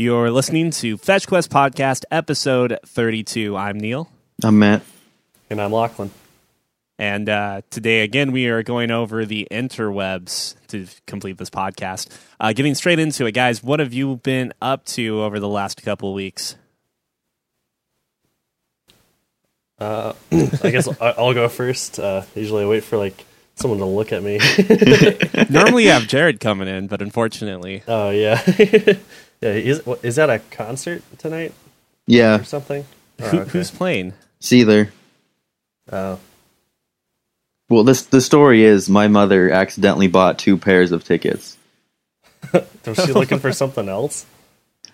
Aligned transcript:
You're 0.00 0.30
listening 0.30 0.70
to 0.70 0.96
Fetch 0.96 1.28
Quest 1.28 1.50
Podcast, 1.50 2.06
episode 2.10 2.78
32. 2.86 3.54
I'm 3.54 3.78
Neil. 3.78 4.08
I'm 4.42 4.58
Matt. 4.58 4.80
And 5.50 5.60
I'm 5.60 5.72
Lachlan. 5.72 6.10
And 6.98 7.28
uh, 7.28 7.60
today, 7.68 8.00
again, 8.00 8.32
we 8.32 8.46
are 8.46 8.62
going 8.62 8.90
over 8.90 9.26
the 9.26 9.46
interwebs 9.50 10.54
to 10.68 10.86
complete 11.06 11.36
this 11.36 11.50
podcast. 11.50 12.08
Uh, 12.40 12.54
getting 12.54 12.74
straight 12.74 12.98
into 12.98 13.26
it, 13.26 13.32
guys, 13.32 13.62
what 13.62 13.78
have 13.78 13.92
you 13.92 14.16
been 14.16 14.54
up 14.62 14.86
to 14.86 15.20
over 15.20 15.38
the 15.38 15.50
last 15.50 15.82
couple 15.82 16.08
of 16.08 16.14
weeks? 16.14 16.56
Uh, 19.78 20.14
I 20.32 20.70
guess 20.70 20.88
I- 20.98 21.10
I'll 21.18 21.34
go 21.34 21.46
first. 21.50 21.98
Uh, 22.00 22.22
usually 22.34 22.64
I 22.64 22.66
wait 22.66 22.84
for 22.84 22.96
like 22.96 23.26
someone 23.54 23.80
to 23.80 23.84
look 23.84 24.12
at 24.14 24.22
me. 24.22 24.40
Normally, 25.50 25.84
you 25.84 25.90
have 25.90 26.06
Jared 26.06 26.40
coming 26.40 26.68
in, 26.68 26.86
but 26.86 27.02
unfortunately, 27.02 27.82
oh 27.86 28.08
yeah, 28.08 28.40
yeah. 29.40 29.50
Is 29.50 29.84
what- 29.86 30.04
is 30.04 30.16
that 30.16 30.30
a 30.30 30.38
concert 30.50 31.02
tonight 31.18 31.52
Yeah, 32.06 32.40
or 32.40 32.44
something? 32.44 32.84
Oh, 33.20 33.28
who, 33.28 33.38
okay. 33.40 33.50
who's 33.50 33.70
playing? 33.70 34.14
Seether. 34.40 34.90
Oh, 35.92 36.18
Well, 37.68 37.84
this 37.84 38.02
the 38.02 38.20
story 38.20 38.62
is 38.64 38.88
my 38.88 39.08
mother 39.08 39.50
accidentally 39.50 40.08
bought 40.08 40.38
two 40.38 40.56
pairs 40.56 40.92
of 40.92 41.04
tickets. 41.04 41.56
was 42.52 42.96
she 43.04 43.12
looking 43.12 43.38
for 43.38 43.52
something 43.52 43.88
else? 43.88 44.24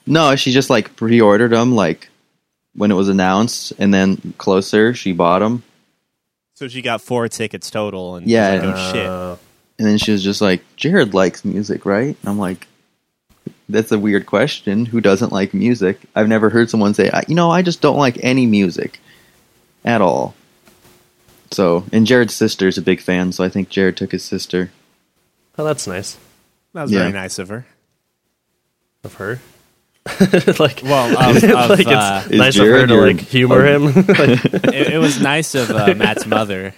No, 0.07 0.37
she 0.37 0.53
just 0.53 0.71
like 0.71 0.97
pre-ordered 0.97 1.53
them 1.53 1.75
like 1.75 2.09
when 2.75 2.91
it 2.91 2.95
was 2.95 3.09
announced, 3.09 3.73
and 3.79 3.93
then 3.95 4.35
closer 4.39 4.93
she 4.95 5.13
bought 5.13 5.39
them, 5.39 5.63
So 6.55 6.69
she 6.69 6.83
got 6.83 7.01
four 7.01 7.29
tickets 7.29 7.71
total, 7.71 8.17
and 8.17 8.27
Yeah. 8.27 8.51
like, 8.55 8.63
oh 8.65 8.93
shit. 8.93 9.07
Uh, 9.07 9.37
and 9.79 9.87
then 9.89 9.99
she 9.99 10.13
was 10.13 10.23
just 10.23 10.41
like, 10.41 10.63
"Jared 10.77 11.15
likes 11.15 11.45
music, 11.45 11.85
right?" 11.87 12.17
And 12.21 12.29
I'm 12.29 12.39
like, 12.39 12.67
"That's 13.69 13.93
a 13.93 13.99
weird 13.99 14.27
question. 14.27 14.87
Who 14.87 15.01
doesn't 15.01 15.33
like 15.33 15.53
music?" 15.55 16.01
I've 16.15 16.29
never 16.29 16.51
heard 16.51 16.71
someone 16.71 16.95
say, 16.95 17.11
"I- 17.13 17.25
"You 17.29 17.35
know, 17.35 17.51
I 17.51 17.63
just 17.63 17.81
don't 17.81 17.97
like 17.99 18.19
any 18.23 18.47
music 18.47 19.01
at 19.85 20.01
all." 20.01 20.35
So, 21.53 21.85
and 21.93 22.07
Jared's 22.07 22.35
sister 22.35 22.67
is 22.69 22.77
a 22.79 22.83
big 22.83 23.01
fan, 23.01 23.33
so 23.33 23.45
I 23.45 23.49
think 23.49 23.69
Jared 23.69 23.97
took 23.97 24.13
his 24.13 24.25
sister. 24.25 24.71
oh, 25.59 25.65
that's 25.65 25.87
nice 25.87 26.17
That 26.75 26.83
was 26.83 26.93
Yeah. 26.93 26.99
very 27.01 27.13
nice 27.13 27.39
of 27.39 27.49
her. 27.49 27.67
of 29.05 29.15
her. 29.15 29.41
like, 30.59 30.83
Well, 30.85 31.19
of, 31.19 31.37
of, 31.45 31.71
like 31.71 31.87
uh, 31.87 32.23
it's 32.25 32.33
Is 32.33 32.39
nice 32.39 32.59
of 32.59 32.67
her 32.67 32.87
to 32.87 32.95
like 32.97 33.21
humor 33.21 33.65
him. 33.65 33.85
Like, 34.07 34.45
it, 34.75 34.95
it 34.95 34.99
was 35.01 35.21
nice 35.21 35.55
of 35.55 35.71
uh, 35.71 35.95
Matt's 35.95 36.27
mother 36.27 36.75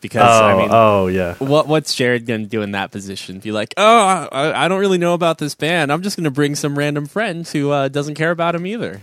because 0.00 0.28
oh, 0.28 0.44
I 0.44 0.56
mean, 0.56 0.68
oh 0.70 1.06
yeah. 1.08 1.34
what 1.36 1.66
what's 1.68 1.94
Jared 1.94 2.26
gonna 2.26 2.46
do 2.46 2.62
in 2.62 2.72
that 2.72 2.90
position? 2.92 3.38
Be 3.40 3.52
like, 3.52 3.74
oh, 3.76 4.28
I, 4.32 4.64
I 4.64 4.68
don't 4.68 4.80
really 4.80 4.98
know 4.98 5.14
about 5.14 5.38
this 5.38 5.54
band. 5.54 5.92
I'm 5.92 6.02
just 6.02 6.16
gonna 6.16 6.30
bring 6.30 6.54
some 6.54 6.78
random 6.78 7.06
friend 7.06 7.46
who 7.48 7.70
uh, 7.70 7.88
doesn't 7.88 8.14
care 8.14 8.30
about 8.30 8.54
him 8.54 8.66
either. 8.66 9.00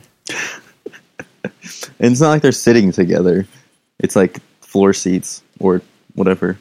And 2.00 2.12
it's 2.12 2.22
not 2.22 2.30
like 2.30 2.42
they're 2.42 2.52
sitting 2.52 2.92
together. 2.92 3.46
It's 4.00 4.16
like 4.16 4.40
floor 4.62 4.94
seats 4.94 5.42
or 5.60 5.82
whatever. 6.16 6.58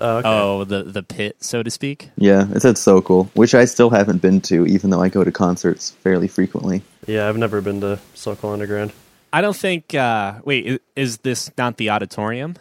Oh, 0.00 0.16
okay. 0.18 0.28
Oh, 0.28 0.64
the 0.64 0.82
the 0.82 1.02
pit, 1.02 1.36
so 1.40 1.62
to 1.62 1.70
speak. 1.70 2.10
Yeah, 2.16 2.48
it's 2.52 2.62
said 2.62 2.76
Sokol, 2.76 3.24
which 3.34 3.54
I 3.54 3.64
still 3.66 3.90
haven't 3.90 4.20
been 4.20 4.40
to, 4.42 4.66
even 4.66 4.90
though 4.90 5.00
I 5.00 5.08
go 5.08 5.22
to 5.22 5.30
concerts 5.30 5.90
fairly 5.90 6.26
frequently. 6.28 6.82
yeah. 7.06 7.28
I've 7.28 7.36
never 7.36 7.60
been 7.60 7.80
to 7.82 8.00
Sokol 8.14 8.50
Underground. 8.52 8.92
I 9.32 9.40
don't 9.40 9.56
think. 9.56 9.94
Uh, 9.94 10.34
wait, 10.44 10.66
i- 10.72 11.00
is 11.00 11.18
this 11.18 11.50
not 11.56 11.76
the 11.76 11.90
auditorium? 11.90 12.56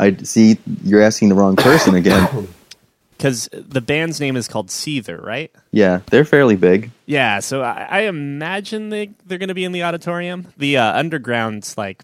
I 0.00 0.16
see 0.16 0.58
you're 0.84 1.02
asking 1.02 1.28
the 1.28 1.34
wrong 1.36 1.56
person 1.56 1.94
again. 1.94 2.48
Because 3.16 3.50
the 3.52 3.82
band's 3.82 4.18
name 4.18 4.34
is 4.34 4.48
called 4.48 4.68
Seether, 4.68 5.22
right? 5.22 5.52
yeah, 5.72 6.00
they're 6.06 6.24
fairly 6.24 6.56
big. 6.56 6.90
Yeah, 7.04 7.40
so 7.40 7.60
I, 7.60 7.86
I 7.90 8.00
imagine 8.04 8.88
they 8.88 9.10
they're 9.26 9.36
going 9.36 9.48
to 9.50 9.54
be 9.54 9.64
in 9.64 9.72
the 9.72 9.82
auditorium. 9.82 10.46
The 10.56 10.78
uh, 10.78 10.98
underground's 10.98 11.76
like 11.76 12.02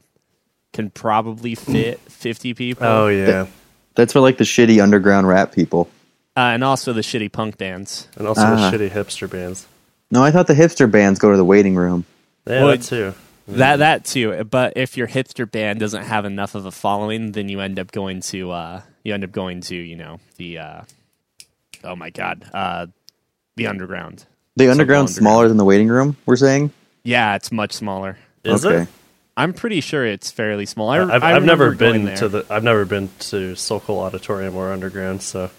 can 0.75 0.91
probably 0.91 1.55
fit 1.55 2.01
fifty 2.01 2.53
people. 2.53 2.87
Oh 2.87 3.09
yeah, 3.09 3.47
That's 3.95 4.13
for 4.13 4.21
like 4.21 4.37
the 4.37 4.45
shitty 4.45 4.83
underground 4.83 5.27
rap 5.27 5.53
people. 5.53 5.89
uh, 6.37 6.41
and 6.53 6.63
also 6.63 6.93
the 6.93 7.01
shitty 7.01 7.33
punk 7.33 7.57
bands. 7.57 8.09
and 8.19 8.27
also 8.29 8.43
Ah. 8.45 8.71
the 8.71 8.77
shitty 8.77 8.91
hipster 8.91 9.31
bands. 9.31 9.67
No, 10.11 10.23
I 10.23 10.31
thought 10.31 10.49
the 10.49 10.55
hipster 10.55 10.91
bands 10.91 11.19
go 11.19 11.31
to 11.31 11.39
the 11.39 11.47
waiting 11.47 11.77
room. 11.77 12.05
Yeah, 12.47 12.63
Well, 12.65 12.77
that 12.77 12.83
too. 12.83 13.15
That 13.49 13.77
that 13.77 14.05
too. 14.05 14.45
But 14.45 14.75
if 14.77 14.97
your 14.97 15.07
hipster 15.07 15.51
band 15.51 15.81
doesn't 15.81 16.05
have 16.05 16.25
enough 16.25 16.55
of 16.55 16.67
a 16.67 16.73
following, 16.73 17.33
then 17.33 17.49
you 17.49 17.61
end 17.61 17.79
up 17.79 17.93
going 17.93 18.21
to 18.23 18.51
uh, 18.51 18.83
you 19.05 19.15
end 19.15 19.25
up 19.25 19.33
going 19.33 19.61
to 19.63 19.77
you 19.77 19.97
know 19.97 20.19
the 20.37 20.59
uh, 20.59 20.83
oh 21.85 21.97
my 21.97 22.11
god 22.11 22.49
uh, 22.53 22.87
the 23.57 23.67
underground. 23.67 24.25
The 24.57 24.71
underground. 24.71 25.11
smaller 25.11 25.49
than 25.49 25.59
the 25.59 25.65
waiting 25.65 25.89
room. 25.89 26.17
We're 26.25 26.37
saying. 26.37 26.73
Yeah, 27.05 27.37
it's 27.37 27.53
much 27.53 27.73
smaller. 27.73 28.19
Is 28.43 28.65
okay. 28.65 28.83
it? 28.83 28.89
I'm 29.37 29.53
pretty 29.53 29.81
sure 29.81 30.05
it's 30.05 30.31
fairly 30.31 30.65
small. 30.65 30.89
I, 30.89 31.03
I've, 31.03 31.23
I 31.23 31.35
I've 31.35 31.45
never 31.45 31.75
been 31.75 32.15
to 32.17 32.29
the. 32.29 32.47
I've 32.49 32.65
never 32.65 32.85
been 32.85 33.11
to 33.19 33.55
Sokol 33.55 34.01
Auditorium 34.01 34.57
or 34.57 34.73
Underground. 34.73 35.23
So 35.23 35.51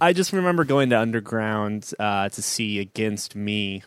I 0.00 0.12
just 0.12 0.32
remember 0.32 0.64
going 0.64 0.90
to 0.90 1.00
Underground 1.00 1.90
uh, 1.98 2.28
to 2.28 2.42
see 2.42 2.80
Against 2.80 3.34
Me 3.34 3.82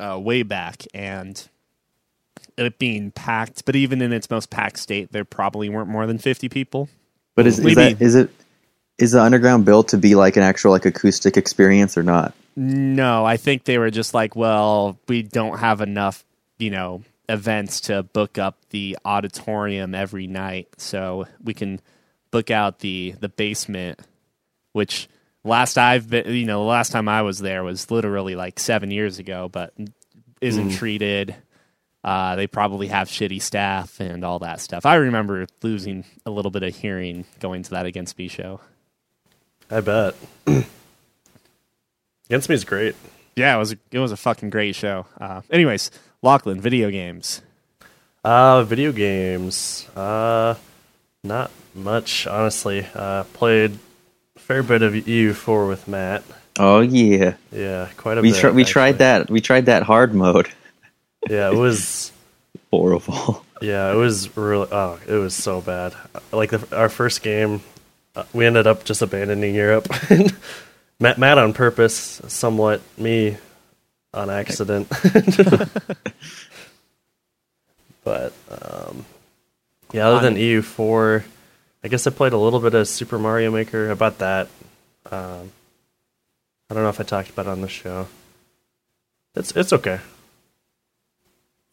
uh, 0.00 0.18
way 0.18 0.42
back 0.42 0.84
and 0.94 1.48
it 2.56 2.78
being 2.78 3.10
packed. 3.10 3.64
But 3.64 3.76
even 3.76 4.02
in 4.02 4.12
its 4.12 4.30
most 4.30 4.50
packed 4.50 4.78
state, 4.78 5.12
there 5.12 5.24
probably 5.24 5.68
weren't 5.68 5.88
more 5.88 6.06
than 6.06 6.18
50 6.18 6.48
people. 6.48 6.88
But 7.34 7.46
is, 7.46 7.58
is, 7.58 7.74
that, 7.76 8.02
is 8.02 8.14
it 8.14 8.30
is 8.98 9.12
the 9.12 9.22
underground 9.22 9.64
built 9.64 9.88
to 9.88 9.98
be 9.98 10.14
like 10.14 10.36
an 10.36 10.42
actual 10.42 10.70
like 10.70 10.84
acoustic 10.84 11.36
experience 11.36 11.96
or 11.96 12.02
not? 12.02 12.34
No, 12.54 13.24
I 13.24 13.36
think 13.36 13.64
they 13.64 13.78
were 13.78 13.90
just 13.90 14.12
like, 14.12 14.36
well, 14.36 14.98
we 15.08 15.22
don't 15.22 15.58
have 15.58 15.80
enough, 15.80 16.24
you 16.58 16.70
know, 16.70 17.02
events 17.28 17.80
to 17.82 18.02
book 18.02 18.36
up 18.36 18.58
the 18.70 18.98
auditorium 19.04 19.94
every 19.94 20.26
night, 20.26 20.68
so 20.76 21.26
we 21.42 21.54
can 21.54 21.80
book 22.30 22.50
out 22.50 22.80
the 22.80 23.14
the 23.20 23.28
basement, 23.28 24.00
which 24.72 25.08
last 25.42 25.78
I've 25.78 26.10
been, 26.10 26.32
you 26.32 26.44
know, 26.44 26.60
the 26.60 26.68
last 26.68 26.92
time 26.92 27.08
I 27.08 27.22
was 27.22 27.38
there 27.38 27.64
was 27.64 27.90
literally 27.90 28.36
like 28.36 28.60
seven 28.60 28.90
years 28.90 29.18
ago, 29.18 29.48
but 29.48 29.72
isn't 30.40 30.70
hmm. 30.70 30.76
treated. 30.76 31.34
Uh, 32.04 32.34
they 32.36 32.46
probably 32.48 32.88
have 32.88 33.08
shitty 33.08 33.40
staff 33.40 34.00
and 34.00 34.24
all 34.24 34.40
that 34.40 34.60
stuff. 34.60 34.84
I 34.84 34.96
remember 34.96 35.46
losing 35.62 36.04
a 36.26 36.30
little 36.30 36.50
bit 36.50 36.62
of 36.64 36.74
hearing 36.74 37.24
going 37.40 37.62
to 37.62 37.70
that 37.70 37.86
Against 37.86 38.18
Me 38.18 38.26
show. 38.28 38.60
I 39.70 39.80
bet. 39.80 40.14
Against 42.28 42.48
Me 42.48 42.54
is 42.54 42.64
great. 42.64 42.94
Yeah, 43.36 43.54
it 43.54 43.58
was 43.58 43.72
a, 43.72 43.76
it 43.90 43.98
was 43.98 44.12
a 44.12 44.16
fucking 44.16 44.50
great 44.50 44.74
show. 44.74 45.06
Uh, 45.20 45.42
anyways, 45.50 45.90
Lachlan, 46.22 46.60
video 46.60 46.90
games. 46.90 47.40
Uh, 48.24 48.62
video 48.64 48.92
games. 48.92 49.88
Uh, 49.96 50.54
not 51.24 51.50
much 51.74 52.26
honestly. 52.26 52.86
Uh, 52.94 53.24
played 53.32 53.78
a 54.36 54.38
fair 54.40 54.62
bit 54.62 54.82
of 54.82 54.92
EU4 54.92 55.68
with 55.68 55.88
Matt. 55.88 56.22
Oh 56.58 56.80
yeah, 56.80 57.34
Yeah, 57.50 57.88
quite 57.96 58.18
a 58.18 58.20
we 58.20 58.32
bit. 58.32 58.40
tr- 58.40 58.50
we 58.50 58.64
tried 58.64 58.98
that. 58.98 59.30
We 59.30 59.40
tried 59.40 59.66
that 59.66 59.82
hard 59.84 60.14
mode. 60.14 60.50
Yeah, 61.28 61.50
it 61.50 61.56
was. 61.56 62.12
Horrible. 62.70 63.44
Yeah, 63.60 63.92
it 63.92 63.96
was 63.96 64.36
really. 64.36 64.68
Oh, 64.72 64.98
it 65.06 65.14
was 65.14 65.34
so 65.34 65.60
bad. 65.60 65.94
Like 66.32 66.50
the, 66.50 66.76
our 66.76 66.88
first 66.88 67.22
game, 67.22 67.62
uh, 68.16 68.24
we 68.32 68.44
ended 68.44 68.66
up 68.66 68.84
just 68.84 69.02
abandoning 69.02 69.54
Europe. 69.54 69.88
Matt, 71.00 71.18
Matt 71.18 71.38
on 71.38 71.52
purpose, 71.52 72.20
somewhat 72.26 72.80
me 72.98 73.36
on 74.12 74.30
accident. 74.30 74.88
but 78.04 78.32
um, 78.50 79.04
yeah, 79.92 80.08
other 80.08 80.28
than 80.28 80.36
EU4, 80.36 81.24
I 81.84 81.88
guess 81.88 82.06
I 82.06 82.10
played 82.10 82.32
a 82.32 82.38
little 82.38 82.60
bit 82.60 82.74
of 82.74 82.88
Super 82.88 83.18
Mario 83.18 83.50
Maker. 83.50 83.90
About 83.90 84.18
that, 84.18 84.48
um, 85.10 85.52
I 86.68 86.74
don't 86.74 86.82
know 86.82 86.88
if 86.88 87.00
I 87.00 87.04
talked 87.04 87.30
about 87.30 87.46
it 87.46 87.50
on 87.50 87.60
the 87.60 87.68
show. 87.68 88.08
It's 89.34 89.52
it's 89.52 89.72
okay. 89.72 90.00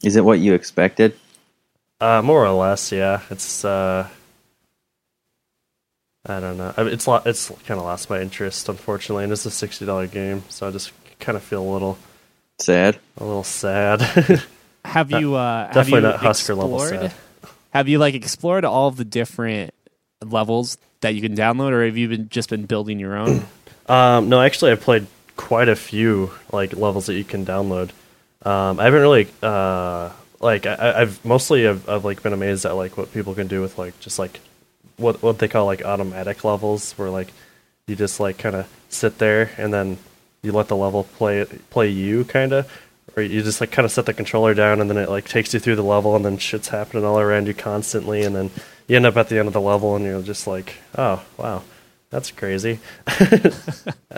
Is 0.03 0.15
it 0.15 0.23
what 0.23 0.39
you 0.39 0.53
expected? 0.53 1.13
Uh, 1.99 2.21
more 2.21 2.45
or 2.45 2.51
less, 2.51 2.91
yeah. 2.91 3.21
It's 3.29 3.65
uh, 3.65 4.07
I 6.25 6.39
don't 6.39 6.57
know. 6.57 6.73
I 6.77 6.83
mean, 6.83 6.93
it's 6.93 7.07
lo- 7.07 7.21
it's 7.25 7.49
kind 7.65 7.79
of 7.79 7.85
lost 7.85 8.09
my 8.09 8.21
interest, 8.21 8.69
unfortunately, 8.69 9.23
and 9.23 9.33
it's 9.33 9.45
a 9.45 9.51
sixty 9.51 9.85
dollar 9.85 10.07
game, 10.07 10.43
so 10.49 10.67
I 10.67 10.71
just 10.71 10.91
kind 11.19 11.35
of 11.35 11.43
feel 11.43 11.61
a 11.63 11.71
little 11.71 11.97
Sad. 12.59 12.97
a 13.17 13.23
little 13.23 13.43
sad. 13.43 14.01
Have 14.85 15.11
you 15.11 15.35
uh, 15.35 15.65
have 15.67 15.73
definitely 15.73 16.07
you 16.07 16.13
not 16.13 16.19
Husker 16.19 16.55
level 16.55 16.81
explored- 16.81 17.11
sad. 17.11 17.13
Have 17.71 17.87
you 17.87 17.99
like 17.99 18.15
explored 18.15 18.65
all 18.65 18.87
of 18.87 18.95
the 18.97 19.05
different 19.05 19.73
levels 20.25 20.77
that 21.01 21.13
you 21.15 21.21
can 21.21 21.35
download, 21.35 21.71
or 21.71 21.85
have 21.85 21.97
you 21.97 22.07
been 22.07 22.29
just 22.29 22.49
been 22.49 22.65
building 22.65 22.99
your 22.99 23.15
own? 23.15 23.45
um, 23.87 24.29
no, 24.29 24.41
actually, 24.41 24.71
I've 24.71 24.81
played 24.81 25.05
quite 25.35 25.69
a 25.69 25.75
few 25.75 26.31
like 26.51 26.73
levels 26.75 27.05
that 27.05 27.13
you 27.15 27.23
can 27.23 27.45
download. 27.45 27.91
Um, 28.45 28.79
I 28.79 28.85
haven't 28.85 29.01
really 29.01 29.27
uh, 29.43 30.11
like 30.39 30.65
I- 30.65 31.01
I've 31.01 31.23
mostly 31.25 31.67
I've, 31.67 31.87
I've 31.89 32.05
like 32.05 32.23
been 32.23 32.33
amazed 32.33 32.65
at 32.65 32.71
like 32.75 32.97
what 32.97 33.11
people 33.13 33.35
can 33.35 33.47
do 33.47 33.61
with 33.61 33.77
like 33.77 33.99
just 33.99 34.17
like 34.19 34.39
what 34.97 35.21
what 35.21 35.39
they 35.39 35.47
call 35.47 35.65
like 35.65 35.83
automatic 35.83 36.43
levels, 36.43 36.93
where 36.93 37.09
like 37.09 37.33
you 37.87 37.95
just 37.95 38.19
like 38.19 38.37
kind 38.37 38.55
of 38.55 38.67
sit 38.89 39.17
there 39.17 39.51
and 39.57 39.73
then 39.73 39.97
you 40.41 40.51
let 40.51 40.67
the 40.67 40.75
level 40.75 41.03
play 41.03 41.43
play 41.69 41.89
you 41.89 42.23
kind 42.23 42.53
of 42.53 42.71
Or 43.17 43.23
you 43.23 43.41
just 43.43 43.59
like 43.61 43.71
kind 43.71 43.85
of 43.85 43.91
set 43.91 44.05
the 44.05 44.13
controller 44.13 44.53
down 44.53 44.79
and 44.79 44.89
then 44.89 44.97
it 44.97 45.09
like 45.09 45.27
takes 45.27 45.53
you 45.53 45.59
through 45.59 45.75
the 45.75 45.83
level 45.83 46.15
and 46.15 46.23
then 46.23 46.37
shit's 46.37 46.69
happening 46.69 47.03
all 47.03 47.19
around 47.19 47.47
you 47.47 47.53
constantly 47.53 48.23
and 48.23 48.35
then 48.35 48.51
you 48.87 48.95
end 48.95 49.05
up 49.05 49.17
at 49.17 49.27
the 49.29 49.37
end 49.37 49.47
of 49.47 49.53
the 49.53 49.61
level 49.61 49.95
and 49.95 50.05
you're 50.05 50.21
just 50.21 50.47
like, 50.47 50.75
oh 50.97 51.21
wow, 51.37 51.61
that's 52.09 52.31
crazy. 52.31 52.79
and 53.19 53.53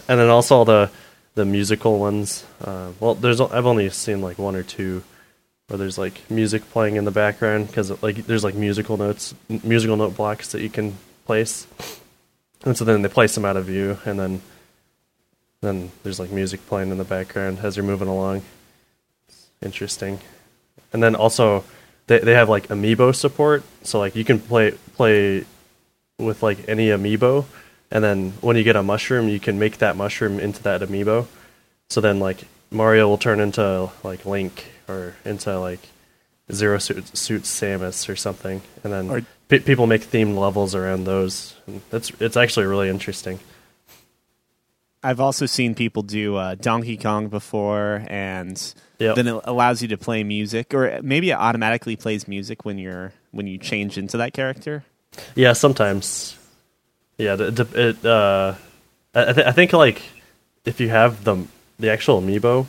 then 0.08 0.30
also 0.30 0.58
all 0.58 0.66
the 0.66 0.90
the 1.36 1.46
musical 1.46 2.00
ones. 2.00 2.46
Uh, 2.64 2.92
well, 3.00 3.16
there's 3.16 3.40
I've 3.40 3.66
only 3.66 3.90
seen 3.90 4.22
like 4.22 4.38
one 4.38 4.56
or 4.56 4.64
two 4.64 5.04
where 5.68 5.78
there's 5.78 5.98
like 5.98 6.30
music 6.30 6.70
playing 6.72 6.98
in 6.98 7.06
the 7.06 7.12
background 7.12 7.68
because 7.68 8.02
like 8.04 8.26
there's 8.28 8.44
like 8.44 8.56
musical 8.56 8.98
notes, 8.98 9.34
musical 9.64 9.96
note 9.96 10.16
blocks 10.16 10.52
that 10.52 10.62
you 10.62 10.70
can 10.70 10.98
place, 11.26 11.66
and 12.66 12.78
so 12.78 12.84
then 12.84 13.02
they 13.02 13.10
place 13.10 13.36
them 13.36 13.46
out 13.46 13.58
of 13.58 13.66
view, 13.66 13.98
and 14.06 14.20
then 14.20 14.42
then 15.62 15.92
there's 16.04 16.20
like 16.20 16.32
music 16.32 16.66
playing 16.68 16.92
in 16.92 16.98
the 16.98 17.06
background 17.06 17.60
as 17.64 17.78
you're 17.78 17.86
moving 17.86 18.08
along. 18.08 18.42
It's 19.30 19.50
interesting, 19.62 20.20
and 20.92 21.02
then 21.02 21.16
also 21.16 21.64
they 22.08 22.20
they 22.20 22.34
have 22.34 22.50
like 22.50 22.68
amiibo 22.68 23.16
support, 23.16 23.64
so 23.84 24.00
like 24.00 24.16
you 24.16 24.26
can 24.26 24.40
play 24.40 24.72
play 24.96 25.46
with 26.18 26.44
like 26.44 26.68
any 26.68 26.88
amiibo, 26.88 27.46
and 27.92 28.04
then 28.04 28.32
when 28.42 28.56
you 28.56 28.64
get 28.64 28.76
a 28.76 28.84
mushroom, 28.84 29.28
you 29.30 29.40
can 29.40 29.60
make 29.60 29.78
that 29.80 29.96
mushroom 29.96 30.40
into 30.40 30.64
that 30.64 30.82
amiibo. 30.82 31.28
So 31.90 32.02
then 32.02 32.20
like 32.20 32.46
Mario 32.72 33.08
will 33.10 33.18
turn 33.18 33.40
into 33.40 33.90
like 34.04 34.26
Link 34.26 34.72
or 34.88 35.16
into 35.26 35.60
like 35.60 35.80
Zero 36.52 36.78
Suit, 36.80 37.16
Suit 37.18 37.44
Samus 37.44 38.10
or 38.10 38.16
something, 38.16 38.62
and 38.84 38.92
then 38.94 39.10
Or- 39.10 39.22
pe- 39.48 39.60
people 39.60 39.88
make 39.88 40.02
themed 40.04 40.38
levels 40.38 40.74
around 40.76 41.04
those. 41.06 41.56
And 41.68 41.82
that's 41.90 42.12
it's 42.20 42.38
actually 42.38 42.66
really 42.66 42.90
interesting. 42.90 43.40
I've 45.04 45.20
also 45.20 45.48
seen 45.48 45.74
people 45.74 46.04
do 46.04 46.36
uh, 46.36 46.56
Donkey 46.56 46.96
Kong 46.96 47.28
before, 47.28 48.04
and 48.08 48.62
Yep. 49.00 49.16
then 49.16 49.28
it 49.28 49.42
allows 49.46 49.82
you 49.82 49.88
to 49.88 49.98
play 49.98 50.24
music, 50.24 50.76
or 50.76 51.00
maybe 51.02 51.32
it 51.32 51.34
automatically 51.34 51.96
plays 51.96 52.28
music 52.28 52.66
when 52.66 52.78
you're 52.78 53.12
when 53.32 53.48
you 53.48 53.58
change 53.58 53.98
into 53.98 54.18
that 54.18 54.34
character. 54.34 54.84
Yeah, 55.36 55.54
sometimes. 55.54 56.38
Yeah, 57.22 57.36
it, 57.36 57.60
it, 57.60 57.76
it 57.76 58.06
uh, 58.06 58.56
I, 59.14 59.34
th- 59.34 59.46
I 59.46 59.52
think 59.52 59.74
like 59.74 60.02
if 60.66 60.80
you 60.80 60.90
have 60.90 61.24
the 61.24 61.46
the 61.78 61.92
actual 61.92 62.20
amiibo, 62.22 62.66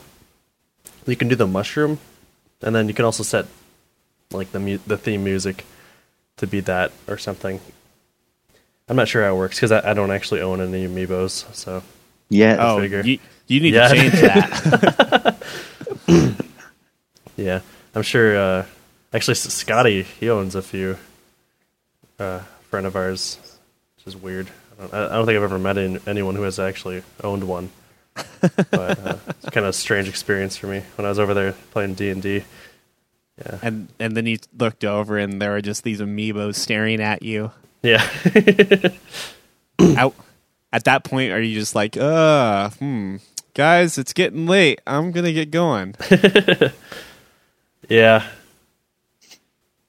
you 1.07 1.15
can 1.15 1.27
do 1.27 1.35
the 1.35 1.47
mushroom, 1.47 1.97
and 2.61 2.75
then 2.75 2.87
you 2.87 2.93
can 2.93 3.05
also 3.05 3.23
set 3.23 3.45
like 4.31 4.51
the 4.51 4.59
mu- 4.59 4.77
the 4.85 4.97
theme 4.97 5.23
music 5.23 5.65
to 6.37 6.45
be 6.45 6.59
that 6.61 6.91
or 7.07 7.17
something. 7.17 7.59
I'm 8.87 8.95
not 8.95 9.07
sure 9.07 9.23
how 9.23 9.33
it 9.33 9.37
works 9.37 9.57
because 9.57 9.71
I, 9.71 9.91
I 9.91 9.93
don't 9.95 10.11
actually 10.11 10.41
own 10.41 10.61
any 10.61 10.85
amiibos, 10.87 11.49
so 11.55 11.81
Yeah. 12.29 12.57
Oh, 12.59 12.79
figure. 12.79 13.01
you, 13.01 13.17
you 13.47 13.59
need 13.59 13.73
Yeah. 13.73 13.87
to 13.87 13.95
change 13.95 14.13
that. 14.21 15.35
yeah, 17.37 17.61
I'm 17.95 18.03
sure. 18.03 18.37
Uh, 18.37 18.65
actually, 19.13 19.35
Scotty 19.35 20.03
he 20.03 20.29
owns 20.29 20.53
a 20.55 20.61
few. 20.61 20.97
Uh, 22.19 22.39
friend 22.69 22.85
of 22.85 22.95
ours, 22.95 23.37
which 24.03 24.15
is 24.15 24.21
weird. 24.21 24.47
I 24.77 24.81
don't, 24.81 24.93
I 24.93 25.15
don't 25.15 25.25
think 25.25 25.37
I've 25.37 25.43
ever 25.43 25.59
met 25.59 25.77
any, 25.77 25.99
anyone 26.05 26.35
who 26.35 26.41
has 26.41 26.59
actually 26.59 27.03
owned 27.23 27.45
one. 27.45 27.69
but 28.41 28.73
uh, 28.73 29.17
it's 29.29 29.49
kind 29.49 29.65
of 29.65 29.69
a 29.69 29.73
strange 29.73 30.07
experience 30.07 30.57
for 30.57 30.67
me 30.67 30.83
when 30.95 31.05
I 31.05 31.09
was 31.09 31.19
over 31.19 31.33
there 31.33 31.53
playing 31.71 31.95
D 31.95 32.09
and 32.09 32.21
D. 32.21 32.43
Yeah, 33.39 33.57
and 33.63 33.87
and 33.99 34.15
then 34.15 34.27
you 34.27 34.37
looked 34.55 34.83
over, 34.83 35.17
and 35.17 35.41
there 35.41 35.51
were 35.51 35.61
just 35.61 35.83
these 35.83 35.99
amiibos 35.99 36.55
staring 36.55 37.01
at 37.01 37.23
you. 37.23 37.51
yeah, 37.81 38.07
Out 39.97 40.13
at 40.71 40.83
that 40.83 41.03
point, 41.03 41.31
are 41.31 41.41
you 41.41 41.59
just 41.59 41.73
like, 41.73 41.97
uh, 41.97 42.69
hmm, 42.71 43.15
guys, 43.55 43.97
it's 43.97 44.13
getting 44.13 44.45
late. 44.45 44.81
I'm 44.85 45.11
gonna 45.11 45.33
get 45.33 45.49
going. 45.49 45.95
yeah. 47.89 48.27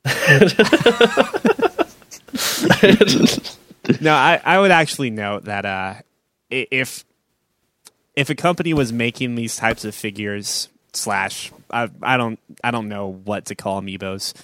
no, 4.00 4.14
I, 4.14 4.40
I 4.44 4.58
would 4.58 4.70
actually 4.70 5.10
note 5.10 5.44
that 5.44 5.64
uh, 5.64 5.94
if 6.50 7.04
if 8.14 8.30
a 8.30 8.34
company 8.34 8.72
was 8.72 8.92
making 8.92 9.34
these 9.34 9.56
types 9.56 9.84
of 9.84 9.94
figures 9.94 10.68
slash 10.92 11.52
I, 11.70 11.90
I 12.02 12.16
don't 12.16 12.38
I 12.62 12.70
don't 12.70 12.88
know 12.88 13.20
what 13.24 13.46
to 13.46 13.54
call 13.54 13.80
amiibos, 13.80 14.34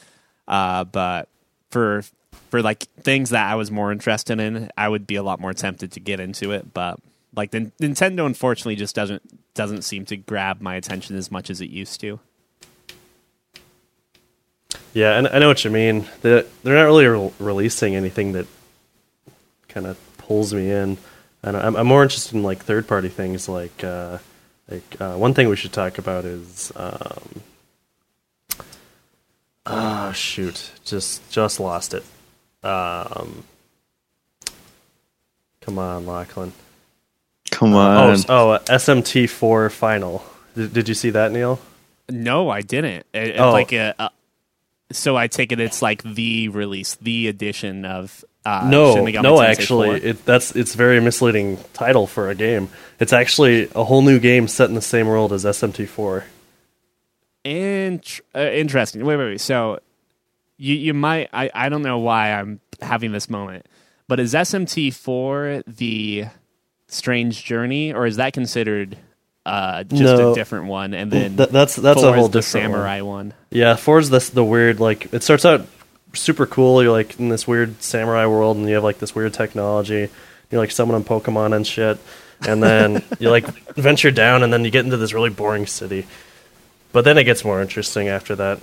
uh, 0.49 0.85
but 0.85 1.29
for 1.71 2.03
for 2.51 2.63
like 2.63 2.85
things 3.03 3.31
that 3.31 3.51
I 3.51 3.55
was 3.55 3.71
more 3.71 3.93
interested 3.93 4.41
in, 4.41 4.71
I 4.77 4.89
would 4.89 5.07
be 5.07 5.17
a 5.17 5.23
lot 5.23 5.41
more 5.41 5.53
tempted 5.53 5.93
to 5.93 6.01
get 6.01 6.21
into 6.21 6.53
it. 6.53 6.75
But 6.75 6.99
like 7.35 7.53
the 7.53 7.71
Nintendo, 7.81 8.27
unfortunately, 8.27 8.77
just 8.77 8.95
doesn't 8.95 9.23
doesn't 9.55 9.83
seem 9.83 10.05
to 10.07 10.17
grab 10.17 10.61
my 10.61 10.75
attention 10.75 11.17
as 11.17 11.31
much 11.31 11.51
as 11.51 11.61
it 11.61 11.71
used 11.71 12.01
to. 12.01 12.21
Yeah, 14.93 15.17
and 15.17 15.29
I 15.29 15.39
know 15.39 15.49
what 15.49 15.65
you 15.65 15.71
mean. 15.71 16.07
They're, 16.23 16.45
they're 16.63 16.75
not 16.75 16.83
really 16.83 17.07
re- 17.07 17.33
releasing 17.39 17.95
anything 17.95 18.33
that 18.33 18.47
kind 19.71 19.87
of 19.87 19.99
pulls 20.19 20.53
me 20.55 20.71
in. 20.71 20.99
And 21.43 21.57
I'm, 21.57 21.75
I'm 21.77 21.87
more 21.87 22.03
interested 22.03 22.35
in 22.35 22.43
like 22.43 22.59
third 22.59 22.87
party 22.87 23.09
things. 23.09 23.49
Like, 23.49 23.83
uh, 23.83 24.19
like 24.69 25.01
uh, 25.01 25.15
one 25.17 25.33
thing 25.35 25.49
we 25.49 25.57
should 25.57 25.73
talk 25.73 25.97
about 25.99 26.25
is, 26.27 26.71
um, 26.77 27.41
ah, 29.67 30.13
shoot, 30.13 30.71
just 30.85 31.29
just 31.31 31.61
lost 31.61 31.95
it. 31.95 32.05
Um, 32.63 33.45
come 35.61 35.79
on, 35.79 36.07
Lachlan. 36.07 36.53
Come 37.51 37.75
Oh, 37.75 37.79
on. 37.79 38.11
s- 38.13 38.27
oh, 38.29 38.51
uh, 38.51 38.59
SMT4 38.67 39.71
final. 39.73 40.23
Did, 40.55 40.73
did 40.73 40.89
you 40.89 40.95
see 40.95 41.11
that, 41.11 41.33
Neil? 41.33 41.59
No, 42.09 42.49
I 42.51 42.61
didn't. 42.63 43.07
It- 43.13 43.39
Oh. 43.39 43.51
like 43.53 43.73
a, 43.73 43.95
a. 43.99 44.11
So 44.93 45.17
I 45.17 45.29
take 45.29 45.53
it 45.53 45.61
it's 45.61 45.83
like 45.83 46.03
the 46.03 46.49
release, 46.49 46.97
the 46.97 47.29
edition 47.29 47.85
of. 47.85 48.25
Uh, 48.45 48.67
no, 48.71 48.95
Shin 48.95 49.23
no, 49.23 49.35
Tensei 49.37 49.45
actually, 49.47 50.01
it, 50.03 50.25
that's 50.25 50.57
it's 50.57 50.75
very 50.75 50.99
misleading 51.01 51.59
title 51.75 52.07
for 52.07 52.31
a 52.31 52.35
game. 52.35 52.71
It's 52.99 53.13
actually 53.13 53.69
a 53.75 53.85
whole 53.85 54.01
new 54.03 54.19
game 54.19 54.49
set 54.49 54.69
in 54.71 54.75
the 54.75 54.81
same 54.81 55.07
world 55.09 55.33
as 55.35 55.45
SMT4. 55.45 56.25
Int- 57.45 58.21
uh, 58.35 58.39
interesting. 58.41 59.05
Wait, 59.05 59.17
wait, 59.17 59.25
wait. 59.25 59.41
So 59.41 59.81
you 60.59 60.75
you 60.75 60.95
might 60.95 61.29
I 61.33 61.51
I 61.55 61.69
don't 61.69 61.83
know 61.83 61.99
why 61.99 62.33
I'm 62.33 62.61
having 62.83 63.13
this 63.13 63.31
moment, 63.31 63.67
but 64.09 64.21
is 64.21 64.35
SMT 64.35 64.93
four 64.95 65.63
the 65.67 66.27
Strange 66.89 67.45
Journey, 67.45 67.93
or 67.93 68.07
is 68.07 68.17
that 68.17 68.33
considered 68.35 68.97
uh 69.47 69.85
just 69.85 70.03
No. 70.03 70.33
a 70.33 70.35
different 70.35 70.67
one? 70.67 70.93
And 70.93 71.11
then 71.11 71.37
Th- 71.37 71.49
that's 71.49 71.77
that's 71.77 72.01
four 72.01 72.11
a 72.11 72.13
whole 72.13 72.27
is 72.27 72.31
the 72.31 72.41
different 72.41 72.71
one. 72.73 72.73
samurai 72.81 73.01
one. 73.01 73.35
Yeah, 73.51 73.77
four 73.77 73.99
is 73.99 74.11
this 74.11 74.29
the 74.31 74.45
weird 74.45 74.81
like 74.81 75.13
it 75.15 75.23
starts 75.23 75.45
out 75.47 75.67
super 76.15 76.47
cool. 76.47 76.83
You're 76.83 76.93
like 76.93 77.19
in 77.19 77.29
this 77.29 77.47
weird 77.47 77.83
samurai 77.83 78.27
world, 78.27 78.57
and 78.57 78.69
you 78.69 78.75
have 78.75 78.85
like 78.85 78.99
this 78.99 79.15
weird 79.15 79.35
technology. 79.35 80.09
You're 80.51 80.61
like 80.61 80.71
summoning 80.71 81.05
Pokemon 81.05 81.55
and 81.55 81.67
shit, 81.67 81.99
and 82.47 82.63
then 82.63 83.05
you 83.19 83.31
like 83.31 83.47
venture 83.75 84.11
down, 84.11 84.43
and 84.43 84.53
then 84.53 84.65
you 84.65 84.71
get 84.71 84.85
into 84.85 84.97
this 84.97 85.13
really 85.13 85.31
boring 85.31 85.67
city. 85.67 86.07
But 86.93 87.05
then 87.05 87.19
it 87.19 87.25
gets 87.25 87.45
more 87.45 87.63
interesting 87.63 88.09
after 88.09 88.35
that. 88.37 88.61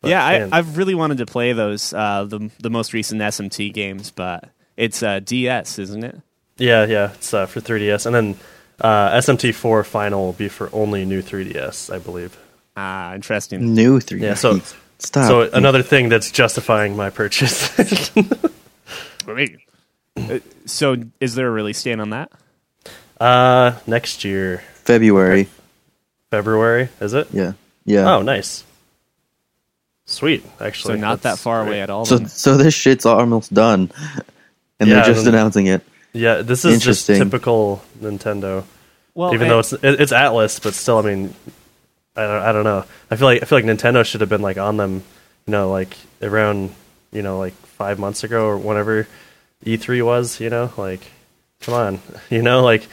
But, 0.00 0.10
yeah, 0.10 0.38
man. 0.38 0.52
I, 0.52 0.58
I've 0.58 0.76
really 0.76 0.94
wanted 0.94 1.18
to 1.18 1.26
play 1.26 1.52
those 1.52 1.92
uh, 1.92 2.24
the 2.24 2.50
the 2.60 2.70
most 2.70 2.92
recent 2.92 3.20
SMT 3.20 3.72
games, 3.74 4.10
but 4.12 4.48
it's 4.76 5.02
uh, 5.02 5.18
DS, 5.20 5.78
isn't 5.80 6.04
it? 6.04 6.20
Yeah, 6.56 6.84
yeah, 6.86 7.12
it's 7.12 7.32
uh, 7.34 7.46
for 7.46 7.60
3DS, 7.60 8.06
and 8.06 8.14
then 8.14 8.36
uh, 8.80 9.10
SMT4 9.18 9.84
final 9.84 10.26
will 10.26 10.32
be 10.32 10.48
for 10.48 10.68
only 10.72 11.04
new 11.04 11.22
3DS, 11.22 11.92
I 11.92 11.98
believe. 11.98 12.36
Ah, 12.76 13.14
interesting. 13.14 13.74
New 13.74 13.98
three. 14.00 14.20
Yeah, 14.22 14.34
so- 14.34 14.60
stop. 14.98 15.26
So 15.28 15.42
another 15.52 15.82
thing 15.82 16.08
that's 16.08 16.30
justifying 16.30 16.96
my 16.96 17.10
purchase. 17.10 17.70
Wait. 19.26 19.58
Uh, 20.16 20.38
So, 20.66 20.96
is 21.20 21.34
there 21.34 21.46
a 21.48 21.50
release 21.50 21.82
date 21.82 22.00
on 22.00 22.10
that? 22.10 22.30
uh, 23.20 23.72
next 23.86 24.24
year, 24.24 24.62
February. 24.84 25.48
February, 26.30 26.88
is 27.00 27.14
it? 27.14 27.28
Yeah. 27.32 27.52
Yeah. 27.84 28.14
Oh, 28.16 28.22
nice. 28.22 28.64
Sweet, 30.06 30.42
So 30.58 30.64
actually. 30.64 30.98
not 30.98 31.22
that 31.22 31.38
far 31.38 31.62
great. 31.64 31.68
away 31.68 31.80
at 31.82 31.90
all. 31.90 32.04
So 32.06 32.18
then. 32.18 32.28
so 32.28 32.56
this 32.56 32.74
shit's 32.74 33.04
almost 33.06 33.52
done, 33.52 33.90
and 34.80 34.88
Yeah, 34.88 34.96
they're 34.96 35.04
just 35.04 35.24
then- 35.24 35.34
announcing 35.34 35.66
it. 35.66 35.82
Yeah, 36.14 36.40
this 36.42 36.64
is 36.64 36.82
just 36.82 37.06
typical 37.06 37.82
Nintendo. 38.00 38.64
well, 39.14 39.34
Even 39.34 39.42
and- 39.42 39.50
though 39.50 39.58
it's 39.60 39.72
it, 39.74 40.00
it's 40.00 40.12
Atlus, 40.12 40.62
but 40.62 40.72
still, 40.74 40.98
I 40.98 41.02
mean, 41.02 41.34
I 42.18 42.26
don't, 42.26 42.42
I 42.42 42.52
don't 42.52 42.64
know. 42.64 42.84
I 43.10 43.16
feel 43.16 43.26
like 43.26 43.42
I 43.42 43.46
feel 43.46 43.58
like 43.58 43.64
Nintendo 43.64 44.04
should 44.04 44.20
have 44.20 44.30
been 44.30 44.42
like 44.42 44.58
on 44.58 44.76
them, 44.76 44.94
you 45.46 45.52
know, 45.52 45.70
like 45.70 45.96
around 46.22 46.70
you 47.12 47.22
know 47.22 47.38
like 47.38 47.54
five 47.54 47.98
months 47.98 48.24
ago 48.24 48.46
or 48.46 48.58
whenever 48.58 49.06
E3 49.64 50.04
was. 50.04 50.40
You 50.40 50.50
know, 50.50 50.72
like 50.76 51.00
come 51.60 51.74
on, 51.74 52.00
you 52.30 52.42
know, 52.42 52.62
like 52.62 52.86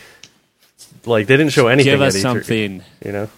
like 1.05 1.27
they 1.27 1.37
didn't 1.37 1.51
show 1.53 1.67
anything. 1.67 1.93
give 1.93 2.01
at 2.01 2.07
us 2.09 2.17
E3, 2.17 2.21
something. 2.21 2.83
You 3.03 3.11
know, 3.11 3.29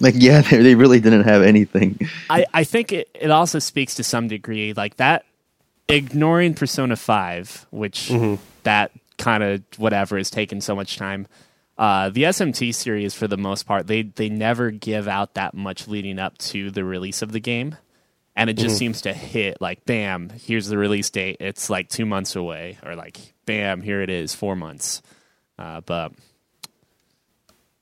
Like, 0.00 0.14
yeah, 0.16 0.40
they, 0.50 0.62
they 0.62 0.74
really 0.74 1.00
didn't 1.00 1.24
have 1.24 1.42
anything. 1.42 1.98
I, 2.30 2.44
I 2.52 2.64
think 2.64 2.92
it, 2.92 3.08
it 3.14 3.30
also 3.30 3.58
speaks 3.58 3.94
to 3.96 4.04
some 4.04 4.28
degree 4.28 4.72
like 4.74 4.96
that 4.96 5.24
ignoring 5.88 6.54
Persona 6.54 6.96
5, 6.96 7.66
which 7.70 8.08
Mm-hmm. 8.08 8.42
that 8.64 8.90
kind 9.18 9.42
of 9.42 9.62
whatever 9.78 10.18
is 10.18 10.28
taking 10.30 10.60
so 10.60 10.74
much 10.74 10.96
time. 10.96 11.26
Uh, 11.76 12.10
the 12.10 12.24
SMT 12.24 12.74
series, 12.74 13.14
for 13.14 13.26
the 13.26 13.36
most 13.36 13.64
part, 13.64 13.86
they 13.86 14.02
they 14.02 14.28
never 14.28 14.70
give 14.70 15.08
out 15.08 15.34
that 15.34 15.54
much 15.54 15.88
leading 15.88 16.18
up 16.18 16.38
to 16.38 16.70
the 16.70 16.84
release 16.84 17.22
of 17.22 17.32
the 17.32 17.40
game, 17.40 17.76
and 18.36 18.48
it 18.48 18.54
just 18.54 18.76
seems 18.76 19.02
to 19.02 19.12
hit 19.12 19.60
like 19.60 19.84
bam, 19.84 20.30
here's 20.30 20.68
the 20.68 20.78
release 20.78 21.10
date. 21.10 21.38
It's 21.40 21.68
like 21.68 21.88
two 21.88 22.06
months 22.06 22.36
away, 22.36 22.78
or 22.84 22.94
like 22.94 23.18
bam, 23.44 23.82
here 23.82 24.02
it 24.02 24.10
is, 24.10 24.34
four 24.34 24.54
months. 24.54 25.02
Uh, 25.58 25.80
but 25.80 26.12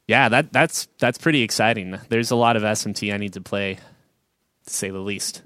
yeah, 0.09 0.29
that 0.29 0.53
that's 0.53 0.89
that's 0.99 1.19
pretty 1.19 1.43
exciting. 1.43 1.99
There's 2.09 2.31
a 2.31 2.37
lot 2.37 2.57
of 2.57 2.63
SMT 2.63 3.13
I 3.13 3.19
need 3.19 3.35
to 3.35 3.41
play, 3.41 3.75
to 4.67 4.73
say 4.73 4.91
the 4.91 4.99
least. 4.99 5.43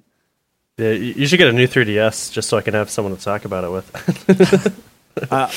Yeah, 0.79 0.91
you 0.91 1.15
you 1.15 1.27
should 1.27 1.39
get 1.39 1.49
a 1.49 1.53
new 1.53 1.67
3DS 1.67 2.33
just 2.33 2.49
so 2.49 2.59
I 2.59 2.63
can 2.63 2.75
have 2.75 2.91
someone 2.91 3.17
to 3.17 3.23
talk 3.23 3.45
about 3.45 3.65
it 3.65 3.71
with. 3.71 4.83
Uh, 5.31 5.51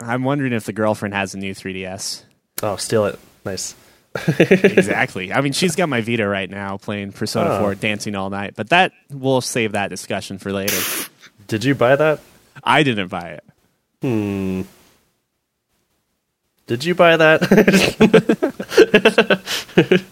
I'm 0.00 0.22
wondering 0.22 0.52
if 0.52 0.64
the 0.64 0.74
girlfriend 0.74 1.14
has 1.14 1.32
a 1.32 1.38
new 1.38 1.54
3DS. 1.54 2.24
Oh, 2.62 2.76
steal 2.76 3.06
it. 3.06 3.18
Nice. 3.44 3.74
exactly. 4.38 5.32
I 5.32 5.40
mean, 5.40 5.52
she's 5.52 5.76
got 5.76 5.88
my 5.88 6.00
Vita 6.00 6.26
right 6.26 6.50
now 6.50 6.76
playing 6.76 7.12
Persona 7.12 7.50
Oh. 7.50 7.60
4 7.60 7.74
dancing 7.76 8.14
all 8.14 8.30
night, 8.30 8.54
but 8.56 8.70
that 8.70 8.92
we'll 9.10 9.40
save 9.40 9.72
that 9.72 9.88
discussion 9.90 10.38
for 10.38 10.52
later. 10.52 10.76
Did 11.46 11.64
you 11.64 11.74
buy 11.74 11.96
that? 11.96 12.20
I 12.64 12.82
didn't 12.82 13.08
buy 13.08 13.38
it. 13.38 13.44
Hmm. 14.02 14.62
Did 16.66 16.84
you 16.84 16.94
buy 16.94 17.16
that? 17.16 17.42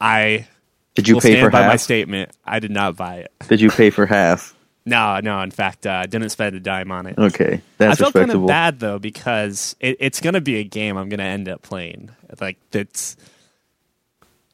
I 0.00 0.46
Did 0.94 1.08
you 1.08 1.14
pay 1.16 1.32
stand 1.32 1.40
for 1.46 1.50
by 1.50 1.66
my 1.66 1.76
statement. 1.76 2.30
I 2.44 2.58
did 2.58 2.70
not 2.70 2.96
buy 2.96 3.16
it. 3.16 3.32
Did 3.48 3.60
you 3.60 3.70
pay 3.70 3.90
for 3.90 4.06
half? 4.06 4.54
No, 4.86 5.20
no. 5.20 5.40
In 5.40 5.50
fact, 5.50 5.86
uh, 5.86 5.90
I 5.90 6.06
didn't 6.06 6.30
spend 6.30 6.56
a 6.56 6.60
dime 6.60 6.90
on 6.90 7.06
it. 7.06 7.18
Okay, 7.18 7.54
I 7.54 7.62
that's 7.76 8.00
felt 8.00 8.14
kind 8.14 8.30
of 8.30 8.46
bad 8.46 8.80
though 8.80 8.98
because 8.98 9.76
it, 9.80 9.96
it's 10.00 10.20
going 10.20 10.34
to 10.34 10.40
be 10.40 10.56
a 10.56 10.64
game 10.64 10.96
I'm 10.96 11.08
going 11.08 11.18
to 11.18 11.24
end 11.24 11.48
up 11.48 11.62
playing. 11.62 12.10
Like 12.40 12.56
that's 12.70 13.16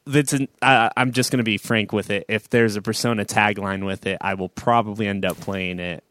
that's 0.05 0.33
an, 0.33 0.47
uh, 0.61 0.89
I'm 0.95 1.11
just 1.11 1.31
going 1.31 1.39
to 1.39 1.43
be 1.43 1.57
frank 1.57 1.91
with 1.91 2.09
it. 2.09 2.25
If 2.27 2.49
there's 2.49 2.75
a 2.75 2.81
Persona 2.81 3.25
tagline 3.25 3.85
with 3.85 4.05
it, 4.05 4.17
I 4.21 4.33
will 4.35 4.49
probably 4.49 5.07
end 5.07 5.25
up 5.25 5.37
playing 5.39 5.79
it 5.79 6.03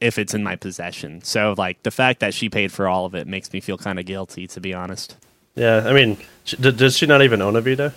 if 0.00 0.18
it's 0.18 0.34
in 0.34 0.42
my 0.42 0.56
possession. 0.56 1.22
So 1.22 1.54
like 1.56 1.82
the 1.82 1.90
fact 1.90 2.20
that 2.20 2.34
she 2.34 2.48
paid 2.48 2.72
for 2.72 2.86
all 2.88 3.06
of 3.06 3.14
it 3.14 3.26
makes 3.26 3.52
me 3.52 3.60
feel 3.60 3.78
kind 3.78 3.98
of 3.98 4.04
guilty, 4.06 4.46
to 4.48 4.60
be 4.60 4.74
honest. 4.74 5.16
yeah, 5.54 5.84
I 5.86 5.92
mean, 5.92 6.18
does 6.60 6.96
she 6.96 7.06
not 7.06 7.22
even 7.22 7.40
own 7.40 7.56
a 7.56 7.60
Vita? 7.60 7.94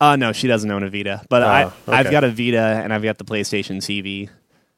Uh 0.00 0.16
no, 0.16 0.32
she 0.32 0.48
doesn't 0.48 0.70
own 0.70 0.82
a 0.82 0.90
Vita, 0.90 1.22
but 1.28 1.42
Oh, 1.42 1.46
I 1.46 1.64
okay. 1.64 1.74
I've 1.88 2.10
got 2.10 2.24
a 2.24 2.30
Vita 2.30 2.58
and 2.58 2.92
I've 2.92 3.02
got 3.02 3.16
the 3.16 3.24
PlayStation 3.24 3.76
TV. 3.76 4.28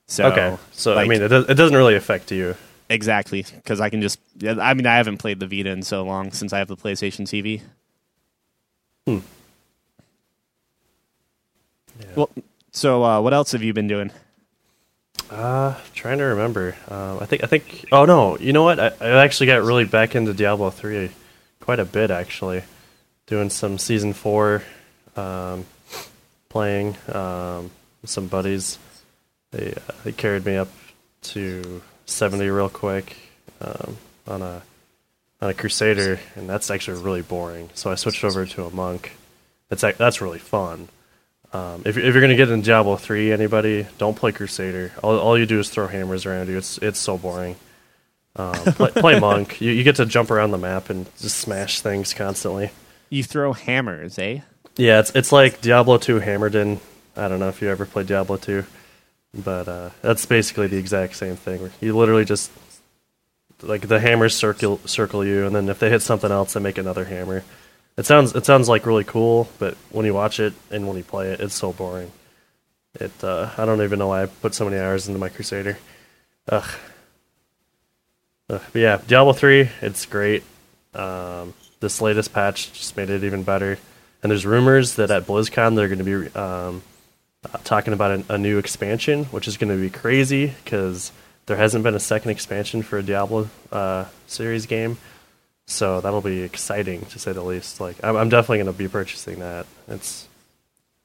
So 0.07 0.27
okay, 0.27 0.57
so 0.73 0.97
I 0.97 1.07
mean, 1.07 1.23
it, 1.23 1.29
does, 1.29 1.49
it 1.49 1.55
doesn't 1.55 1.77
really 1.77 1.97
affect 1.97 2.31
you. 2.31 2.55
exactly 2.89 3.43
because 3.43 3.81
I 3.81 3.91
can 3.91 4.01
just. 4.01 4.21
I 4.45 4.75
mean, 4.75 4.87
I 4.87 4.97
haven't 4.97 5.19
played 5.19 5.41
the 5.41 5.47
Vita 5.47 5.71
in 5.71 5.83
so 5.83 6.05
long 6.05 6.31
since 6.33 6.53
I 6.53 6.59
have 6.59 6.69
the 6.69 6.77
PlayStation 6.77 7.23
TV. 7.27 7.63
Hmm. 9.07 9.19
Well, 12.15 12.31
so 12.71 13.03
uh, 13.05 13.21
what 13.21 13.33
else 13.33 13.53
have 13.53 13.63
you 13.63 13.73
been 13.73 13.89
doing? 13.89 14.11
Uh, 15.31 15.75
trying 15.93 16.19
to 16.19 16.25
remember. 16.25 16.77
Um, 16.89 17.19
I 17.21 17.27
think 17.27 17.43
I 17.43 17.47
think. 17.47 17.87
Oh 17.91 18.05
no, 18.05 18.39
you 18.39 18.53
know 18.53 18.63
what? 18.63 18.79
I, 18.79 18.93
I 19.01 19.25
actually 19.25 19.47
got 19.49 19.63
really 19.63 19.85
back 19.85 20.15
into 20.15 20.33
Diablo 20.33 20.71
three, 20.71 21.11
quite 21.61 21.81
a 21.81 21.85
bit 21.85 22.11
actually. 22.11 22.63
Doing 23.27 23.51
some 23.51 23.77
season 23.79 24.13
four, 24.13 24.63
um, 25.17 25.67
playing 26.49 26.97
um, 27.13 27.73
with 28.03 28.11
some 28.11 28.29
buddies. 28.29 28.79
They 29.53 29.73
uh, 29.73 29.93
they 30.05 30.12
carried 30.12 30.45
me 30.45 30.57
up 30.57 30.69
to 31.23 31.83
seventy 32.07 32.49
real 32.49 32.69
quick 32.69 33.17
um, 33.61 33.97
on 34.26 34.43
a 34.43 34.62
on 35.41 35.50
a 35.50 35.55
crusader, 35.55 36.19
and 36.35 36.49
that's 36.49 36.71
actually 36.71 37.03
really 37.03 37.23
boring. 37.23 37.71
So 37.75 37.91
I 37.91 37.95
switched 37.95 38.25
over 38.25 38.47
to 38.47 38.65
a 38.65 38.71
monk. 38.71 39.17
That's 39.69 39.83
that's 39.83 40.21
really 40.21 40.38
fun. 40.38 40.88
Um, 41.53 41.83
if, 41.87 41.97
if 41.97 42.15
you're 42.15 42.21
gonna 42.21 42.37
get 42.37 42.50
in 42.50 42.62
Diablo 42.62 42.97
three, 42.97 43.33
anybody 43.33 43.87
don't 43.99 44.17
play 44.17 44.33
Crusader. 44.33 44.93
All, 45.03 45.19
all 45.19 45.38
you 45.38 45.47
do 45.47 45.59
is 45.59 45.71
throw 45.71 45.87
hammers 45.87 46.26
around 46.26 46.49
you. 46.49 46.59
It's 46.59 46.79
it's 46.79 46.99
so 46.99 47.17
boring. 47.17 47.57
Um, 48.35 48.53
play, 48.75 48.91
play 48.91 49.21
monk. 49.21 49.61
You, 49.61 49.73
you 49.73 49.83
get 49.83 49.97
to 49.97 50.07
jump 50.07 50.31
around 50.31 50.50
the 50.50 50.59
map 50.59 50.91
and 50.91 51.07
just 51.19 51.38
smash 51.38 51.81
things 51.81 52.12
constantly. 52.12 52.71
You 53.09 53.23
throw 53.23 53.53
hammers, 53.53 54.19
eh? 54.19 54.41
Yeah, 54.76 55.00
it's 55.00 55.15
it's 55.15 55.33
like 55.33 55.61
Diablo 55.61 55.99
two 55.99 56.19
hammered 56.19 56.55
in. 56.55 56.81
I 57.17 57.29
don't 57.29 57.41
know 57.41 57.49
if 57.49 57.62
you 57.62 57.71
ever 57.71 57.87
played 57.87 58.09
Diablo 58.09 58.37
two, 58.37 58.65
but 59.45 59.69
uh, 59.69 59.90
that's 60.02 60.26
basically 60.26 60.66
the 60.66 60.78
exact 60.78 61.16
same 61.16 61.37
thing. 61.37 61.71
You 61.81 61.97
literally 61.97 62.25
just 62.25 62.50
like 63.62 63.88
the 63.88 64.00
hammers 64.00 64.35
circle 64.35 64.78
circle 64.85 65.25
you, 65.25 65.47
and 65.47 65.55
then 65.55 65.69
if 65.69 65.78
they 65.78 65.90
hit 65.90 66.02
something 66.02 66.31
else, 66.31 66.52
they 66.52 66.61
make 66.61 66.78
another 66.78 67.05
hammer. 67.05 67.45
It 67.97 68.07
sounds 68.07 68.35
it 68.35 68.45
sounds 68.45 68.69
like 68.69 68.87
really 68.87 69.05
cool, 69.05 69.49
but 69.59 69.75
when 69.90 70.05
you 70.05 70.14
watch 70.14 70.40
it 70.40 70.52
and 70.71 70.87
when 70.87 70.97
you 70.97 71.05
play 71.05 71.31
it, 71.31 71.40
it's 71.40 71.55
so 71.55 71.73
boring. 71.73 72.12
It 73.00 73.12
uh, 73.25 73.50
I 73.57 73.64
don't 73.64 73.83
even 73.83 73.99
know 73.99 74.09
why 74.09 74.23
I 74.23 74.26
put 74.26 74.55
so 74.55 74.64
many 74.64 74.81
hours 74.81 75.09
into 75.09 75.19
my 75.19 75.28
Crusader. 75.28 75.78
Ugh. 76.49 76.71
Ugh. 78.50 78.62
But 78.73 78.78
yeah, 78.81 79.00
Diablo 79.07 79.33
three, 79.33 79.71
it's 79.81 80.07
great. 80.07 80.45
Um, 80.95 81.55
this 81.81 82.00
latest 82.00 82.33
patch 82.33 82.73
just 82.73 82.97
made 82.97 83.11
it 83.11 83.25
even 83.25 83.43
better. 83.43 83.78
And 84.23 84.31
there's 84.31 84.47
rumors 84.47 84.97
that 84.97 85.11
at 85.11 85.26
BlizzCon 85.26 85.76
they're 85.76 85.88
going 85.88 86.05
to 86.05 86.05
be 86.05 86.35
um, 86.38 86.83
uh, 87.53 87.59
talking 87.65 87.93
about 87.93 88.11
a, 88.11 88.35
a 88.35 88.38
new 88.38 88.59
expansion, 88.59 89.25
which 89.26 89.49
is 89.49 89.57
going 89.57 89.71
to 89.71 89.81
be 89.81 89.91
crazy 89.91 90.53
because 90.65 91.12
there 91.47 91.57
hasn't 91.57 91.85
been 91.85 91.95
a 91.95 92.00
second 92.00 92.31
expansion 92.31 92.83
for 92.83 92.99
a 92.99 93.03
Diablo 93.03 93.49
uh, 93.71 94.07
series 94.26 94.67
game. 94.67 94.99
So 95.67 96.00
that'll 96.00 96.21
be 96.21 96.43
exciting 96.43 97.07
to 97.07 97.19
say 97.19 97.33
the 97.33 97.43
least. 97.43 97.81
Like 97.81 97.97
I'm, 98.05 98.17
I'm 98.17 98.29
definitely 98.29 98.59
going 98.59 98.73
to 98.73 98.79
be 98.79 98.88
purchasing 98.88 99.41
that. 99.41 99.67
It's 99.88 100.29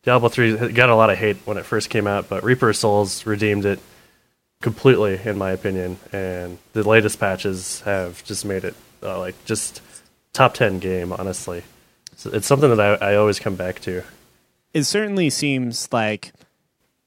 Diablo 0.03 0.29
three 0.29 0.55
got 0.71 0.89
a 0.89 0.95
lot 0.95 1.09
of 1.09 1.17
hate 1.17 1.37
when 1.45 1.57
it 1.57 1.65
first 1.65 1.89
came 1.89 2.07
out, 2.07 2.29
but 2.29 2.43
Reaper 2.43 2.73
Souls 2.73 3.25
redeemed 3.25 3.65
it 3.65 3.79
completely, 4.61 5.19
in 5.23 5.37
my 5.37 5.51
opinion. 5.51 5.97
And 6.11 6.57
the 6.73 6.87
latest 6.87 7.19
patches 7.19 7.81
have 7.81 8.23
just 8.23 8.45
made 8.45 8.63
it 8.63 8.75
uh, 9.01 9.19
like 9.19 9.35
just 9.45 9.81
top 10.33 10.53
ten 10.53 10.79
game. 10.79 11.11
Honestly, 11.11 11.63
so 12.15 12.29
it's 12.31 12.47
something 12.47 12.75
that 12.75 13.01
I, 13.01 13.13
I 13.13 13.15
always 13.15 13.39
come 13.39 13.55
back 13.55 13.79
to. 13.81 14.03
It 14.73 14.83
certainly 14.83 15.29
seems 15.29 15.91
like 15.91 16.31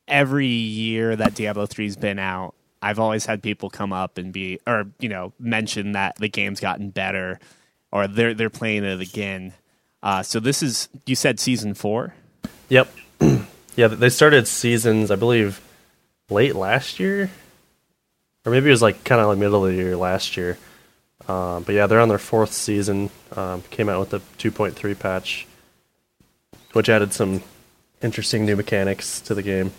every 0.07 0.47
year 0.47 1.17
that 1.17 1.35
Diablo 1.35 1.67
3's 1.67 1.97
been 1.97 2.19
out, 2.19 2.55
I've 2.83 2.99
always 2.99 3.25
had 3.25 3.43
people 3.43 3.71
come 3.71 3.93
up 3.93 4.19
and 4.19 4.33
be 4.33 4.61
or 4.67 4.87
you 4.99 5.09
know 5.09 5.33
mention 5.39 5.93
that 5.93 6.17
the 6.17 6.29
game's 6.29 6.61
gotten 6.61 6.91
better 6.91 7.41
or 7.91 8.07
they're 8.07 8.35
they're 8.35 8.51
playing 8.51 8.85
it 8.85 9.01
again. 9.01 9.55
Uh, 10.03 10.23
so 10.23 10.39
this 10.39 10.63
is 10.63 10.91
you 11.07 11.15
said 11.15 11.41
season 11.41 11.73
four. 11.73 12.15
Yep. 12.69 12.93
yeah, 13.77 13.89
they 13.89 14.11
started 14.11 14.47
seasons, 14.47 15.11
I 15.11 15.17
believe, 15.17 15.63
late 16.29 16.55
last 16.55 17.01
year, 17.01 17.31
or 18.45 18.53
maybe 18.53 18.69
it 18.69 18.73
was 18.73 18.83
like 18.83 19.03
kind 19.05 19.21
of 19.21 19.29
like 19.29 19.39
middle 19.39 19.65
of 19.65 19.73
the 19.73 19.77
year 19.77 19.97
last 19.97 20.37
year. 20.37 20.59
Um, 21.27 21.63
but 21.63 21.75
yeah, 21.75 21.87
they're 21.87 22.01
on 22.01 22.09
their 22.09 22.19
fourth 22.19 22.53
season. 22.53 23.09
Um, 23.35 23.63
came 23.71 23.89
out 23.89 24.01
with 24.01 24.11
the 24.11 24.51
2.3 24.51 24.99
patch, 24.99 25.47
which 26.75 26.91
added 26.91 27.15
some 27.15 27.43
interesting 28.03 28.45
new 28.47 28.57
mechanics 28.57 29.21
to 29.23 29.35
the 29.35 29.43
game. 29.43 29.73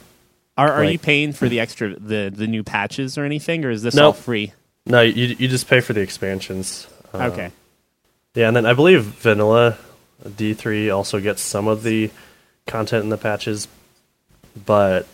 Are 0.58 0.72
are 0.72 0.84
you 0.86 0.98
paying 1.00 1.34
for 1.34 1.50
the 1.50 1.60
extra 1.60 2.00
the 2.00 2.32
the 2.34 2.48
new 2.48 2.64
patches 2.64 3.18
or 3.18 3.26
anything, 3.26 3.66
or 3.66 3.70
is 3.72 3.82
this 3.82 3.98
all 3.98 4.14
free? 4.14 4.54
No, 4.86 5.02
you 5.02 5.36
you 5.38 5.48
just 5.48 5.68
pay 5.68 5.82
for 5.82 5.94
the 5.94 6.02
expansions. 6.02 6.88
Um, 7.14 7.22
Okay. 7.24 7.52
Yeah, 8.36 8.48
and 8.48 8.56
then 8.56 8.66
I 8.66 8.74
believe 8.74 9.04
vanilla 9.04 9.78
D3 10.26 10.94
also 10.94 11.20
gets 11.20 11.42
some 11.42 11.68
of 11.68 11.84
the 11.84 12.12
content 12.68 13.04
in 13.04 13.10
the 13.10 13.18
patches, 13.18 13.68
but 14.66 15.08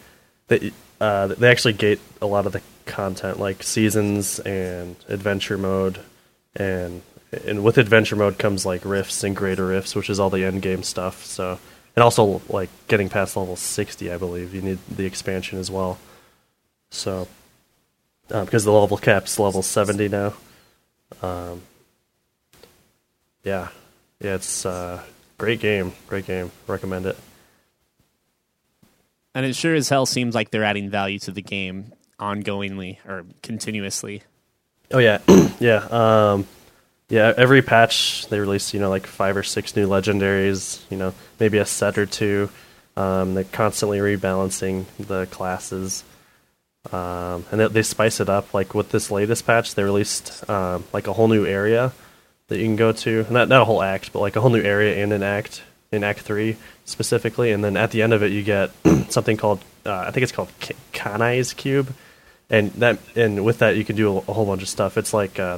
they 0.47 0.71
uh, 0.99 1.27
they 1.27 1.49
actually 1.49 1.73
gate 1.73 1.99
a 2.21 2.25
lot 2.27 2.45
of 2.45 2.51
the 2.51 2.61
content, 2.85 3.39
like 3.39 3.63
seasons 3.63 4.39
and 4.39 4.95
adventure 5.07 5.57
mode, 5.57 5.99
and 6.55 7.01
and 7.47 7.63
with 7.63 7.77
adventure 7.77 8.15
mode 8.15 8.37
comes 8.37 8.65
like 8.65 8.83
rifts 8.85 9.23
and 9.23 9.35
greater 9.35 9.67
rifts, 9.67 9.95
which 9.95 10.09
is 10.09 10.19
all 10.19 10.29
the 10.29 10.43
end 10.43 10.61
game 10.61 10.83
stuff. 10.83 11.23
So 11.25 11.59
and 11.95 12.03
also 12.03 12.41
like 12.49 12.69
getting 12.87 13.09
past 13.09 13.35
level 13.35 13.55
sixty, 13.55 14.11
I 14.11 14.17
believe 14.17 14.53
you 14.53 14.61
need 14.61 14.79
the 14.89 15.05
expansion 15.05 15.59
as 15.59 15.69
well. 15.69 15.99
So 16.89 17.27
uh, 18.29 18.45
because 18.45 18.63
the 18.63 18.71
level 18.71 18.97
cap's 18.97 19.39
level 19.39 19.61
seventy 19.61 20.07
now. 20.07 20.33
Um, 21.21 21.61
yeah, 23.43 23.69
yeah, 24.19 24.35
it's 24.35 24.65
uh, 24.65 25.01
great 25.37 25.59
game, 25.59 25.93
great 26.07 26.25
game. 26.25 26.51
Recommend 26.67 27.05
it. 27.05 27.17
And 29.33 29.45
it 29.45 29.55
sure 29.55 29.73
as 29.75 29.89
hell 29.89 30.05
seems 30.05 30.35
like 30.35 30.51
they're 30.51 30.63
adding 30.63 30.89
value 30.89 31.19
to 31.19 31.31
the 31.31 31.41
game 31.41 31.93
ongoingly 32.19 32.97
or 33.07 33.25
continuously. 33.41 34.23
Oh 34.91 34.99
yeah, 34.99 35.19
yeah, 35.59 35.87
um, 35.89 36.45
yeah. 37.11 37.33
Every 37.35 37.61
patch 37.61 38.27
they 38.27 38.39
release, 38.39 38.73
you 38.73 38.79
know, 38.79 38.89
like 38.89 39.05
five 39.05 39.35
or 39.35 39.43
six 39.43 39.75
new 39.75 39.87
legendaries. 39.87 40.81
You 40.89 40.97
know, 40.97 41.13
maybe 41.39 41.57
a 41.57 41.65
set 41.65 41.97
or 41.97 42.05
two. 42.05 42.49
Um, 42.95 43.33
they're 43.35 43.43
constantly 43.43 43.99
rebalancing 43.99 44.85
the 44.97 45.25
classes, 45.27 46.03
um, 46.91 47.45
and 47.51 47.59
they, 47.59 47.67
they 47.67 47.83
spice 47.83 48.19
it 48.19 48.29
up. 48.29 48.53
Like 48.53 48.73
with 48.73 48.89
this 48.89 49.11
latest 49.11 49.45
patch, 49.45 49.75
they 49.75 49.83
released 49.83 50.49
um, 50.49 50.85
like 50.93 51.07
a 51.07 51.13
whole 51.13 51.27
new 51.27 51.45
area 51.45 51.93
that 52.47 52.57
you 52.57 52.65
can 52.65 52.75
go 52.77 52.91
to. 52.91 53.25
Not 53.29 53.49
not 53.49 53.61
a 53.61 53.65
whole 53.65 53.81
act, 53.81 54.13
but 54.13 54.19
like 54.19 54.35
a 54.35 54.41
whole 54.41 54.49
new 54.49 54.61
area 54.61 55.03
in 55.03 55.11
an 55.11 55.23
act 55.23 55.63
in 55.91 56.03
Act 56.03 56.21
Three 56.21 56.57
specifically. 56.85 57.51
And 57.51 57.63
then 57.63 57.77
at 57.77 57.91
the 57.91 58.01
end 58.01 58.13
of 58.13 58.23
it, 58.23 58.31
you 58.31 58.41
get 58.41 58.71
something 59.09 59.37
called 59.37 59.63
uh, 59.85 60.05
I 60.07 60.11
think 60.11 60.23
it's 60.23 60.31
called 60.31 60.49
Kanai's 60.93 61.53
cube, 61.53 61.93
and 62.49 62.71
that 62.73 62.99
and 63.15 63.43
with 63.43 63.59
that 63.59 63.75
you 63.75 63.85
can 63.85 63.95
do 63.95 64.13
a, 64.13 64.17
a 64.17 64.33
whole 64.33 64.45
bunch 64.45 64.61
of 64.61 64.69
stuff. 64.69 64.97
It's 64.97 65.13
like 65.13 65.39
uh, 65.39 65.57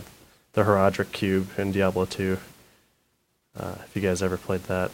the 0.53 0.63
Horadric 0.63 1.11
cube 1.11 1.49
in 1.57 1.71
Diablo 1.71 2.05
Two. 2.05 2.37
Uh, 3.57 3.75
if 3.85 3.95
you 3.95 4.01
guys 4.01 4.21
ever 4.23 4.37
played 4.37 4.63
that, 4.63 4.91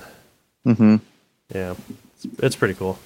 Mm-hmm. 0.66 0.98
yeah, 1.56 1.76
it's, 2.16 2.28
it's 2.44 2.56
pretty 2.58 2.74
cool. 2.74 3.00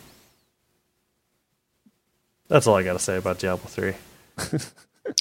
That's 2.48 2.66
all 2.68 2.76
I 2.76 2.84
got 2.84 2.94
to 2.94 3.00
say 3.00 3.18
about 3.18 3.40
Diablo 3.40 3.66
Three. 3.68 3.94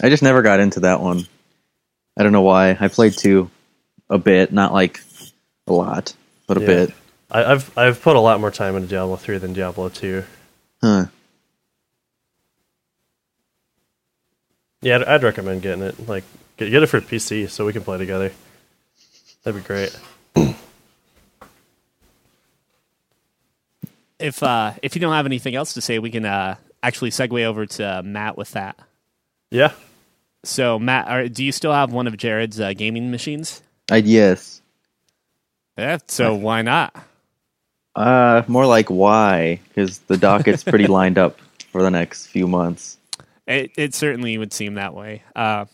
I 0.02 0.08
just 0.08 0.22
never 0.22 0.42
got 0.42 0.60
into 0.60 0.80
that 0.80 1.00
one. 1.00 1.26
I 2.16 2.22
don't 2.22 2.32
know 2.32 2.42
why. 2.42 2.76
I 2.78 2.88
played 2.88 3.12
two 3.12 3.50
a 4.08 4.18
bit, 4.18 4.52
not 4.52 4.72
like 4.72 5.00
a 5.66 5.72
lot, 5.72 6.14
but 6.46 6.56
a 6.56 6.60
Yeah. 6.60 6.66
bit. 6.66 6.94
I, 7.30 7.44
I've 7.44 7.78
I've 7.78 8.02
put 8.02 8.16
a 8.16 8.20
lot 8.20 8.40
more 8.40 8.50
time 8.50 8.76
into 8.76 8.88
Diablo 8.88 9.16
Three 9.16 9.38
than 9.38 9.52
Diablo 9.52 9.88
Two. 9.88 10.24
Huh. 10.82 11.06
Yeah, 14.82 14.96
I'd, 14.96 15.04
I'd 15.04 15.22
recommend 15.22 15.62
getting 15.62 15.84
it. 15.84 16.08
Like, 16.08 16.24
get, 16.56 16.70
get 16.70 16.82
it 16.82 16.86
for 16.86 17.00
PC 17.00 17.48
so 17.48 17.66
we 17.66 17.72
can 17.72 17.82
play 17.82 17.98
together. 17.98 18.32
That'd 19.42 19.62
be 19.62 19.66
great. 19.66 19.98
If 24.18 24.40
uh, 24.42 24.74
if 24.82 24.94
you 24.94 25.00
don't 25.00 25.12
have 25.12 25.26
anything 25.26 25.56
else 25.56 25.74
to 25.74 25.80
say, 25.80 25.98
we 25.98 26.10
can 26.10 26.24
uh, 26.24 26.54
actually 26.82 27.10
segue 27.10 27.42
over 27.44 27.66
to 27.66 28.02
Matt 28.04 28.38
with 28.38 28.52
that. 28.52 28.78
Yeah, 29.50 29.72
So, 30.44 30.78
Matt, 30.78 31.08
are, 31.08 31.28
do 31.28 31.44
you 31.44 31.52
still 31.52 31.72
have 31.72 31.92
one 31.92 32.06
of 32.06 32.16
Jared's 32.16 32.58
uh, 32.58 32.72
gaming 32.72 33.10
machines? 33.10 33.62
I 33.90 33.96
yes. 33.96 34.62
Yeah. 35.76 35.98
So 36.06 36.34
why 36.34 36.62
not? 36.62 36.94
Uh, 37.94 38.42
more 38.46 38.64
like 38.64 38.88
why? 38.88 39.60
Because 39.68 39.98
the 39.98 40.16
docket's 40.16 40.64
pretty 40.64 40.86
lined 40.98 41.18
up 41.18 41.38
for 41.70 41.82
the 41.82 41.90
next 41.90 42.28
few 42.28 42.46
months. 42.46 42.96
It, 43.46 43.72
it 43.76 43.94
certainly 43.94 44.38
would 44.38 44.52
seem 44.52 44.74
that 44.74 44.94
way. 44.94 45.22
Uh, 45.36 45.66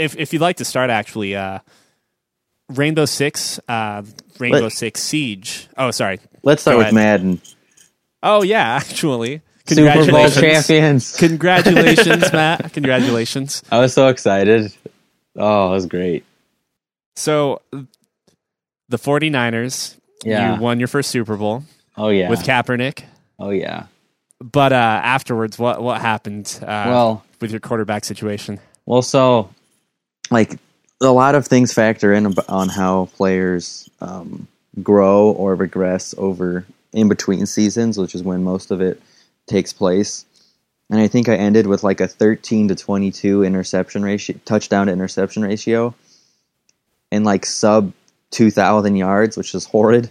if 0.00 0.16
if 0.16 0.32
you'd 0.32 0.42
like 0.42 0.56
to 0.56 0.64
start, 0.64 0.90
actually, 0.90 1.36
uh, 1.36 1.60
Rainbow 2.68 3.04
Six, 3.04 3.60
uh, 3.68 4.02
Rainbow 4.38 4.60
Let- 4.62 4.72
Six 4.72 5.00
Siege. 5.02 5.68
Oh, 5.76 5.90
sorry. 5.90 6.18
Let's 6.42 6.62
start 6.62 6.74
Go 6.74 6.78
with 6.78 6.86
ahead. 6.88 6.94
Madden. 6.94 7.40
Oh 8.22 8.42
yeah, 8.42 8.74
actually, 8.80 9.42
Super 9.66 9.92
Bowl 9.94 10.04
congratulations, 10.04 10.66
champions. 10.66 11.16
congratulations, 11.18 12.32
Matt. 12.32 12.72
Congratulations. 12.72 13.62
I 13.70 13.78
was 13.80 13.92
so 13.94 14.08
excited. 14.08 14.72
Oh, 15.36 15.68
it 15.68 15.72
was 15.72 15.86
great. 15.86 16.24
So, 17.16 17.60
the 18.88 18.98
49ers, 18.98 19.96
Yeah. 20.24 20.54
you 20.56 20.60
won 20.60 20.78
your 20.80 20.88
first 20.88 21.10
Super 21.10 21.36
Bowl 21.36 21.64
Oh 21.96 22.08
yeah. 22.08 22.28
with 22.30 22.40
Kaepernick. 22.40 23.04
oh 23.38 23.50
yeah. 23.50 23.86
But 24.42 24.72
uh, 24.72 24.76
afterwards, 25.04 25.58
what 25.58 25.82
what 25.82 26.00
happened? 26.00 26.58
Uh, 26.62 26.84
Well, 26.88 27.24
with 27.40 27.50
your 27.50 27.60
quarterback 27.60 28.04
situation. 28.04 28.58
well, 28.86 29.02
so 29.02 29.50
Like 30.30 30.58
a 31.00 31.12
lot 31.12 31.34
of 31.34 31.46
things 31.46 31.72
factor 31.72 32.12
in 32.12 32.34
on 32.48 32.68
how 32.68 33.06
players 33.16 33.88
um, 34.00 34.46
grow 34.82 35.30
or 35.30 35.54
regress 35.54 36.14
over 36.18 36.64
in 36.92 37.08
between 37.08 37.46
seasons, 37.46 37.98
which 37.98 38.14
is 38.14 38.22
when 38.22 38.44
most 38.44 38.70
of 38.70 38.80
it 38.80 39.00
takes 39.46 39.72
place. 39.72 40.24
And 40.90 41.00
I 41.00 41.06
think 41.06 41.28
I 41.28 41.36
ended 41.36 41.66
with 41.66 41.84
like 41.84 42.00
a 42.00 42.08
13 42.08 42.68
to 42.68 42.74
22 42.74 43.44
interception 43.44 44.02
ratio, 44.02 44.38
touchdown 44.44 44.88
to 44.88 44.92
interception 44.92 45.42
ratio, 45.42 45.94
and 47.12 47.24
like 47.24 47.46
sub 47.46 47.92
2,000 48.32 48.96
yards, 48.96 49.36
which 49.36 49.54
is 49.54 49.64
horrid. 49.64 50.10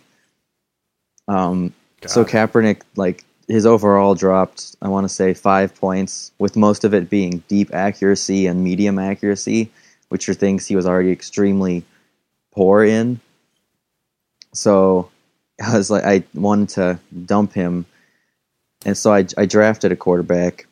Um, 1.27 1.73
so. 2.05 2.23
Kaepernick, 2.23 2.81
like 2.95 3.25
his 3.47 3.65
overall 3.65 4.15
dropped, 4.15 4.75
I 4.81 4.87
want 4.87 5.05
to 5.05 5.13
say 5.13 5.33
five 5.33 5.75
points, 5.75 6.31
with 6.39 6.55
most 6.55 6.85
of 6.85 6.93
it 6.93 7.09
being 7.09 7.43
deep 7.47 7.73
accuracy 7.73 8.47
and 8.47 8.63
medium 8.63 8.99
accuracy, 8.99 9.71
which 10.09 10.27
are 10.29 10.33
things 10.33 10.67
he 10.67 10.75
was 10.75 10.85
already 10.85 11.11
extremely 11.11 11.83
poor 12.51 12.83
in. 12.83 13.19
So 14.53 15.09
I 15.63 15.77
was 15.77 15.89
like, 15.89 16.03
I 16.03 16.23
wanted 16.33 16.69
to 16.69 16.99
dump 17.25 17.53
him, 17.53 17.85
and 18.85 18.97
so 18.97 19.13
I, 19.13 19.25
I 19.37 19.45
drafted 19.45 19.91
a 19.91 19.95
quarterback 19.95 20.67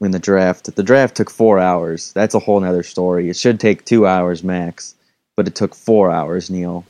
in 0.00 0.10
the 0.12 0.18
draft. 0.18 0.74
The 0.74 0.82
draft 0.82 1.16
took 1.16 1.30
four 1.30 1.58
hours. 1.58 2.12
That's 2.12 2.34
a 2.34 2.38
whole 2.38 2.60
nother 2.60 2.82
story. 2.82 3.28
It 3.28 3.36
should 3.36 3.60
take 3.60 3.84
two 3.84 4.06
hours 4.06 4.42
max, 4.42 4.94
but 5.36 5.46
it 5.48 5.54
took 5.54 5.74
four 5.74 6.10
hours, 6.10 6.50
Neil. 6.50 6.84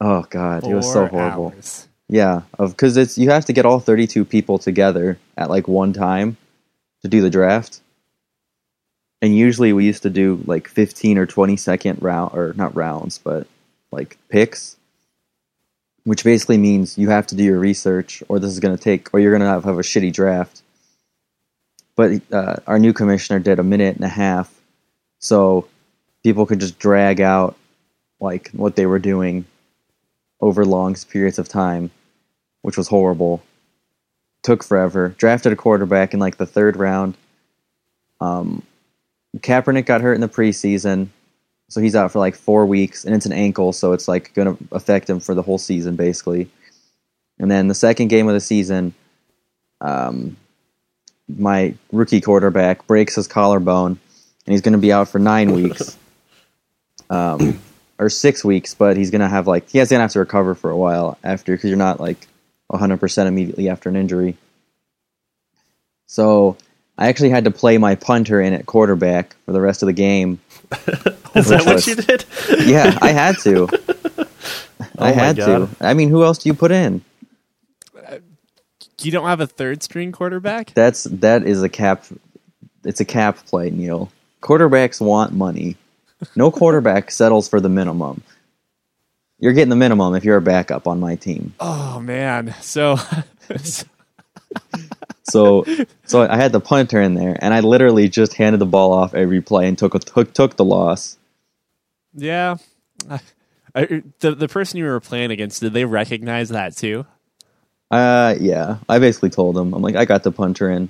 Oh 0.00 0.26
God, 0.28 0.64
it 0.64 0.74
was 0.74 0.90
so 0.92 1.06
horrible. 1.06 1.48
hours. 1.48 1.88
Yeah, 2.08 2.42
of 2.58 2.70
because 2.70 2.96
it's 2.96 3.18
you 3.18 3.30
have 3.30 3.46
to 3.46 3.52
get 3.52 3.66
all 3.66 3.80
thirty-two 3.80 4.24
people 4.24 4.58
together 4.58 5.18
at 5.36 5.50
like 5.50 5.66
one 5.66 5.92
time 5.92 6.36
to 7.02 7.08
do 7.08 7.20
the 7.20 7.30
draft, 7.30 7.80
and 9.22 9.36
usually 9.36 9.72
we 9.72 9.84
used 9.86 10.02
to 10.02 10.10
do 10.10 10.42
like 10.46 10.68
fifteen 10.68 11.18
or 11.18 11.26
twenty 11.26 11.56
second 11.56 12.02
round 12.02 12.32
or 12.34 12.52
not 12.56 12.74
rounds, 12.76 13.18
but 13.18 13.46
like 13.90 14.18
picks, 14.28 14.76
which 16.04 16.24
basically 16.24 16.58
means 16.58 16.98
you 16.98 17.08
have 17.08 17.26
to 17.28 17.34
do 17.34 17.44
your 17.44 17.58
research, 17.58 18.22
or 18.28 18.38
this 18.38 18.50
is 18.50 18.60
going 18.60 18.76
to 18.76 18.82
take, 18.82 19.12
or 19.14 19.20
you're 19.20 19.32
going 19.32 19.40
to 19.42 19.48
have, 19.48 19.64
have 19.64 19.78
a 19.78 19.82
shitty 19.82 20.12
draft. 20.12 20.62
But 21.94 22.20
uh, 22.30 22.56
our 22.66 22.78
new 22.78 22.92
commissioner 22.92 23.38
did 23.38 23.58
a 23.58 23.62
minute 23.62 23.96
and 23.96 24.04
a 24.04 24.08
half, 24.08 24.52
so 25.18 25.66
people 26.22 26.44
could 26.44 26.60
just 26.60 26.78
drag 26.78 27.20
out 27.20 27.56
like 28.20 28.50
what 28.50 28.76
they 28.76 28.86
were 28.86 28.98
doing 28.98 29.46
over 30.40 30.64
long 30.64 30.94
periods 30.94 31.38
of 31.38 31.48
time, 31.48 31.90
which 32.62 32.76
was 32.76 32.88
horrible. 32.88 33.42
Took 34.42 34.62
forever. 34.62 35.14
Drafted 35.16 35.52
a 35.52 35.56
quarterback 35.56 36.12
in 36.12 36.20
like 36.20 36.36
the 36.36 36.46
third 36.46 36.76
round. 36.76 37.16
Um, 38.20 38.62
Kaepernick 39.38 39.86
got 39.86 40.00
hurt 40.00 40.14
in 40.14 40.20
the 40.20 40.28
preseason, 40.28 41.08
so 41.68 41.80
he's 41.80 41.96
out 41.96 42.12
for 42.12 42.18
like 42.18 42.34
four 42.34 42.66
weeks, 42.66 43.04
and 43.04 43.14
it's 43.14 43.26
an 43.26 43.32
ankle, 43.32 43.72
so 43.72 43.92
it's 43.92 44.08
like 44.08 44.32
going 44.34 44.56
to 44.56 44.64
affect 44.72 45.08
him 45.10 45.20
for 45.20 45.34
the 45.34 45.42
whole 45.42 45.58
season 45.58 45.96
basically. 45.96 46.48
And 47.38 47.50
then 47.50 47.68
the 47.68 47.74
second 47.74 48.08
game 48.08 48.28
of 48.28 48.34
the 48.34 48.40
season, 48.40 48.94
um, 49.80 50.36
my 51.28 51.74
rookie 51.92 52.20
quarterback 52.20 52.86
breaks 52.86 53.16
his 53.16 53.28
collarbone, 53.28 53.98
and 54.46 54.52
he's 54.52 54.62
going 54.62 54.72
to 54.72 54.78
be 54.78 54.92
out 54.92 55.08
for 55.08 55.18
nine 55.18 55.52
weeks. 55.52 55.96
Um, 57.08 57.60
or 57.98 58.10
six 58.10 58.44
weeks, 58.44 58.74
but 58.74 58.96
he's 58.96 59.10
gonna 59.10 59.28
have 59.28 59.46
like 59.46 59.68
he 59.68 59.78
has 59.78 59.90
gonna 59.90 60.02
have 60.02 60.12
to 60.12 60.18
recover 60.18 60.54
for 60.54 60.70
a 60.70 60.76
while 60.76 61.18
after 61.24 61.54
because 61.54 61.68
you're 61.68 61.78
not 61.78 62.00
like 62.00 62.26
100 62.68 62.98
percent 62.98 63.28
immediately 63.28 63.68
after 63.68 63.88
an 63.88 63.96
injury. 63.96 64.36
So 66.06 66.56
I 66.98 67.08
actually 67.08 67.30
had 67.30 67.44
to 67.44 67.50
play 67.50 67.78
my 67.78 67.94
punter 67.94 68.40
in 68.40 68.52
at 68.52 68.66
quarterback 68.66 69.36
for 69.44 69.52
the 69.52 69.60
rest 69.60 69.82
of 69.82 69.86
the 69.86 69.92
game. 69.92 70.38
Is 71.34 71.48
that 71.48 71.58
Which 71.60 71.66
what 71.66 71.74
was- 71.74 71.86
you 71.86 71.94
did? 71.96 72.24
Yeah, 72.66 72.98
I 73.02 73.10
had 73.12 73.38
to. 73.40 73.68
I 74.80 74.86
oh 74.98 75.04
my 75.04 75.12
had 75.12 75.36
to. 75.36 75.68
I 75.80 75.94
mean, 75.94 76.08
who 76.08 76.24
else 76.24 76.38
do 76.38 76.48
you 76.48 76.54
put 76.54 76.70
in? 76.72 77.02
You 79.02 79.12
don't 79.12 79.26
have 79.26 79.40
a 79.40 79.46
third 79.46 79.82
string 79.82 80.10
quarterback? 80.10 80.72
That's 80.72 81.04
that 81.04 81.42
is 81.46 81.62
a 81.62 81.68
cap. 81.68 82.04
It's 82.84 83.00
a 83.00 83.04
cap 83.04 83.36
play, 83.46 83.68
Neil. 83.70 84.10
Quarterbacks 84.40 85.00
want 85.00 85.32
money. 85.34 85.76
No 86.34 86.50
quarterback 86.52 87.10
settles 87.10 87.46
for 87.48 87.60
the 87.60 87.68
minimum. 87.68 88.22
You're 89.38 89.52
getting 89.52 89.68
the 89.68 89.76
minimum 89.76 90.14
if 90.14 90.24
you're 90.24 90.38
a 90.38 90.42
backup 90.42 90.86
on 90.86 90.98
my 90.98 91.14
team. 91.16 91.52
Oh 91.60 92.00
man. 92.00 92.54
So 92.62 92.96
So 95.28 95.64
so 96.04 96.22
I 96.22 96.36
had 96.36 96.52
the 96.52 96.60
punter 96.60 97.00
in 97.00 97.14
there, 97.14 97.36
and 97.40 97.52
I 97.52 97.60
literally 97.60 98.08
just 98.08 98.34
handed 98.34 98.58
the 98.58 98.66
ball 98.66 98.92
off 98.92 99.14
every 99.14 99.40
play 99.40 99.68
and 99.68 99.76
took 99.78 99.98
took 100.04 100.32
took 100.32 100.56
the 100.56 100.64
loss. 100.64 101.18
yeah. 102.14 102.56
I, 103.10 103.20
I, 103.74 104.02
the 104.20 104.34
the 104.34 104.48
person 104.48 104.78
you 104.78 104.84
were 104.84 105.00
playing 105.00 105.30
against, 105.30 105.60
did 105.60 105.72
they 105.72 105.84
recognize 105.84 106.48
that 106.48 106.76
too? 106.76 107.06
Uh, 107.90 108.34
yeah, 108.40 108.78
I 108.88 108.98
basically 108.98 109.30
told 109.30 109.54
them 109.54 109.74
I'm 109.74 109.82
like, 109.82 109.96
I 109.96 110.06
got 110.06 110.22
the 110.22 110.32
punter 110.32 110.70
in, 110.70 110.88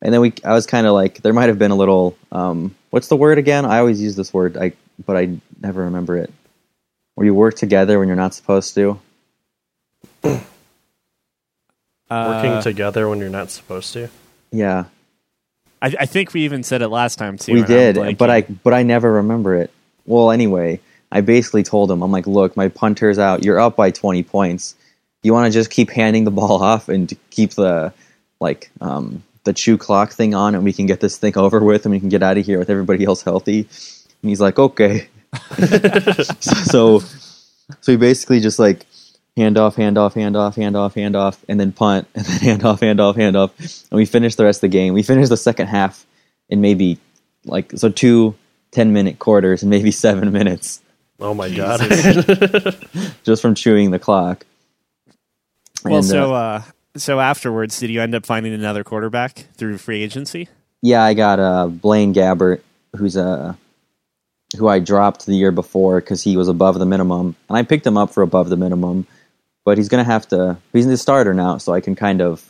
and 0.00 0.14
then 0.14 0.20
we, 0.20 0.32
I 0.44 0.52
was 0.52 0.66
kind 0.66 0.86
of 0.86 0.92
like, 0.92 1.22
there 1.22 1.32
might 1.32 1.48
have 1.48 1.58
been 1.58 1.70
a 1.70 1.76
little, 1.76 2.16
um, 2.30 2.74
what's 2.90 3.08
the 3.08 3.16
word 3.16 3.38
again? 3.38 3.64
I 3.64 3.78
always 3.78 4.00
use 4.00 4.16
this 4.16 4.32
word, 4.32 4.56
I, 4.56 4.72
but 5.04 5.16
I 5.16 5.38
never 5.60 5.84
remember 5.84 6.16
it. 6.16 6.32
Where 7.14 7.24
you 7.24 7.34
work 7.34 7.56
together 7.56 7.98
when 7.98 8.06
you're 8.06 8.16
not 8.16 8.34
supposed 8.34 8.74
to. 8.76 9.00
Working 12.10 12.52
Uh, 12.52 12.62
together 12.62 13.08
when 13.08 13.18
you're 13.18 13.28
not 13.28 13.50
supposed 13.50 13.92
to. 13.92 14.08
Yeah, 14.50 14.84
I, 15.82 15.94
I 16.00 16.06
think 16.06 16.32
we 16.32 16.42
even 16.42 16.62
said 16.62 16.82
it 16.82 16.88
last 16.88 17.18
time 17.18 17.36
too. 17.36 17.52
we 17.52 17.62
did, 17.62 18.16
but 18.16 18.30
I, 18.30 18.42
but 18.42 18.72
I 18.74 18.82
never 18.82 19.12
remember 19.12 19.54
it. 19.56 19.70
Well, 20.06 20.30
anyway, 20.30 20.80
I 21.12 21.20
basically 21.20 21.62
told 21.62 21.90
him, 21.90 22.02
I'm 22.02 22.10
like, 22.10 22.26
look, 22.26 22.56
my 22.56 22.68
punter's 22.68 23.18
out. 23.18 23.44
You're 23.44 23.60
up 23.60 23.76
by 23.76 23.90
20 23.90 24.22
points. 24.22 24.74
You 25.22 25.32
want 25.32 25.52
to 25.52 25.58
just 25.58 25.70
keep 25.70 25.90
handing 25.90 26.24
the 26.24 26.30
ball 26.30 26.62
off 26.70 26.88
and 26.88 27.12
keep 27.30 27.52
the 27.52 27.92
like 28.40 28.70
um, 28.80 29.22
the 29.44 29.52
chew 29.52 29.76
clock 29.76 30.12
thing 30.12 30.34
on, 30.34 30.54
and 30.54 30.64
we 30.64 30.72
can 30.72 30.86
get 30.86 31.00
this 31.00 31.18
thing 31.18 31.36
over 31.36 31.60
with, 31.60 31.84
and 31.84 31.92
we 31.92 32.00
can 32.00 32.08
get 32.08 32.22
out 32.22 32.38
of 32.38 32.46
here 32.46 32.58
with 32.58 32.70
everybody 32.70 33.04
else 33.04 33.22
healthy. 33.22 33.68
And 34.22 34.28
he's 34.30 34.40
like, 34.40 34.58
okay. 34.58 35.08
so, 36.40 37.00
so 37.00 37.92
he 37.92 37.96
basically 37.96 38.40
just 38.40 38.58
like 38.58 38.86
hand 39.38 39.56
off, 39.56 39.76
hand 39.76 39.96
off, 39.96 40.14
hand 40.14 40.36
off, 40.36 40.56
hand 40.56 40.76
off, 40.76 40.94
hand 40.94 41.16
off, 41.16 41.44
and 41.48 41.58
then 41.58 41.72
punt, 41.72 42.06
and 42.14 42.24
then 42.26 42.40
hand 42.40 42.64
off, 42.64 42.80
hand 42.80 43.00
off, 43.00 43.16
hand 43.16 43.36
off. 43.36 43.58
And 43.58 43.96
we 43.96 44.04
finished 44.04 44.36
the 44.36 44.44
rest 44.44 44.58
of 44.58 44.62
the 44.62 44.68
game. 44.68 44.92
We 44.94 45.02
finished 45.02 45.30
the 45.30 45.36
second 45.36 45.68
half 45.68 46.04
in 46.48 46.60
maybe 46.60 46.98
like, 47.44 47.72
so 47.76 47.88
two 47.88 48.34
10 48.72 48.92
minute 48.92 49.18
quarters 49.18 49.62
and 49.62 49.70
maybe 49.70 49.90
seven 50.06 50.32
minutes 50.32 50.82
Oh 51.20 51.34
my 51.34 51.50
god. 51.50 51.80
just 53.24 53.42
from 53.42 53.54
chewing 53.54 53.90
the 53.90 53.98
clock. 53.98 54.46
Well, 55.84 55.96
And, 55.96 56.04
so 56.04 56.32
uh, 56.34 56.36
uh, 56.36 56.62
so 56.96 57.20
afterwards, 57.20 57.78
did 57.78 57.90
you 57.90 58.00
end 58.00 58.14
up 58.14 58.24
finding 58.24 58.52
another 58.52 58.84
quarterback 58.84 59.46
through 59.54 59.78
free 59.78 60.02
agency? 60.02 60.48
yeah, 60.80 61.02
I 61.02 61.14
got 61.14 61.40
uh, 61.40 61.66
Blaine 61.66 62.14
Gabbert, 62.14 62.60
who's 62.96 63.16
a 63.16 63.58
who 64.56 64.68
I 64.68 64.78
dropped 64.78 65.26
the 65.26 65.34
year 65.34 65.50
before 65.50 66.00
because 66.00 66.22
he 66.22 66.36
was 66.36 66.48
above 66.48 66.78
the 66.78 66.86
minimum, 66.86 67.34
and 67.48 67.58
I 67.58 67.62
picked 67.64 67.86
him 67.86 67.96
up 67.96 68.12
for 68.12 68.22
above 68.22 68.48
the 68.48 68.56
minimum. 68.56 69.06
But 69.68 69.76
he's 69.76 69.90
gonna 69.90 70.02
have 70.02 70.26
to. 70.28 70.56
He's 70.72 70.86
the 70.86 70.96
starter 70.96 71.34
now, 71.34 71.58
so 71.58 71.74
I 71.74 71.82
can 71.82 71.94
kind 71.94 72.22
of 72.22 72.42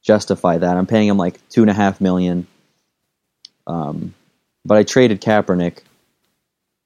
justify 0.00 0.58
that. 0.58 0.76
I'm 0.76 0.86
paying 0.86 1.08
him 1.08 1.16
like 1.16 1.40
two 1.48 1.62
and 1.62 1.68
a 1.68 1.74
half 1.74 2.00
million. 2.00 2.46
Um, 3.66 4.14
but 4.64 4.78
I 4.78 4.84
traded 4.84 5.20
Kaepernick 5.20 5.78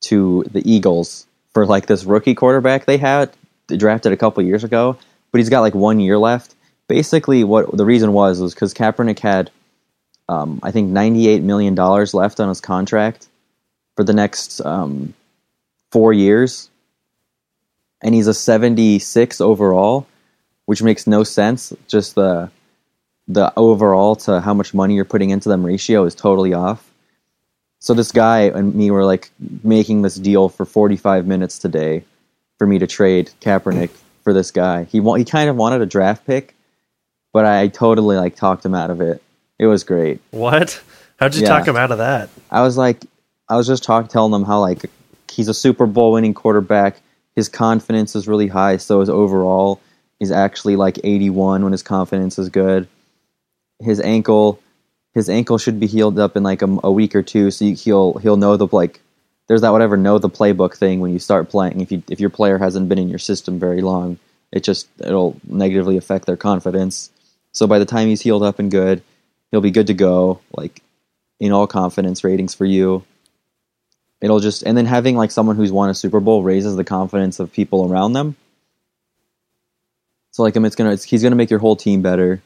to 0.05 0.45
the 0.51 0.63
Eagles 0.65 1.27
for 1.53 1.67
like 1.67 1.85
this 1.85 2.05
rookie 2.05 2.35
quarterback 2.35 2.87
they 2.87 2.97
had 2.97 3.37
drafted 3.69 4.13
a 4.13 4.17
couple 4.17 4.43
years 4.43 4.65
ago, 4.65 4.97
but 5.31 5.41
he's 5.41 5.51
got 5.51 5.61
like 5.61 5.75
one 5.75 6.01
year 6.01 6.17
left. 6.17 6.55
Basically, 6.89 7.45
what 7.45 7.71
the 7.77 7.85
reason 7.85 8.15
was 8.15 8.41
was 8.41 8.55
because 8.55 8.73
Kaepernick 8.73 9.19
had 9.19 9.51
um, 10.27 10.59
I 10.63 10.71
think 10.71 10.91
$98 10.91 11.43
million 11.43 11.75
left 11.75 12.41
on 12.41 12.49
his 12.49 12.63
contract 12.63 13.29
for 13.95 14.05
the 14.05 14.15
next 14.15 14.63
um, 14.63 15.13
four 15.93 16.15
years. 16.15 16.71
And 18.05 18.15
he's 18.15 18.27
a 18.29 18.35
76 18.35 19.41
overall, 19.41 20.07
which 20.67 20.83
makes 20.83 21.07
no 21.07 21.25
sense. 21.25 21.73
Just 21.89 22.15
the 22.15 22.51
the 23.27 23.51
overall 23.57 24.15
to 24.15 24.41
how 24.43 24.53
much 24.53 24.75
money 24.75 24.95
you're 24.95 25.05
putting 25.07 25.31
into 25.31 25.49
them 25.49 25.65
ratio 25.65 26.05
is 26.05 26.15
totally 26.15 26.53
off. 26.53 26.91
So 27.81 27.95
this 27.95 28.13
guy 28.13 28.43
and 28.43 28.75
me 28.75 28.91
were 28.91 29.05
like 29.07 29.31
making 29.63 30.03
this 30.03 30.15
deal 30.17 30.51
for 30.51 30.67
45 30.67 31.27
minutes 31.27 31.59
today 31.59 32.05
for 32.59 32.67
me 32.67 32.79
to 32.79 32.87
trade 32.87 33.31
Kaepernick 33.41 33.91
for 34.23 34.33
this 34.35 34.51
guy. 34.51 34.85
He 34.85 35.01
wa- 35.01 35.15
he 35.15 35.25
kind 35.25 35.49
of 35.49 35.57
wanted 35.57 35.81
a 35.81 35.87
draft 35.87 36.27
pick, 36.27 36.55
but 37.33 37.47
I 37.47 37.69
totally 37.69 38.17
like 38.17 38.37
talked 38.37 38.65
him 38.65 38.75
out 38.75 38.91
of 38.91 39.01
it. 39.01 39.23
It 39.59 39.67
was 39.67 39.85
great. 39.85 40.21
what? 40.31 40.81
How'd 41.19 41.35
you 41.35 41.43
Yeah. 41.43 41.49
talk 41.49 41.67
him 41.67 41.77
out 41.77 41.93
of 41.93 41.99
that? 41.99 42.29
I 42.51 42.61
was 42.63 42.77
like, 42.77 43.05
I 43.49 43.57
was 43.57 43.67
just 43.67 43.85
talking, 43.85 44.09
telling 44.09 44.33
them 44.33 44.45
how 44.45 44.61
like 44.61 44.85
he's 45.31 45.49
a 45.49 45.55
Super 45.55 45.87
Bowl 45.87 46.13
winning 46.13 46.35
quarterback. 46.35 47.01
His 47.37 47.49
confidence 47.49 48.15
is 48.15 48.29
really 48.29 48.47
high, 48.47 48.77
so 48.77 49.01
his 49.01 49.09
overall 49.09 49.81
is 50.21 50.31
actually 50.31 50.77
like 50.77 50.99
81 51.03 51.63
when 51.63 51.73
his 51.73 51.83
confidence 51.83 52.39
is 52.39 52.49
good. 52.49 52.89
His 53.81 54.01
ankle, 54.01 54.61
his 55.15 55.29
ankle 55.29 55.59
should 55.59 55.81
be 55.81 55.87
healed 55.87 56.19
up 56.19 56.37
in 56.37 56.43
like 56.43 56.63
a, 56.63 56.79
a 56.85 56.93
week 56.93 57.15
or 57.15 57.23
two, 57.23 57.51
so 57.51 57.65
he'll 57.67 58.15
he'll 58.15 58.37
know 58.37 58.57
the 58.57 58.69
like. 58.71 59.01
There's 59.47 59.61
that 59.61 59.73
whatever 59.73 59.97
know 59.97 60.19
the 60.19 60.31
playbook 60.31 60.75
thing 60.75 61.01
when 61.01 61.13
you 61.13 61.19
start 61.19 61.51
playing. 61.51 61.81
If 61.81 61.93
you 61.93 62.03
if 62.09 62.21
your 62.21 62.31
player 62.31 62.59
hasn't 62.59 62.89
been 62.89 62.99
in 62.99 63.09
your 63.09 63.19
system 63.19 63.59
very 63.59 63.83
long, 63.83 64.19
it 64.53 64.63
just 64.63 64.89
it'll 65.01 65.39
negatively 65.47 65.97
affect 65.97 66.27
their 66.27 66.37
confidence. 66.37 67.11
So 67.53 67.67
by 67.67 67.79
the 67.79 67.85
time 67.85 68.09
he's 68.09 68.23
healed 68.23 68.43
up 68.43 68.59
and 68.59 68.71
good, 68.71 69.03
he'll 69.51 69.61
be 69.61 69.71
good 69.71 69.89
to 69.89 69.95
go. 69.95 70.41
Like 70.57 70.83
in 71.41 71.53
all 71.53 71.67
confidence 71.67 72.25
ratings 72.25 72.55
for 72.55 72.65
you. 72.65 73.05
It'll 74.25 74.41
just 74.41 74.63
and 74.63 74.75
then 74.75 74.87
having 74.87 75.19
like 75.19 75.31
someone 75.31 75.55
who's 75.55 75.71
won 75.71 75.91
a 75.91 75.95
Super 75.95 76.19
Bowl 76.19 76.43
raises 76.43 76.77
the 76.77 76.83
confidence 76.83 77.41
of 77.41 77.53
people 77.53 77.93
around 77.93 78.15
them. 78.15 78.37
So 80.31 80.43
like 80.43 80.57
him, 80.57 80.65
it's 80.65 80.77
gonna 80.77 80.93
it's, 80.93 81.05
he's 81.05 81.23
gonna 81.23 81.37
make 81.37 81.51
your 81.51 81.59
whole 81.59 81.77
team 81.77 82.01
better, 82.01 82.41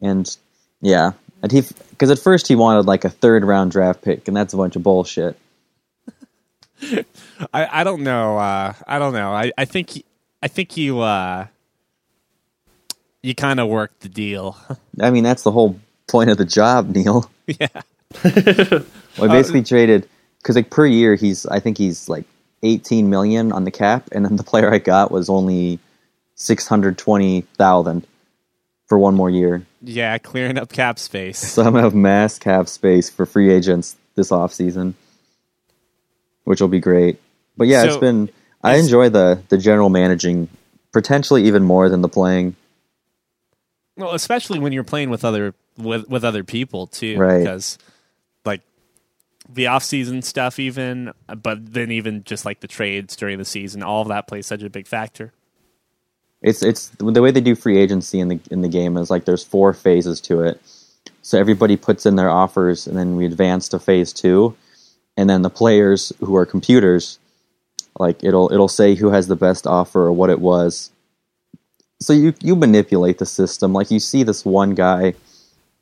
and 0.00 0.34
yeah, 0.80 1.10
and 1.42 1.52
he 1.52 1.62
because 1.90 2.10
at 2.10 2.18
first 2.18 2.48
he 2.48 2.56
wanted 2.56 2.86
like 2.86 3.04
a 3.04 3.10
third 3.10 3.44
round 3.44 3.70
draft 3.70 4.00
pick, 4.00 4.28
and 4.28 4.34
that's 4.36 4.54
a 4.54 4.56
bunch 4.56 4.76
of 4.76 4.82
bullshit. 4.82 5.38
I, 7.52 7.80
I 7.80 7.84
don't 7.84 8.02
know. 8.02 8.38
Uh, 8.38 8.72
I 8.86 8.98
don't 8.98 9.12
know. 9.12 9.30
I, 9.30 9.52
I 9.58 9.66
think 9.66 10.02
I 10.42 10.48
think 10.48 10.78
you 10.78 11.00
uh, 11.00 11.48
you 13.20 13.34
kind 13.34 13.60
of 13.60 13.68
worked 13.68 14.00
the 14.00 14.08
deal. 14.08 14.56
I 15.02 15.10
mean, 15.10 15.22
that's 15.22 15.42
the 15.42 15.52
whole 15.52 15.78
point 16.06 16.30
of 16.30 16.38
the 16.38 16.46
job, 16.46 16.96
Neil. 16.96 17.30
yeah. 17.46 17.68
Well, 18.24 18.84
I 19.18 19.26
basically 19.28 19.64
traded 19.64 20.08
because 20.42 20.56
like 20.56 20.70
per 20.70 20.86
year 20.86 21.14
he's 21.14 21.46
I 21.46 21.60
think 21.60 21.78
he's 21.78 22.08
like 22.08 22.24
eighteen 22.62 23.10
million 23.10 23.52
on 23.52 23.64
the 23.64 23.70
cap, 23.70 24.08
and 24.12 24.24
then 24.24 24.36
the 24.36 24.42
player 24.44 24.72
I 24.72 24.78
got 24.78 25.10
was 25.10 25.28
only 25.28 25.78
six 26.34 26.66
hundred 26.66 26.98
twenty 26.98 27.42
thousand 27.56 28.06
for 28.86 28.98
one 28.98 29.14
more 29.14 29.30
year. 29.30 29.64
Yeah, 29.82 30.16
clearing 30.18 30.58
up 30.58 30.72
cap 30.72 30.98
space. 30.98 31.38
So 31.38 31.62
I'm 31.62 31.72
gonna 31.72 31.82
have 31.82 31.94
mass 31.94 32.38
cap 32.38 32.68
space 32.68 33.10
for 33.10 33.26
free 33.26 33.52
agents 33.52 33.96
this 34.14 34.32
off 34.32 34.52
season, 34.52 34.94
which 36.44 36.60
will 36.60 36.68
be 36.68 36.80
great. 36.80 37.20
But 37.56 37.66
yeah, 37.68 37.84
it's 37.84 37.96
been 37.96 38.30
I 38.62 38.76
enjoy 38.76 39.08
the 39.10 39.42
the 39.48 39.58
general 39.58 39.88
managing 39.90 40.48
potentially 40.92 41.44
even 41.46 41.62
more 41.64 41.88
than 41.88 42.00
the 42.02 42.08
playing. 42.08 42.56
Well, 43.96 44.14
especially 44.14 44.58
when 44.58 44.72
you're 44.72 44.84
playing 44.84 45.10
with 45.10 45.24
other 45.24 45.54
with 45.76 46.08
with 46.08 46.24
other 46.24 46.44
people 46.44 46.86
too, 46.86 47.18
Right. 47.18 47.38
because 47.40 47.78
the 49.48 49.66
off 49.66 49.82
season 49.82 50.22
stuff, 50.22 50.58
even, 50.58 51.12
but 51.42 51.72
then 51.72 51.90
even 51.90 52.24
just 52.24 52.44
like 52.44 52.60
the 52.60 52.68
trades 52.68 53.16
during 53.16 53.38
the 53.38 53.44
season, 53.44 53.82
all 53.82 54.02
of 54.02 54.08
that 54.08 54.26
plays 54.28 54.46
such 54.46 54.62
a 54.62 54.70
big 54.70 54.86
factor. 54.86 55.32
It's 56.40 56.62
it's 56.62 56.88
the 56.98 57.20
way 57.20 57.32
they 57.32 57.40
do 57.40 57.56
free 57.56 57.78
agency 57.78 58.20
in 58.20 58.28
the 58.28 58.40
in 58.50 58.62
the 58.62 58.68
game 58.68 58.96
is 58.96 59.10
like 59.10 59.24
there's 59.24 59.42
four 59.42 59.72
phases 59.74 60.20
to 60.22 60.42
it. 60.42 60.60
So 61.22 61.38
everybody 61.38 61.76
puts 61.76 62.06
in 62.06 62.16
their 62.16 62.30
offers, 62.30 62.86
and 62.86 62.96
then 62.96 63.16
we 63.16 63.26
advance 63.26 63.68
to 63.70 63.78
phase 63.78 64.12
two, 64.12 64.56
and 65.16 65.28
then 65.28 65.42
the 65.42 65.50
players 65.50 66.12
who 66.20 66.36
are 66.36 66.46
computers, 66.46 67.18
like 67.98 68.22
it'll 68.22 68.52
it'll 68.52 68.68
say 68.68 68.94
who 68.94 69.10
has 69.10 69.26
the 69.26 69.36
best 69.36 69.66
offer 69.66 70.02
or 70.02 70.12
what 70.12 70.30
it 70.30 70.40
was. 70.40 70.90
So 72.00 72.12
you 72.12 72.32
you 72.40 72.54
manipulate 72.54 73.18
the 73.18 73.26
system. 73.26 73.72
Like 73.72 73.90
you 73.90 73.98
see 73.98 74.22
this 74.22 74.44
one 74.44 74.74
guy 74.74 75.14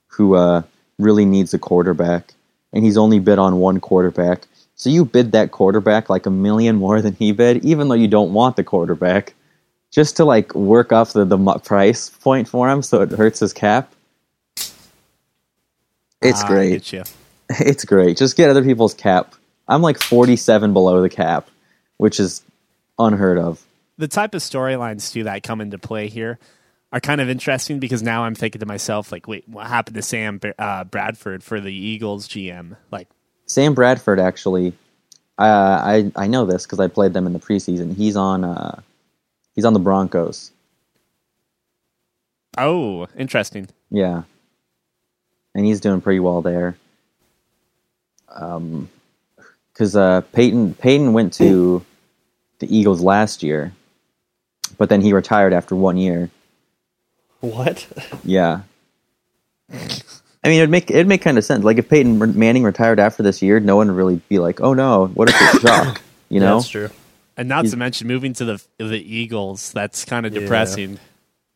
who 0.07 0.37
uh, 0.37 0.63
really 0.99 1.27
needs 1.27 1.53
a 1.53 1.59
quarterback, 1.59 2.33
and 2.73 2.85
he's 2.85 2.97
only 2.97 3.19
bid 3.19 3.39
on 3.39 3.57
one 3.57 3.81
quarterback. 3.81 4.47
So 4.75 4.91
you 4.91 5.05
bid 5.05 5.33
that 5.33 5.53
quarterback 5.53 6.11
like 6.11 6.27
a 6.27 6.31
million 6.31 6.77
more 6.77 7.01
than 7.01 7.15
he 7.15 7.33
bid, 7.33 7.65
even 7.65 7.89
though 7.89 7.95
you 7.95 8.09
don't 8.09 8.33
want 8.35 8.57
the 8.57 8.65
quarterback 8.65 9.35
just 9.91 10.17
to 10.19 10.25
like 10.25 10.55
work 10.55 10.93
off 10.93 11.13
the, 11.15 11.25
the 11.25 11.39
price 11.65 12.11
point 12.11 12.49
for 12.49 12.69
him 12.69 12.83
so 12.83 13.01
it 13.03 13.11
hurts 13.11 13.41
his 13.41 13.53
cap. 13.53 13.93
It's 16.23 16.43
Ah, 16.43 16.47
great. 16.49 16.93
It's 17.49 17.85
great. 17.85 18.17
Just 18.17 18.37
get 18.37 18.51
other 18.51 18.65
people's 18.65 18.93
cap. 18.93 19.35
I'm 19.69 19.81
like 19.81 20.03
47 20.03 20.73
below 20.73 21.01
the 21.01 21.09
cap, 21.09 21.49
which 21.97 22.19
is 22.19 22.43
unheard 22.99 23.39
of. 23.39 23.65
the 23.99 24.09
type 24.09 24.35
of 24.35 24.41
storylines 24.43 25.13
too 25.13 25.25
that 25.25 25.43
come 25.45 25.61
into 25.61 25.79
play 25.79 26.09
here 26.09 26.39
are 26.93 27.01
kind 27.01 27.21
of 27.21 27.29
interesting 27.29 27.79
because 27.79 28.03
now 28.03 28.25
I'm 28.25 28.35
thinking 28.35 28.61
to 28.61 28.67
myself, 28.67 29.11
like, 29.13 29.27
wait, 29.27 29.49
what 29.49 29.67
happened 29.67 29.97
to 29.97 30.03
Sam 30.03 30.41
uh, 30.59 30.85
Bradford 30.85 31.43
for 31.43 31.61
the 31.61 31.73
Eagles 31.73 32.29
GM? 32.29 32.77
Like, 32.91 33.09
Sam 33.47 33.75
Bradford 33.75 34.19
actually, 34.21 34.73
uh, 35.39 35.43
I 35.83 36.13
I 36.17 36.27
know 36.27 36.47
this 36.47 36.65
because 36.65 36.81
I 36.81 36.89
played 36.89 37.13
them 37.13 37.27
in 37.27 37.33
the 37.33 37.39
preseason. 37.39 37.95
He's 37.95 38.17
on 38.17 38.45
uh, 38.45 38.81
he's 39.55 39.65
on 39.65 39.73
the 39.73 39.81
Broncos. 39.81 40.53
oh, 42.59 43.07
interesting. 43.17 43.69
Yeah, 43.91 44.23
and 45.55 45.67
he's 45.67 45.81
doing 45.81 46.01
pretty 46.01 46.21
well 46.21 46.43
there. 46.43 46.77
Um, 48.29 48.89
because 49.73 49.95
uh, 49.95 50.23
Peyton 50.33 50.75
Peyton 50.75 51.13
went 51.13 51.35
to 51.35 51.85
the 52.61 52.75
Eagles 52.75 53.03
last 53.03 53.43
year, 53.43 53.73
but 54.79 54.89
then 54.89 55.03
he 55.03 55.13
retired 55.13 55.53
after 55.53 55.77
one 55.77 55.99
year. 55.99 56.31
What? 57.51 57.87
Yeah. 58.25 58.61
I 59.73 60.49
mean, 60.49 60.59
it'd 60.59 60.71
make 60.71 60.91
it'd 60.91 61.07
make 61.09 61.23
kind 61.23 61.39
of 61.39 61.45
sense. 61.45 61.65
Like 61.65 61.79
if 61.79 61.89
Peyton 61.89 62.39
Manning 62.39 62.63
retired 62.63 63.01
after 63.01 63.23
this 63.23 63.43
year, 63.43 63.59
no 63.61 63.77
one 63.77 63.89
would 63.89 63.97
really 63.97 64.21
be 64.29 64.39
like, 64.39 64.61
"Oh 64.61 64.75
no, 64.75 65.07
what 65.09 65.29
if 65.29 65.35
it's 65.41 65.63
Jock?" 65.63 66.01
You 66.29 66.41
Yeah, 66.41 66.47
know? 66.47 66.57
that's 66.59 66.69
true. 66.69 66.91
And 67.37 67.49
not 67.49 67.65
He's- 67.65 67.73
to 67.73 67.77
mention 67.77 68.07
moving 68.07 68.33
to 68.35 68.45
the 68.45 68.63
the 68.79 68.99
Eagles. 68.99 69.73
That's 69.73 70.05
kind 70.05 70.25
of 70.27 70.33
depressing. 70.33 70.99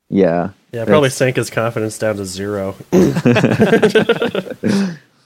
Yeah. 0.08 0.50
Yeah, 0.72 0.84
probably 0.86 1.08
That's- 1.08 1.16
sank 1.18 1.36
his 1.36 1.50
confidence 1.50 1.98
down 1.98 2.16
to 2.16 2.24
zero. 2.24 2.74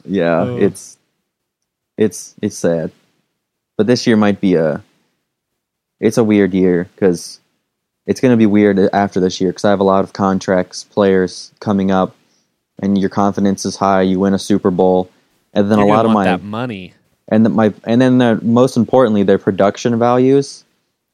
Yeah, 0.07 0.41
Oh. 0.43 0.57
it's 0.59 0.99
it's 1.97 2.35
it's 2.43 2.57
sad. 2.59 2.91
But 3.79 3.87
this 3.87 4.07
year 4.07 4.17
might 4.17 4.39
be 4.41 4.55
a 4.57 4.83
it's 6.01 6.19
a 6.19 6.25
weird 6.25 6.53
year 6.53 6.85
because 6.95 7.41
it's 8.07 8.21
going 8.21 8.33
to 8.33 8.37
be 8.37 8.47
weird 8.47 8.79
after 8.93 9.21
this 9.21 9.41
year 9.41 9.51
because 9.51 9.65
I 9.65 9.71
have 9.71 9.81
a 9.81 9.85
lot 9.85 10.05
of 10.05 10.13
contracts, 10.13 10.85
players 10.85 11.53
coming 11.61 11.91
up, 11.91 12.15
and 12.81 12.99
your 12.99 13.11
confidence 13.11 13.65
is 13.65 13.77
high. 13.77 14.03
You 14.03 14.21
win 14.21 14.35
a 14.35 14.39
Super 14.39 14.71
Bowl, 14.71 15.11
and 15.53 15.71
then 15.71 15.79
You're 15.79 15.89
a 15.89 15.91
lot 15.91 16.05
of 16.05 16.13
my 16.13 16.37
money. 16.37 16.95
and 17.29 17.45
the, 17.47 17.51
my 17.51 17.73
and 17.85 18.01
then 18.01 18.19
the, 18.19 18.41
most 18.43 18.77
importantly, 18.77 19.23
their 19.23 19.39
production 19.39 19.99
values, 19.99 20.65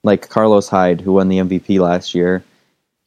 like 0.03 0.29
Carlos 0.29 0.69
Hyde, 0.69 1.01
who 1.01 1.15
won 1.15 1.29
the 1.29 1.39
MVP 1.39 1.79
last 1.79 2.15
year, 2.15 2.43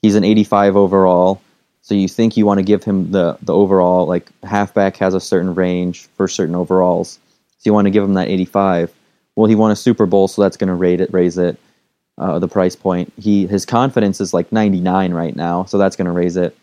he's 0.02 0.16
an 0.16 0.24
85 0.24 0.76
overall. 0.76 1.42
So 1.82 1.96
you 1.96 2.08
think 2.08 2.38
you 2.38 2.46
want 2.46 2.60
to 2.60 2.64
give 2.64 2.84
him 2.84 3.12
the 3.12 3.38
the 3.42 3.54
overall 3.54 4.08
like 4.08 4.30
halfback 4.44 4.96
has 4.98 5.14
a 5.14 5.20
certain 5.20 5.54
range 5.54 6.08
for 6.16 6.28
certain 6.28 6.56
overalls. 6.56 7.20
So 7.58 7.70
you 7.70 7.74
want 7.74 7.88
to 7.88 7.92
give 7.92 8.04
him 8.04 8.14
that 8.14 8.30
85. 8.30 8.94
Well, 9.36 9.48
he 9.48 9.56
won 9.56 9.72
a 9.72 9.76
Super 9.76 10.06
Bowl, 10.06 10.28
so 10.28 10.42
that's 10.44 10.58
going 10.58 10.68
to 10.68 10.76
rate 10.76 11.02
it, 11.02 11.12
raise 11.12 11.38
it, 11.38 11.58
uh, 12.18 12.40
the 12.40 12.48
price 12.48 12.76
point. 12.76 13.12
He 13.18 13.48
his 13.48 13.66
confidence 13.66 14.22
is 14.22 14.34
like 14.34 14.52
99 14.52 15.14
right 15.14 15.36
now, 15.36 15.66
so 15.66 15.78
that's 15.78 15.96
going 15.96 16.06
to 16.06 16.12
raise 16.12 16.38
it. 16.38 16.56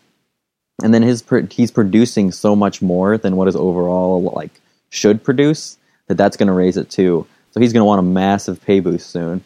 And 0.83 0.93
then 0.93 1.03
his 1.03 1.23
he's 1.51 1.71
producing 1.71 2.31
so 2.31 2.55
much 2.55 2.81
more 2.81 3.17
than 3.17 3.35
what 3.35 3.47
his 3.47 3.55
overall 3.55 4.31
like 4.35 4.51
should 4.89 5.23
produce 5.23 5.77
that 6.07 6.17
that's 6.17 6.37
going 6.37 6.47
to 6.47 6.53
raise 6.53 6.77
it 6.77 6.89
too. 6.89 7.27
So 7.51 7.59
he's 7.59 7.73
going 7.73 7.81
to 7.81 7.85
want 7.85 7.99
a 7.99 8.03
massive 8.03 8.61
pay 8.61 8.79
boost 8.79 9.09
soon. 9.09 9.43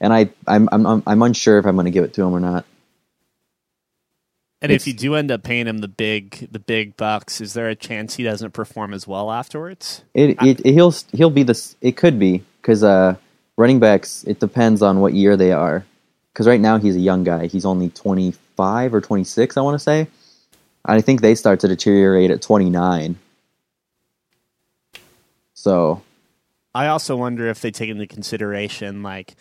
And 0.00 0.12
I 0.12 0.30
I'm 0.46 0.68
I'm 0.72 1.02
I'm 1.06 1.22
unsure 1.22 1.58
if 1.58 1.66
I'm 1.66 1.76
going 1.76 1.86
to 1.86 1.90
give 1.90 2.04
it 2.04 2.14
to 2.14 2.22
him 2.22 2.34
or 2.34 2.40
not. 2.40 2.64
And 4.62 4.72
if 4.72 4.86
you 4.86 4.94
do 4.94 5.14
end 5.14 5.30
up 5.30 5.42
paying 5.42 5.66
him 5.66 5.78
the 5.78 5.88
big 5.88 6.48
the 6.50 6.58
big 6.58 6.96
bucks, 6.96 7.40
is 7.40 7.52
there 7.52 7.68
a 7.68 7.74
chance 7.74 8.16
he 8.16 8.24
doesn't 8.24 8.52
perform 8.52 8.94
as 8.94 9.06
well 9.06 9.30
afterwards? 9.30 10.02
It, 10.14 10.36
it, 10.42 10.60
it 10.64 10.72
he'll 10.72 10.94
he'll 11.12 11.30
be 11.30 11.42
this. 11.42 11.76
It 11.80 11.96
could 11.96 12.18
be 12.18 12.42
because 12.60 12.82
uh, 12.82 13.16
running 13.56 13.80
backs. 13.80 14.24
It 14.24 14.40
depends 14.40 14.82
on 14.82 15.00
what 15.00 15.14
year 15.14 15.36
they 15.36 15.52
are. 15.52 15.84
Because 16.32 16.46
right 16.46 16.60
now 16.60 16.78
he's 16.78 16.96
a 16.96 17.00
young 17.00 17.24
guy. 17.24 17.46
He's 17.46 17.64
only 17.64 17.88
twenty 17.90 18.32
five 18.56 18.94
or 18.94 19.00
twenty 19.00 19.24
six. 19.24 19.56
I 19.56 19.62
want 19.62 19.74
to 19.74 19.78
say. 19.78 20.08
I 20.84 21.00
think 21.00 21.20
they 21.20 21.34
start 21.34 21.60
to 21.60 21.68
deteriorate 21.68 22.30
at 22.30 22.42
twenty 22.42 22.68
nine. 22.68 23.18
So 25.54 26.02
I 26.74 26.88
also 26.88 27.16
wonder 27.16 27.48
if 27.48 27.60
they 27.62 27.70
take 27.70 27.88
into 27.88 28.06
consideration 28.06 29.02
like 29.02 29.34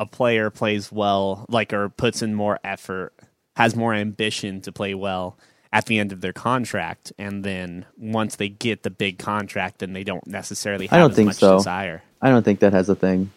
a 0.00 0.06
player 0.06 0.50
plays 0.50 0.90
well, 0.90 1.46
like 1.48 1.72
or 1.72 1.88
puts 1.88 2.22
in 2.22 2.34
more 2.34 2.58
effort, 2.64 3.12
has 3.54 3.76
more 3.76 3.94
ambition 3.94 4.60
to 4.62 4.72
play 4.72 4.94
well 4.94 5.38
at 5.72 5.86
the 5.86 6.00
end 6.00 6.10
of 6.10 6.20
their 6.20 6.32
contract, 6.32 7.12
and 7.18 7.44
then 7.44 7.86
once 7.96 8.36
they 8.36 8.48
get 8.48 8.82
the 8.82 8.90
big 8.90 9.18
contract, 9.18 9.78
then 9.78 9.92
they 9.92 10.04
don't 10.04 10.26
necessarily 10.26 10.86
have 10.88 10.96
I 10.96 11.00
don't 11.00 11.14
think 11.14 11.26
much 11.28 11.36
so. 11.36 11.56
desire. 11.58 12.02
I 12.20 12.30
don't 12.30 12.42
think 12.42 12.60
that 12.60 12.72
has 12.72 12.88
a 12.88 12.96
thing. 12.96 13.30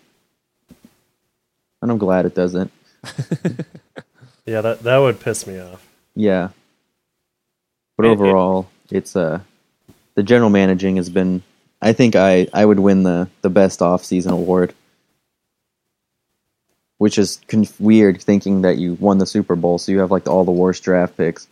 And 1.86 1.92
I'm 1.92 2.00
glad 2.00 2.26
it 2.26 2.34
doesn't. 2.34 2.72
Yeah, 4.48 4.62
that 4.62 4.82
that 4.84 4.98
would 4.98 5.20
piss 5.20 5.46
me 5.48 5.60
off. 5.60 5.84
Yeah. 6.16 6.50
But 7.98 8.06
It- 8.06 8.10
it- 8.10 8.12
overall, 8.14 8.68
it's 8.92 9.16
uh 9.16 9.40
the 10.16 10.22
general 10.24 10.50
managing 10.52 10.98
has 10.98 11.10
been 11.10 11.42
I 11.82 11.94
think 11.94 12.16
I 12.16 12.48
I 12.54 12.64
would 12.66 12.80
win 12.80 13.04
the 13.04 13.28
the 13.42 13.50
best 13.50 13.82
off-season 13.82 14.32
award. 14.34 14.74
Which 17.00 17.18
is 17.18 17.40
conf- 17.48 17.80
weird 17.80 18.22
thinking 18.22 18.62
that 18.62 18.78
you 18.78 18.94
won 19.00 19.18
the 19.18 19.26
Super 19.26 19.56
Bowl 19.56 19.78
so 19.80 19.92
you 19.92 20.00
have 20.00 20.12
like 20.12 20.28
all 20.28 20.44
the 20.46 20.52
worst 20.52 20.84
draft 20.84 21.18
picks. 21.18 21.48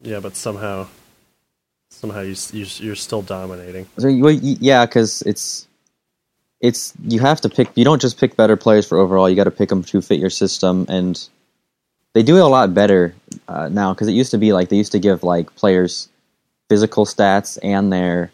Yeah, 0.00 0.20
but 0.20 0.36
somehow, 0.36 0.88
somehow 1.90 2.20
you, 2.20 2.34
you 2.52 2.66
you're 2.78 2.96
still 2.96 3.22
dominating. 3.22 3.86
So 3.98 4.08
well, 4.16 4.32
yeah, 4.32 4.84
cuz 4.86 5.22
it's 5.22 5.68
it's 6.62 6.94
you 7.02 7.20
have 7.20 7.40
to 7.42 7.50
pick 7.50 7.68
you 7.74 7.84
don't 7.84 8.00
just 8.00 8.18
pick 8.18 8.36
better 8.36 8.56
players 8.56 8.86
for 8.86 8.96
overall, 8.96 9.28
you 9.28 9.36
got 9.36 9.44
to 9.44 9.50
pick 9.50 9.68
them 9.68 9.82
to 9.82 10.00
fit 10.00 10.18
your 10.20 10.30
system 10.30 10.86
and 10.88 11.28
they 12.14 12.22
do 12.22 12.36
it 12.36 12.40
a 12.40 12.46
lot 12.46 12.72
better 12.72 13.14
uh, 13.48 13.68
now 13.68 13.92
because 13.92 14.08
it 14.08 14.12
used 14.12 14.30
to 14.30 14.38
be 14.38 14.52
like 14.52 14.68
they 14.68 14.76
used 14.76 14.92
to 14.92 14.98
give 14.98 15.22
like 15.22 15.54
players 15.56 16.08
physical 16.68 17.04
stats 17.04 17.58
and 17.62 17.92
their 17.92 18.30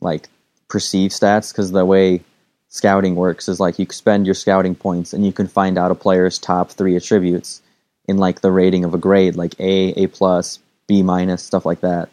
like 0.00 0.28
perceived 0.68 1.14
stats 1.14 1.52
because 1.52 1.70
the 1.70 1.86
way 1.86 2.22
scouting 2.68 3.14
works 3.14 3.48
is 3.48 3.60
like 3.60 3.78
you 3.78 3.86
spend 3.90 4.26
your 4.26 4.34
scouting 4.34 4.74
points 4.74 5.12
and 5.12 5.24
you 5.24 5.32
can 5.32 5.46
find 5.46 5.78
out 5.78 5.90
a 5.90 5.94
player's 5.94 6.38
top 6.38 6.70
three 6.70 6.96
attributes 6.96 7.62
in 8.08 8.16
like 8.16 8.40
the 8.40 8.50
rating 8.50 8.84
of 8.84 8.94
a 8.94 8.98
grade 8.98 9.36
like 9.36 9.54
a 9.60 9.92
a 10.02 10.06
plus 10.08 10.58
b 10.88 11.02
minus 11.02 11.42
stuff 11.42 11.64
like 11.64 11.80
that. 11.80 12.08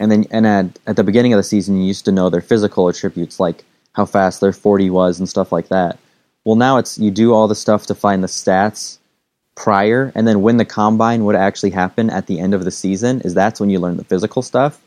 And 0.00 0.10
then 0.10 0.26
and 0.30 0.46
at, 0.46 0.78
at 0.86 0.96
the 0.96 1.04
beginning 1.04 1.32
of 1.34 1.36
the 1.36 1.44
season 1.44 1.76
you 1.76 1.84
used 1.84 2.06
to 2.06 2.12
know 2.12 2.30
their 2.30 2.40
physical 2.40 2.88
attributes 2.88 3.38
like 3.38 3.64
how 3.96 4.04
fast 4.04 4.42
their 4.42 4.52
40 4.52 4.90
was 4.90 5.18
and 5.18 5.28
stuff 5.28 5.50
like 5.50 5.68
that. 5.68 5.98
Well 6.44 6.54
now 6.54 6.76
it's 6.76 6.98
you 6.98 7.10
do 7.10 7.32
all 7.32 7.48
the 7.48 7.54
stuff 7.54 7.86
to 7.86 7.94
find 7.94 8.22
the 8.22 8.28
stats 8.28 8.98
prior 9.54 10.12
and 10.14 10.28
then 10.28 10.42
when 10.42 10.58
the 10.58 10.66
combine 10.66 11.24
would 11.24 11.34
actually 11.34 11.70
happen 11.70 12.10
at 12.10 12.26
the 12.26 12.38
end 12.38 12.52
of 12.52 12.64
the 12.64 12.70
season 12.70 13.22
is 13.22 13.32
that's 13.32 13.58
when 13.58 13.70
you 13.70 13.78
learn 13.78 13.96
the 13.96 14.04
physical 14.04 14.42
stuff. 14.42 14.80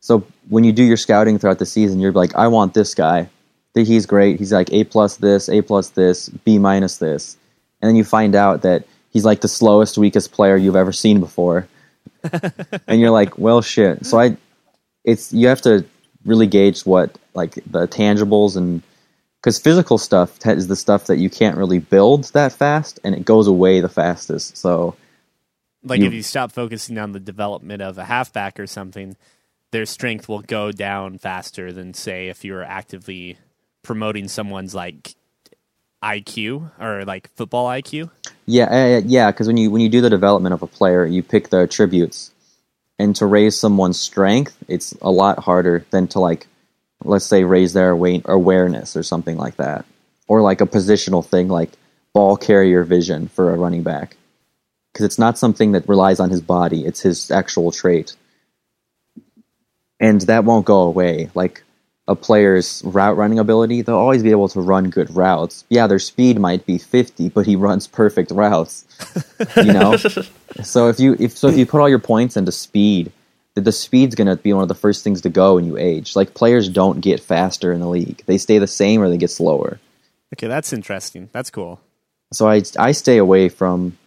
So 0.00 0.26
when 0.48 0.64
you 0.64 0.72
do 0.72 0.82
your 0.82 0.96
scouting 0.96 1.38
throughout 1.38 1.60
the 1.60 1.66
season 1.66 2.00
you're 2.00 2.12
like 2.12 2.34
i 2.34 2.48
want 2.48 2.74
this 2.74 2.94
guy. 2.94 3.30
That 3.74 3.86
he's 3.86 4.04
great. 4.04 4.40
He's 4.40 4.52
like 4.52 4.72
a 4.72 4.82
plus 4.82 5.18
this 5.18 5.48
a 5.48 5.62
plus 5.62 5.90
this 5.90 6.28
b 6.28 6.58
minus 6.58 6.98
this. 6.98 7.36
And 7.80 7.88
then 7.88 7.94
you 7.94 8.02
find 8.02 8.34
out 8.34 8.62
that 8.62 8.84
he's 9.10 9.24
like 9.24 9.42
the 9.42 9.48
slowest 9.48 9.96
weakest 9.96 10.32
player 10.32 10.56
you've 10.56 10.74
ever 10.74 10.92
seen 10.92 11.20
before. 11.20 11.68
And 12.88 13.00
you're 13.00 13.12
like 13.12 13.38
well 13.38 13.62
shit. 13.62 14.04
So 14.04 14.18
i 14.18 14.36
it's 15.04 15.32
you 15.32 15.46
have 15.46 15.62
to 15.62 15.84
really 16.24 16.48
gauge 16.48 16.82
what 16.82 17.16
like 17.34 17.54
the 17.66 17.86
tangibles 17.88 18.56
and 18.56 18.82
because 19.40 19.58
physical 19.58 19.96
stuff 19.98 20.38
is 20.46 20.66
the 20.66 20.76
stuff 20.76 21.06
that 21.06 21.16
you 21.18 21.30
can't 21.30 21.56
really 21.56 21.78
build 21.78 22.24
that 22.32 22.52
fast 22.52 23.00
and 23.04 23.14
it 23.14 23.24
goes 23.24 23.46
away 23.46 23.80
the 23.80 23.88
fastest 23.88 24.56
so 24.56 24.94
Like 25.82 26.00
You- 26.00 26.06
if 26.06 26.12
you 26.12 26.22
stop 26.22 26.52
focusing 26.52 26.98
on 26.98 27.12
the 27.12 27.20
development 27.20 27.80
of 27.82 27.96
a 27.96 28.04
halfback 28.04 28.60
or 28.60 28.66
something, 28.66 29.16
their 29.70 29.86
strength 29.86 30.28
will 30.28 30.42
go 30.42 30.72
down 30.72 31.16
faster 31.16 31.72
than 31.72 31.94
say 31.94 32.28
if 32.28 32.44
you're 32.44 32.62
actively 32.64 33.38
promoting 33.82 34.28
someone's 34.28 34.74
like 34.74 35.14
IQ 36.02 36.70
or 36.80 37.04
like 37.04 37.30
football 37.36 37.66
IQ. 37.66 38.10
yeah 38.46 38.64
uh, 38.64 39.00
yeah 39.06 39.30
because 39.30 39.46
when 39.46 39.56
you 39.56 39.70
when 39.70 39.80
you 39.82 39.88
do 39.88 40.00
the 40.00 40.10
development 40.10 40.52
of 40.54 40.62
a 40.62 40.66
player 40.66 41.04
you 41.06 41.22
pick 41.22 41.50
the 41.50 41.60
attributes 41.60 42.30
and 42.98 43.14
to 43.16 43.26
raise 43.26 43.58
someone's 43.58 43.98
strength 43.98 44.56
it's 44.68 44.92
a 45.02 45.10
lot 45.10 45.38
harder 45.38 45.84
than 45.90 46.08
to 46.08 46.18
like 46.18 46.46
let's 47.04 47.24
say 47.24 47.44
raise 47.44 47.72
their 47.72 47.90
awareness 47.90 48.96
or 48.96 49.02
something 49.02 49.36
like 49.36 49.56
that. 49.56 49.84
Or 50.28 50.42
like 50.42 50.60
a 50.60 50.66
positional 50.66 51.24
thing 51.24 51.48
like 51.48 51.70
ball 52.12 52.36
carrier 52.36 52.84
vision 52.84 53.28
for 53.28 53.52
a 53.52 53.56
running 53.56 53.82
back. 53.82 54.16
Because 54.92 55.06
it's 55.06 55.18
not 55.18 55.38
something 55.38 55.72
that 55.72 55.88
relies 55.88 56.20
on 56.20 56.30
his 56.30 56.40
body 56.40 56.84
it's 56.84 57.00
his 57.00 57.30
actual 57.30 57.72
trait. 57.72 58.16
And 59.98 60.20
that 60.22 60.44
won't 60.44 60.66
go 60.66 60.80
away. 60.82 61.30
Like 61.34 61.62
a 62.08 62.16
player's 62.16 62.82
route 62.84 63.16
running 63.16 63.38
ability 63.38 63.82
they'll 63.82 63.94
always 63.94 64.22
be 64.22 64.32
able 64.32 64.48
to 64.48 64.60
run 64.60 64.90
good 64.90 65.14
routes. 65.14 65.64
Yeah 65.68 65.86
their 65.86 65.98
speed 65.98 66.38
might 66.38 66.66
be 66.66 66.78
50 66.78 67.30
but 67.30 67.46
he 67.46 67.56
runs 67.56 67.86
perfect 67.86 68.30
routes. 68.30 68.84
You 69.56 69.72
know? 69.72 69.96
So 70.64 70.88
if 70.88 70.98
you 70.98 71.16
if 71.20 71.38
so 71.38 71.46
if 71.46 71.56
you 71.56 71.64
put 71.64 71.80
all 71.80 71.88
your 71.88 72.00
points 72.00 72.36
into 72.36 72.50
speed 72.50 73.12
the, 73.54 73.60
the 73.60 73.72
speed's 73.72 74.14
going 74.14 74.28
to 74.28 74.36
be 74.36 74.52
one 74.52 74.62
of 74.62 74.68
the 74.68 74.74
first 74.74 75.02
things 75.04 75.20
to 75.22 75.28
go 75.28 75.56
when 75.56 75.64
you 75.64 75.76
age 75.76 76.16
like 76.16 76.34
players 76.34 76.68
don't 76.68 77.00
get 77.00 77.20
faster 77.20 77.72
in 77.72 77.80
the 77.80 77.88
league 77.88 78.22
they 78.26 78.38
stay 78.38 78.58
the 78.58 78.66
same 78.66 79.00
or 79.02 79.08
they 79.08 79.16
get 79.18 79.30
slower 79.30 79.78
Okay, 80.32 80.46
that's 80.46 80.72
interesting. 80.72 81.28
That's 81.32 81.50
cool. 81.50 81.80
so 82.32 82.48
I 82.48 82.62
I 82.78 82.92
stay 82.92 83.18
away 83.18 83.48
from 83.48 83.98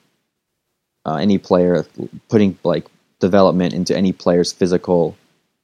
uh, 1.06 1.16
any 1.16 1.38
player 1.38 1.86
putting 2.30 2.58
like 2.64 2.86
development 3.20 3.74
into 3.74 3.96
any 3.96 4.14
player's 4.14 4.54
physical 4.54 5.18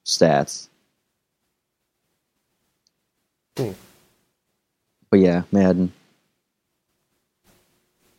stats. 0.06 0.68
Hmm. 3.58 3.72
But 5.10 5.20
yeah, 5.22 5.44
Madden, 5.52 5.92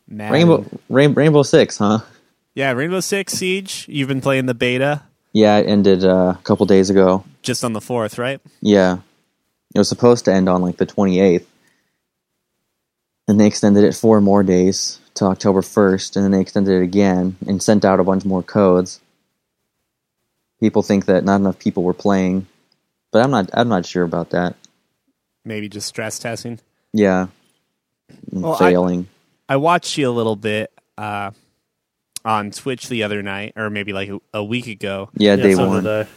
Madden. 0.09 0.33
Rainbow, 0.33 0.67
Rainbow 0.89 1.43
Six, 1.43 1.77
huh? 1.79 2.01
Yeah, 2.55 2.73
Rainbow 2.73 3.01
Six 3.01 3.35
Siege. 3.35 3.87
You've 3.89 4.09
been 4.09 4.21
playing 4.21 4.47
the 4.47 4.55
beta 4.55 5.03
Yeah, 5.33 5.59
it 5.59 5.67
ended 5.69 6.05
uh, 6.05 6.35
a 6.39 6.43
couple 6.43 6.67
days 6.67 6.91
ago. 6.91 7.25
just 7.43 7.63
on 7.65 7.73
the 7.73 7.81
fourth, 7.81 8.19
right? 8.19 8.41
Yeah, 8.61 8.99
it 9.75 9.79
was 9.79 9.89
supposed 9.89 10.25
to 10.25 10.33
end 10.33 10.49
on 10.49 10.63
like 10.63 10.77
the 10.77 10.87
twenty 10.87 11.21
eighth, 11.21 11.49
and 13.29 13.39
they 13.41 13.47
extended 13.47 13.85
it 13.85 13.95
four 13.95 14.21
more 14.21 14.43
days 14.43 14.99
to 15.15 15.27
October 15.27 15.63
first, 15.63 16.17
and 16.17 16.25
then 16.25 16.33
they 16.33 16.41
extended 16.41 16.73
it 16.81 16.83
again 16.83 17.37
and 17.47 17.63
sent 17.63 17.85
out 17.85 18.01
a 18.01 18.05
bunch 18.05 18.25
more 18.25 18.43
codes. 18.43 19.01
People 20.61 20.83
think 20.83 21.07
that 21.07 21.25
not 21.25 21.37
enough 21.37 21.59
people 21.59 21.83
were 21.85 21.95
playing, 21.95 22.47
but 23.13 23.23
I'm 23.25 23.31
not. 23.31 23.51
I'm 23.55 23.69
not 23.69 23.87
sure 23.87 24.03
about 24.05 24.31
that. 24.31 24.57
Maybe 25.45 25.69
just 25.69 25.87
stress 25.89 26.19
testing. 26.19 26.59
Yeah, 26.93 27.29
Well, 28.33 28.55
I- 28.55 28.59
failing. 28.59 29.09
I 29.49 29.57
watched 29.57 29.97
you 29.99 30.09
a 30.09 30.13
little 30.13 30.37
bit 30.37 30.71
uh, 30.99 31.31
on 32.25 32.51
Twitch 32.51 32.89
the 32.89 33.03
other 33.03 33.23
night, 33.23 33.55
or 33.57 33.71
maybe 33.71 33.93
like 33.93 34.09
a, 34.09 34.21
a 34.35 34.45
week 34.45 34.67
ago. 34.67 35.11
yeah, 35.15 35.37
day 35.37 35.55
so 35.55 35.69
one. 35.69 35.85
did 35.85 36.07
I. 36.07 36.09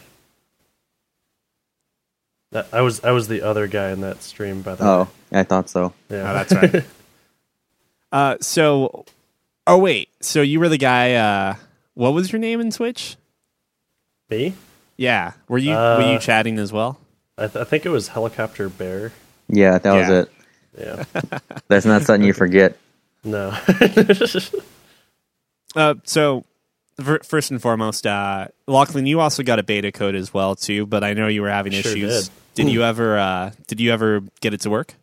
That- 2.52 2.68
I 2.72 2.80
was 2.82 3.02
I 3.04 3.10
was 3.10 3.28
the 3.28 3.42
other 3.42 3.66
guy 3.66 3.90
in 3.90 4.00
that 4.02 4.22
stream 4.22 4.62
by 4.62 4.74
the 4.76 4.84
Oh, 4.84 5.08
way. 5.30 5.40
I 5.40 5.42
thought 5.42 5.68
so. 5.68 5.92
Yeah. 6.08 6.30
Oh, 6.30 6.34
that's 6.34 6.52
right. 6.54 6.84
uh, 8.12 8.36
so, 8.40 9.04
oh 9.66 9.78
wait, 9.78 10.08
so 10.20 10.40
you 10.42 10.60
were 10.60 10.68
the 10.68 10.78
guy. 10.78 11.14
Uh, 11.14 11.56
what 11.94 12.12
was 12.14 12.30
your 12.32 12.38
name 12.38 12.60
in 12.60 12.70
Twitch? 12.70 13.16
Me? 14.30 14.54
Yeah. 14.96 15.32
Were 15.48 15.58
you 15.58 15.70
were 15.70 15.76
Uh, 15.76 16.12
you 16.12 16.18
chatting 16.20 16.58
as 16.58 16.72
well? 16.72 16.98
I, 17.36 17.48
th- 17.48 17.56
I 17.56 17.64
think 17.64 17.84
it 17.84 17.88
was 17.90 18.08
Helicopter 18.08 18.68
Bear. 18.68 19.12
Yeah, 19.48 19.78
that 19.78 19.92
was 19.92 20.08
it. 20.08 20.32
Yeah. 20.78 21.04
That's 21.68 21.84
not 21.86 22.02
something 22.02 22.24
you 22.26 22.32
forget. 22.32 22.76
no. 23.24 23.56
Uh, 25.74 25.94
so 26.04 26.44
fir- 27.00 27.20
first 27.24 27.50
and 27.50 27.60
foremost, 27.60 28.06
uh, 28.06 28.48
Lachlan, 28.66 29.06
you 29.06 29.20
also 29.20 29.42
got 29.42 29.58
a 29.58 29.62
beta 29.62 29.90
code 29.92 30.14
as 30.14 30.32
well 30.32 30.54
too, 30.54 30.86
but 30.86 31.02
I 31.04 31.12
know 31.14 31.26
you 31.28 31.42
were 31.42 31.50
having 31.50 31.72
Sure 31.72 31.92
issues. 31.92 32.30
did. 32.54 32.68
you 32.68 32.82
ever 32.84 33.18
uh, 33.18 33.50
did 33.66 33.80
you 33.80 33.92
ever 33.92 34.22
get 34.40 34.54
it 34.54 34.60
to 34.62 34.70
work? 34.70 34.94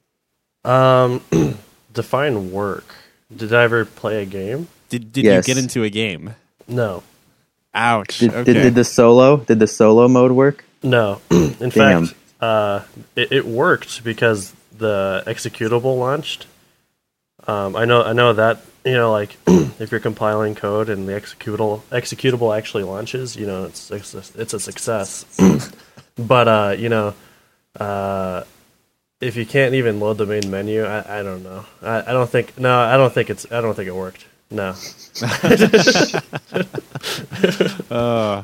um, 0.64 1.22
define 1.94 2.52
work. 2.52 2.94
Did 3.36 3.54
I 3.54 3.64
ever 3.64 3.86
play 3.86 4.22
a 4.22 4.26
game? 4.26 4.68
Did 4.90 5.12
did 5.12 5.26
Yes. 5.26 5.48
you 5.48 5.54
get 5.56 5.62
into 5.64 5.84
a 5.84 5.90
game? 5.90 6.36
No. 6.68 7.04
Ouch. 7.74 8.20
Did, 8.20 8.32
okay. 8.34 8.44
did, 8.54 8.62
did 8.64 8.76
the 8.76 8.84
solo 8.84 9.38
did 9.38 9.60
the 9.60 9.68
solo 9.68 10.08
mode 10.08 10.32
work? 10.34 10.64
No. 10.84 11.22
In 11.32 11.70
Damn. 11.70 12.06
fact, 12.08 12.16
uh, 12.42 12.82
it, 13.16 13.32
it 13.32 13.46
worked 13.46 14.04
because 14.04 14.54
the 14.78 15.24
executable 15.28 15.98
launched. 15.98 16.48
Um, 17.48 17.76
I 17.76 17.86
know, 17.86 18.04
I 18.04 18.14
know 18.14 18.34
that 18.34 18.62
you 18.86 18.94
know, 18.94 19.12
like 19.12 19.38
if 19.48 19.92
you're 19.92 20.00
compiling 20.00 20.56
code 20.56 20.90
and 20.90 21.08
the 21.08 21.14
executable 21.14 21.82
executable 21.92 22.56
actually 22.58 22.84
launches, 22.84 23.36
you 23.36 23.46
know, 23.46 23.66
it's 23.66 23.92
it's 23.92 24.14
a, 24.14 24.42
it's 24.42 24.54
a 24.54 24.60
success. 24.60 25.26
but 26.18 26.48
uh, 26.48 26.76
you 26.78 26.90
know, 26.90 27.14
uh, 27.80 28.44
if 29.20 29.36
you 29.36 29.46
can't 29.46 29.76
even 29.76 30.00
load 30.00 30.18
the 30.18 30.26
main 30.26 30.50
menu, 30.50 30.84
I, 30.84 31.20
I 31.20 31.24
don't 31.24 31.44
know. 31.44 31.66
I, 31.82 32.00
I 32.02 32.14
don't 32.14 32.30
think 32.30 32.58
no, 32.58 32.80
I 32.80 32.98
don't 32.98 33.14
think 33.14 33.30
it's 33.30 33.52
I 33.52 33.62
don't 33.62 33.76
think 33.76 33.88
it 33.88 33.96
worked. 33.96 34.26
No. 34.50 34.76
Uh, 37.90 38.44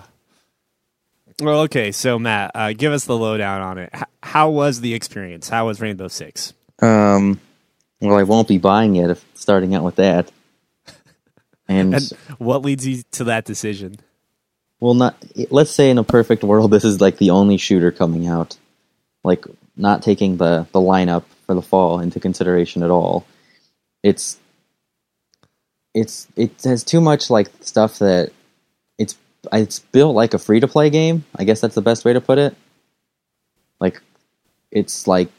well, 1.40 1.62
okay. 1.62 1.92
So 1.92 2.18
Matt, 2.20 2.52
uh, 2.56 2.74
give 2.74 2.92
us 2.92 3.06
the 3.06 3.16
lowdown 3.18 3.62
on 3.62 3.78
it. 3.78 3.90
H- 3.94 4.04
how 4.24 4.50
was 4.50 4.82
the 4.82 4.94
experience? 4.94 5.48
How 5.48 5.68
was 5.68 5.80
Rainbow 5.80 6.08
Six? 6.08 6.54
Um, 6.82 7.40
well, 8.02 8.18
I 8.18 8.24
won't 8.24 8.48
be 8.48 8.58
buying 8.58 8.96
it 8.96 9.10
if 9.10 9.26
starting 9.34 9.76
out 9.76 9.84
with 9.84 9.96
that. 9.96 10.32
And, 11.70 11.96
And 11.96 12.10
what 12.38 12.62
leads 12.62 12.88
you 12.88 13.04
to 13.12 13.26
that 13.26 13.44
decision? 13.44 13.98
well, 14.80 14.94
not 14.94 15.22
let's 15.50 15.72
say 15.72 15.90
in 15.90 15.98
a 15.98 16.04
perfect 16.04 16.44
world, 16.44 16.72
this 16.72 16.86
is 16.86 17.02
like 17.02 17.18
the 17.18 17.32
only 17.32 17.58
shooter 17.58 17.92
coming 17.92 18.28
out, 18.28 18.58
like 19.24 19.46
not 19.76 20.02
taking 20.02 20.38
the 20.38 20.68
the 20.72 20.80
lineup 20.80 21.24
for 21.46 21.56
the 21.56 21.62
fall 21.62 22.00
into 22.00 22.20
consideration 22.20 22.84
at 22.84 22.90
all. 22.92 23.26
It's 24.04 24.40
it's 25.94 26.28
it 26.36 26.62
has 26.64 26.84
too 26.84 27.02
much 27.02 27.30
like 27.30 27.50
stuff 27.62 28.00
that 28.00 28.32
it's 28.98 29.18
it's 29.52 29.80
built 29.80 30.16
like 30.16 30.34
a 30.34 30.40
free 30.40 30.60
to 30.60 30.68
play 30.68 30.90
game. 30.90 31.26
I 31.36 31.44
guess 31.44 31.60
that's 31.60 31.76
the 31.76 31.82
best 31.82 32.06
way 32.06 32.14
to 32.14 32.22
put 32.22 32.38
it. 32.38 32.56
Like 33.80 34.02
it's 34.72 35.08
like 35.08 35.32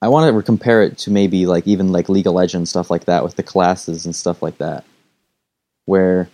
I 0.00 0.08
want 0.08 0.34
to 0.34 0.42
compare 0.42 0.82
it 0.82 0.98
to 0.98 1.10
maybe 1.10 1.46
like 1.46 1.66
even 1.66 1.90
like 1.92 2.08
League 2.08 2.26
of 2.26 2.34
Legends 2.34 2.70
stuff 2.70 2.90
like 2.90 3.06
that 3.06 3.24
with 3.24 3.36
the 3.36 3.42
classes 3.42 4.06
and 4.06 4.14
stuff 4.14 4.42
like 4.42 4.58
that, 4.58 4.84
where 5.86 6.28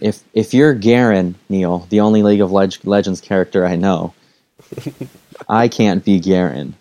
if 0.00 0.22
if 0.34 0.52
you're 0.52 0.74
Garen 0.74 1.36
Neil, 1.48 1.86
the 1.90 2.00
only 2.00 2.22
League 2.22 2.40
of 2.40 2.50
Leg- 2.50 2.84
Legends 2.84 3.20
character 3.20 3.64
I 3.64 3.76
know, 3.76 4.14
I 5.48 5.68
can't 5.68 6.04
be 6.04 6.18
Garen, 6.18 6.74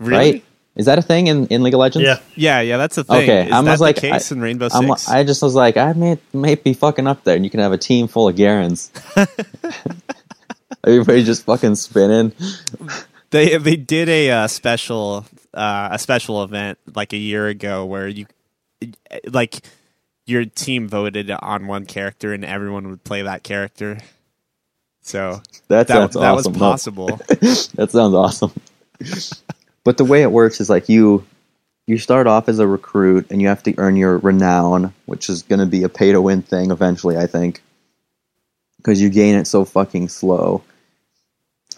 right? 0.00 0.44
Is 0.74 0.86
that 0.86 0.98
a 0.98 1.02
thing 1.02 1.26
in, 1.26 1.46
in 1.48 1.62
League 1.62 1.74
of 1.74 1.80
Legends? 1.80 2.06
Yeah. 2.06 2.18
Yeah, 2.34 2.60
yeah, 2.62 2.76
that's 2.78 2.96
the 2.96 3.04
thing. 3.04 3.22
Okay, 3.24 3.46
Is 3.46 3.52
I 3.52 3.60
that 3.62 3.70
was 3.72 3.78
the 3.80 3.84
like, 3.84 3.96
case 3.96 4.32
I- 4.32 4.34
in 4.34 4.40
Rainbow 4.40 4.68
I'm, 4.72 4.88
6 4.88 5.08
I 5.08 5.22
just 5.22 5.42
was 5.42 5.54
like, 5.54 5.76
I 5.76 5.92
may 5.92 6.18
may 6.32 6.54
be 6.54 6.72
fucking 6.72 7.06
up 7.06 7.22
there, 7.24 7.36
and 7.36 7.44
you 7.44 7.50
can 7.50 7.60
have 7.60 7.72
a 7.72 7.78
team 7.78 8.08
full 8.08 8.28
of 8.28 8.34
Garens. 8.36 8.90
Everybody 10.86 11.22
just 11.24 11.44
fucking 11.44 11.74
spinning. 11.76 12.32
They 13.32 13.56
they 13.56 13.76
did 13.76 14.08
a 14.08 14.30
uh, 14.30 14.46
special 14.46 15.26
uh, 15.54 15.88
a 15.92 15.98
special 15.98 16.44
event 16.44 16.78
like 16.94 17.12
a 17.12 17.16
year 17.18 17.48
ago 17.48 17.84
where 17.86 18.06
you 18.06 18.26
like 19.26 19.62
your 20.26 20.44
team 20.44 20.86
voted 20.88 21.30
on 21.30 21.66
one 21.66 21.86
character 21.86 22.32
and 22.32 22.44
everyone 22.44 22.88
would 22.90 23.04
play 23.04 23.22
that 23.22 23.42
character. 23.42 23.98
So 25.00 25.42
That 25.68 25.88
that 25.88 25.88
sounds 25.88 26.14
that 26.14 26.32
was 26.32 26.46
awesome. 26.46 26.52
No, 26.52 26.58
possible. 26.58 27.06
that 27.26 27.88
sounds 27.90 28.14
awesome. 28.14 28.52
but 29.82 29.96
the 29.96 30.04
way 30.04 30.22
it 30.22 30.30
works 30.30 30.60
is 30.60 30.70
like 30.70 30.90
you 30.90 31.26
you 31.86 31.98
start 31.98 32.26
off 32.26 32.48
as 32.48 32.58
a 32.58 32.66
recruit 32.66 33.26
and 33.30 33.42
you 33.42 33.48
have 33.48 33.62
to 33.64 33.74
earn 33.78 33.96
your 33.96 34.18
renown, 34.18 34.94
which 35.06 35.28
is 35.28 35.42
going 35.42 35.58
to 35.58 35.66
be 35.66 35.82
a 35.82 35.88
pay 35.88 36.12
to 36.12 36.20
win 36.20 36.42
thing 36.42 36.70
eventually, 36.70 37.16
I 37.16 37.26
think, 37.26 37.62
because 38.76 39.00
you 39.00 39.08
gain 39.08 39.34
it 39.36 39.46
so 39.46 39.64
fucking 39.64 40.08
slow. 40.10 40.62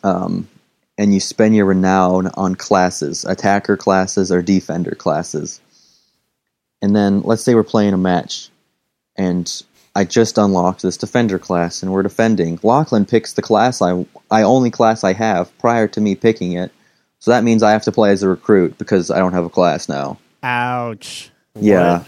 Um, 0.02 0.48
and 0.98 1.12
you 1.12 1.20
spend 1.20 1.54
your 1.56 1.66
renown 1.66 2.28
on 2.34 2.54
classes, 2.54 3.24
attacker 3.24 3.76
classes 3.76 4.30
or 4.30 4.42
defender 4.42 4.94
classes. 4.94 5.60
And 6.82 6.94
then 6.94 7.22
let's 7.22 7.42
say 7.42 7.54
we're 7.54 7.62
playing 7.64 7.94
a 7.94 7.98
match, 7.98 8.50
and 9.16 9.50
I 9.94 10.04
just 10.04 10.38
unlocked 10.38 10.82
this 10.82 10.96
defender 10.96 11.38
class, 11.38 11.82
and 11.82 11.92
we're 11.92 12.02
defending. 12.02 12.58
Lachlan 12.62 13.06
picks 13.06 13.32
the 13.32 13.42
class 13.42 13.80
I 13.80 14.06
I 14.30 14.42
only 14.42 14.70
class 14.70 15.02
I 15.04 15.12
have 15.14 15.56
prior 15.58 15.88
to 15.88 16.00
me 16.00 16.14
picking 16.14 16.52
it, 16.52 16.72
so 17.20 17.30
that 17.30 17.44
means 17.44 17.62
I 17.62 17.72
have 17.72 17.84
to 17.84 17.92
play 17.92 18.10
as 18.10 18.22
a 18.22 18.28
recruit 18.28 18.76
because 18.78 19.10
I 19.10 19.18
don't 19.18 19.32
have 19.32 19.44
a 19.44 19.50
class 19.50 19.88
now. 19.88 20.18
Ouch. 20.42 21.30
Yeah, 21.58 22.04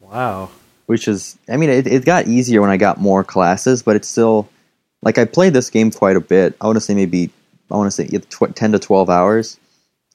Wow. 0.00 0.50
which 0.86 1.08
is 1.08 1.36
I 1.48 1.56
mean 1.56 1.70
it, 1.70 1.86
it 1.86 2.04
got 2.04 2.26
easier 2.28 2.60
when 2.60 2.70
I 2.70 2.76
got 2.76 2.98
more 3.00 3.22
classes, 3.24 3.82
but 3.82 3.96
it's 3.96 4.08
still 4.08 4.48
like 5.02 5.18
I 5.18 5.24
played 5.26 5.52
this 5.52 5.68
game 5.70 5.90
quite 5.90 6.16
a 6.16 6.20
bit. 6.20 6.56
I 6.60 6.66
want 6.66 6.76
to 6.76 6.80
say 6.80 6.94
maybe 6.94 7.30
I 7.72 7.76
want 7.76 7.90
to 7.90 7.90
say 7.90 8.06
tw- 8.06 8.54
ten 8.54 8.72
to 8.72 8.78
twelve 8.78 9.10
hours. 9.10 9.58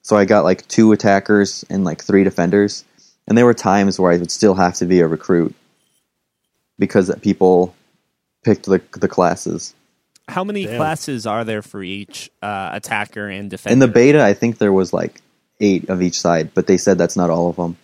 So 0.04 0.16
I 0.16 0.24
got 0.24 0.46
like 0.46 0.66
two 0.68 0.94
attackers 0.94 1.66
and 1.70 1.84
like 1.84 2.02
three 2.04 2.24
defenders, 2.24 2.86
and 3.28 3.38
there 3.38 3.46
were 3.46 3.54
times 3.54 4.00
where 4.00 4.12
I 4.12 4.18
would 4.18 4.32
still 4.32 4.54
have 4.54 4.76
to 4.76 4.86
be 4.86 5.02
a 5.02 5.08
recruit 5.08 5.54
because 6.80 7.14
people 7.22 7.76
picked 8.46 8.66
the 8.66 8.82
the 8.94 9.08
classes. 9.08 9.74
How 10.30 10.44
many 10.44 10.66
Damn. 10.66 10.78
classes 10.78 11.26
are 11.26 11.44
there 11.44 11.62
for 11.62 11.82
each 11.82 12.30
uh, 12.42 12.70
attacker 12.74 13.28
and 13.28 13.50
defender? 13.50 13.74
In 13.74 13.80
the 13.80 13.88
beta, 13.88 14.24
I 14.24 14.34
think 14.34 14.58
there 14.58 14.74
was 14.74 14.94
like 14.94 15.22
eight 15.60 15.90
of 15.90 16.02
each 16.02 16.20
side, 16.20 16.54
but 16.54 16.68
they 16.68 16.78
said 16.78 16.98
that's 16.98 17.16
not 17.18 17.30
all 17.30 17.50
of 17.50 17.56
them. 17.56 17.78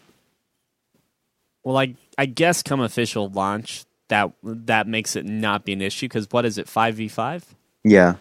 well, 1.64 1.78
I 1.78 1.96
I 2.18 2.26
guess 2.26 2.62
come 2.62 2.82
official 2.82 3.30
launch 3.30 3.86
that 4.10 4.32
that 4.44 4.88
makes 4.88 5.16
it 5.16 5.26
not 5.26 5.66
be 5.66 5.74
an 5.74 5.82
issue 5.82 6.06
because 6.06 6.28
what 6.32 6.46
is 6.46 6.58
it 6.58 6.68
five 6.68 6.96
v 6.96 7.08
five? 7.08 7.44
Yeah, 7.84 8.16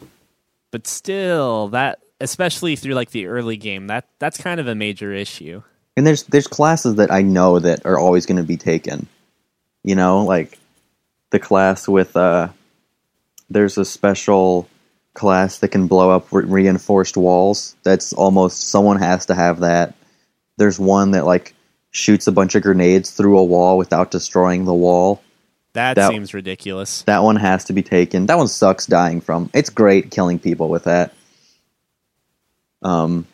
But 0.72 0.88
still, 0.88 1.68
that 1.68 2.00
especially 2.20 2.74
through 2.74 2.94
like 2.94 3.10
the 3.10 3.26
early 3.26 3.56
game, 3.56 3.86
that 3.86 4.08
that's 4.18 4.38
kind 4.38 4.58
of 4.58 4.66
a 4.66 4.74
major 4.74 5.12
issue. 5.12 5.62
and 5.96 6.06
there's 6.06 6.24
there's 6.24 6.46
classes 6.46 6.96
that 6.96 7.12
I 7.12 7.22
know 7.22 7.58
that 7.58 7.84
are 7.86 7.98
always 7.98 8.26
going 8.26 8.38
to 8.38 8.42
be 8.42 8.56
taken. 8.56 9.06
You 9.84 9.94
know, 9.94 10.24
like 10.24 10.58
the 11.30 11.38
class 11.38 11.86
with 11.86 12.16
uh, 12.16 12.48
there's 13.50 13.78
a 13.78 13.84
special 13.84 14.68
class 15.14 15.58
that 15.58 15.68
can 15.68 15.88
blow 15.88 16.10
up 16.10 16.32
re- 16.32 16.44
reinforced 16.44 17.16
walls. 17.16 17.76
That's 17.82 18.12
almost 18.12 18.70
someone 18.70 18.98
has 18.98 19.26
to 19.26 19.34
have 19.34 19.60
that. 19.60 19.94
There's 20.56 20.78
one 20.78 21.10
that 21.12 21.26
like 21.26 21.54
shoots 21.90 22.26
a 22.26 22.32
bunch 22.32 22.54
of 22.54 22.62
grenades 22.62 23.10
through 23.10 23.38
a 23.38 23.44
wall 23.44 23.76
without 23.76 24.10
destroying 24.10 24.64
the 24.64 24.74
wall. 24.74 25.22
That, 25.74 25.94
That- 25.94 26.10
seems 26.10 26.34
ridiculous. 26.34 27.02
That 27.02 27.22
one 27.22 27.36
has 27.36 27.64
to 27.66 27.72
be 27.72 27.82
taken. 27.82 28.26
That 28.26 28.38
one 28.38 28.48
sucks 28.48 28.86
dying 28.86 29.20
from. 29.20 29.48
It's 29.54 29.70
great 29.70 30.10
killing 30.10 30.38
people 30.38 30.68
with 30.68 30.84
that. 30.84 31.14
Um, 32.82 33.26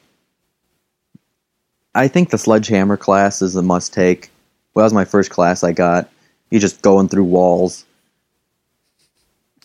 I 1.95 2.07
think 2.09 2.31
the 2.31 2.39
sledgehammer 2.39 2.97
class 2.97 3.43
is 3.43 3.57
a 3.57 3.63
must 3.63 3.93
take. 3.93 4.31
Well, 4.75 4.83
that 4.83 4.87
was 4.87 4.93
my 4.95 5.05
first 5.05 5.31
class 5.31 5.65
I 5.65 5.73
got. 5.73 6.09
You're 6.51 6.61
just 6.61 6.83
going 6.83 7.09
through 7.09 7.25
walls. 7.25 7.85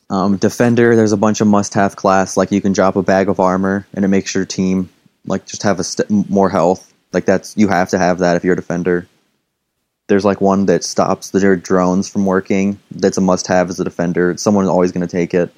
Um, 0.10 0.38
defender, 0.38 0.96
there's 0.96 1.12
a 1.12 1.18
bunch 1.18 1.42
of 1.42 1.48
must 1.48 1.74
have 1.76 1.96
class. 1.96 2.38
Like 2.38 2.52
you 2.52 2.62
can 2.62 2.74
drop 2.74 2.96
a 2.96 3.04
bag 3.04 3.30
of 3.30 3.40
armor 3.40 3.86
and 3.94 4.04
it 4.04 4.08
makes 4.08 4.34
your 4.34 4.46
team 4.46 4.90
like 5.26 5.46
just 5.46 5.64
have 5.64 5.80
a 5.80 5.84
st- 5.84 6.30
more 6.30 6.50
health. 6.50 6.92
Like 7.14 7.26
that's 7.26 7.56
you 7.58 7.68
have 7.68 7.90
to 7.90 7.98
have 7.98 8.20
that 8.20 8.36
if 8.36 8.44
you're 8.44 8.54
a 8.54 8.58
defender. 8.58 9.08
There's 10.08 10.26
like 10.26 10.42
one 10.42 10.66
that 10.66 10.84
stops 10.84 11.30
the 11.30 11.56
drones 11.58 12.10
from 12.10 12.26
working. 12.26 12.80
That's 12.92 13.18
a 13.18 13.22
must 13.22 13.48
have 13.48 13.70
as 13.70 13.80
a 13.80 13.84
defender. 13.84 14.36
Someone's 14.38 14.70
always 14.70 14.92
going 14.92 15.08
to 15.08 15.12
take 15.12 15.34
it. 15.34 15.54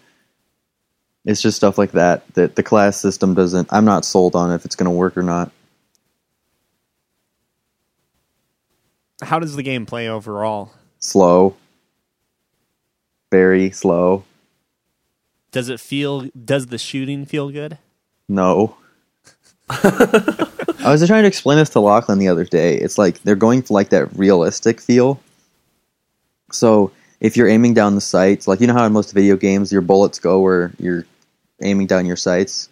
It's 1.26 1.42
just 1.42 1.58
stuff 1.58 1.78
like 1.80 1.94
that 1.94 2.24
that 2.36 2.56
the 2.56 2.62
class 2.62 3.00
system 3.00 3.34
doesn't. 3.34 3.74
I'm 3.74 3.86
not 3.86 4.06
sold 4.06 4.36
on 4.36 4.52
if 4.52 4.64
it's 4.64 4.76
going 4.76 4.86
to 4.86 4.92
work 4.92 5.18
or 5.18 5.24
not. 5.24 5.52
How 9.24 9.40
does 9.40 9.56
the 9.56 9.64
game 9.64 9.88
play 9.88 10.08
overall? 10.08 10.72
Slow, 11.00 11.56
very 13.32 13.72
slow. 13.72 14.24
Does 15.52 15.70
it 15.70 15.80
feel? 15.80 16.30
Does 16.44 16.68
the 16.68 16.78
shooting 16.78 17.26
feel 17.26 17.50
good? 17.50 17.80
No. 18.28 18.78
I 20.86 20.92
was 20.92 21.06
trying 21.08 21.24
to 21.24 21.28
explain 21.28 21.58
this 21.58 21.70
to 21.72 21.80
Lachlan 21.80 22.20
the 22.20 22.28
other 22.28 22.46
day. 22.46 22.76
It's 22.76 23.00
like 23.00 23.20
they're 23.24 23.36
going 23.36 23.64
for 23.64 23.74
like 23.74 23.90
that 23.90 24.16
realistic 24.16 24.80
feel. 24.80 25.20
So 26.52 26.92
if 27.20 27.36
you're 27.36 27.48
aiming 27.48 27.74
down 27.74 27.96
the 27.96 28.02
sights, 28.02 28.48
like 28.48 28.62
you 28.62 28.68
know 28.68 28.74
how 28.74 28.86
in 28.86 28.94
most 28.94 29.12
video 29.12 29.36
games 29.36 29.72
your 29.72 29.82
bullets 29.82 30.20
go 30.20 30.42
where 30.42 30.74
you're 30.78 31.08
aiming 31.60 31.88
down 31.88 32.06
your 32.06 32.16
sights. 32.16 32.70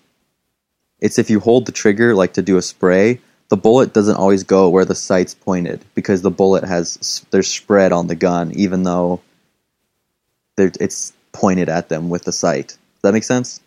It's 0.99 1.17
if 1.17 1.31
you 1.31 1.39
hold 1.39 1.65
the 1.65 1.71
trigger 1.71 2.13
like 2.13 2.33
to 2.33 2.43
do 2.43 2.57
a 2.57 2.61
spray, 2.61 3.19
the 3.49 3.57
bullet 3.57 3.93
doesn't 3.93 4.15
always 4.15 4.43
go 4.43 4.69
where 4.69 4.85
the 4.85 4.93
sight's 4.93 5.33
pointed 5.33 5.83
because 5.95 6.21
the 6.21 6.29
bullet 6.29 6.63
has 6.63 7.25
there's 7.31 7.47
spread 7.47 7.91
on 7.91 8.05
the 8.05 8.15
gun, 8.15 8.51
even 8.51 8.83
though 8.83 9.21
it's 10.55 11.13
pointed 11.31 11.67
at 11.67 11.89
them 11.89 12.09
with 12.09 12.25
the 12.25 12.31
sight. 12.31 12.67
Does 12.67 13.01
that 13.01 13.13
make 13.13 13.23
sense? 13.23 13.59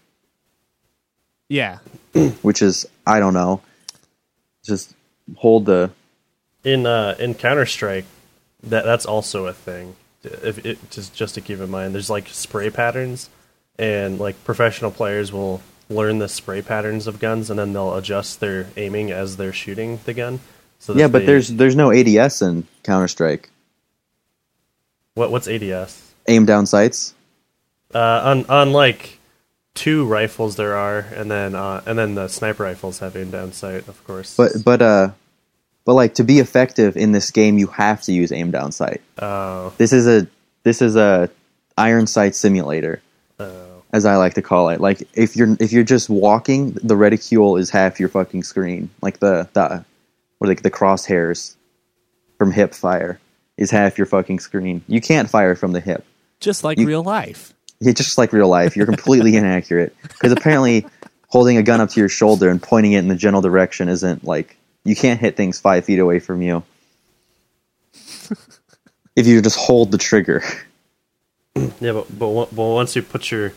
Yeah. 1.49 1.79
Which 2.43 2.63
is 2.63 2.87
I 3.05 3.19
don't 3.19 3.35
know. 3.35 3.61
Just 4.67 4.95
hold 5.37 5.67
the 5.67 5.91
in 6.65 6.87
uh, 6.87 7.15
in 7.19 7.35
Counter 7.35 7.67
Strike, 7.67 8.05
that 8.65 8.85
that's 8.85 9.07
also 9.07 9.47
a 9.47 9.53
thing. 9.53 9.97
If 10.25 10.65
it, 10.67 10.91
just 10.91 11.15
just 11.15 11.35
to 11.37 11.41
keep 11.41 11.61
in 11.61 11.71
mind, 11.71 11.95
there's 11.95 12.11
like 12.11 12.29
spray 12.29 12.71
patterns, 12.71 13.31
and 13.79 14.19
like 14.19 14.43
professional 14.45 14.91
players 14.91 15.33
will 15.33 15.61
learn 15.89 16.19
the 16.19 16.29
spray 16.29 16.63
patterns 16.63 17.07
of 17.07 17.21
guns, 17.21 17.49
and 17.49 17.59
then 17.59 17.73
they'll 17.73 17.95
adjust 17.95 18.41
their 18.41 18.67
aiming 18.77 19.13
as 19.13 19.37
they're 19.37 19.53
shooting 19.53 20.01
the 20.05 20.13
gun. 20.15 20.41
So 20.81 20.95
yeah, 20.95 21.07
but 21.07 21.21
they- 21.21 21.27
there's 21.27 21.49
there's 21.49 21.77
no 21.77 21.93
ADS 21.93 22.43
in 22.43 22.67
Counter 22.83 23.09
Strike. 23.09 23.51
what 25.15 25.31
what's 25.31 25.49
ADS? 25.49 26.03
Aim 26.29 26.45
down 26.45 26.67
sights. 26.67 27.15
Uh, 27.95 28.21
on 28.25 28.47
on 28.47 28.73
like 28.73 29.19
two 29.77 30.05
rifles 30.05 30.57
there 30.57 30.75
are, 30.77 30.99
and 31.15 31.31
then 31.31 31.55
uh, 31.55 31.83
and 31.87 31.97
then 31.97 32.17
the 32.17 32.27
sniper 32.27 32.65
rifles 32.65 32.99
have 32.99 33.15
aim 33.17 33.31
down 33.31 33.53
sight, 33.53 33.87
of 33.87 34.03
course. 34.05 34.35
But 34.37 34.53
but 34.65 34.83
uh, 34.83 35.11
but 35.85 35.95
like 35.95 36.15
to 36.15 36.25
be 36.25 36.41
effective 36.41 36.97
in 36.97 37.13
this 37.13 37.31
game, 37.31 37.59
you 37.59 37.69
have 37.69 38.03
to 38.03 38.13
use 38.13 38.33
aim 38.33 38.51
down 38.51 38.73
sight. 38.73 39.01
oh, 39.21 39.73
This 39.79 39.93
is 39.93 40.09
a 40.09 40.27
this 40.65 40.83
is 40.83 40.97
a 40.97 41.31
iron 41.79 42.07
sight 42.09 42.35
simulator, 42.35 43.01
oh, 43.39 43.83
as 43.93 44.05
I 44.05 44.17
like 44.17 44.35
to 44.35 44.43
call 44.43 44.71
it. 44.71 44.81
Like 44.81 45.07
if 45.15 45.37
you're 45.37 45.57
if 45.61 45.73
you're 45.73 45.85
just 45.85 46.09
walking, 46.11 46.73
the 46.83 46.97
reticule 46.97 47.57
is 47.57 47.71
half 47.71 48.01
your 48.01 48.09
fucking 48.09 48.43
screen. 48.43 48.91
Like 49.03 49.21
the 49.21 49.49
the 49.53 49.85
or 50.41 50.49
like 50.49 50.63
the 50.63 50.71
crosshairs 50.71 51.55
from 52.39 52.51
hip 52.53 52.75
fire 52.75 53.21
is 53.57 53.71
half 53.71 53.97
your 53.97 54.07
fucking 54.07 54.41
screen. 54.41 54.83
You 54.89 55.01
can't 55.01 55.31
fire 55.31 55.55
from 55.55 55.73
the 55.73 55.81
hip. 55.81 56.05
Just 56.41 56.65
like 56.65 56.79
You- 56.79 56.87
real 56.87 57.03
life. 57.05 57.55
It's 57.81 58.01
just 58.01 58.19
like 58.19 58.33
real 58.33 58.49
life. 58.49 58.77
You're 58.77 58.87
completely 58.87 59.37
inaccurate 59.37 59.97
because 60.03 60.33
apparently 60.33 60.87
holding 61.29 61.57
a 61.57 61.63
gun 61.63 61.81
up 61.81 61.91
to 61.91 62.01
your 62.01 62.09
shoulder 62.09 62.49
and 62.49 62.63
pointing 62.63 62.93
it 62.93 62.99
in 62.99 63.09
the 63.09 63.17
general 63.17 63.43
direction 63.43 63.89
isn't 63.89 64.25
like 64.25 64.57
you 64.85 64.97
can't 64.97 65.21
hit 65.21 65.37
things 65.37 65.59
five 65.59 65.85
feet 65.85 65.99
away 65.99 66.19
from 66.19 66.43
you. 66.43 66.63
if 69.17 69.27
you 69.27 69.43
just 69.43 69.59
hold 69.59 69.91
the 69.91 69.99
trigger, 69.99 70.43
yeah, 71.81 71.93
but 71.93 72.19
but 72.19 72.55
but 72.55 72.65
once 72.65 72.97
you 72.97 73.03
put 73.03 73.31
your 73.31 73.53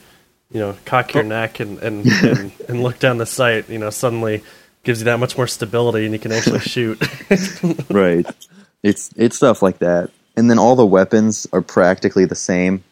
you 0.52 0.60
know 0.60 0.76
cock 0.86 1.14
your 1.14 1.24
oh. 1.24 1.28
neck 1.28 1.60
and 1.60 1.80
and, 1.80 2.06
and 2.24 2.52
and 2.68 2.84
look 2.84 3.00
down 3.00 3.18
the 3.18 3.26
sight, 3.26 3.70
you 3.70 3.78
know 3.78 3.90
suddenly 3.90 4.44
gives 4.84 5.00
you 5.00 5.06
that 5.06 5.20
much 5.20 5.38
more 5.38 5.48
stability, 5.48 6.06
and 6.06 6.14
you 6.14 6.20
can 6.20 6.32
actually 6.32 6.60
shoot. 6.60 7.02
right? 7.90 8.26
It's 8.84 9.12
it's 9.16 9.36
stuff 9.36 9.62
like 9.62 9.80
that, 9.80 10.12
and 10.36 10.50
then 10.50 10.60
all 10.60 10.76
the 10.76 10.86
weapons 10.86 11.48
are 11.52 11.62
practically 11.62 12.26
the 12.26 12.36
same. 12.36 12.84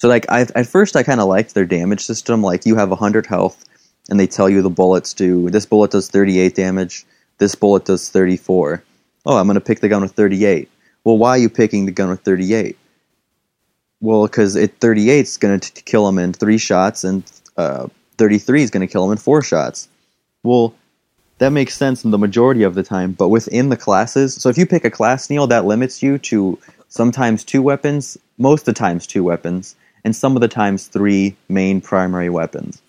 So 0.00 0.08
like 0.08 0.24
I 0.30 0.40
at 0.54 0.66
first 0.66 0.96
I 0.96 1.02
kind 1.02 1.20
of 1.20 1.28
liked 1.28 1.54
their 1.54 1.66
damage 1.66 2.04
system. 2.04 2.42
Like 2.42 2.64
you 2.64 2.74
have 2.74 2.90
hundred 2.90 3.26
health, 3.26 3.64
and 4.08 4.18
they 4.18 4.26
tell 4.26 4.48
you 4.48 4.62
the 4.62 4.70
bullets 4.70 5.12
do 5.12 5.50
this 5.50 5.66
bullet 5.66 5.90
does 5.90 6.08
thirty 6.08 6.40
eight 6.40 6.54
damage, 6.54 7.04
this 7.38 7.54
bullet 7.54 7.84
does 7.84 8.08
thirty 8.08 8.38
four. 8.38 8.82
Oh, 9.26 9.36
I'm 9.36 9.46
gonna 9.46 9.60
pick 9.60 9.80
the 9.80 9.88
gun 9.88 10.00
with 10.00 10.12
thirty 10.12 10.46
eight. 10.46 10.70
Well, 11.04 11.18
why 11.18 11.30
are 11.30 11.38
you 11.38 11.50
picking 11.50 11.84
the 11.84 11.92
gun 11.92 12.08
with 12.08 12.22
thirty 12.22 12.54
eight? 12.54 12.78
Well, 14.00 14.26
because 14.26 14.56
it 14.56 14.80
thirty 14.80 15.10
eight 15.10 15.26
is 15.26 15.36
gonna 15.36 15.58
kill 15.58 16.08
him 16.08 16.18
in 16.18 16.32
three 16.32 16.56
shots, 16.56 17.04
and 17.04 17.22
uh, 17.58 17.88
thirty 18.16 18.38
three 18.38 18.62
is 18.62 18.70
gonna 18.70 18.86
kill 18.86 19.04
him 19.04 19.12
in 19.12 19.18
four 19.18 19.42
shots. 19.42 19.86
Well, 20.42 20.74
that 21.36 21.50
makes 21.50 21.76
sense 21.76 22.00
the 22.00 22.16
majority 22.16 22.62
of 22.62 22.74
the 22.74 22.82
time, 22.82 23.12
but 23.12 23.28
within 23.28 23.68
the 23.68 23.76
classes, 23.76 24.34
so 24.34 24.48
if 24.48 24.56
you 24.56 24.64
pick 24.64 24.86
a 24.86 24.90
class, 24.90 25.28
Neil, 25.28 25.46
that 25.48 25.66
limits 25.66 26.02
you 26.02 26.16
to 26.18 26.58
sometimes 26.88 27.44
two 27.44 27.60
weapons, 27.60 28.16
most 28.38 28.62
of 28.62 28.66
the 28.66 28.72
times 28.72 29.06
two 29.06 29.24
weapons, 29.24 29.76
and 30.04 30.14
some 30.14 30.36
of 30.36 30.40
the 30.40 30.48
times 30.48 30.86
three 30.86 31.36
main 31.48 31.80
primary 31.80 32.30
weapons. 32.30 32.82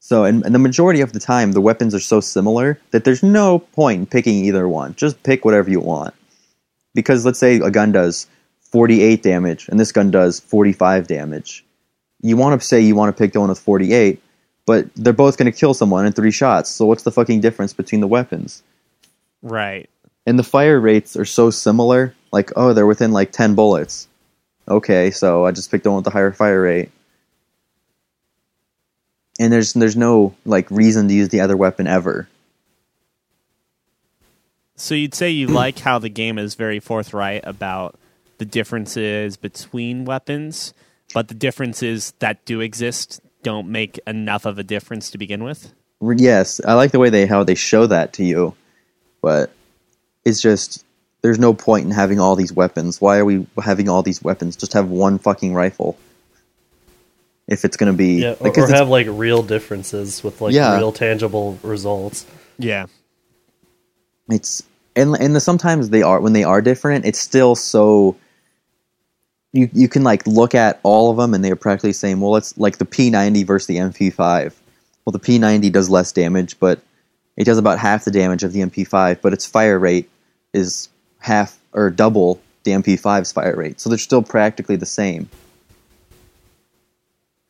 So, 0.00 0.22
and, 0.24 0.44
and 0.44 0.54
the 0.54 0.60
majority 0.60 1.00
of 1.00 1.12
the 1.12 1.18
time, 1.18 1.50
the 1.50 1.60
weapons 1.60 1.92
are 1.92 2.00
so 2.00 2.20
similar 2.20 2.78
that 2.92 3.02
there's 3.04 3.24
no 3.24 3.58
point 3.58 4.00
in 4.00 4.06
picking 4.06 4.44
either 4.44 4.68
one. 4.68 4.94
Just 4.94 5.20
pick 5.24 5.44
whatever 5.44 5.68
you 5.68 5.80
want. 5.80 6.14
Because 6.94 7.24
let's 7.24 7.40
say 7.40 7.56
a 7.56 7.72
gun 7.72 7.90
does 7.90 8.28
48 8.70 9.22
damage 9.22 9.68
and 9.68 9.80
this 9.80 9.90
gun 9.90 10.12
does 10.12 10.38
45 10.38 11.08
damage. 11.08 11.64
You 12.22 12.36
want 12.36 12.60
to 12.60 12.64
say 12.64 12.80
you 12.80 12.94
want 12.94 13.16
to 13.16 13.20
pick 13.20 13.32
the 13.32 13.40
one 13.40 13.48
with 13.48 13.58
48, 13.58 14.22
but 14.64 14.86
they're 14.94 15.12
both 15.12 15.38
going 15.38 15.50
to 15.50 15.58
kill 15.58 15.74
someone 15.74 16.06
in 16.06 16.12
three 16.12 16.30
shots. 16.30 16.70
So 16.70 16.86
what's 16.86 17.02
the 17.02 17.10
fucking 17.10 17.40
difference 17.40 17.72
between 17.72 18.00
the 18.00 18.06
weapons? 18.06 18.62
Right. 19.42 19.90
And 20.24 20.38
the 20.38 20.44
fire 20.44 20.80
rates 20.80 21.16
are 21.16 21.24
so 21.24 21.50
similar. 21.50 22.14
Like, 22.32 22.52
oh, 22.54 22.72
they're 22.72 22.86
within 22.86 23.12
like 23.12 23.32
10 23.32 23.54
bullets. 23.56 24.06
Okay, 24.68 25.10
so 25.10 25.46
I 25.46 25.52
just 25.52 25.70
picked 25.70 25.84
the 25.84 25.90
one 25.90 25.96
with 25.96 26.04
the 26.04 26.10
higher 26.10 26.32
fire 26.32 26.60
rate. 26.60 26.90
And 29.38 29.52
there's 29.52 29.74
there's 29.74 29.96
no 29.96 30.34
like 30.44 30.70
reason 30.70 31.08
to 31.08 31.14
use 31.14 31.28
the 31.28 31.40
other 31.40 31.56
weapon 31.56 31.86
ever. 31.86 32.28
So 34.76 34.94
you'd 34.94 35.14
say 35.14 35.30
you 35.30 35.46
like 35.62 35.78
how 35.80 35.98
the 35.98 36.08
game 36.08 36.38
is 36.38 36.54
very 36.54 36.80
forthright 36.80 37.42
about 37.44 37.98
the 38.38 38.44
differences 38.44 39.36
between 39.36 40.04
weapons, 40.04 40.74
but 41.14 41.28
the 41.28 41.34
differences 41.34 42.12
that 42.18 42.44
do 42.44 42.60
exist 42.60 43.20
don't 43.42 43.68
make 43.68 44.00
enough 44.06 44.44
of 44.44 44.58
a 44.58 44.64
difference 44.64 45.10
to 45.10 45.18
begin 45.18 45.44
with. 45.44 45.72
Yes, 46.00 46.60
I 46.64 46.74
like 46.74 46.90
the 46.90 46.98
way 46.98 47.10
they 47.10 47.26
how 47.26 47.44
they 47.44 47.54
show 47.54 47.86
that 47.86 48.14
to 48.14 48.24
you, 48.24 48.54
but 49.22 49.50
it's 50.24 50.40
just 50.40 50.85
there's 51.22 51.38
no 51.38 51.54
point 51.54 51.84
in 51.86 51.90
having 51.90 52.20
all 52.20 52.36
these 52.36 52.52
weapons. 52.52 53.00
Why 53.00 53.18
are 53.18 53.24
we 53.24 53.46
having 53.62 53.88
all 53.88 54.02
these 54.02 54.22
weapons? 54.22 54.56
Just 54.56 54.74
have 54.74 54.88
one 54.88 55.18
fucking 55.18 55.54
rifle. 55.54 55.98
If 57.48 57.64
it's 57.64 57.76
gonna 57.76 57.92
be 57.92 58.22
yeah, 58.22 58.32
or, 58.32 58.36
like, 58.40 58.54
'cause 58.54 58.70
or 58.70 58.74
have 58.74 58.88
like 58.88 59.06
real 59.08 59.42
differences 59.42 60.22
with 60.24 60.40
like 60.40 60.52
Yeah. 60.54 60.76
real 60.76 60.92
tangible 60.92 61.58
results. 61.62 62.26
Yeah. 62.58 62.86
it's 64.28 64.62
and 64.96 65.14
and 65.20 65.36
the, 65.36 65.40
sometimes 65.40 65.90
they 65.90 66.02
are 66.02 66.20
when 66.20 66.32
they 66.32 66.42
are 66.42 66.60
different 66.60 67.04
it's 67.04 67.20
still 67.20 67.54
so 67.54 68.16
you 69.52 69.70
you 69.72 69.88
can 69.88 70.02
like 70.02 70.26
look 70.26 70.52
at 70.54 70.80
all 70.82 71.10
of 71.12 71.16
them 71.16 71.32
and 71.34 71.44
they're 71.44 71.54
practically 71.54 71.92
saying 71.92 72.18
well 72.18 72.34
it's 72.34 72.56
like 72.58 72.78
the 72.78 72.84
P90 72.86 73.46
versus 73.46 73.66
the 73.68 73.76
MP5 73.76 74.52
well 75.04 75.12
the 75.12 75.20
P90 75.20 75.70
does 75.70 75.88
less 75.88 76.10
damage 76.10 76.58
but 76.58 76.80
it 77.36 77.44
does 77.44 77.58
about 77.58 77.78
half 77.78 78.04
the 78.04 78.10
damage 78.10 78.42
of 78.42 78.52
the 78.52 78.60
MP5 78.62 79.20
but 79.22 79.32
its 79.32 79.46
fire 79.46 79.78
rate 79.78 80.10
is 80.52 80.88
half 81.26 81.58
or 81.72 81.90
double 81.90 82.40
the 82.64 82.72
MP5's 82.72 83.32
fire 83.32 83.56
rate 83.56 83.80
so 83.80 83.88
they're 83.88 83.98
still 83.98 84.22
practically 84.22 84.76
the 84.76 84.86
same 84.86 85.28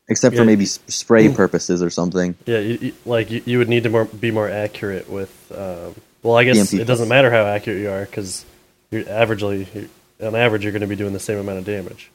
except 0.09 0.37
for 0.37 0.45
maybe 0.45 0.65
spray 0.67 1.33
purposes 1.33 1.83
or 1.83 1.91
something 1.91 2.35
Yeah, 2.47 2.59
you, 2.59 2.79
you, 2.81 2.93
like 3.05 3.31
you, 3.31 3.43
you 3.45 3.59
would 3.59 3.69
need 3.69 3.83
to 3.85 3.91
more, 3.91 4.05
be 4.05 4.31
more 4.31 4.49
accurate 4.49 5.11
with. 5.11 5.53
Um, 5.53 5.95
well, 6.23 6.37
I 6.37 6.45
guess 6.45 6.73
it 6.73 6.85
doesn't 6.87 7.09
matter 7.09 7.31
how 7.31 7.45
accurate 7.45 7.81
you 7.81 7.91
are 7.91 8.05
because 8.05 8.45
you're 8.91 9.05
averagely, 9.05 9.67
you're, 9.75 10.29
on 10.29 10.35
average, 10.35 10.65
you're 10.65 10.73
going 10.73 10.81
to 10.81 10.87
be 10.87 10.97
doing 10.97 11.13
the 11.13 11.21
same 11.21 11.39
amount 11.39 11.59
of 11.59 11.65
damage. 11.65 12.11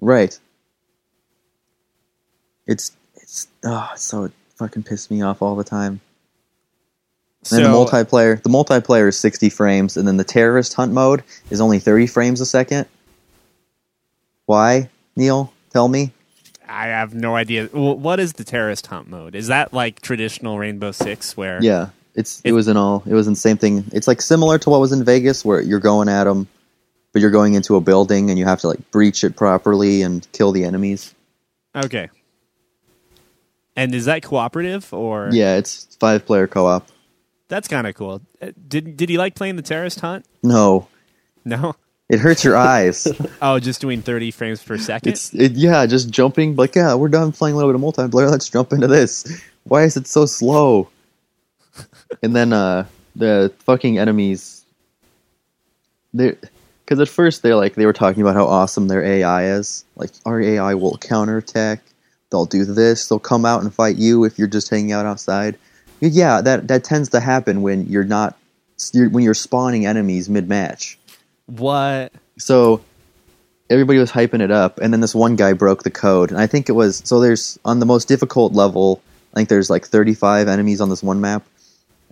Right. 0.00 0.38
It's 2.66 2.92
it's 3.16 3.48
oh, 3.64 3.90
it's 3.92 4.02
so 4.02 4.24
it 4.24 4.32
fucking 4.56 4.84
pissed 4.84 5.10
me 5.10 5.22
off 5.22 5.42
all 5.42 5.56
the 5.56 5.64
time. 5.64 6.00
And 7.50 7.58
then 7.64 7.70
the 7.72 7.76
multiplayer 7.76 8.40
the 8.42 8.48
multiplayer 8.48 9.08
is 9.08 9.18
sixty 9.18 9.50
frames, 9.50 9.96
and 9.96 10.06
then 10.06 10.16
the 10.16 10.24
terrorist 10.24 10.74
hunt 10.74 10.92
mode 10.92 11.24
is 11.50 11.60
only 11.60 11.78
thirty 11.80 12.06
frames 12.06 12.40
a 12.40 12.46
second. 12.46 12.86
Why, 14.46 14.88
Neil? 15.16 15.52
Tell 15.70 15.88
me. 15.88 16.12
I 16.68 16.86
have 16.86 17.14
no 17.14 17.34
idea. 17.34 17.66
What 17.66 18.20
is 18.20 18.34
the 18.34 18.44
terrorist 18.44 18.86
hunt 18.86 19.08
mode? 19.08 19.34
Is 19.34 19.48
that 19.48 19.72
like 19.74 20.00
traditional 20.00 20.58
Rainbow 20.58 20.92
Six 20.92 21.36
where 21.36 21.58
Yeah, 21.62 21.88
it's 22.14 22.40
it, 22.44 22.50
It- 22.50 22.52
was 22.52 22.68
in 22.68 22.76
all 22.76 23.02
it 23.06 23.12
was 23.14 23.26
in 23.26 23.32
the 23.34 23.38
same 23.40 23.56
thing. 23.56 23.84
It's 23.92 24.06
like 24.06 24.22
similar 24.22 24.58
to 24.58 24.70
what 24.70 24.80
was 24.80 24.92
in 24.92 25.02
Vegas, 25.04 25.44
where 25.44 25.60
you're 25.60 25.80
going 25.80 26.08
at 26.08 26.24
them, 26.24 26.46
but 27.12 27.20
you're 27.22 27.30
going 27.30 27.54
into 27.54 27.74
a 27.76 27.80
building 27.80 28.30
and 28.30 28.38
you 28.38 28.44
have 28.44 28.60
to 28.60 28.68
like 28.68 28.90
breach 28.92 29.24
it 29.24 29.34
properly 29.36 30.02
and 30.02 30.26
kill 30.32 30.52
the 30.52 30.64
enemies. 30.64 31.12
Okay. 31.74 32.08
And 33.74 33.94
is 33.94 34.04
that 34.04 34.22
cooperative 34.22 34.92
or 34.94 35.30
Yeah, 35.32 35.56
it's 35.56 35.96
five 35.98 36.24
player 36.24 36.46
co 36.46 36.66
op. 36.66 36.86
That's 37.52 37.68
kind 37.68 37.86
of 37.86 37.94
cool. 37.94 38.22
Uh, 38.40 38.52
Did 38.66 38.96
did 38.96 39.10
you 39.10 39.18
like 39.18 39.34
playing 39.34 39.56
the 39.56 39.62
terrorist 39.62 40.00
hunt? 40.00 40.24
No, 40.42 40.88
No. 41.44 41.74
it 42.08 42.18
hurts 42.18 42.44
your 42.44 42.56
eyes. 42.56 43.06
Oh, 43.42 43.58
just 43.58 43.82
doing 43.82 44.00
30 44.00 44.30
frames 44.30 44.62
per 44.64 44.78
second. 44.78 45.12
It's 45.12 45.34
it, 45.34 45.52
yeah, 45.52 45.84
just 45.84 46.08
jumping. 46.08 46.56
Like 46.56 46.74
yeah, 46.74 46.94
we're 46.94 47.08
done 47.10 47.30
playing 47.30 47.54
a 47.54 47.58
little 47.58 47.70
bit 47.70 47.76
of 47.76 47.82
multiplayer. 48.10 48.30
Let's 48.30 48.48
jump 48.48 48.72
into 48.72 48.86
this. 48.86 49.42
Why 49.64 49.82
is 49.82 49.98
it 49.98 50.06
so 50.06 50.24
slow? 50.24 50.88
and 52.22 52.34
then 52.34 52.54
uh, 52.54 52.86
the 53.16 53.52
fucking 53.66 53.98
enemies. 53.98 54.64
They 56.14 56.36
because 56.86 57.00
at 57.00 57.08
first 57.10 57.42
they're 57.42 57.56
like 57.56 57.74
they 57.74 57.84
were 57.84 57.92
talking 57.92 58.22
about 58.22 58.34
how 58.34 58.46
awesome 58.46 58.88
their 58.88 59.04
AI 59.04 59.44
is. 59.58 59.84
Like 59.96 60.10
our 60.24 60.40
AI 60.40 60.72
will 60.72 60.96
counterattack. 60.96 61.82
They'll 62.30 62.46
do 62.46 62.64
this. 62.64 63.08
They'll 63.08 63.18
come 63.18 63.44
out 63.44 63.60
and 63.60 63.74
fight 63.74 63.96
you 63.96 64.24
if 64.24 64.38
you're 64.38 64.48
just 64.48 64.70
hanging 64.70 64.92
out 64.92 65.04
outside. 65.04 65.58
Yeah, 66.10 66.40
that 66.40 66.66
that 66.68 66.82
tends 66.82 67.10
to 67.10 67.20
happen 67.20 67.62
when 67.62 67.86
you're 67.86 68.02
not 68.02 68.36
you're, 68.92 69.08
when 69.08 69.22
you're 69.22 69.34
spawning 69.34 69.86
enemies 69.86 70.28
mid 70.28 70.48
match. 70.48 70.98
What? 71.46 72.12
So 72.38 72.82
everybody 73.70 74.00
was 74.00 74.10
hyping 74.10 74.40
it 74.40 74.50
up, 74.50 74.78
and 74.80 74.92
then 74.92 75.00
this 75.00 75.14
one 75.14 75.36
guy 75.36 75.52
broke 75.52 75.84
the 75.84 75.90
code, 75.92 76.32
and 76.32 76.40
I 76.40 76.48
think 76.48 76.68
it 76.68 76.72
was 76.72 77.02
so. 77.04 77.20
There's 77.20 77.56
on 77.64 77.78
the 77.78 77.86
most 77.86 78.08
difficult 78.08 78.52
level, 78.52 79.00
I 79.32 79.36
think 79.36 79.48
there's 79.48 79.70
like 79.70 79.86
35 79.86 80.48
enemies 80.48 80.80
on 80.80 80.88
this 80.90 81.04
one 81.04 81.20
map, 81.20 81.44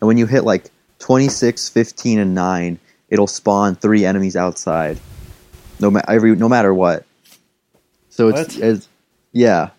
and 0.01 0.07
when 0.07 0.19
you 0.19 0.27
hit 0.27 0.45
like 0.45 0.71
26, 1.01 1.69
15, 1.71 2.19
and 2.21 2.35
nine, 2.35 2.79
it'll 3.09 3.27
spawn 3.27 3.75
three 3.75 4.05
enemies 4.05 4.37
outside, 4.37 5.01
no 5.81 5.91
ma- 5.91 6.03
every 6.07 6.37
no 6.37 6.49
matter 6.49 6.73
what. 6.73 7.05
So 8.11 8.29
it's 8.29 8.55
What? 8.55 8.63
as 8.63 8.89
yeah. 9.33 9.71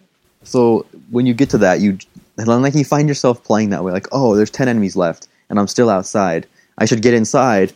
So 0.44 0.86
when 1.12 1.26
you 1.26 1.34
get 1.34 1.52
to 1.52 1.60
that, 1.60 1.80
you 1.80 1.98
and 2.38 2.48
then, 2.48 2.62
like 2.62 2.76
you 2.76 2.86
find 2.86 3.08
yourself 3.08 3.44
playing 3.44 3.70
that 3.72 3.84
way, 3.84 3.92
like 3.92 4.08
oh, 4.12 4.36
there's 4.36 4.50
10 4.52 4.68
enemies 4.68 4.96
left, 4.96 5.28
and 5.50 5.60
I'm 5.60 5.68
still 5.68 5.90
outside. 5.90 6.48
I 6.78 6.86
should 6.86 7.02
get 7.02 7.14
inside. 7.14 7.74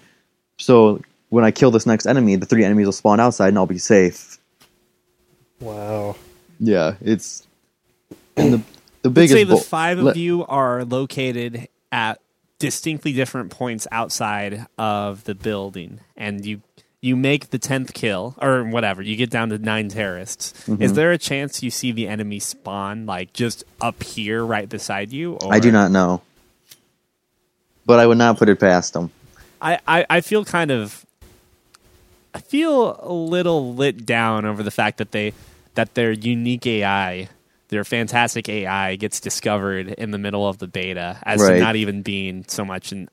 So 0.58 1.02
when 1.30 1.44
I 1.44 1.52
kill 1.52 1.72
this 1.72 1.86
next 1.86 2.06
enemy, 2.06 2.36
the 2.38 2.46
three 2.46 2.64
enemies 2.64 2.86
will 2.86 2.94
spawn 2.94 3.20
outside, 3.20 3.50
and 3.50 3.58
I'll 3.58 3.66
be 3.66 3.78
safe. 3.78 4.38
Wow. 5.60 6.16
Yeah, 6.60 6.96
it's 7.02 7.46
and 8.38 8.54
the 8.54 8.58
the 9.02 9.10
Let's 9.10 9.14
biggest. 9.14 9.34
say 9.34 9.44
the 9.44 9.54
bull- 9.56 9.60
five 9.62 9.98
of 10.00 10.06
let- 10.06 10.18
you 10.18 10.46
are 10.48 10.84
located 10.86 11.68
at 11.92 12.20
distinctly 12.60 13.12
different 13.14 13.52
points 13.52 13.86
outside 13.92 14.66
of 14.78 15.24
the 15.26 15.36
building, 15.36 16.00
and 16.16 16.46
you 16.46 16.62
you 17.06 17.16
make 17.16 17.52
the 17.52 17.60
tenth 17.60 17.94
kill 17.94 18.36
or 18.42 18.64
whatever. 18.64 19.02
You 19.02 19.16
get 19.16 19.30
down 19.30 19.50
to 19.50 19.60
nine 19.60 19.90
terrorists. 19.90 20.54
Mm-hmm. 20.66 20.82
Is 20.82 20.94
there 20.94 21.12
a 21.12 21.18
chance 21.18 21.62
you 21.62 21.70
see 21.70 21.92
the 21.92 22.08
enemy 22.08 22.40
spawn 22.40 23.06
like 23.06 23.32
just 23.32 23.64
up 23.80 24.02
here, 24.02 24.44
right 24.44 24.68
beside 24.68 25.12
you? 25.12 25.36
Or 25.36 25.54
I 25.54 25.60
do 25.60 25.72
not 25.72 25.92
know, 25.92 26.22
but 27.86 28.00
I 28.00 28.08
would 28.08 28.18
not 28.18 28.38
put 28.38 28.50
it 28.50 28.60
past 28.60 28.94
them. 28.94 29.12
I, 29.62 29.80
I, 29.88 30.06
I 30.10 30.22
feel 30.22 30.44
kind 30.44 30.72
of 30.72 31.06
I 32.34 32.40
feel 32.40 33.00
a 33.02 33.14
little 33.14 33.76
lit 33.76 34.06
down 34.06 34.46
over 34.46 34.64
the 34.64 34.72
fact 34.72 34.98
that 34.98 35.12
they 35.12 35.34
that 35.76 35.94
their 35.94 36.12
unique 36.12 36.66
AI, 36.66 37.30
their 37.70 37.84
fantastic 37.84 38.50
AI 38.50 38.96
gets 38.96 39.20
discovered 39.20 39.90
in 39.90 40.12
the 40.12 40.18
middle 40.18 40.48
of 40.48 40.58
the 40.58 40.68
beta 40.68 41.18
as 41.24 41.40
to 41.40 41.48
Right. 41.48 41.60
not 41.60 41.76
even 41.76 42.02
being 42.02 42.46
so 42.48 42.66
much 42.66 42.92
an 42.92 43.10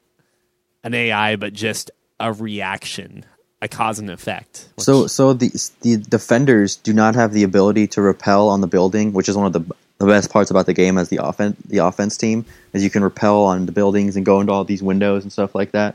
an 0.83 0.95
AI 0.95 1.37
but 1.37 1.53
just 1.53 1.91
a 2.19 2.33
reaction, 2.33 3.25
a 3.63 3.69
cause 3.69 3.99
and 3.99 4.11
effect. 4.11 4.69
which- 4.75 4.85
So, 4.85 5.07
so 5.07 5.33
the 5.33 5.51
the 5.81 5.97
defenders 5.97 6.77
do 6.77 6.93
not 6.93 7.15
have 7.15 7.33
the 7.33 7.45
ability 7.45 7.87
to 7.89 8.03
repel 8.03 8.49
on 8.51 8.61
the 8.61 8.67
building, 8.67 9.13
which 9.15 9.29
is 9.29 9.37
one 9.37 9.47
of 9.47 9.53
the 9.55 9.65
the 9.99 10.07
best 10.07 10.31
parts 10.33 10.51
about 10.51 10.67
the 10.67 10.75
game 10.75 10.99
as 10.99 11.09
the 11.11 11.19
offense 11.25 11.57
the 11.69 11.79
offense 11.79 12.17
team 12.17 12.45
is 12.73 12.83
you 12.83 12.91
can 12.91 13.05
repel 13.05 13.45
on 13.45 13.67
the 13.67 13.73
buildings 13.73 14.17
and 14.17 14.27
go 14.27 14.41
into 14.41 14.53
all 14.53 14.65
these 14.65 14.83
windows 14.83 15.23
and 15.23 15.33
stuff 15.33 15.55
like 15.55 15.71
that. 15.73 15.95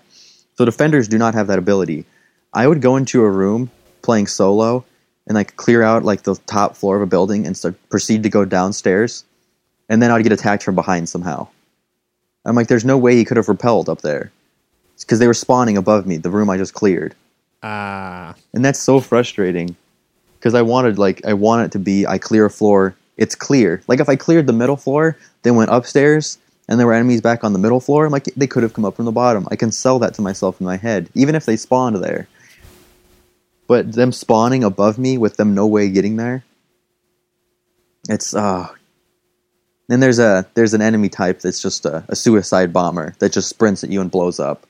So 0.58 0.64
defenders 0.66 1.08
do 1.10 1.18
not 1.18 1.34
have 1.36 1.48
that 1.48 1.60
ability. 1.60 2.06
I 2.54 2.66
would 2.68 2.82
go 2.82 2.96
into 2.96 3.22
a 3.24 3.30
room 3.30 3.70
playing 4.02 4.28
solo 4.28 4.86
and 5.28 5.36
like 5.36 5.58
clear 5.58 5.84
out 5.84 6.04
like 6.06 6.24
the 6.24 6.36
top 6.48 6.78
floor 6.78 6.96
of 6.96 7.02
a 7.02 7.06
building 7.06 7.46
and 7.46 7.56
start 7.58 7.76
proceed 7.90 8.24
to 8.24 8.30
go 8.30 8.46
downstairs, 8.46 9.26
and 9.90 10.02
then 10.02 10.10
I'd 10.10 10.24
get 10.24 10.32
attacked 10.32 10.64
from 10.64 10.76
behind 10.76 11.10
somehow. 11.10 11.50
I'm 12.46 12.56
like, 12.56 12.68
there's 12.70 12.86
no 12.86 12.98
way 12.98 13.18
he 13.18 13.26
could 13.26 13.36
have 13.36 13.50
repelled 13.50 13.90
up 13.90 14.02
there 14.02 14.32
because 15.02 15.20
they 15.20 15.28
were 15.28 15.34
spawning 15.34 15.76
above 15.76 16.08
me, 16.08 16.16
the 16.16 16.30
room 16.30 16.50
I 16.50 16.56
just 16.56 16.74
cleared 16.74 17.14
Ah, 17.64 18.36
and 18.54 18.64
that's 18.64 18.80
so 18.80 19.00
frustrating 19.00 19.76
because 20.40 20.54
I 20.54 20.62
wanted 20.62 21.00
like 21.00 21.26
I 21.26 21.34
want 21.34 21.66
it 21.66 21.72
to 21.74 21.80
be 21.80 22.06
I 22.06 22.18
clear 22.18 22.46
a 22.46 22.50
floor, 22.50 22.96
it's 23.18 23.36
clear. 23.36 23.82
Like 23.88 24.00
if 24.00 24.10
I 24.10 24.16
cleared 24.16 24.48
the 24.48 24.54
middle 24.54 24.78
floor, 24.78 25.18
then 25.42 25.56
went 25.56 25.72
upstairs, 25.72 26.38
and 26.70 26.80
there 26.80 26.88
were 26.88 26.94
enemies 26.94 27.22
back 27.22 27.44
on 27.44 27.54
the 27.54 27.60
middle 27.60 27.80
floor, 27.80 28.06
I'm 28.06 28.12
like 28.12 28.26
they 28.36 28.48
could 28.48 28.64
have 28.64 28.74
come 28.74 28.86
up 28.86 28.96
from 28.96 29.06
the 29.06 29.12
bottom. 29.12 29.48
I 29.50 29.56
can 29.56 29.72
sell 29.72 30.00
that 30.00 30.14
to 30.16 30.22
myself 30.22 30.62
in 30.62 30.66
my 30.66 30.78
head, 30.78 31.10
even 31.16 31.36
if 31.36 31.46
they 31.46 31.56
spawned 31.56 31.96
there. 32.04 32.28
But 33.68 33.94
them 33.94 34.12
spawning 34.12 34.64
above 34.64 34.98
me 34.98 35.18
with 35.18 35.36
them 35.38 35.54
no 35.54 35.68
way 35.68 35.90
getting 35.90 36.16
there, 36.18 36.44
it's 38.08 38.34
uh. 38.36 38.68
Then 39.90 40.02
there's 40.02 40.20
a 40.20 40.46
there's 40.54 40.74
an 40.74 40.82
enemy 40.82 41.08
type 41.08 41.40
that's 41.40 41.62
just 41.62 41.86
a, 41.86 42.04
a 42.10 42.16
suicide 42.16 42.74
bomber 42.74 43.16
that 43.20 43.32
just 43.32 43.48
sprints 43.50 43.86
at 43.86 43.90
you 43.90 44.02
and 44.02 44.12
blows 44.12 44.38
up 44.38 44.68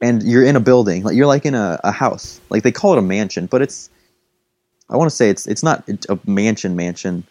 and 0.00 0.22
you're 0.22 0.44
in 0.44 0.56
a 0.56 0.60
building 0.60 1.02
like 1.02 1.16
you're 1.16 1.26
like 1.26 1.44
in 1.44 1.54
a, 1.54 1.80
a 1.84 1.90
house 1.92 2.40
like 2.50 2.62
they 2.62 2.72
call 2.72 2.92
it 2.92 2.98
a 2.98 3.02
mansion 3.02 3.46
but 3.46 3.60
it's 3.62 3.90
i 4.88 4.96
want 4.96 5.10
to 5.10 5.14
say 5.16 5.28
it's 5.30 5.46
it's 5.46 5.62
not 5.62 5.82
a 6.08 6.18
mansion 6.26 6.76
mansion 6.76 7.24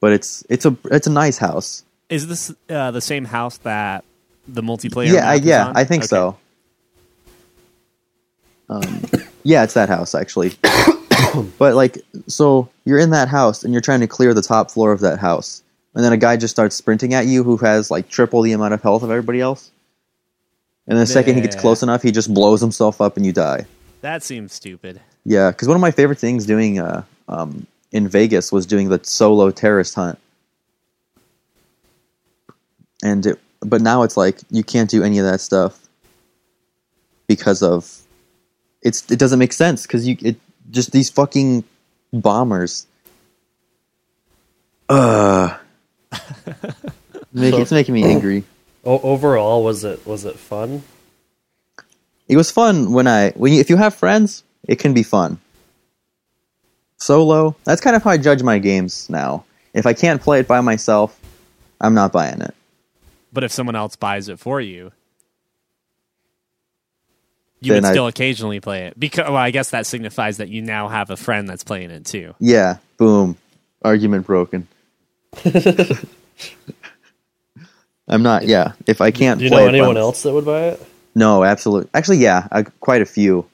but 0.00 0.12
it's 0.12 0.44
it's 0.48 0.64
a 0.66 0.76
it's 0.86 1.06
a 1.06 1.10
nice 1.10 1.38
house 1.38 1.84
is 2.08 2.26
this 2.26 2.52
uh, 2.70 2.90
the 2.90 3.00
same 3.00 3.24
house 3.24 3.58
that 3.58 4.04
the 4.48 4.62
multiplayer? 4.62 5.12
yeah 5.12 5.28
I, 5.28 5.34
yeah 5.34 5.66
on? 5.68 5.76
i 5.76 5.84
think 5.84 6.02
Okay. 6.04 6.08
so 6.08 6.38
um, 8.68 9.04
yeah 9.44 9.62
it's 9.62 9.74
that 9.74 9.88
house 9.88 10.14
actually 10.14 10.52
but 11.58 11.74
like 11.74 11.98
so 12.26 12.68
you're 12.84 12.98
in 12.98 13.10
that 13.10 13.28
house 13.28 13.62
and 13.62 13.72
you're 13.72 13.80
trying 13.80 14.00
to 14.00 14.06
clear 14.08 14.34
the 14.34 14.42
top 14.42 14.70
floor 14.70 14.92
of 14.92 15.00
that 15.00 15.18
house 15.18 15.62
and 15.94 16.04
then 16.04 16.12
a 16.12 16.16
guy 16.16 16.36
just 16.36 16.52
starts 16.52 16.74
sprinting 16.74 17.14
at 17.14 17.26
you 17.26 17.44
who 17.44 17.56
has 17.58 17.90
like 17.90 18.08
triple 18.08 18.42
the 18.42 18.52
amount 18.52 18.74
of 18.74 18.82
health 18.82 19.02
of 19.02 19.10
everybody 19.10 19.40
else 19.40 19.70
and 20.88 20.98
the 20.98 21.06
second 21.06 21.34
he 21.34 21.40
gets 21.40 21.56
close 21.56 21.82
enough 21.82 22.02
he 22.02 22.12
just 22.12 22.32
blows 22.32 22.60
himself 22.60 23.00
up 23.00 23.16
and 23.16 23.26
you 23.26 23.32
die 23.32 23.66
That 24.02 24.22
seems 24.22 24.52
stupid. 24.52 25.00
Yeah, 25.24 25.50
because 25.50 25.66
one 25.66 25.74
of 25.74 25.80
my 25.80 25.90
favorite 25.90 26.18
things 26.20 26.46
doing 26.46 26.78
uh, 26.78 27.02
um, 27.28 27.66
in 27.90 28.06
Vegas 28.06 28.52
was 28.52 28.64
doing 28.64 28.88
the 28.88 29.00
solo 29.02 29.50
terrorist 29.50 29.96
hunt, 29.96 30.18
and 33.02 33.26
it, 33.26 33.40
but 33.60 33.80
now 33.80 34.02
it's 34.02 34.16
like 34.16 34.38
you 34.50 34.62
can't 34.62 34.88
do 34.88 35.02
any 35.02 35.18
of 35.18 35.24
that 35.24 35.40
stuff 35.40 35.88
because 37.26 37.62
of 37.62 38.02
it's 38.82 39.10
it 39.10 39.18
doesn't 39.18 39.40
make 39.40 39.52
sense 39.52 39.82
because 39.82 40.06
you 40.06 40.16
it 40.20 40.36
just 40.70 40.92
these 40.92 41.10
fucking 41.10 41.64
bombers. 42.12 42.86
Uh, 44.88 45.56
make, 47.32 47.54
it's 47.54 47.72
making 47.72 47.94
me 47.94 48.04
angry. 48.04 48.44
O- 48.86 49.00
overall, 49.00 49.62
was 49.64 49.84
it 49.84 50.06
was 50.06 50.24
it 50.24 50.36
fun? 50.36 50.82
It 52.28 52.36
was 52.36 52.50
fun 52.50 52.92
when 52.92 53.06
I 53.06 53.30
when 53.32 53.52
you, 53.52 53.60
if 53.60 53.68
you 53.68 53.76
have 53.76 53.94
friends, 53.94 54.44
it 54.66 54.76
can 54.78 54.94
be 54.94 55.02
fun. 55.02 55.38
Solo, 56.98 57.54
that's 57.64 57.80
kind 57.82 57.94
of 57.94 58.02
how 58.02 58.10
I 58.10 58.16
judge 58.16 58.42
my 58.42 58.58
games 58.58 59.10
now. 59.10 59.44
If 59.74 59.84
I 59.86 59.92
can't 59.92 60.22
play 60.22 60.40
it 60.40 60.48
by 60.48 60.60
myself, 60.62 61.18
I'm 61.80 61.92
not 61.94 62.10
buying 62.12 62.40
it. 62.40 62.54
But 63.32 63.44
if 63.44 63.52
someone 63.52 63.76
else 63.76 63.96
buys 63.96 64.28
it 64.30 64.38
for 64.38 64.60
you, 64.62 64.92
you 67.60 67.72
Then 67.74 67.82
would 67.82 67.88
I- 67.88 67.92
still 67.92 68.06
occasionally 68.06 68.60
play 68.60 68.86
it. 68.86 68.98
Because 68.98 69.26
well, 69.26 69.36
I 69.36 69.50
guess 69.50 69.70
that 69.70 69.84
signifies 69.86 70.38
that 70.38 70.48
you 70.48 70.62
now 70.62 70.88
have 70.88 71.10
a 71.10 71.16
friend 71.16 71.48
that's 71.48 71.64
playing 71.64 71.90
it 71.90 72.06
too. 72.06 72.34
Yeah, 72.38 72.78
boom, 72.96 73.36
argument 73.82 74.26
broken. 74.26 74.68
I'm 78.08 78.22
not. 78.22 78.44
Yeah, 78.46 78.72
if 78.86 79.00
I 79.00 79.10
can't 79.10 79.38
Do 79.38 79.44
you 79.44 79.50
play 79.50 79.64
know 79.64 79.68
anyone 79.68 79.96
else 79.96 80.22
that 80.22 80.32
would 80.32 80.44
buy 80.44 80.68
it? 80.68 80.86
No, 81.14 81.44
absolutely. 81.44 81.90
Actually, 81.94 82.18
yeah, 82.18 82.46
I, 82.52 82.62
quite 82.62 83.02
a 83.02 83.06
few. 83.06 83.48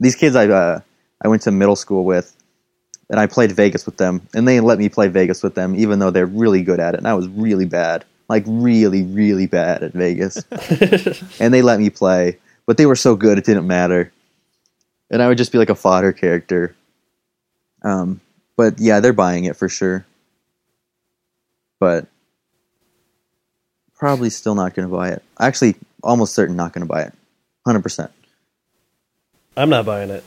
These 0.00 0.16
kids 0.16 0.36
I 0.36 0.48
uh, 0.48 0.80
I 1.22 1.28
went 1.28 1.42
to 1.42 1.50
middle 1.50 1.76
school 1.76 2.04
with, 2.04 2.34
and 3.08 3.18
I 3.18 3.26
played 3.26 3.52
Vegas 3.52 3.86
with 3.86 3.96
them, 3.96 4.26
and 4.34 4.46
they 4.46 4.60
let 4.60 4.78
me 4.78 4.88
play 4.88 5.08
Vegas 5.08 5.42
with 5.42 5.54
them, 5.54 5.74
even 5.76 5.98
though 5.98 6.10
they're 6.10 6.26
really 6.26 6.62
good 6.62 6.80
at 6.80 6.94
it, 6.94 6.98
and 6.98 7.08
I 7.08 7.14
was 7.14 7.28
really 7.28 7.66
bad, 7.66 8.04
like 8.28 8.44
really, 8.46 9.02
really 9.02 9.46
bad 9.46 9.82
at 9.82 9.92
Vegas, 9.92 10.42
and 11.40 11.54
they 11.54 11.62
let 11.62 11.80
me 11.80 11.90
play, 11.90 12.38
but 12.66 12.76
they 12.76 12.86
were 12.86 12.96
so 12.96 13.16
good 13.16 13.38
it 13.38 13.44
didn't 13.44 13.66
matter, 13.66 14.12
and 15.10 15.22
I 15.22 15.28
would 15.28 15.38
just 15.38 15.52
be 15.52 15.58
like 15.58 15.70
a 15.70 15.74
fodder 15.74 16.12
character. 16.12 16.74
Um, 17.82 18.20
but 18.56 18.78
yeah, 18.78 19.00
they're 19.00 19.14
buying 19.14 19.44
it 19.44 19.56
for 19.56 19.68
sure, 19.68 20.04
but 21.78 22.06
probably 24.00 24.30
still 24.30 24.54
not 24.54 24.74
going 24.74 24.88
to 24.88 24.94
buy 24.94 25.10
it. 25.10 25.22
Actually, 25.38 25.76
almost 26.02 26.34
certain 26.34 26.56
not 26.56 26.72
going 26.72 26.80
to 26.80 26.92
buy 26.92 27.02
it. 27.02 27.12
100%. 27.68 28.08
I'm 29.56 29.68
not 29.68 29.84
buying 29.84 30.08
it. 30.08 30.24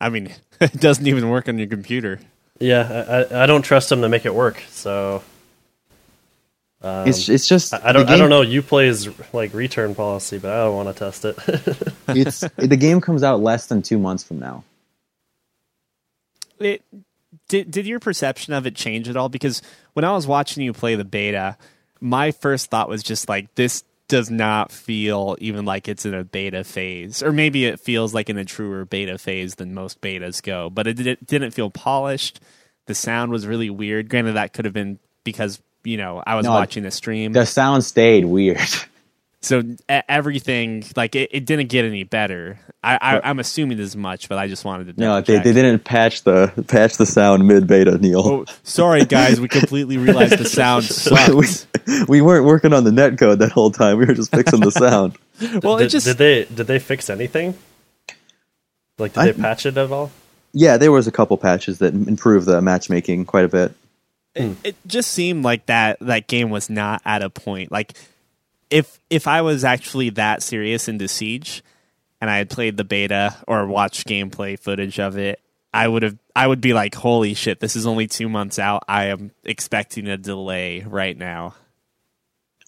I 0.00 0.08
mean, 0.08 0.34
it 0.60 0.80
doesn't 0.80 1.06
even 1.06 1.28
work 1.28 1.48
on 1.48 1.58
your 1.58 1.68
computer. 1.68 2.18
Yeah, 2.58 3.04
I, 3.30 3.36
I, 3.36 3.42
I 3.42 3.46
don't 3.46 3.62
trust 3.62 3.90
them 3.90 4.00
to 4.00 4.08
make 4.08 4.24
it 4.24 4.34
work. 4.34 4.62
So 4.70 5.22
um, 6.82 7.06
it's 7.06 7.28
it's 7.28 7.46
just 7.46 7.74
I, 7.74 7.80
I 7.84 7.92
don't 7.92 8.06
the 8.06 8.12
I 8.12 8.16
don't 8.16 8.30
know 8.30 8.42
you 8.42 8.62
plays 8.62 9.08
like 9.32 9.52
return 9.54 9.94
policy, 9.94 10.38
but 10.38 10.50
I 10.50 10.64
don't 10.64 10.76
want 10.76 10.88
to 10.88 10.98
test 10.98 11.24
it. 11.24 11.36
It's 12.08 12.40
the 12.40 12.76
game 12.76 13.00
comes 13.00 13.22
out 13.22 13.40
less 13.40 13.66
than 13.66 13.82
2 13.82 13.96
months 13.98 14.24
from 14.24 14.40
now. 14.40 14.64
It 16.58 16.82
did 17.48 17.70
did 17.70 17.86
your 17.86 18.00
perception 18.00 18.52
of 18.52 18.66
it 18.66 18.74
change 18.74 19.08
at 19.08 19.16
all? 19.16 19.28
Because 19.28 19.62
when 19.92 20.04
I 20.04 20.12
was 20.12 20.26
watching 20.26 20.62
you 20.62 20.72
play 20.72 20.96
the 20.96 21.04
beta, 21.04 21.56
my 22.00 22.30
first 22.32 22.70
thought 22.70 22.88
was 22.88 23.02
just 23.02 23.28
like 23.28 23.54
this 23.54 23.84
does 24.08 24.30
not 24.30 24.72
feel 24.72 25.36
even 25.40 25.64
like 25.64 25.86
it's 25.88 26.04
in 26.04 26.14
a 26.14 26.24
beta 26.24 26.64
phase, 26.64 27.22
or 27.22 27.32
maybe 27.32 27.64
it 27.66 27.78
feels 27.80 28.12
like 28.12 28.28
in 28.28 28.36
a 28.38 28.44
truer 28.44 28.84
beta 28.84 29.16
phase 29.18 29.54
than 29.54 29.72
most 29.72 30.00
betas 30.00 30.42
go. 30.42 30.68
But 30.68 30.88
it, 30.88 30.94
did, 30.94 31.06
it 31.06 31.26
didn't 31.26 31.52
feel 31.52 31.70
polished. 31.70 32.40
The 32.86 32.94
sound 32.94 33.30
was 33.30 33.46
really 33.46 33.70
weird. 33.70 34.08
Granted, 34.08 34.32
that 34.32 34.52
could 34.52 34.64
have 34.64 34.74
been 34.74 34.98
because 35.22 35.60
you 35.84 35.96
know 35.96 36.22
I 36.26 36.34
was 36.34 36.44
No, 36.44 36.50
watching 36.50 36.82
the 36.82 36.90
stream, 36.90 37.32
The 37.32 37.46
sound 37.46 37.84
stayed 37.84 38.24
weird. 38.24 38.58
so 39.42 39.60
e- 39.60 39.76
everything 39.88 40.84
like 40.96 41.14
it, 41.14 41.30
it 41.32 41.46
didn't 41.46 41.68
get 41.68 41.84
any 41.84 42.04
better. 42.04 42.58
I, 42.82 42.96
I, 42.96 43.30
I'm 43.30 43.38
assuming 43.38 43.80
as 43.80 43.96
much, 43.96 44.28
but 44.28 44.38
I 44.38 44.48
just 44.48 44.64
wanted 44.64 44.94
to. 44.94 45.00
No, 45.00 45.20
double 45.20 45.22
they, 45.22 45.38
they 45.38 45.52
didn't 45.52 45.84
patch 45.84 46.24
the 46.24 46.52
patch 46.68 46.96
the 46.96 47.06
sound 47.06 47.46
mid 47.46 47.66
beta, 47.66 47.96
Neil. 47.98 48.20
Oh, 48.20 48.44
sorry 48.62 49.04
guys, 49.04 49.40
we 49.40 49.48
completely 49.48 49.96
realized 49.96 50.38
the 50.38 50.44
sound 50.44 50.88
we, 51.88 52.04
we 52.08 52.20
weren't 52.20 52.44
working 52.44 52.72
on 52.72 52.84
the 52.84 52.92
net 52.92 53.18
code 53.18 53.38
that 53.38 53.52
whole 53.52 53.70
time. 53.70 53.98
We 53.98 54.06
were 54.06 54.14
just 54.14 54.30
fixing 54.30 54.60
the 54.60 54.70
sound. 54.70 55.16
well, 55.62 55.78
it 55.78 55.84
did, 55.84 55.90
just 55.90 56.06
did 56.06 56.18
they 56.18 56.44
did 56.44 56.66
they 56.66 56.78
fix 56.78 57.08
anything? 57.08 57.56
Like, 58.98 59.14
did 59.14 59.20
I- 59.20 59.32
they 59.32 59.40
patch 59.40 59.66
it 59.66 59.76
at 59.76 59.90
all? 59.90 60.10
Yeah, 60.52 60.78
there 60.78 60.90
was 60.90 61.06
a 61.06 61.12
couple 61.12 61.36
patches 61.36 61.78
that 61.78 61.94
improved 61.94 62.46
the 62.46 62.60
matchmaking 62.60 63.24
quite 63.24 63.44
a 63.44 63.48
bit. 63.48 63.72
it, 64.34 64.48
hmm. 64.48 64.52
it 64.64 64.74
just 64.84 65.12
seemed 65.12 65.44
like 65.44 65.66
that 65.66 66.00
that 66.00 66.26
game 66.26 66.50
was 66.50 66.68
not 66.68 67.00
at 67.04 67.22
a 67.22 67.30
point 67.30 67.70
like 67.70 67.94
if 68.70 69.00
if 69.10 69.26
I 69.26 69.42
was 69.42 69.64
actually 69.64 70.10
that 70.10 70.42
serious 70.42 70.88
into 70.88 71.08
Siege 71.08 71.62
and 72.20 72.30
I 72.30 72.38
had 72.38 72.50
played 72.50 72.76
the 72.76 72.84
beta 72.84 73.36
or 73.46 73.66
watched 73.66 74.06
gameplay 74.06 74.58
footage 74.58 74.98
of 74.98 75.18
it, 75.18 75.40
I 75.74 75.88
would 75.88 76.02
have 76.02 76.16
I 76.34 76.46
would 76.46 76.60
be 76.60 76.72
like, 76.72 76.94
holy 76.94 77.34
shit, 77.34 77.60
this 77.60 77.76
is 77.76 77.86
only 77.86 78.06
two 78.06 78.28
months 78.28 78.58
out. 78.58 78.84
I 78.88 79.06
am 79.06 79.32
expecting 79.44 80.08
a 80.08 80.16
delay 80.16 80.80
right 80.80 81.16
now. 81.16 81.54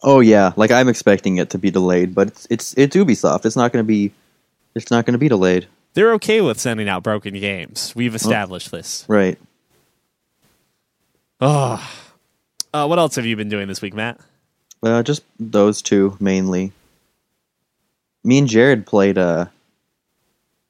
Oh 0.01 0.19
yeah, 0.19 0.51
like 0.55 0.71
I'm 0.71 0.89
expecting 0.89 1.37
it 1.37 1.51
to 1.51 1.57
be 1.57 1.71
delayed, 1.71 2.13
but 2.13 2.27
it's 2.27 2.47
it's 2.49 2.73
it's 2.75 2.95
Ubisoft. 2.95 3.45
It's 3.45 3.55
not 3.55 3.71
going 3.71 3.83
to 3.83 3.87
be 3.87 4.11
it's 4.75 4.91
not 4.91 5.05
going 5.05 5.13
to 5.13 5.19
be 5.19 5.29
delayed. 5.29 5.67
They're 5.93 6.13
okay 6.13 6.41
with 6.41 6.59
sending 6.59 6.89
out 6.89 7.03
broken 7.03 7.33
games. 7.35 7.93
We've 7.95 8.15
established 8.15 8.71
this. 8.71 9.05
Right. 9.07 9.37
Oh. 11.39 11.91
Uh, 12.73 12.87
what 12.87 12.97
else 12.97 13.15
have 13.15 13.27
you 13.27 13.35
been 13.35 13.49
doing 13.49 13.67
this 13.67 13.81
week, 13.81 13.93
Matt? 13.93 14.19
Uh, 14.83 15.01
just 15.03 15.23
those 15.39 15.81
two 15.81 16.17
mainly. 16.19 16.71
Me 18.23 18.37
and 18.37 18.47
Jared 18.47 18.85
played 18.85 19.17
uh, 19.17 19.45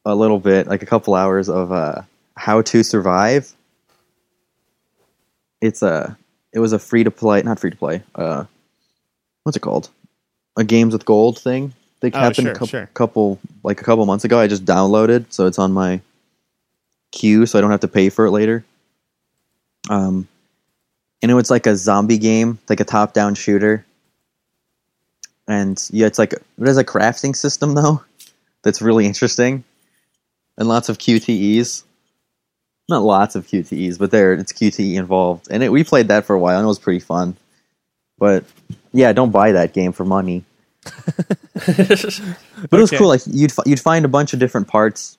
a 0.05 0.15
little 0.15 0.39
bit, 0.39 0.67
like 0.67 0.83
a 0.83 0.85
couple 0.85 1.15
hours 1.15 1.49
of 1.49 1.71
uh, 1.71 2.01
How 2.35 2.61
to 2.61 2.83
Survive. 2.83 3.51
It's 5.61 5.81
a 5.81 6.17
it 6.51 6.59
was 6.59 6.73
a 6.73 6.79
free 6.79 7.03
to 7.03 7.11
play, 7.11 7.41
not 7.41 7.59
free 7.59 7.71
to 7.71 7.77
play. 7.77 8.03
Uh, 8.13 8.45
what's 9.43 9.55
it 9.57 9.61
called? 9.61 9.89
A 10.57 10.63
games 10.63 10.93
with 10.93 11.05
gold 11.05 11.39
thing. 11.39 11.73
They 12.01 12.11
Oh, 12.11 12.19
happened 12.19 12.45
sure, 12.47 12.51
a 12.51 12.55
cou- 12.55 12.65
sure. 12.67 12.89
couple 12.93 13.39
like 13.63 13.81
a 13.81 13.83
couple 13.83 14.05
months 14.05 14.25
ago. 14.25 14.37
I 14.39 14.47
just 14.47 14.65
downloaded, 14.65 15.25
so 15.29 15.47
it's 15.47 15.57
on 15.57 15.71
my 15.71 16.01
queue, 17.11 17.45
so 17.45 17.57
I 17.57 17.61
don't 17.61 17.71
have 17.71 17.79
to 17.79 17.87
pay 17.87 18.09
for 18.09 18.25
it 18.25 18.31
later. 18.31 18.63
Um, 19.89 20.27
and 21.21 21.31
it 21.31 21.35
was 21.35 21.49
like 21.49 21.65
a 21.65 21.75
zombie 21.75 22.17
game, 22.17 22.59
like 22.69 22.79
a 22.79 22.85
top-down 22.85 23.35
shooter. 23.35 23.85
And 25.47 25.81
yeah, 25.91 26.07
it's 26.07 26.19
like 26.19 26.33
it 26.33 26.41
has 26.65 26.77
a 26.77 26.83
crafting 26.85 27.35
system 27.35 27.73
though 27.75 28.03
that's 28.63 28.81
really 28.81 29.05
interesting, 29.05 29.63
and 30.57 30.67
lots 30.67 30.89
of 30.89 30.97
QTEs. 30.97 31.83
Not 32.89 33.01
lots 33.03 33.35
of 33.35 33.47
QTEs, 33.47 33.97
but 33.97 34.11
there 34.11 34.33
it's 34.33 34.51
QTE 34.53 34.95
involved, 34.95 35.47
and 35.49 35.63
it, 35.63 35.71
we 35.71 35.83
played 35.83 36.07
that 36.09 36.25
for 36.25 36.33
a 36.35 36.39
while, 36.39 36.57
and 36.57 36.65
it 36.65 36.67
was 36.67 36.79
pretty 36.79 36.99
fun. 36.99 37.35
But 38.17 38.43
yeah, 38.93 39.11
don't 39.13 39.31
buy 39.31 39.53
that 39.53 39.73
game 39.73 39.91
for 39.93 40.05
money. 40.05 40.43
But 42.69 42.77
it 42.77 42.81
was 42.81 42.91
Okay. 42.91 42.97
cool. 42.97 43.07
Like 43.07 43.21
you'd 43.25 43.53
you'd 43.65 43.79
find 43.79 44.05
a 44.05 44.09
bunch 44.09 44.33
of 44.33 44.39
different 44.39 44.67
parts, 44.67 45.17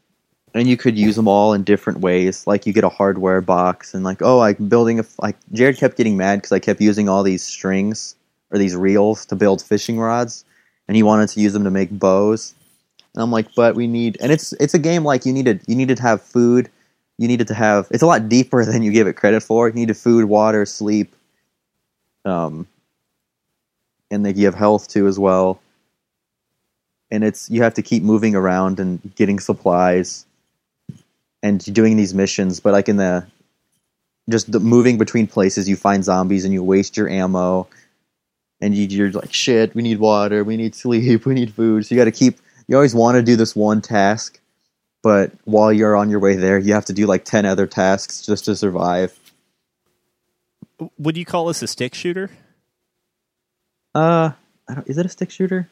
and 0.55 0.69
you 0.69 0.77
could 0.77 0.99
use 0.99 1.17
them 1.17 1.29
all 1.29 1.53
in 1.53 1.63
different 1.65 2.01
ways. 2.01 2.47
Like 2.47 2.67
you 2.67 2.73
get 2.73 2.85
a 2.85 2.89
hardware 2.89 3.41
box, 3.41 3.95
and 3.95 4.05
like 4.05 4.23
oh, 4.23 4.39
like 4.39 4.57
building 4.69 5.01
a 5.01 5.05
like 5.21 5.37
Jared 5.53 5.77
kept 5.79 5.97
getting 5.97 6.17
mad 6.17 6.37
because 6.37 6.53
I 6.53 6.59
kept 6.59 6.81
using 6.81 7.09
all 7.09 7.23
these 7.23 7.43
strings 7.43 8.15
or 8.55 8.59
these 8.59 8.77
reels 8.77 9.27
to 9.27 9.37
build 9.37 9.61
fishing 9.61 9.99
rods, 9.99 10.45
and 10.89 10.97
he 10.97 11.03
wanted 11.03 11.29
to 11.31 11.41
use 11.41 11.53
them 11.53 11.65
to 11.65 11.71
make 11.71 11.91
bows. 11.91 12.55
And 13.15 13.23
I'm 13.23 13.31
like, 13.31 13.55
but 13.55 13.75
we 13.75 13.87
need, 13.87 14.17
and 14.21 14.33
it's 14.33 14.53
it's 14.55 14.75
a 14.75 14.79
game 14.79 15.05
like 15.05 15.27
you 15.27 15.33
needed 15.33 15.61
you 15.67 15.75
needed 15.75 15.97
to 15.99 16.03
have 16.03 16.23
food, 16.23 16.71
you 17.19 17.29
needed 17.29 17.49
to 17.49 17.55
have. 17.55 17.89
It's 17.91 18.03
a 18.03 18.07
lot 18.07 18.29
deeper 18.29 18.65
than 18.71 18.83
you 18.83 18.93
give 18.93 19.07
it 19.07 19.15
credit 19.17 19.43
for. 19.43 19.69
You 19.69 19.75
needed 19.75 19.97
food, 19.97 20.27
water, 20.27 20.65
sleep, 20.65 21.13
um, 22.25 22.67
and 24.11 24.25
then 24.25 24.37
you 24.39 24.47
have 24.47 24.55
health 24.55 24.89
too 24.89 25.07
as 25.07 25.19
well 25.19 25.61
and 27.15 27.23
it's 27.23 27.49
you 27.51 27.63
have 27.63 27.75
to 27.75 27.83
keep 27.83 28.03
moving 28.03 28.35
around 28.35 28.81
and 28.81 29.15
getting 29.15 29.39
supplies 29.39 30.27
and 31.43 31.73
doing 31.73 31.97
these 31.97 32.15
missions 32.15 32.61
but 32.61 32.73
like 32.73 32.89
in 32.89 32.97
the 32.97 33.25
just 34.29 34.51
the 34.51 34.61
moving 34.61 34.99
between 34.99 35.27
places 35.27 35.69
you 35.69 35.77
find 35.77 36.05
zombies 36.05 36.45
and 36.45 36.53
you 36.53 36.63
waste 36.63 36.97
your 36.97 37.09
ammo 37.09 37.67
and 38.65 38.75
you, 38.75 38.87
you're 38.87 39.11
like 39.13 39.33
shit 39.33 39.75
we 39.75 39.83
need 39.83 39.99
water 39.99 40.43
we 40.43 40.57
need 40.57 40.75
sleep 40.75 41.27
we 41.27 41.35
need 41.35 41.53
food 41.53 41.85
so 41.85 41.95
you 41.95 42.01
got 42.01 42.07
to 42.07 42.13
keep 42.13 42.39
you 42.67 42.77
always 42.77 42.95
want 42.95 43.17
to 43.17 43.23
do 43.23 43.37
this 43.37 43.55
one 43.55 43.83
task 43.83 44.41
but 45.03 45.31
while 45.45 45.73
you're 45.73 45.95
on 45.95 46.09
your 46.09 46.19
way 46.19 46.35
there 46.35 46.59
you 46.59 46.73
have 46.73 46.87
to 46.87 46.93
do 46.93 47.07
like 47.07 47.25
10 47.25 47.45
other 47.45 47.67
tasks 47.67 48.25
just 48.25 48.47
to 48.47 48.57
survive 48.57 49.17
Would 50.99 51.17
you 51.17 51.25
call 51.25 51.47
this 51.47 51.63
a 51.63 51.67
stick 51.67 51.95
shooter? 51.95 52.31
Uh, 53.95 54.33
I 54.69 54.75
don't, 54.75 54.89
is 54.89 54.99
it 54.99 55.07
a 55.07 55.09
stick 55.09 55.31
shooter? 55.31 55.69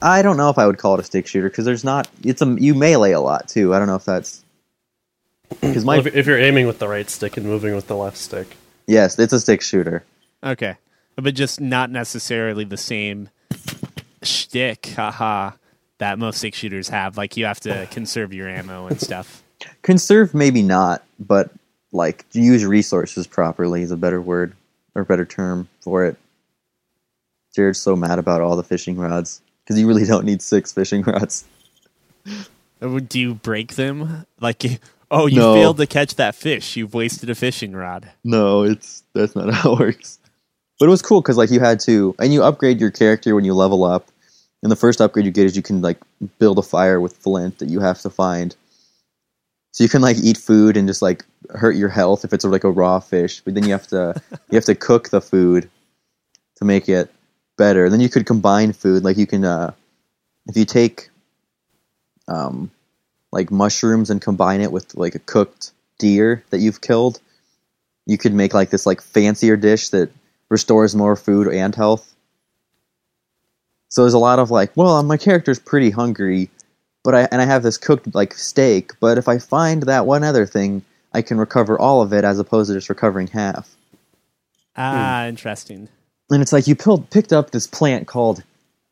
I 0.00 0.22
don't 0.22 0.36
know 0.36 0.50
if 0.50 0.58
I 0.58 0.66
would 0.66 0.78
call 0.78 0.94
it 0.94 1.00
a 1.00 1.04
stick 1.04 1.26
shooter 1.26 1.48
because 1.48 1.64
there's 1.64 1.84
not. 1.84 2.08
It's 2.22 2.42
a 2.42 2.56
you 2.58 2.74
melee 2.74 3.12
a 3.12 3.20
lot 3.20 3.48
too. 3.48 3.74
I 3.74 3.78
don't 3.78 3.88
know 3.88 3.96
if 3.96 4.04
that's 4.04 4.42
because 5.60 5.84
Well, 5.84 5.98
if, 5.98 6.14
if 6.14 6.26
you're 6.26 6.38
aiming 6.38 6.66
with 6.66 6.78
the 6.78 6.88
right 6.88 7.08
stick 7.08 7.36
and 7.36 7.46
moving 7.46 7.74
with 7.74 7.86
the 7.86 7.96
left 7.96 8.16
stick, 8.16 8.56
yes, 8.86 9.18
it's 9.18 9.32
a 9.32 9.40
stick 9.40 9.62
shooter. 9.62 10.04
Okay, 10.42 10.76
but 11.22 11.34
just 11.34 11.60
not 11.60 11.90
necessarily 11.90 12.64
the 12.64 12.76
same 12.76 13.28
shtick, 14.22 14.86
haha, 14.96 15.52
that 15.98 16.18
most 16.18 16.38
six 16.38 16.56
shooters 16.58 16.88
have. 16.88 17.16
Like 17.16 17.36
you 17.36 17.44
have 17.46 17.60
to 17.60 17.86
conserve 17.90 18.32
your 18.32 18.48
ammo 18.48 18.86
and 18.86 19.00
stuff. 19.00 19.42
Conserve 19.82 20.34
maybe 20.34 20.62
not, 20.62 21.02
but 21.18 21.50
like 21.92 22.24
use 22.32 22.64
resources 22.64 23.26
properly 23.26 23.82
is 23.82 23.90
a 23.90 23.96
better 23.96 24.20
word 24.20 24.54
or 24.94 25.04
better 25.04 25.24
term 25.24 25.68
for 25.80 26.04
it. 26.04 26.16
Jared's 27.54 27.80
so 27.80 27.96
mad 27.96 28.18
about 28.18 28.40
all 28.40 28.54
the 28.56 28.62
fishing 28.62 28.96
rods 28.96 29.40
because 29.64 29.80
you 29.80 29.88
really 29.88 30.04
don't 30.04 30.24
need 30.24 30.40
six 30.42 30.72
fishing 30.72 31.02
rods. 31.02 31.44
Uh, 32.80 33.00
Do 33.00 33.18
you 33.18 33.34
break 33.34 33.74
them? 33.74 34.24
Like, 34.40 34.64
oh, 35.10 35.26
you 35.26 35.38
No. 35.40 35.54
failed 35.54 35.78
to 35.78 35.86
catch 35.86 36.14
that 36.16 36.36
fish. 36.36 36.76
You've 36.76 36.94
wasted 36.94 37.28
a 37.30 37.34
fishing 37.34 37.72
rod. 37.72 38.10
No, 38.22 38.62
it's 38.62 39.02
that's 39.14 39.34
not 39.34 39.52
how 39.52 39.72
it 39.72 39.78
works. 39.80 40.20
But 40.78 40.86
it 40.86 40.90
was 40.90 41.02
cool 41.02 41.20
because 41.20 41.36
like 41.36 41.50
you 41.50 41.60
had 41.60 41.80
to, 41.80 42.14
and 42.18 42.32
you 42.32 42.42
upgrade 42.42 42.80
your 42.80 42.90
character 42.90 43.34
when 43.34 43.44
you 43.44 43.54
level 43.54 43.84
up. 43.84 44.08
And 44.62 44.72
the 44.72 44.76
first 44.76 45.00
upgrade 45.00 45.24
you 45.24 45.30
get 45.30 45.46
is 45.46 45.56
you 45.56 45.62
can 45.62 45.82
like 45.82 45.98
build 46.38 46.58
a 46.58 46.62
fire 46.62 47.00
with 47.00 47.16
flint 47.16 47.58
that 47.58 47.68
you 47.68 47.80
have 47.80 48.00
to 48.00 48.10
find. 48.10 48.56
So 49.72 49.84
you 49.84 49.90
can 49.90 50.02
like 50.02 50.16
eat 50.18 50.36
food 50.36 50.76
and 50.76 50.88
just 50.88 51.02
like 51.02 51.24
hurt 51.50 51.76
your 51.76 51.88
health 51.88 52.24
if 52.24 52.32
it's 52.32 52.44
like 52.44 52.64
a 52.64 52.70
raw 52.70 52.98
fish. 53.00 53.40
But 53.40 53.54
then 53.54 53.64
you 53.64 53.72
have 53.72 53.86
to 53.88 54.20
you 54.50 54.56
have 54.56 54.64
to 54.64 54.74
cook 54.74 55.10
the 55.10 55.20
food 55.20 55.70
to 56.56 56.64
make 56.64 56.88
it 56.88 57.12
better. 57.56 57.84
And 57.84 57.92
then 57.92 58.00
you 58.00 58.08
could 58.08 58.26
combine 58.26 58.72
food 58.72 59.04
like 59.04 59.16
you 59.16 59.26
can 59.26 59.44
uh, 59.44 59.72
if 60.46 60.56
you 60.56 60.64
take 60.64 61.10
um, 62.26 62.70
like 63.32 63.50
mushrooms 63.50 64.10
and 64.10 64.20
combine 64.20 64.60
it 64.60 64.72
with 64.72 64.94
like 64.94 65.14
a 65.14 65.20
cooked 65.20 65.72
deer 65.98 66.44
that 66.50 66.58
you've 66.58 66.80
killed 66.80 67.20
you 68.06 68.16
could 68.16 68.32
make 68.32 68.54
like 68.54 68.70
this 68.70 68.86
like 68.86 69.02
fancier 69.02 69.56
dish 69.56 69.90
that 69.90 70.10
restores 70.50 70.94
more 70.94 71.16
food 71.16 71.48
and 71.48 71.74
health. 71.74 72.14
So 73.90 74.02
there's 74.02 74.14
a 74.14 74.18
lot 74.18 74.38
of 74.38 74.50
like, 74.50 74.76
well, 74.76 75.02
my 75.02 75.16
character's 75.16 75.58
pretty 75.58 75.90
hungry, 75.90 76.50
but 77.04 77.14
I 77.14 77.28
and 77.30 77.40
I 77.40 77.46
have 77.46 77.62
this 77.62 77.78
cooked 77.78 78.14
like 78.14 78.34
steak, 78.34 78.92
but 79.00 79.18
if 79.18 79.28
I 79.28 79.38
find 79.38 79.84
that 79.84 80.06
one 80.06 80.24
other 80.24 80.46
thing, 80.46 80.82
I 81.12 81.22
can 81.22 81.38
recover 81.38 81.78
all 81.78 82.02
of 82.02 82.12
it 82.12 82.24
as 82.24 82.38
opposed 82.38 82.68
to 82.68 82.74
just 82.74 82.88
recovering 82.88 83.28
half. 83.28 83.74
Ah, 84.76 85.26
interesting. 85.26 85.88
And 86.30 86.42
it's 86.42 86.52
like 86.52 86.66
you 86.66 86.76
pilled, 86.76 87.08
picked 87.10 87.32
up 87.32 87.50
this 87.50 87.66
plant 87.66 88.06
called 88.06 88.42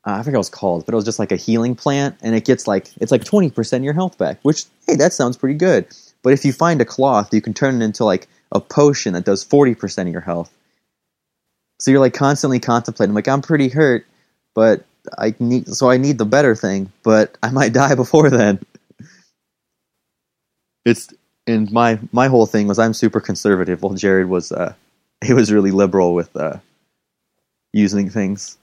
uh, 0.06 0.12
I 0.12 0.22
forget 0.22 0.34
what 0.34 0.46
it's 0.46 0.48
called, 0.48 0.86
but 0.86 0.94
it 0.94 0.96
was 0.96 1.04
just 1.04 1.18
like 1.18 1.32
a 1.32 1.36
healing 1.36 1.74
plant, 1.74 2.16
and 2.22 2.34
it 2.34 2.44
gets 2.44 2.68
like 2.68 2.88
it's 3.00 3.10
like 3.10 3.24
twenty 3.24 3.50
percent 3.50 3.82
of 3.82 3.84
your 3.84 3.94
health 3.94 4.16
back. 4.16 4.38
Which 4.42 4.64
hey, 4.86 4.94
that 4.96 5.12
sounds 5.12 5.36
pretty 5.36 5.56
good. 5.56 5.86
But 6.22 6.32
if 6.32 6.44
you 6.44 6.52
find 6.52 6.80
a 6.80 6.84
cloth, 6.84 7.34
you 7.34 7.40
can 7.40 7.54
turn 7.54 7.82
it 7.82 7.84
into 7.84 8.04
like 8.04 8.28
a 8.52 8.60
potion 8.60 9.14
that 9.14 9.24
does 9.24 9.42
forty 9.42 9.74
percent 9.74 10.08
of 10.08 10.12
your 10.12 10.22
health. 10.22 10.55
So 11.78 11.90
you're 11.90 12.00
like 12.00 12.14
constantly 12.14 12.58
contemplating, 12.58 13.14
like 13.14 13.28
I'm 13.28 13.42
pretty 13.42 13.68
hurt, 13.68 14.06
but 14.54 14.84
I 15.18 15.34
need 15.38 15.68
so 15.68 15.90
I 15.90 15.98
need 15.98 16.18
the 16.18 16.24
better 16.24 16.54
thing, 16.54 16.92
but 17.02 17.36
I 17.42 17.50
might 17.50 17.72
die 17.72 17.94
before 17.94 18.30
then. 18.30 18.60
It's 20.84 21.12
and 21.46 21.70
my 21.70 21.98
my 22.12 22.28
whole 22.28 22.46
thing 22.46 22.66
was 22.66 22.78
I'm 22.78 22.94
super 22.94 23.20
conservative. 23.20 23.82
While 23.82 23.94
Jared 23.94 24.28
was 24.28 24.52
uh, 24.52 24.74
he 25.24 25.32
was 25.32 25.52
really 25.52 25.70
liberal 25.70 26.14
with 26.14 26.34
uh, 26.36 26.58
using 27.72 28.10
things. 28.10 28.56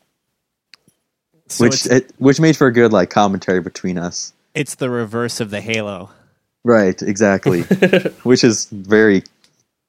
So 1.48 1.66
which 1.66 1.86
it, 1.86 2.12
which 2.18 2.40
made 2.40 2.58
for 2.58 2.68
a 2.68 2.74
good 2.74 2.94
like 2.94 3.10
commentary 3.10 3.62
between 3.62 3.98
us. 3.98 4.34
it's 4.56 4.76
the 4.76 4.90
reverse 4.90 5.40
of 5.40 5.50
the 5.50 5.62
Halo. 5.62 6.10
Right, 6.64 7.02
exactly. 7.02 7.62
which 8.24 8.44
is 8.44 8.66
very. 8.66 9.24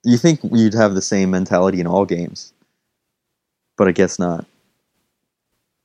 You 0.02 0.18
think 0.18 0.40
you'd 0.52 0.74
have 0.74 0.94
the 0.94 1.02
same 1.02 1.30
mentality 1.30 1.80
in 1.80 1.86
all 1.86 2.04
games, 2.04 2.52
but 3.76 3.88
I 3.88 3.92
guess 3.92 4.18
not. 4.18 4.44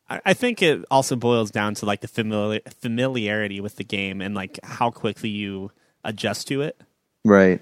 I, 0.09 0.21
I 0.27 0.33
think 0.33 0.61
it 0.61 0.83
also 0.91 1.15
boils 1.15 1.51
down 1.51 1.73
to 1.75 1.85
like 1.85 2.01
the 2.01 2.07
famili- 2.07 2.61
familiarity 2.73 3.61
with 3.61 3.75
the 3.77 3.83
game 3.83 4.21
and 4.21 4.33
like 4.35 4.59
how 4.63 4.91
quickly 4.91 5.29
you 5.29 5.71
adjust 6.03 6.47
to 6.47 6.61
it. 6.61 6.79
Right. 7.25 7.61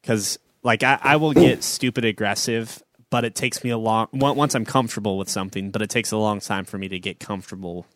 because 0.00 0.38
like 0.62 0.82
I, 0.82 0.98
I 1.02 1.16
will 1.16 1.32
get 1.34 1.62
stupid 1.62 2.04
aggressive 2.04 2.82
but 3.10 3.24
it 3.24 3.34
takes 3.34 3.62
me 3.62 3.70
a 3.70 3.76
long 3.78 4.08
once 4.12 4.54
i'm 4.54 4.64
comfortable 4.64 5.16
with 5.18 5.28
something 5.28 5.70
but 5.70 5.82
it 5.82 5.88
takes 5.90 6.10
a 6.10 6.16
long 6.16 6.40
time 6.40 6.64
for 6.64 6.78
me 6.78 6.88
to 6.88 6.98
get 6.98 7.20
comfortable 7.20 7.86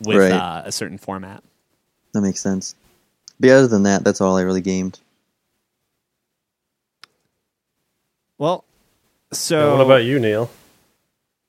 with 0.00 0.18
Right. 0.18 0.32
uh, 0.32 0.62
a 0.64 0.72
certain 0.72 0.98
format 0.98 1.42
That 2.14 2.22
makes 2.22 2.40
sense. 2.40 2.74
But 3.38 3.50
other 3.50 3.66
than 3.68 3.82
that, 3.84 4.04
that's 4.04 4.20
all 4.20 4.36
I 4.36 4.42
really 4.42 4.60
gamed. 4.62 4.98
well 8.38 8.64
so 9.32 9.76
what 9.76 9.84
about 9.84 10.04
you, 10.04 10.18
Neil? 10.18 10.50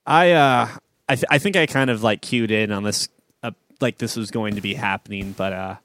I 0.05 0.31
uh 0.31 0.67
I, 1.09 1.15
th- 1.15 1.25
I 1.29 1.37
think 1.37 1.55
i 1.55 1.65
kind 1.65 1.89
of 1.89 2.03
like 2.03 2.21
cued 2.21 2.51
in 2.51 2.71
on 2.71 2.83
this 2.83 3.09
uh, 3.41 3.51
like 3.81 3.97
this 3.97 4.15
was 4.15 4.31
going 4.31 4.55
to 4.55 4.61
be 4.61 4.73
happening 4.73 5.33
but 5.37 5.53
uh 5.53 5.75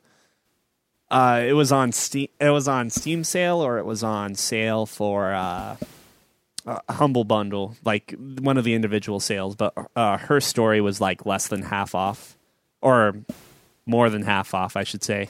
uh 1.10 1.42
it 1.46 1.52
was 1.54 1.72
on 1.72 1.92
steam 1.92 2.28
it 2.40 2.50
was 2.50 2.68
on 2.68 2.90
steam 2.90 3.24
sale 3.24 3.60
or 3.64 3.78
it 3.78 3.84
was 3.84 4.02
on 4.02 4.34
sale 4.34 4.86
for 4.86 5.32
uh 5.32 5.76
a 6.66 6.92
humble 6.92 7.24
bundle 7.24 7.76
like 7.84 8.14
one 8.40 8.58
of 8.58 8.64
the 8.64 8.74
individual 8.74 9.20
sales 9.20 9.56
but 9.56 9.72
uh 9.96 10.18
her 10.18 10.40
story 10.40 10.80
was 10.80 11.00
like 11.00 11.24
less 11.24 11.48
than 11.48 11.62
half 11.62 11.94
off 11.94 12.36
or 12.82 13.14
more 13.86 14.10
than 14.10 14.22
half 14.22 14.52
off 14.54 14.76
i 14.76 14.84
should 14.84 15.02
say 15.02 15.28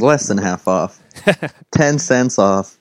Less 0.00 0.28
than 0.28 0.38
half 0.38 0.68
off. 0.68 1.02
Ten 1.72 1.98
cents 1.98 2.38
off. 2.38 2.76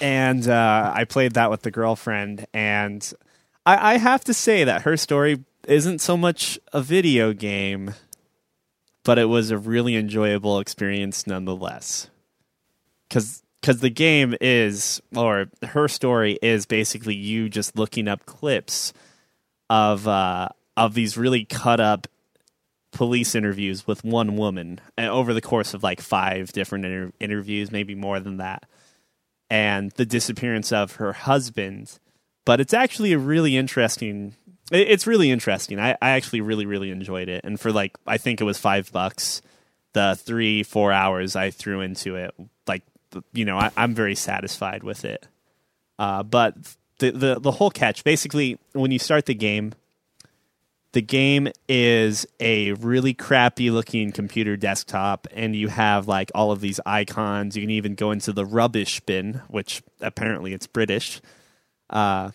and 0.00 0.48
uh, 0.48 0.90
I 0.92 1.04
played 1.04 1.34
that 1.34 1.48
with 1.48 1.62
the 1.62 1.70
girlfriend, 1.70 2.44
and 2.52 3.12
I, 3.64 3.94
I 3.94 3.98
have 3.98 4.24
to 4.24 4.34
say 4.34 4.64
that 4.64 4.82
her 4.82 4.96
story 4.96 5.44
isn't 5.66 6.00
so 6.00 6.16
much 6.16 6.58
a 6.72 6.82
video 6.82 7.32
game, 7.32 7.94
but 9.04 9.18
it 9.18 9.26
was 9.26 9.50
a 9.50 9.58
really 9.58 9.96
enjoyable 9.96 10.58
experience 10.58 11.26
nonetheless. 11.26 12.08
Because 13.08 13.42
because 13.60 13.80
the 13.80 13.90
game 13.90 14.34
is, 14.40 15.00
or 15.14 15.46
her 15.62 15.86
story 15.86 16.36
is 16.42 16.66
basically 16.66 17.14
you 17.14 17.48
just 17.48 17.76
looking 17.76 18.08
up 18.08 18.26
clips 18.26 18.92
of 19.70 20.08
uh, 20.08 20.48
of 20.76 20.94
these 20.94 21.16
really 21.16 21.44
cut 21.44 21.78
up 21.78 22.08
police 22.90 23.34
interviews 23.34 23.86
with 23.86 24.04
one 24.04 24.36
woman 24.36 24.80
over 24.98 25.32
the 25.32 25.40
course 25.40 25.74
of 25.74 25.82
like 25.82 26.00
five 26.00 26.52
different 26.52 26.84
inter- 26.84 27.12
interviews, 27.20 27.70
maybe 27.70 27.94
more 27.94 28.18
than 28.18 28.38
that 28.38 28.64
and 29.52 29.90
the 29.92 30.06
disappearance 30.06 30.72
of 30.72 30.96
her 30.96 31.12
husband. 31.12 31.98
But 32.44 32.60
it's 32.60 32.74
actually 32.74 33.12
a 33.12 33.18
really 33.18 33.56
interesting. 33.56 34.34
It's 34.70 35.06
really 35.06 35.30
interesting. 35.30 35.78
I, 35.78 35.92
I 36.02 36.10
actually 36.10 36.40
really 36.40 36.66
really 36.66 36.90
enjoyed 36.90 37.28
it, 37.28 37.44
and 37.44 37.58
for 37.60 37.72
like 37.72 37.96
I 38.06 38.18
think 38.18 38.40
it 38.40 38.44
was 38.44 38.58
five 38.58 38.90
bucks, 38.92 39.42
the 39.92 40.16
three 40.18 40.62
four 40.62 40.92
hours 40.92 41.36
I 41.36 41.50
threw 41.50 41.80
into 41.80 42.16
it, 42.16 42.34
like 42.66 42.82
you 43.32 43.44
know 43.44 43.58
I, 43.58 43.70
I'm 43.76 43.94
very 43.94 44.14
satisfied 44.14 44.82
with 44.82 45.04
it. 45.04 45.26
Uh, 45.98 46.22
but 46.22 46.56
the, 46.98 47.10
the 47.10 47.40
the 47.40 47.50
whole 47.52 47.70
catch, 47.70 48.02
basically, 48.02 48.58
when 48.72 48.90
you 48.90 48.98
start 48.98 49.26
the 49.26 49.34
game, 49.34 49.74
the 50.92 51.02
game 51.02 51.48
is 51.68 52.26
a 52.38 52.72
really 52.72 53.14
crappy 53.14 53.70
looking 53.70 54.12
computer 54.12 54.56
desktop 54.56 55.26
and 55.32 55.56
you 55.56 55.68
have 55.68 56.06
like 56.06 56.30
all 56.34 56.52
of 56.52 56.60
these 56.60 56.80
icons 56.86 57.56
you 57.56 57.62
can 57.62 57.70
even 57.70 57.94
go 57.94 58.10
into 58.10 58.32
the 58.32 58.44
rubbish 58.44 59.00
bin 59.00 59.40
which 59.48 59.82
apparently 60.00 60.52
it's 60.52 60.66
british 60.66 61.20
uh, 61.92 62.30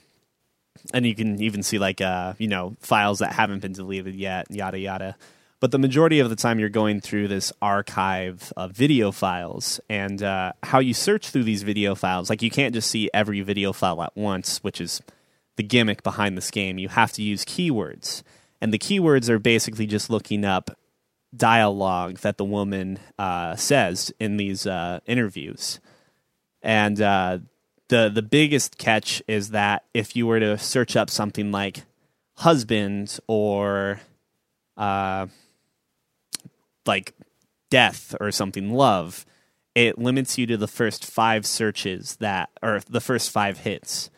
and 0.94 1.06
you 1.06 1.16
can 1.16 1.42
even 1.42 1.64
see 1.64 1.80
like 1.80 2.02
uh, 2.02 2.34
you 2.38 2.48
know 2.48 2.76
files 2.80 3.20
that 3.20 3.34
haven't 3.34 3.60
been 3.60 3.74
deleted 3.74 4.16
yet 4.16 4.48
yada 4.50 4.80
yada. 4.80 5.16
But 5.60 5.72
the 5.72 5.80
majority 5.80 6.20
of 6.20 6.30
the 6.30 6.36
time 6.36 6.60
you're 6.60 6.70
going 6.70 7.02
through 7.02 7.30
this 7.30 7.52
archive 7.64 8.54
of 8.56 8.74
video 8.74 9.12
files 9.12 9.80
and 9.90 10.22
uh, 10.22 10.54
how 10.62 10.78
you 10.78 10.94
search 10.94 11.30
through 11.30 11.46
these 11.46 11.64
video 11.64 11.96
files. 11.96 12.30
Like 12.30 12.44
you 12.44 12.52
can't 12.52 12.76
just 12.76 12.92
see 12.92 13.10
every 13.12 13.42
video 13.42 13.74
file 13.74 14.04
at 14.04 14.16
once 14.16 14.60
which 14.64 14.80
is 14.80 15.02
the 15.56 15.64
gimmick 15.64 16.04
behind 16.04 16.38
this 16.38 16.52
game. 16.52 16.78
You 16.78 16.90
have 16.90 17.12
to 17.14 17.24
use 17.24 17.44
keywords. 17.44 18.22
And 18.62 18.72
the 18.72 18.80
keywords 18.80 19.30
are 19.30 19.40
basically 19.40 19.88
just 19.88 20.10
looking 20.10 20.46
up 20.46 20.78
dialogue 21.36 22.20
that 22.20 22.38
the 22.38 22.46
woman 22.46 23.00
uh, 23.20 23.56
says 23.56 24.14
in 24.20 24.38
these 24.38 24.66
uh, 24.66 25.00
interviews. 25.06 25.80
And 26.62 27.02
uh, 27.02 27.40
the 27.90 28.10
the 28.10 28.22
biggest 28.22 28.78
catch 28.78 29.22
is 29.28 29.52
that 29.52 29.86
if 29.94 30.16
you 30.16 30.28
were 30.28 30.40
to 30.40 30.58
search 30.58 30.96
up 30.96 31.10
something 31.10 31.52
like 31.52 31.84
husband 32.38 33.20
or 33.28 34.00
uh, 34.76 35.28
like 36.86 37.14
death 37.70 38.16
or 38.20 38.32
something 38.32 38.74
love 38.74 39.26
it 39.76 39.98
limits 39.98 40.38
you 40.38 40.48
to 40.48 40.58
the 40.58 40.68
first 40.68 41.06
five 41.06 41.46
searches 41.46 42.16
that 42.18 42.50
or 42.62 42.82
the 42.90 43.02
first 43.02 43.30
five 43.30 43.60
hits 43.60 44.10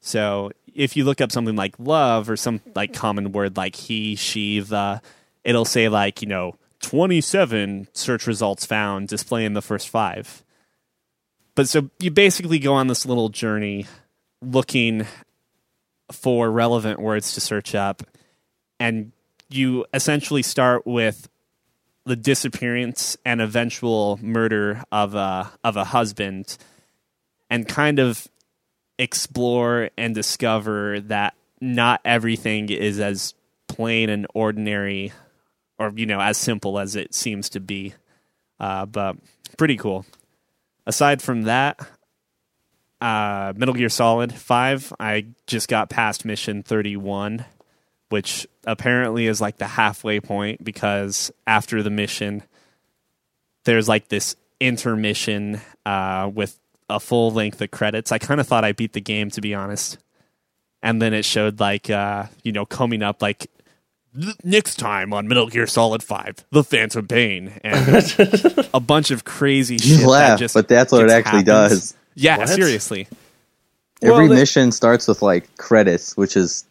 so 0.00 0.50
if 0.74 0.96
you 0.96 1.04
look 1.04 1.20
up 1.20 1.32
something 1.32 1.56
like 1.56 1.74
love 1.78 2.30
or 2.30 2.36
some 2.36 2.60
like 2.74 2.92
common 2.92 3.32
word 3.32 3.56
like 3.56 3.74
he, 3.74 4.14
she, 4.14 4.60
the, 4.60 5.02
it'll 5.44 5.64
say 5.64 5.88
like, 5.88 6.22
you 6.22 6.28
know, 6.28 6.56
27 6.82 7.88
search 7.92 8.26
results 8.26 8.64
found 8.64 9.08
displaying 9.08 9.54
the 9.54 9.62
first 9.62 9.88
five. 9.88 10.44
But 11.58 11.68
so 11.68 11.90
you 11.98 12.12
basically 12.12 12.60
go 12.60 12.74
on 12.74 12.86
this 12.86 13.04
little 13.04 13.30
journey 13.30 13.86
looking 14.40 15.08
for 16.12 16.48
relevant 16.48 17.00
words 17.00 17.32
to 17.32 17.40
search 17.40 17.74
up 17.74 18.04
and 18.78 19.10
you 19.48 19.84
essentially 19.92 20.42
start 20.42 20.86
with 20.86 21.28
the 22.06 22.14
disappearance 22.14 23.16
and 23.24 23.40
eventual 23.40 24.20
murder 24.22 24.84
of 24.92 25.16
a 25.16 25.50
of 25.64 25.76
a 25.76 25.82
husband 25.82 26.56
and 27.50 27.66
kind 27.66 27.98
of 27.98 28.28
explore 28.96 29.90
and 29.98 30.14
discover 30.14 31.00
that 31.00 31.34
not 31.60 32.00
everything 32.04 32.68
is 32.68 33.00
as 33.00 33.34
plain 33.66 34.10
and 34.10 34.28
ordinary 34.32 35.10
or 35.76 35.92
you 35.96 36.06
know 36.06 36.20
as 36.20 36.36
simple 36.38 36.78
as 36.78 36.94
it 36.94 37.14
seems 37.14 37.48
to 37.48 37.58
be. 37.58 37.94
Uh, 38.60 38.86
but 38.86 39.16
pretty 39.56 39.76
cool 39.76 40.06
aside 40.88 41.22
from 41.22 41.42
that 41.42 41.78
uh, 43.00 43.52
metal 43.56 43.74
gear 43.74 43.88
solid 43.88 44.32
5 44.34 44.92
i 44.98 45.26
just 45.46 45.68
got 45.68 45.88
past 45.88 46.24
mission 46.24 46.64
31 46.64 47.44
which 48.08 48.48
apparently 48.66 49.26
is 49.26 49.40
like 49.40 49.58
the 49.58 49.66
halfway 49.66 50.18
point 50.18 50.64
because 50.64 51.30
after 51.46 51.84
the 51.84 51.90
mission 51.90 52.42
there's 53.64 53.88
like 53.88 54.08
this 54.08 54.34
intermission 54.60 55.60
uh, 55.86 56.30
with 56.32 56.58
a 56.88 56.98
full 56.98 57.30
length 57.30 57.60
of 57.60 57.70
credits. 57.70 58.12
I 58.12 58.18
kind 58.18 58.40
of 58.40 58.46
thought 58.46 58.64
I 58.64 58.72
beat 58.72 58.92
the 58.92 59.00
game 59.00 59.30
to 59.30 59.40
be 59.40 59.54
honest. 59.54 59.98
And 60.82 61.02
then 61.02 61.12
it 61.12 61.24
showed 61.24 61.60
like 61.60 61.90
uh, 61.90 62.26
you 62.44 62.52
know 62.52 62.64
coming 62.64 63.02
up 63.02 63.20
like 63.20 63.38
"Th- 63.38 63.50
next 64.44 64.76
time 64.76 65.12
on 65.14 65.28
Metal 65.28 65.48
Gear 65.48 65.66
Solid 65.66 66.02
5, 66.02 66.44
The 66.50 66.64
Phantom 66.64 67.06
Pain 67.06 67.52
and 67.62 68.68
a 68.74 68.80
bunch 68.80 69.10
of 69.10 69.24
crazy 69.24 69.74
You 69.74 69.98
shit 69.98 70.06
that 70.08 70.38
just 70.38 70.54
but 70.54 70.68
that's 70.68 70.92
what 70.92 71.04
it 71.04 71.10
actually 71.10 71.44
happens. 71.44 71.92
does. 71.92 71.94
Yeah, 72.14 72.38
What? 72.38 72.48
seriously. 72.48 73.08
Every 74.02 74.14
Well, 74.16 74.28
the- 74.28 74.34
mission 74.34 74.72
starts 74.72 75.08
with 75.08 75.22
like 75.22 75.56
credits, 75.56 76.16
which 76.16 76.36
is 76.36 76.64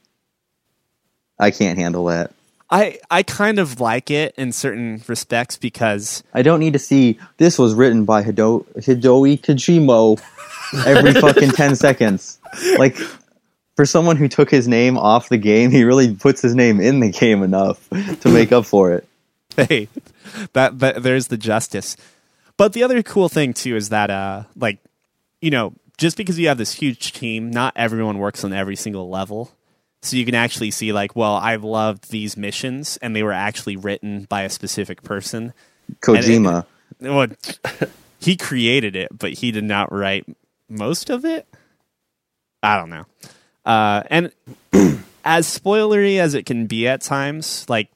I 1.39 1.51
can't 1.51 1.77
handle 1.77 2.05
that. 2.05 2.31
I 2.69 2.99
I 3.09 3.23
kind 3.23 3.59
of 3.59 3.79
like 3.79 4.11
it 4.11 4.33
in 4.37 4.51
certain 4.51 5.01
respects 5.07 5.55
because 5.55 6.21
I 6.33 6.41
don't 6.41 6.59
need 6.59 6.73
to 6.73 6.79
see 6.79 7.17
this 7.37 7.57
was 7.57 7.73
written 7.73 8.03
by 8.03 8.23
Hido- 8.23 8.65
Hideo 8.75 9.39
Kojima 9.39 10.19
every 10.85 11.13
fucking 11.21 11.51
10 11.51 11.75
seconds. 11.77 12.39
Like 12.77 12.97
for 13.77 13.85
someone 13.85 14.17
who 14.17 14.27
took 14.27 14.49
his 14.49 14.67
name 14.67 14.97
off 14.97 15.29
the 15.29 15.37
game, 15.37 15.69
he 15.69 15.83
really 15.83 16.13
puts 16.15 16.41
his 16.41 16.55
name 16.55 16.81
in 16.81 16.99
the 16.99 17.11
game 17.11 17.43
enough 17.43 17.87
to 17.89 18.29
make 18.29 18.51
up 18.51 18.65
for 18.65 18.91
it. 18.91 19.07
hey, 19.55 19.87
that, 20.53 20.79
that 20.79 21.03
there's 21.03 21.27
the 21.27 21.37
justice. 21.37 21.95
But 22.57 22.73
the 22.73 22.83
other 22.83 23.03
cool 23.03 23.29
thing 23.29 23.53
too 23.53 23.75
is 23.75 23.89
that 23.89 24.09
uh 24.09 24.43
like 24.55 24.79
you 25.41 25.51
know, 25.51 25.73
just 25.97 26.17
because 26.17 26.39
you 26.39 26.47
have 26.47 26.57
this 26.57 26.73
huge 26.73 27.13
team, 27.13 27.51
not 27.51 27.73
everyone 27.75 28.17
works 28.17 28.43
on 28.43 28.51
every 28.51 28.75
single 28.75 29.09
level. 29.09 29.51
So 30.01 30.15
you 30.15 30.25
can 30.25 30.35
actually 30.35 30.71
see 30.71 30.91
like, 30.91 31.15
well, 31.15 31.35
I've 31.35 31.63
loved 31.63 32.09
these 32.09 32.35
missions 32.35 32.97
and 32.97 33.15
they 33.15 33.23
were 33.23 33.33
actually 33.33 33.77
written 33.77 34.25
by 34.25 34.41
a 34.43 34.49
specific 34.49 35.03
person. 35.03 35.53
Kojima. 36.01 36.65
Well, 36.99 37.27
he 38.19 38.35
created 38.37 38.95
it, 38.95 39.09
but 39.17 39.33
he 39.33 39.51
did 39.51 39.63
not 39.63 39.91
write 39.91 40.25
most 40.67 41.11
of 41.11 41.25
it. 41.25 41.47
I 42.63 42.77
don't 42.77 42.89
know. 42.89 43.05
Uh, 43.67 44.01
and 44.09 44.31
as 45.25 45.45
spoilery 45.45 46.19
as 46.19 46.33
it 46.33 46.45
can 46.45 46.67
be 46.67 46.87
at 46.87 47.01
times, 47.01 47.65
like 47.67 47.89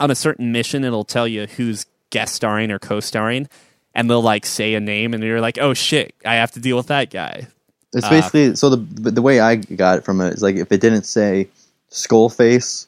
on 0.00 0.10
a 0.10 0.14
certain 0.16 0.50
mission, 0.50 0.82
it'll 0.82 1.04
tell 1.04 1.28
you 1.28 1.46
who's 1.46 1.86
guest 2.10 2.34
starring 2.34 2.72
or 2.72 2.80
co-starring, 2.80 3.48
and 3.94 4.10
they'll 4.10 4.20
like 4.20 4.44
say 4.44 4.74
a 4.74 4.80
name, 4.80 5.14
and 5.14 5.22
you're 5.22 5.40
like, 5.40 5.56
"Oh 5.58 5.72
shit, 5.72 6.14
I 6.26 6.34
have 6.34 6.50
to 6.52 6.60
deal 6.60 6.76
with 6.76 6.88
that 6.88 7.10
guy." 7.10 7.46
It's 7.94 8.04
Uh, 8.06 8.10
basically 8.10 8.56
so 8.56 8.70
the 8.70 9.10
the 9.10 9.22
way 9.22 9.38
I 9.38 9.56
got 9.56 9.98
it 9.98 10.04
from 10.04 10.20
it 10.20 10.34
is 10.34 10.42
like 10.42 10.56
if 10.56 10.72
it 10.72 10.80
didn't 10.80 11.04
say 11.04 11.48
Skullface 11.92 12.86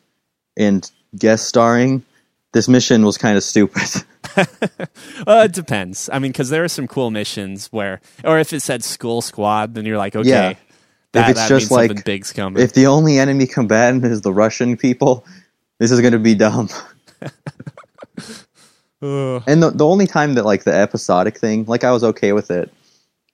and 0.57 0.90
guest 1.16 1.47
starring, 1.47 2.03
this 2.53 2.66
mission 2.68 3.05
was 3.07 3.16
kind 3.18 3.36
of 3.36 3.45
stupid. 3.45 3.82
Uh, 4.36 5.42
it 5.45 5.53
depends. 5.53 6.11
I 6.12 6.18
mean, 6.18 6.32
because 6.32 6.51
there 6.51 6.64
are 6.64 6.68
some 6.68 6.88
cool 6.88 7.12
missions 7.12 7.68
where, 7.68 8.01
or 8.24 8.40
if 8.40 8.53
it 8.53 8.61
said 8.61 8.82
Skull 8.82 9.22
Squad, 9.22 9.74
then 9.74 9.84
you're 9.84 9.99
like, 9.99 10.16
okay, 10.16 10.28
Yeah. 10.28 10.55
That, 11.14 11.30
it's 11.30 11.40
that 11.40 11.48
just 11.48 11.70
means 11.70 11.80
something 11.80 11.96
like- 11.96 12.04
big's 12.04 12.32
coming. 12.32 12.62
if 12.62 12.72
the 12.72 12.86
only 12.86 13.18
enemy 13.18 13.46
combatant 13.46 14.04
is 14.04 14.20
the 14.20 14.32
Russian 14.32 14.76
people, 14.76 15.24
this 15.78 15.90
is 15.90 16.00
going 16.00 16.12
to 16.12 16.18
be 16.18 16.34
dumb. 16.34 16.68
And 19.02 19.62
the 19.62 19.70
the 19.70 19.84
only 19.84 20.06
time 20.06 20.32
that 20.34 20.46
like 20.46 20.64
the 20.64 20.72
episodic 20.74 21.36
thing, 21.36 21.66
like 21.66 21.84
I 21.84 21.92
was 21.92 22.02
okay 22.02 22.32
with 22.32 22.50
it 22.50 22.72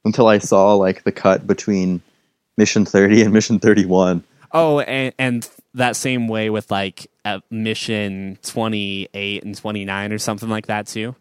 until 0.04 0.26
I 0.26 0.38
saw 0.38 0.74
like 0.74 1.04
the 1.04 1.12
cut 1.12 1.46
between 1.46 2.02
Mission 2.56 2.84
30 2.84 3.22
and 3.22 3.32
Mission 3.32 3.60
31. 3.60 4.24
Oh, 4.52 4.80
and, 4.80 5.14
and 5.16 5.48
that 5.74 5.94
same 5.94 6.26
way 6.26 6.50
with 6.50 6.72
like 6.72 7.08
at 7.24 7.42
mission 7.52 8.36
28 8.42 9.44
and 9.44 9.56
29 9.56 10.12
or 10.12 10.18
something 10.18 10.48
like 10.48 10.66
that 10.66 10.88
too. 10.88 11.14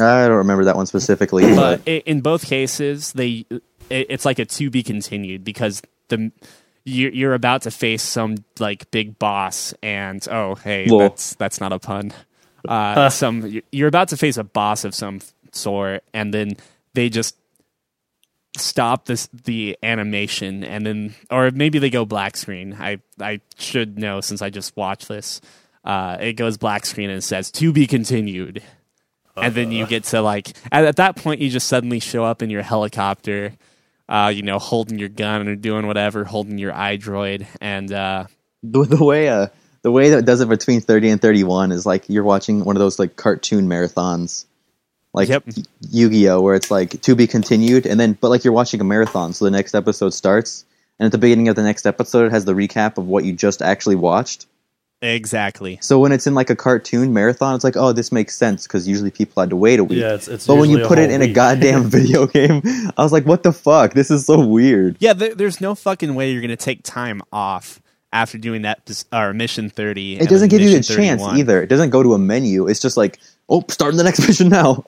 I 0.00 0.26
don't 0.26 0.38
remember 0.38 0.64
that 0.64 0.74
one 0.74 0.86
specifically, 0.86 1.54
But 1.54 1.84
but 1.84 1.88
in 1.88 2.20
both 2.20 2.46
cases, 2.46 3.12
they 3.12 3.46
it, 3.50 3.62
it's 4.10 4.24
like 4.24 4.40
a 4.40 4.44
to 4.44 4.70
be 4.70 4.82
continued 4.82 5.44
because 5.44 5.82
the 6.16 6.32
you're, 6.84 7.34
about 7.34 7.62
to 7.62 7.70
face 7.70 8.02
some 8.02 8.36
like 8.58 8.90
big 8.90 9.18
boss, 9.18 9.74
and 9.82 10.26
oh 10.30 10.54
hey, 10.54 10.86
Lol. 10.86 11.00
that's 11.00 11.34
that's 11.36 11.60
not 11.60 11.72
a 11.72 11.78
pun. 11.78 12.12
Uh, 12.66 13.10
some 13.10 13.60
you're 13.72 13.88
about 13.88 14.08
to 14.08 14.16
face 14.16 14.36
a 14.36 14.44
boss 14.44 14.84
of 14.84 14.94
some 14.94 15.20
sort, 15.52 16.04
and 16.12 16.32
then 16.32 16.56
they 16.94 17.08
just 17.08 17.36
stop 18.56 19.06
this 19.06 19.28
the 19.44 19.76
animation 19.82 20.62
and 20.62 20.86
then 20.86 21.14
or 21.28 21.50
maybe 21.50 21.80
they 21.80 21.90
go 21.90 22.04
black 22.04 22.36
screen 22.36 22.76
i 22.78 23.00
i 23.20 23.40
should 23.56 23.98
know 23.98 24.20
since 24.20 24.40
i 24.42 24.48
just 24.48 24.76
watched 24.76 25.08
this 25.08 25.40
uh 25.84 26.16
it 26.20 26.34
goes 26.34 26.56
black 26.56 26.86
screen 26.86 27.10
and 27.10 27.24
says 27.24 27.50
to 27.50 27.72
be 27.72 27.84
continued 27.84 28.62
and 29.36 29.56
then 29.56 29.72
you 29.72 29.84
get 29.86 30.04
to 30.04 30.22
like 30.22 30.52
at, 30.70 30.84
at 30.84 30.94
that 30.96 31.16
point 31.16 31.40
you 31.40 31.50
just 31.50 31.66
suddenly 31.66 31.98
show 31.98 32.22
up 32.22 32.42
in 32.42 32.50
your 32.50 32.62
helicopter 32.62 33.52
uh 34.08 34.32
you 34.34 34.42
know 34.42 34.58
holding 34.58 34.98
your 34.98 35.08
gun 35.08 35.48
or 35.48 35.56
doing 35.56 35.86
whatever 35.86 36.24
holding 36.24 36.58
your 36.58 36.72
idroid 36.72 37.46
and 37.60 37.92
uh 37.92 38.24
the, 38.62 38.84
the 38.84 39.04
way 39.04 39.28
uh 39.28 39.46
the 39.82 39.90
way 39.90 40.10
that 40.10 40.20
it 40.20 40.24
does 40.24 40.40
it 40.40 40.48
between 40.48 40.80
30 40.80 41.10
and 41.10 41.20
31 41.22 41.70
is 41.70 41.84
like 41.84 42.08
you're 42.08 42.24
watching 42.24 42.64
one 42.64 42.74
of 42.74 42.80
those 42.80 42.98
like 42.98 43.16
cartoon 43.16 43.68
marathons. 43.68 44.46
Like 45.12 45.28
Yep. 45.28 45.44
Y- 45.46 45.62
Yu-Gi-Oh! 45.90 46.40
where 46.40 46.54
it's 46.54 46.70
like 46.70 47.00
to 47.02 47.14
be 47.14 47.26
continued 47.26 47.86
and 47.86 48.00
then 48.00 48.14
but 48.20 48.30
like 48.30 48.44
you're 48.44 48.54
watching 48.54 48.80
a 48.80 48.84
marathon 48.84 49.32
so 49.34 49.44
the 49.44 49.50
next 49.50 49.74
episode 49.74 50.14
starts 50.14 50.64
and 50.98 51.06
at 51.06 51.12
the 51.12 51.18
beginning 51.18 51.48
of 51.48 51.56
the 51.56 51.62
next 51.62 51.86
episode 51.86 52.26
it 52.26 52.32
has 52.32 52.46
the 52.46 52.54
recap 52.54 52.96
of 52.98 53.06
what 53.06 53.24
you 53.24 53.32
just 53.34 53.60
actually 53.62 53.96
watched 53.96 54.46
exactly. 55.04 55.78
So 55.80 55.98
when 55.98 56.12
it's 56.12 56.26
in 56.26 56.34
like 56.34 56.50
a 56.50 56.56
cartoon 56.56 57.12
marathon 57.12 57.54
it's 57.54 57.64
like 57.64 57.76
oh 57.76 57.92
this 57.92 58.10
makes 58.10 58.36
sense 58.36 58.66
because 58.66 58.88
usually 58.88 59.10
people 59.10 59.40
had 59.40 59.50
to 59.50 59.56
wait 59.56 59.78
a 59.78 59.84
week. 59.84 60.00
Yeah, 60.00 60.14
it's, 60.14 60.28
it's 60.28 60.46
but 60.46 60.56
when 60.56 60.70
you 60.70 60.78
put 60.86 60.98
it 60.98 61.10
whole 61.10 61.20
in 61.20 61.22
a 61.22 61.32
goddamn 61.32 61.84
video 61.90 62.26
game 62.26 62.62
i 62.96 63.02
was 63.02 63.12
like 63.12 63.26
what 63.26 63.42
the 63.42 63.52
fuck? 63.52 63.94
This 63.94 64.10
is 64.10 64.26
so 64.26 64.44
weird. 64.44 64.96
Yeah 65.00 65.12
there, 65.12 65.34
there's 65.34 65.60
no 65.60 65.74
fucking 65.74 66.14
way 66.14 66.32
you're 66.32 66.42
gonna 66.42 66.56
take 66.56 66.82
time 66.82 67.22
off 67.32 67.80
after 68.12 68.38
doing 68.38 68.62
that 68.62 68.84
pos- 68.86 69.04
or 69.12 69.34
mission 69.34 69.68
30 69.68 70.20
it 70.20 70.28
doesn't 70.28 70.48
give 70.48 70.60
you 70.60 70.70
the 70.70 70.82
chance 70.82 71.22
either. 71.22 71.62
It 71.62 71.68
doesn't 71.68 71.90
go 71.90 72.02
to 72.02 72.14
a 72.14 72.18
menu. 72.18 72.66
It's 72.66 72.80
just 72.80 72.96
like 72.96 73.20
oh 73.48 73.64
starting 73.68 73.98
the 73.98 74.04
next 74.04 74.20
mission 74.26 74.48
now. 74.48 74.84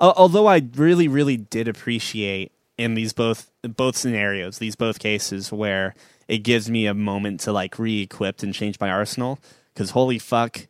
Although 0.00 0.46
I 0.46 0.62
really, 0.76 1.08
really 1.08 1.36
did 1.36 1.68
appreciate 1.68 2.52
in 2.78 2.94
these 2.94 3.12
both 3.12 3.50
both 3.62 3.96
scenarios, 3.96 4.58
these 4.58 4.74
both 4.74 4.98
cases 4.98 5.52
where 5.52 5.94
it 6.30 6.38
gives 6.44 6.70
me 6.70 6.86
a 6.86 6.94
moment 6.94 7.40
to 7.40 7.52
like 7.52 7.78
re-equip 7.78 8.42
and 8.44 8.54
change 8.54 8.78
my 8.78 8.88
arsenal. 8.88 9.40
Because 9.74 9.90
holy 9.90 10.18
fuck, 10.18 10.66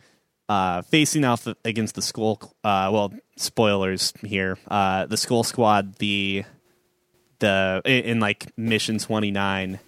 uh, 0.49 0.83
facing 0.83 1.25
off 1.25 1.47
against 1.65 1.95
the 1.95 2.03
school, 2.03 2.41
uh, 2.65 2.89
well, 2.93 3.13
spoilers 3.37 4.13
here, 4.25 4.59
uh, 4.69 5.05
the 5.07 5.17
skull 5.17 5.45
squad, 5.45 5.97
the 5.97 6.45
the 7.41 7.81
in, 7.85 8.05
in 8.05 8.21
like 8.21 8.51
mission 8.57 8.99
twenty 8.99 9.31
nine. 9.31 9.79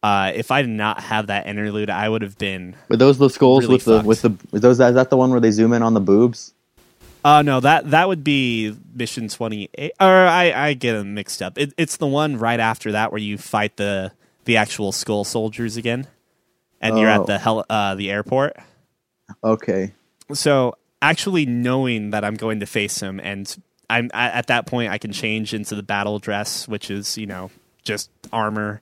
Uh, 0.00 0.30
if 0.34 0.52
I 0.52 0.62
did 0.62 0.70
not 0.70 1.00
have 1.00 1.26
that 1.26 1.48
interlude, 1.48 1.90
I 1.90 2.08
would 2.08 2.22
have 2.22 2.38
been 2.38 2.76
Were 2.88 2.96
those 2.96 3.18
the 3.18 3.28
skulls 3.28 3.64
Really 3.64 3.74
with 3.74 3.84
the 3.84 3.96
fucked. 3.96 4.06
with 4.06 4.22
the 4.22 4.30
with 4.52 4.62
those? 4.62 4.78
Is 4.80 4.94
that 4.94 5.10
the 5.10 5.16
one 5.16 5.30
where 5.30 5.40
they 5.40 5.50
zoom 5.50 5.72
in 5.72 5.82
on 5.82 5.94
the 5.94 6.00
boobs? 6.00 6.54
Uh 7.24 7.42
no, 7.42 7.58
that 7.60 7.90
that 7.90 8.06
would 8.06 8.22
be 8.22 8.76
mission 8.94 9.28
twenty 9.28 9.68
eight. 9.74 9.92
Or 10.00 10.06
I 10.06 10.52
I 10.52 10.74
get 10.74 10.92
them 10.92 11.14
mixed 11.14 11.42
up. 11.42 11.58
It, 11.58 11.74
it's 11.76 11.96
the 11.96 12.06
one 12.06 12.38
right 12.38 12.60
after 12.60 12.92
that 12.92 13.10
where 13.10 13.20
you 13.20 13.36
fight 13.38 13.76
the 13.76 14.12
the 14.48 14.56
actual 14.56 14.90
skull 14.92 15.24
soldiers 15.24 15.76
again, 15.76 16.06
and 16.80 16.98
you're 16.98 17.10
Oh. 17.10 17.20
at 17.20 17.26
the 17.26 17.38
hel- 17.38 17.66
uh 17.68 17.94
the 17.94 18.10
airport. 18.10 18.56
Okay, 19.44 19.92
So 20.32 20.74
actually 21.02 21.44
knowing 21.46 22.10
that 22.10 22.24
I'm 22.24 22.34
going 22.34 22.60
to 22.60 22.66
face 22.66 22.98
him, 23.00 23.20
and 23.22 23.44
I'm 23.90 24.10
at 24.14 24.32
at 24.34 24.46
that 24.48 24.66
point 24.66 24.90
I 24.90 24.96
can 24.98 25.12
change 25.12 25.52
into 25.54 25.74
the 25.74 25.82
battle 25.82 26.18
dress, 26.18 26.66
which 26.66 26.90
is 26.90 27.16
you 27.18 27.26
know 27.26 27.50
just 27.84 28.10
armor. 28.32 28.80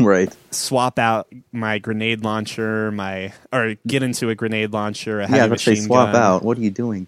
right. 0.00 0.34
Swap 0.50 0.98
out 0.98 1.26
my 1.52 1.78
grenade 1.78 2.22
launcher, 2.24 2.90
my 2.90 3.32
or 3.52 3.74
get 3.86 4.02
into 4.02 4.28
a 4.30 4.34
grenade 4.34 4.72
launcher, 4.72 5.20
a 5.20 5.26
heavy 5.28 5.50
Yeah, 5.52 5.56
say 5.56 5.74
swap 5.76 6.12
gun. 6.12 6.22
out. 6.22 6.42
What 6.42 6.58
are 6.58 6.60
you 6.62 6.70
doing? 6.70 7.06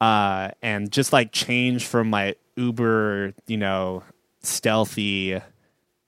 uh, 0.00 0.50
and 0.62 0.90
just 0.90 1.12
like 1.12 1.32
change 1.32 1.84
from 1.86 2.08
my 2.10 2.34
uber, 2.56 3.34
you 3.46 3.56
know, 3.58 4.02
stealthy, 4.42 5.40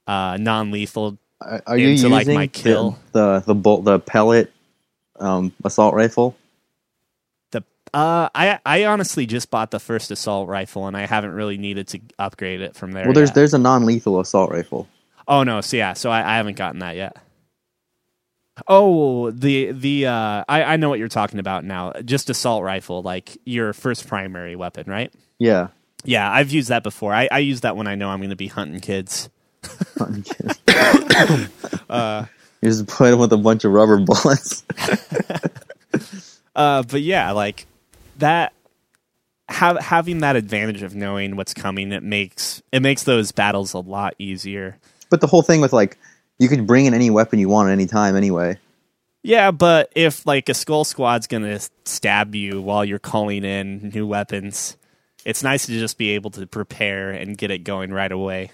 uh, 0.06 0.36
non-lethal. 0.38 1.18
Are, 1.40 1.62
are 1.66 1.76
you 1.76 1.88
Into, 1.88 1.92
using 2.08 2.10
like, 2.10 2.26
my 2.28 2.46
the- 2.46 2.48
kill. 2.48 2.98
the 3.12 3.40
the 3.40 3.54
bolt 3.54 3.84
the 3.84 3.98
pellet 3.98 4.52
um, 5.20 5.52
assault 5.64 5.94
rifle? 5.94 6.36
The 7.50 7.62
uh, 7.92 8.28
I 8.34 8.58
I 8.64 8.84
honestly 8.84 9.26
just 9.26 9.50
bought 9.50 9.70
the 9.70 9.80
first 9.80 10.10
assault 10.10 10.48
rifle, 10.48 10.86
and 10.86 10.96
I 10.96 11.06
haven't 11.06 11.32
really 11.32 11.58
needed 11.58 11.88
to 11.88 12.00
upgrade 12.18 12.60
it 12.60 12.74
from 12.74 12.92
there. 12.92 13.04
Well, 13.04 13.12
there's 13.12 13.28
yet. 13.30 13.34
there's 13.34 13.54
a 13.54 13.58
non-lethal 13.58 14.18
assault 14.20 14.50
rifle. 14.50 14.88
oh 15.28 15.42
no, 15.42 15.60
so 15.60 15.76
yeah, 15.76 15.92
so 15.92 16.10
I, 16.10 16.20
I 16.34 16.36
haven't 16.36 16.56
gotten 16.56 16.80
that 16.80 16.96
yet. 16.96 17.16
Oh, 18.68 19.30
the 19.30 19.72
the 19.72 20.06
uh, 20.06 20.44
I 20.48 20.62
I 20.64 20.76
know 20.76 20.88
what 20.88 20.98
you're 20.98 21.08
talking 21.08 21.38
about 21.38 21.64
now. 21.64 21.92
Just 22.04 22.30
assault 22.30 22.62
rifle, 22.64 23.02
like 23.02 23.36
your 23.44 23.74
first 23.74 24.06
primary 24.08 24.56
weapon, 24.56 24.84
right? 24.88 25.12
Yeah. 25.38 25.68
Yeah, 26.04 26.30
I've 26.30 26.50
used 26.50 26.68
that 26.68 26.82
before. 26.82 27.12
I, 27.12 27.28
I 27.30 27.40
use 27.40 27.62
that 27.62 27.76
when 27.76 27.86
I 27.86 27.96
know 27.96 28.08
I'm 28.08 28.20
going 28.20 28.30
to 28.30 28.36
be 28.36 28.46
hunting 28.46 28.80
kids. 28.80 29.28
uh, 31.90 32.26
you 32.60 32.68
just 32.68 32.86
put 32.86 33.12
him 33.12 33.18
with 33.18 33.32
a 33.32 33.36
bunch 33.36 33.64
of 33.64 33.72
rubber 33.72 33.98
bullets. 33.98 34.64
Uh, 36.56 36.82
but 36.82 37.02
yeah, 37.02 37.30
like 37.32 37.66
that. 38.18 38.52
Have, 39.48 39.78
having 39.78 40.20
that 40.20 40.34
advantage 40.34 40.82
of 40.82 40.96
knowing 40.96 41.36
what's 41.36 41.54
coming, 41.54 41.92
it 41.92 42.02
makes 42.02 42.62
it 42.72 42.82
makes 42.82 43.04
those 43.04 43.30
battles 43.30 43.74
a 43.74 43.78
lot 43.78 44.14
easier. 44.18 44.76
but 45.08 45.20
the 45.20 45.28
whole 45.28 45.42
thing 45.42 45.60
with 45.60 45.72
like 45.72 45.96
you 46.38 46.48
could 46.48 46.66
bring 46.66 46.86
in 46.86 46.94
any 46.94 47.10
weapon 47.10 47.38
you 47.38 47.48
want 47.48 47.68
at 47.68 47.72
any 47.72 47.86
time 47.86 48.16
anyway. 48.16 48.58
Yeah, 49.22 49.52
but 49.52 49.92
if 49.94 50.26
like 50.26 50.48
a 50.48 50.54
skull 50.54 50.84
squad's 50.84 51.28
gonna 51.28 51.60
stab 51.84 52.34
you 52.34 52.60
while 52.60 52.84
you're 52.84 52.98
calling 52.98 53.44
in 53.44 53.90
new 53.94 54.06
weapons, 54.06 54.76
it's 55.24 55.42
nice 55.44 55.66
to 55.66 55.72
just 55.72 55.98
be 55.98 56.10
able 56.10 56.30
to 56.30 56.46
prepare 56.46 57.10
and 57.10 57.38
get 57.38 57.50
it 57.52 57.58
going 57.58 57.92
right 57.92 58.10
away. 58.10 58.50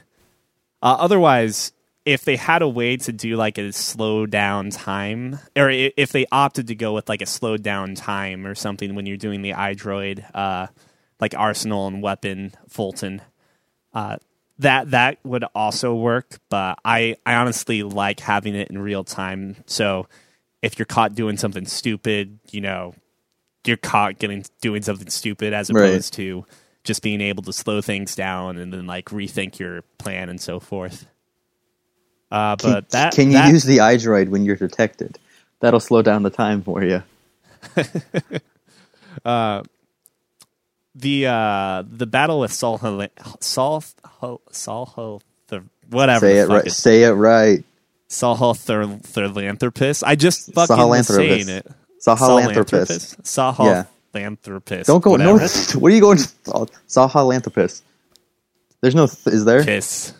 Uh, 0.82 0.96
otherwise, 0.98 1.72
if 2.04 2.24
they 2.24 2.36
had 2.36 2.62
a 2.62 2.68
way 2.68 2.96
to 2.96 3.12
do 3.12 3.36
like 3.36 3.58
a 3.58 3.72
slow 3.72 4.26
down 4.26 4.70
time, 4.70 5.38
or 5.56 5.70
if 5.70 6.10
they 6.10 6.26
opted 6.32 6.66
to 6.68 6.74
go 6.74 6.92
with 6.94 7.08
like 7.08 7.22
a 7.22 7.26
slowed 7.26 7.62
down 7.62 7.94
time 7.94 8.46
or 8.46 8.54
something 8.54 8.94
when 8.94 9.06
you're 9.06 9.16
doing 9.16 9.42
the 9.42 9.52
iDroid, 9.52 10.24
uh, 10.34 10.66
like 11.20 11.34
arsenal 11.36 11.86
and 11.86 12.02
weapon 12.02 12.52
Fulton, 12.68 13.22
uh, 13.94 14.16
that 14.58 14.90
that 14.90 15.18
would 15.24 15.44
also 15.54 15.94
work. 15.94 16.40
But 16.50 16.78
I 16.84 17.16
I 17.24 17.36
honestly 17.36 17.84
like 17.84 18.18
having 18.20 18.56
it 18.56 18.68
in 18.68 18.78
real 18.78 19.04
time. 19.04 19.56
So 19.66 20.08
if 20.62 20.78
you're 20.78 20.86
caught 20.86 21.14
doing 21.14 21.36
something 21.36 21.66
stupid, 21.66 22.40
you 22.50 22.60
know, 22.60 22.94
you're 23.64 23.76
caught 23.76 24.18
getting 24.18 24.44
doing 24.60 24.82
something 24.82 25.08
stupid 25.10 25.52
as 25.52 25.70
Right. 25.70 25.84
opposed 25.86 26.14
to 26.14 26.44
just 26.84 27.02
being 27.02 27.20
able 27.20 27.42
to 27.44 27.52
slow 27.52 27.80
things 27.80 28.14
down 28.16 28.56
and 28.58 28.72
then 28.72 28.86
like 28.86 29.06
rethink 29.06 29.58
your 29.58 29.82
plan 29.98 30.28
and 30.28 30.40
so 30.40 30.58
forth. 30.60 31.06
Uh, 32.30 32.56
Can, 32.56 32.72
but 32.72 32.88
that 32.90 33.12
can 33.14 33.26
you 33.28 33.34
that- 33.34 33.50
use 33.52 33.64
the 33.64 33.78
iDroid 33.78 34.28
when 34.28 34.44
you're 34.44 34.56
detected? 34.56 35.18
That'll 35.60 35.80
slow 35.80 36.02
down 36.02 36.22
the 36.24 36.30
time 36.30 36.62
for 36.62 36.82
you. 36.82 37.02
the 40.94 41.26
uh 41.26 41.82
the 41.86 42.06
battle 42.06 42.40
with 42.40 42.52
Saul 42.52 42.78
Saul 43.40 43.84
Saul 44.50 44.86
Ho- 44.86 45.20
the 45.48 45.62
whatever 45.90 46.26
Say 46.26 46.38
it 46.38 46.48
right. 46.48 46.58
it's- 46.60 46.76
Say 46.76 47.02
it 47.04 47.12
right. 47.12 47.64
Sahelanthropus. 48.08 50.02
I 50.04 50.16
just 50.16 50.52
fucking 50.52 51.02
saying 51.04 51.48
it. 51.48 51.66
Sahelanthropus. 52.06 53.16
Sahelanthropus. 54.14 54.86
Don't 54.86 55.02
go 55.02 55.10
Whatever. 55.12 55.38
north. 55.38 55.74
What 55.80 55.90
are 55.92 55.94
you 55.94 56.00
going? 56.00 56.18
Sahelanthropus. 56.18 57.82
There's 58.80 58.94
no. 58.94 59.06
Th- 59.06 59.34
is 59.34 59.44
there? 59.44 59.64
Piss. 59.64 60.12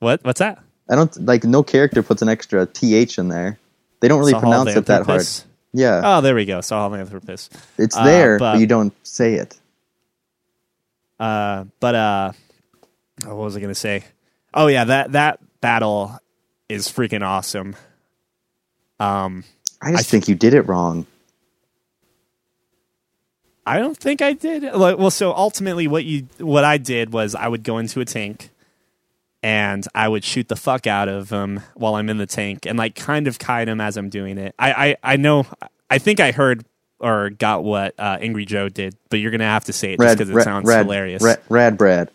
What? 0.00 0.22
What's 0.24 0.38
that? 0.40 0.62
I 0.90 0.96
don't 0.96 1.24
like. 1.26 1.44
No 1.44 1.62
character 1.62 2.02
puts 2.02 2.22
an 2.22 2.28
extra 2.28 2.66
th 2.66 3.18
in 3.18 3.28
there. 3.28 3.58
They 4.00 4.08
don't 4.08 4.18
really 4.20 4.34
pronounce 4.34 4.74
it 4.74 4.86
that 4.86 5.06
hard. 5.06 5.26
Yeah, 5.72 6.00
Oh, 6.04 6.20
there 6.20 6.34
we 6.34 6.46
go. 6.46 6.58
Sahelanthropus. 6.58 7.48
it's 7.78 7.96
uh, 7.96 8.02
there, 8.04 8.38
but- 8.38 8.54
but 8.54 8.60
you 8.60 8.66
don't 8.66 8.92
say 9.06 9.34
it. 9.34 9.56
Uh, 11.20 11.64
but 11.78 11.94
uh, 11.94 12.32
oh, 13.26 13.36
what 13.36 13.44
was 13.44 13.56
I 13.56 13.60
gonna 13.60 13.74
say? 13.74 14.04
Oh 14.52 14.66
yeah, 14.66 14.84
that 14.84 15.12
that 15.12 15.38
battle 15.60 16.18
is 16.68 16.88
freaking 16.88 17.22
awesome. 17.22 17.76
Um, 18.98 19.44
I 19.82 19.92
just 19.92 20.00
I- 20.00 20.10
think 20.10 20.28
you 20.28 20.34
did 20.34 20.54
it 20.54 20.62
wrong. 20.62 21.06
I 23.66 23.78
don't 23.78 23.96
think 23.96 24.22
I 24.22 24.32
did. 24.32 24.62
Well, 24.62 25.10
so 25.10 25.32
ultimately, 25.32 25.86
what 25.86 26.04
you 26.04 26.26
what 26.38 26.64
I 26.64 26.78
did 26.78 27.12
was 27.12 27.34
I 27.34 27.48
would 27.48 27.62
go 27.62 27.78
into 27.78 28.00
a 28.00 28.04
tank, 28.04 28.50
and 29.42 29.86
I 29.94 30.08
would 30.08 30.24
shoot 30.24 30.48
the 30.48 30.56
fuck 30.56 30.86
out 30.86 31.08
of 31.08 31.28
them 31.28 31.60
while 31.74 31.94
I'm 31.94 32.08
in 32.08 32.18
the 32.18 32.26
tank, 32.26 32.66
and 32.66 32.78
like 32.78 32.94
kind 32.94 33.26
of 33.26 33.38
kite 33.38 33.66
them 33.66 33.80
as 33.80 33.96
I'm 33.96 34.08
doing 34.08 34.38
it. 34.38 34.54
I 34.58 34.72
I, 34.72 34.96
I 35.02 35.16
know. 35.16 35.46
I 35.90 35.98
think 35.98 36.20
I 36.20 36.32
heard 36.32 36.64
or 37.00 37.30
got 37.30 37.64
what 37.64 37.94
uh, 37.98 38.18
Angry 38.20 38.44
Joe 38.44 38.68
did, 38.68 38.96
but 39.08 39.18
you're 39.18 39.30
gonna 39.30 39.44
have 39.44 39.64
to 39.64 39.72
say 39.72 39.94
it 39.94 40.00
just 40.00 40.18
because 40.18 40.30
it 40.30 40.34
rad, 40.34 40.44
sounds 40.44 40.66
rad, 40.66 40.84
hilarious. 40.84 41.22
Rad, 41.22 41.40
rad 41.48 41.78
Brad. 41.78 42.10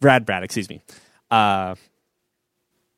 Brad 0.00 0.24
Brad, 0.26 0.42
excuse 0.42 0.68
me. 0.68 0.80
Uh, 1.30 1.74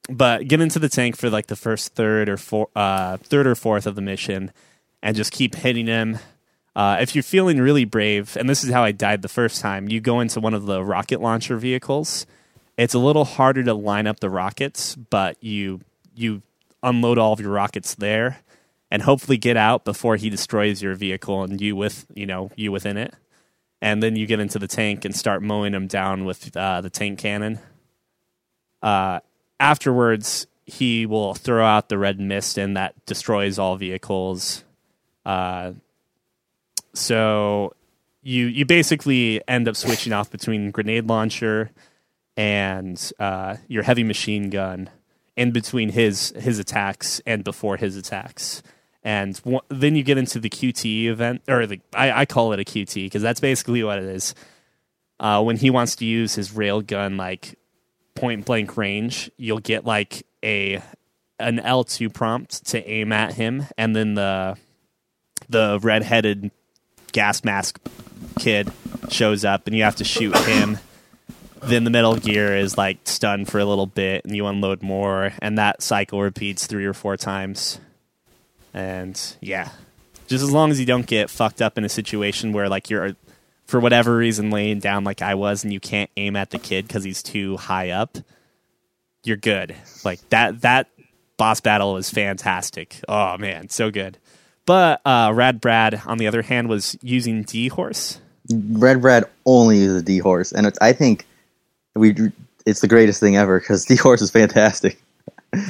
but 0.08 0.48
get 0.48 0.60
into 0.60 0.78
the 0.78 0.88
tank 0.88 1.16
for 1.16 1.30
like 1.30 1.46
the 1.46 1.56
first 1.56 1.94
third 1.94 2.28
or 2.28 2.36
four, 2.36 2.68
uh, 2.74 3.16
third 3.18 3.46
or 3.46 3.54
fourth 3.54 3.86
of 3.86 3.94
the 3.94 4.02
mission, 4.02 4.52
and 5.02 5.16
just 5.16 5.32
keep 5.32 5.54
hitting 5.54 5.86
him. 5.86 6.18
Uh, 6.74 6.98
if 7.00 7.14
you're 7.14 7.22
feeling 7.22 7.58
really 7.58 7.84
brave, 7.84 8.36
and 8.36 8.48
this 8.48 8.64
is 8.64 8.70
how 8.70 8.82
I 8.82 8.92
died 8.92 9.22
the 9.22 9.28
first 9.28 9.60
time, 9.60 9.88
you 9.88 10.00
go 10.00 10.20
into 10.20 10.40
one 10.40 10.54
of 10.54 10.66
the 10.66 10.82
rocket 10.82 11.20
launcher 11.20 11.56
vehicles. 11.56 12.26
It's 12.78 12.94
a 12.94 12.98
little 12.98 13.24
harder 13.24 13.62
to 13.64 13.74
line 13.74 14.06
up 14.06 14.20
the 14.20 14.30
rockets, 14.30 14.96
but 14.96 15.36
you 15.42 15.80
you 16.14 16.42
unload 16.82 17.18
all 17.18 17.32
of 17.32 17.40
your 17.40 17.52
rockets 17.52 17.94
there, 17.94 18.38
and 18.90 19.02
hopefully 19.02 19.36
get 19.36 19.56
out 19.56 19.84
before 19.84 20.16
he 20.16 20.30
destroys 20.30 20.82
your 20.82 20.94
vehicle 20.94 21.42
and 21.42 21.60
you 21.60 21.76
with 21.76 22.06
you 22.14 22.26
know 22.26 22.50
you 22.56 22.72
within 22.72 22.96
it 22.96 23.14
and 23.82 24.00
then 24.00 24.14
you 24.14 24.26
get 24.26 24.38
into 24.38 24.60
the 24.60 24.68
tank 24.68 25.04
and 25.04 25.14
start 25.14 25.42
mowing 25.42 25.72
them 25.72 25.88
down 25.88 26.24
with 26.24 26.56
uh, 26.56 26.80
the 26.80 26.88
tank 26.88 27.18
cannon. 27.18 27.58
Uh, 28.80 29.18
afterwards, 29.58 30.46
he 30.64 31.04
will 31.04 31.34
throw 31.34 31.66
out 31.66 31.88
the 31.88 31.98
red 31.98 32.20
mist, 32.20 32.56
and 32.56 32.76
that 32.76 32.94
destroys 33.06 33.58
all 33.58 33.76
vehicles. 33.76 34.62
Uh, 35.26 35.72
so 36.94 37.74
you 38.22 38.46
you 38.46 38.64
basically 38.64 39.40
end 39.48 39.68
up 39.68 39.76
switching 39.76 40.12
off 40.12 40.30
between 40.30 40.70
grenade 40.70 41.08
launcher 41.08 41.70
and 42.36 43.12
uh, 43.18 43.56
your 43.68 43.82
heavy 43.82 44.04
machine 44.04 44.50
gun 44.50 44.90
in 45.36 45.50
between 45.50 45.90
his 45.90 46.32
his 46.36 46.58
attacks 46.58 47.20
and 47.26 47.44
before 47.44 47.76
his 47.76 47.96
attacks. 47.96 48.62
And 49.04 49.34
w- 49.42 49.60
then 49.68 49.96
you 49.96 50.04
get 50.04 50.16
into 50.16 50.38
the 50.38 50.48
QT 50.48 51.06
event, 51.06 51.42
or 51.48 51.66
the, 51.66 51.80
I, 51.92 52.20
I 52.20 52.24
call 52.24 52.52
it 52.52 52.60
a 52.60 52.64
QT 52.64 52.94
because 52.94 53.22
that's 53.22 53.40
basically 53.40 53.82
what 53.82 53.98
it 53.98 54.04
is. 54.04 54.34
Uh, 55.18 55.42
when 55.42 55.56
he 55.56 55.70
wants 55.70 55.96
to 55.96 56.04
use 56.04 56.36
his 56.36 56.52
rail 56.52 56.80
gun, 56.80 57.16
like 57.16 57.58
point 58.14 58.44
blank 58.44 58.76
range, 58.76 59.30
you'll 59.36 59.58
get 59.58 59.84
like 59.84 60.24
a 60.44 60.80
an 61.38 61.58
L 61.60 61.82
two 61.84 62.10
prompt 62.10 62.66
to 62.66 62.88
aim 62.88 63.12
at 63.12 63.34
him, 63.34 63.66
and 63.76 63.96
then 63.96 64.14
the 64.14 64.56
the 65.48 65.80
red 65.82 66.02
headed 66.02 66.50
gas 67.12 67.44
mask 67.44 67.78
kid 68.38 68.72
shows 69.10 69.44
up, 69.44 69.66
and 69.66 69.76
you 69.76 69.82
have 69.82 69.96
to 69.96 70.04
shoot 70.04 70.36
him. 70.38 70.78
then 71.62 71.84
the 71.84 71.90
Metal 71.90 72.16
Gear 72.16 72.56
is 72.56 72.76
like 72.76 72.98
stunned 73.04 73.48
for 73.48 73.58
a 73.58 73.64
little 73.64 73.86
bit, 73.86 74.24
and 74.24 74.34
you 74.34 74.46
unload 74.46 74.82
more, 74.82 75.32
and 75.40 75.58
that 75.58 75.82
cycle 75.82 76.20
repeats 76.20 76.66
three 76.66 76.84
or 76.84 76.94
four 76.94 77.16
times. 77.16 77.80
And 78.74 79.20
yeah, 79.40 79.70
just 80.26 80.42
as 80.42 80.50
long 80.50 80.70
as 80.70 80.80
you 80.80 80.86
don't 80.86 81.06
get 81.06 81.30
fucked 81.30 81.62
up 81.62 81.78
in 81.78 81.84
a 81.84 81.88
situation 81.88 82.52
where 82.52 82.68
like 82.68 82.90
you're 82.90 83.16
for 83.66 83.80
whatever 83.80 84.16
reason 84.16 84.50
laying 84.50 84.80
down 84.80 85.04
like 85.04 85.22
I 85.22 85.34
was, 85.34 85.64
and 85.64 85.72
you 85.72 85.80
can't 85.80 86.10
aim 86.16 86.36
at 86.36 86.50
the 86.50 86.58
kid 86.58 86.86
because 86.86 87.04
he's 87.04 87.22
too 87.22 87.56
high 87.56 87.90
up, 87.90 88.18
you're 89.24 89.36
good. 89.36 89.76
Like 90.04 90.26
that 90.30 90.62
that 90.62 90.88
boss 91.36 91.60
battle 91.60 91.96
is 91.96 92.10
fantastic. 92.10 93.00
Oh 93.08 93.36
man, 93.38 93.68
so 93.68 93.90
good. 93.90 94.18
But 94.66 95.00
uh, 95.04 95.32
Rad 95.34 95.60
Brad, 95.60 96.02
on 96.06 96.18
the 96.18 96.26
other 96.26 96.42
hand, 96.42 96.68
was 96.68 96.96
using 97.02 97.42
D 97.42 97.68
horse. 97.68 98.20
Rad 98.52 99.00
Brad 99.02 99.24
only 99.46 99.78
uses 99.78 100.02
D 100.04 100.18
horse, 100.18 100.52
and 100.52 100.66
it's, 100.66 100.78
I 100.80 100.92
think 100.92 101.26
we 101.94 102.14
it's 102.64 102.80
the 102.80 102.88
greatest 102.88 103.18
thing 103.20 103.36
ever 103.36 103.58
because 103.58 103.84
D 103.86 103.96
horse 103.96 104.22
is 104.22 104.30
fantastic. 104.30 105.00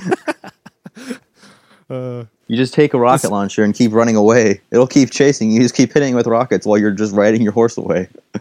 Uh, 1.91 2.25
You 2.47 2.57
just 2.57 2.73
take 2.73 2.95
a 2.95 2.99
rocket 2.99 3.31
launcher 3.31 3.63
and 3.65 3.75
keep 3.75 3.93
running 3.93 4.17
away. 4.17 4.63
It'll 4.71 4.87
keep 4.87 5.11
chasing 5.11 5.51
you. 5.51 5.57
You 5.57 5.63
just 5.63 5.75
keep 5.75 5.93
hitting 5.93 6.15
with 6.15 6.27
rockets 6.27 6.65
while 6.67 6.79
you're 6.79 6.93
just 6.93 7.13
riding 7.15 7.43
your 7.43 7.53
horse 7.53 7.77
away. 7.77 8.09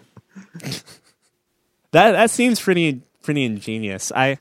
That 1.92 2.12
that 2.12 2.30
seems 2.32 2.62
pretty 2.62 3.02
pretty 3.24 3.44
ingenious. 3.44 4.14
I 4.16 4.38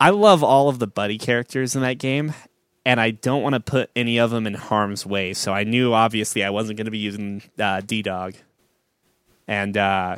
I 0.00 0.10
love 0.10 0.42
all 0.42 0.68
of 0.68 0.80
the 0.80 0.88
buddy 0.88 1.18
characters 1.18 1.76
in 1.76 1.82
that 1.82 1.98
game, 1.98 2.34
and 2.86 3.00
I 3.00 3.10
don't 3.10 3.42
want 3.42 3.54
to 3.54 3.60
put 3.60 3.90
any 3.96 4.18
of 4.18 4.30
them 4.30 4.46
in 4.46 4.54
harm's 4.54 5.04
way. 5.04 5.34
So 5.34 5.52
I 5.52 5.64
knew 5.64 5.92
obviously 5.92 6.44
I 6.44 6.50
wasn't 6.50 6.76
going 6.76 6.84
to 6.84 6.92
be 6.92 6.98
using 6.98 7.42
uh, 7.58 7.80
D 7.84 8.00
Dog, 8.00 8.34
and 9.48 9.76
uh, 9.76 10.16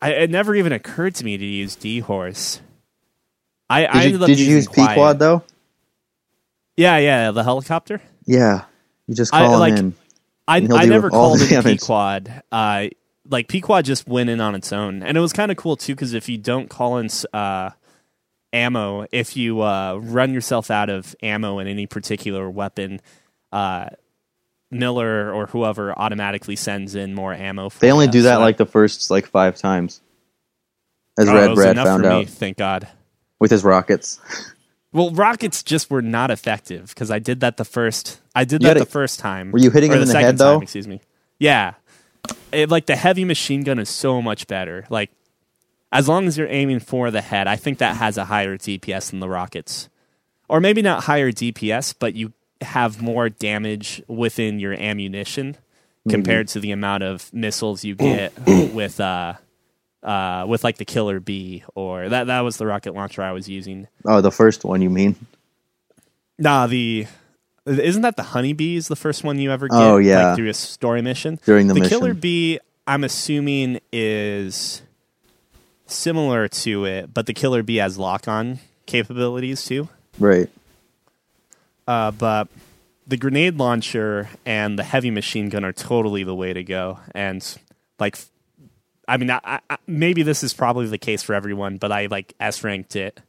I, 0.00 0.10
it 0.12 0.30
never 0.30 0.54
even 0.54 0.72
occurred 0.72 1.16
to 1.16 1.24
me 1.24 1.36
to 1.36 1.44
use 1.44 1.74
D 1.74 1.98
Horse. 1.98 2.60
I, 3.68 3.86
I 3.86 4.02
Did 4.04 4.12
you, 4.12 4.18
up 4.20 4.26
did 4.28 4.38
you 4.38 4.46
use 4.46 4.68
Pequod 4.68 5.18
though? 5.18 5.42
Yeah, 6.76 6.98
yeah, 6.98 7.32
the 7.32 7.42
helicopter. 7.42 8.00
Yeah, 8.24 8.64
you 9.08 9.14
just 9.14 9.34
I- 9.34 9.44
call 9.44 9.54
him 9.54 9.60
like- 9.60 9.78
in. 9.78 9.94
I 10.46 10.56
I 10.58 10.84
never 10.84 11.08
called 11.08 11.40
it 11.40 11.48
damage. 11.48 11.80
Pequod. 11.80 12.42
Uh, 12.52 12.88
like 13.28 13.48
Pequod 13.48 13.86
just 13.86 14.06
went 14.06 14.28
in 14.28 14.40
on 14.42 14.54
its 14.54 14.72
own, 14.72 15.02
and 15.02 15.16
it 15.16 15.20
was 15.20 15.32
kind 15.32 15.50
of 15.50 15.56
cool 15.56 15.74
too 15.76 15.94
because 15.94 16.12
if 16.12 16.28
you 16.28 16.36
don't 16.36 16.68
call 16.68 16.98
in 16.98 17.08
uh, 17.32 17.70
ammo, 18.54 19.06
if 19.12 19.36
you 19.36 19.60
uh, 19.60 19.98
run 20.02 20.32
yourself 20.32 20.70
out 20.70 20.88
of 20.88 21.14
ammo 21.22 21.58
in 21.58 21.66
any 21.66 21.86
particular 21.86 22.48
weapon, 22.48 23.00
uh, 23.52 23.88
Miller 24.70 25.32
or 25.32 25.46
whoever 25.46 25.96
automatically 25.98 26.56
sends 26.56 26.94
in 26.94 27.14
more 27.14 27.34
ammo. 27.34 27.68
For 27.68 27.80
They 27.80 27.92
only 27.92 28.08
do 28.08 28.22
that 28.22 28.36
So 28.36 28.40
like 28.40 28.56
the 28.56 28.66
first 28.66 29.10
like 29.10 29.26
five 29.26 29.56
times, 29.56 30.00
as 31.18 31.28
oh, 31.28 31.34
Rad 31.34 31.54
Brad 31.54 31.76
found 31.76 32.06
out 32.06 32.18
me, 32.20 32.24
thank 32.24 32.56
God. 32.56 32.88
with 33.38 33.50
his 33.50 33.64
rockets. 33.64 34.20
Well, 34.92 35.10
rockets 35.10 35.62
just 35.62 35.90
were 35.90 36.02
not 36.02 36.30
effective 36.30 36.88
because 36.88 37.10
I 37.10 37.18
did 37.18 37.40
that 37.40 37.56
the 37.56 37.64
first. 37.64 38.20
I 38.34 38.44
did 38.44 38.62
You 38.62 38.68
that 38.68 38.78
the 38.78 38.86
first 38.86 39.18
time. 39.18 39.50
Were 39.50 39.58
you 39.58 39.70
hitting 39.70 39.92
him 39.92 40.00
in 40.02 40.08
the 40.08 40.14
head, 40.14 40.22
time, 40.22 40.36
though? 40.36 40.60
Excuse 40.60 40.86
me. 40.86 41.00
Yeah, 41.38 41.74
it, 42.52 42.70
like 42.70 42.86
the 42.86 42.96
heavy 42.96 43.24
machine 43.24 43.62
gun 43.64 43.78
is 43.78 43.88
so 43.88 44.22
much 44.22 44.46
better. 44.46 44.86
Like 44.88 45.10
as 45.94 46.08
long 46.08 46.26
as 46.26 46.36
you're 46.36 46.48
aiming 46.50 46.80
for 46.80 47.12
the 47.12 47.20
head, 47.20 47.46
I 47.46 47.54
think 47.54 47.78
that 47.78 47.96
has 47.96 48.18
a 48.18 48.24
higher 48.24 48.58
DPS 48.58 49.10
than 49.10 49.20
the 49.20 49.28
rockets, 49.28 49.88
or 50.48 50.60
maybe 50.60 50.82
not 50.82 51.04
higher 51.04 51.30
DPS, 51.30 51.94
but 51.96 52.14
you 52.14 52.32
have 52.60 53.00
more 53.00 53.28
damage 53.28 54.02
within 54.08 54.58
your 54.58 54.74
ammunition 54.74 55.56
compared 56.08 56.48
to 56.48 56.60
the 56.60 56.72
amount 56.72 57.02
of 57.04 57.32
missiles 57.32 57.84
you 57.84 57.94
get 57.94 58.32
with 58.46 59.00
uh 59.00 59.34
uh 60.02 60.44
with 60.46 60.62
like 60.62 60.76
the 60.76 60.84
killer 60.84 61.18
bee 61.18 61.64
or 61.74 62.08
that 62.10 62.26
that 62.26 62.40
was 62.40 62.58
the 62.58 62.66
rocket 62.66 62.94
launcher 62.94 63.22
I 63.22 63.32
was 63.32 63.48
using. 63.48 63.86
Oh, 64.04 64.20
the 64.20 64.32
first 64.32 64.64
one 64.64 64.82
you 64.82 64.90
mean? 64.90 65.14
Nah, 66.38 66.66
the 66.66 67.06
isn't 67.66 68.02
that 68.02 68.16
the 68.16 68.22
honeybees 68.24 68.88
the 68.88 68.96
first 68.96 69.22
one 69.22 69.38
you 69.38 69.52
ever 69.52 69.68
get? 69.68 69.76
Oh, 69.76 69.96
yeah. 69.98 70.28
like, 70.28 70.36
through 70.36 70.48
a 70.48 70.54
story 70.54 71.02
mission. 71.02 71.38
During 71.46 71.68
the 71.68 71.74
mission. 71.74 71.82
the 71.82 71.88
mission. 71.88 72.00
killer 72.00 72.14
bee, 72.14 72.58
I'm 72.86 73.04
assuming 73.04 73.80
is 73.92 74.82
similar 75.86 76.48
to 76.48 76.84
it, 76.84 77.12
but 77.12 77.26
the 77.26 77.34
killer 77.34 77.62
bee 77.62 77.76
has 77.76 77.98
lock 77.98 78.28
on 78.28 78.58
capabilities 78.86 79.64
too. 79.64 79.88
Right. 80.18 80.48
Uh, 81.86 82.10
but 82.10 82.48
the 83.06 83.16
grenade 83.16 83.58
launcher 83.58 84.28
and 84.46 84.78
the 84.78 84.84
heavy 84.84 85.10
machine 85.10 85.48
gun 85.48 85.64
are 85.64 85.72
totally 85.72 86.24
the 86.24 86.34
way 86.34 86.52
to 86.52 86.64
go. 86.64 86.98
And 87.14 87.44
like, 87.98 88.16
I 89.06 89.18
mean, 89.18 89.30
I, 89.30 89.60
I, 89.68 89.76
maybe 89.86 90.22
this 90.22 90.42
is 90.42 90.54
probably 90.54 90.86
the 90.86 90.98
case 90.98 91.22
for 91.22 91.34
everyone, 91.34 91.76
but 91.76 91.92
I 91.92 92.06
like 92.06 92.34
S 92.40 92.64
ranked 92.64 92.96
it 92.96 93.20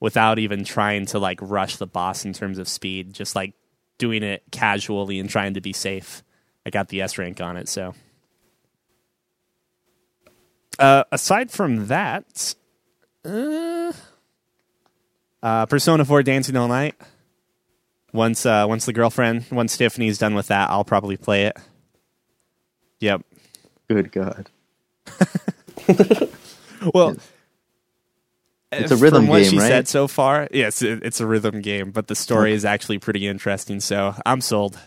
without 0.00 0.40
even 0.40 0.64
trying 0.64 1.06
to 1.06 1.18
like 1.18 1.38
rush 1.40 1.76
the 1.76 1.86
boss 1.86 2.24
in 2.24 2.32
terms 2.32 2.58
of 2.58 2.68
speed, 2.68 3.12
just 3.12 3.36
like 3.36 3.54
doing 3.98 4.24
it 4.24 4.42
casually 4.50 5.20
and 5.20 5.30
trying 5.30 5.54
to 5.54 5.60
be 5.60 5.72
safe. 5.72 6.24
I 6.66 6.70
got 6.70 6.88
the 6.88 7.02
S 7.02 7.18
rank 7.18 7.40
on 7.40 7.56
it, 7.56 7.68
so. 7.68 7.94
Uh, 10.78 11.04
aside 11.12 11.50
from 11.50 11.86
that, 11.88 12.54
uh, 13.24 13.92
uh, 15.42 15.66
Persona 15.66 16.04
4 16.04 16.22
Dancing 16.22 16.56
All 16.56 16.68
Night 16.68 16.94
Once 18.12 18.44
uh, 18.46 18.64
once 18.68 18.86
the 18.86 18.92
girlfriend, 18.92 19.44
once 19.50 19.76
Tiffany's 19.76 20.18
done 20.18 20.34
with 20.34 20.48
that, 20.48 20.70
I'll 20.70 20.84
probably 20.84 21.16
play 21.16 21.44
it. 21.46 21.56
Yep. 23.00 23.22
Good 23.88 24.12
God. 24.12 24.48
Well, 26.92 27.16
It's 28.72 28.90
a 28.90 28.96
rhythm 28.96 29.24
from 29.24 29.28
what 29.28 29.42
game, 29.42 29.50
she 29.50 29.58
right? 29.58 29.68
said 29.68 29.86
so 29.88 30.08
far, 30.08 30.48
yes, 30.50 30.80
it, 30.80 31.04
it's 31.04 31.20
a 31.20 31.26
rhythm 31.26 31.60
game, 31.60 31.90
but 31.90 32.06
the 32.06 32.14
story 32.14 32.54
is 32.54 32.64
actually 32.64 32.98
pretty 32.98 33.28
interesting. 33.28 33.80
So 33.80 34.14
I'm 34.24 34.40
sold. 34.40 34.78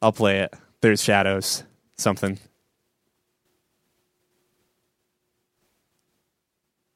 I'll 0.00 0.12
play 0.12 0.38
it. 0.40 0.54
There's 0.80 1.02
shadows, 1.02 1.62
something. 1.98 2.38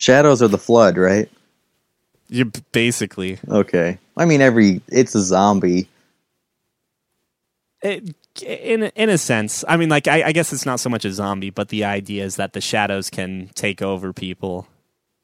Shadows 0.00 0.42
are 0.42 0.48
the 0.48 0.58
flood, 0.58 0.96
right? 0.96 1.30
You 2.28 2.50
basically 2.72 3.38
Okay. 3.48 3.98
I 4.16 4.24
mean, 4.24 4.40
every 4.40 4.80
it's 4.88 5.14
a 5.14 5.20
zombie. 5.22 5.88
it, 7.82 8.14
in 8.42 8.84
in 8.94 9.08
a 9.08 9.18
sense. 9.18 9.64
I 9.68 9.76
mean, 9.76 9.88
like 9.88 10.08
I, 10.08 10.24
I 10.24 10.32
guess 10.32 10.52
it's 10.52 10.66
not 10.66 10.80
so 10.80 10.88
much 10.90 11.04
a 11.04 11.12
zombie, 11.12 11.50
but 11.50 11.68
the 11.68 11.84
idea 11.84 12.24
is 12.24 12.36
that 12.36 12.52
the 12.52 12.60
shadows 12.60 13.10
can 13.10 13.50
take 13.54 13.82
over 13.82 14.12
people. 14.12 14.66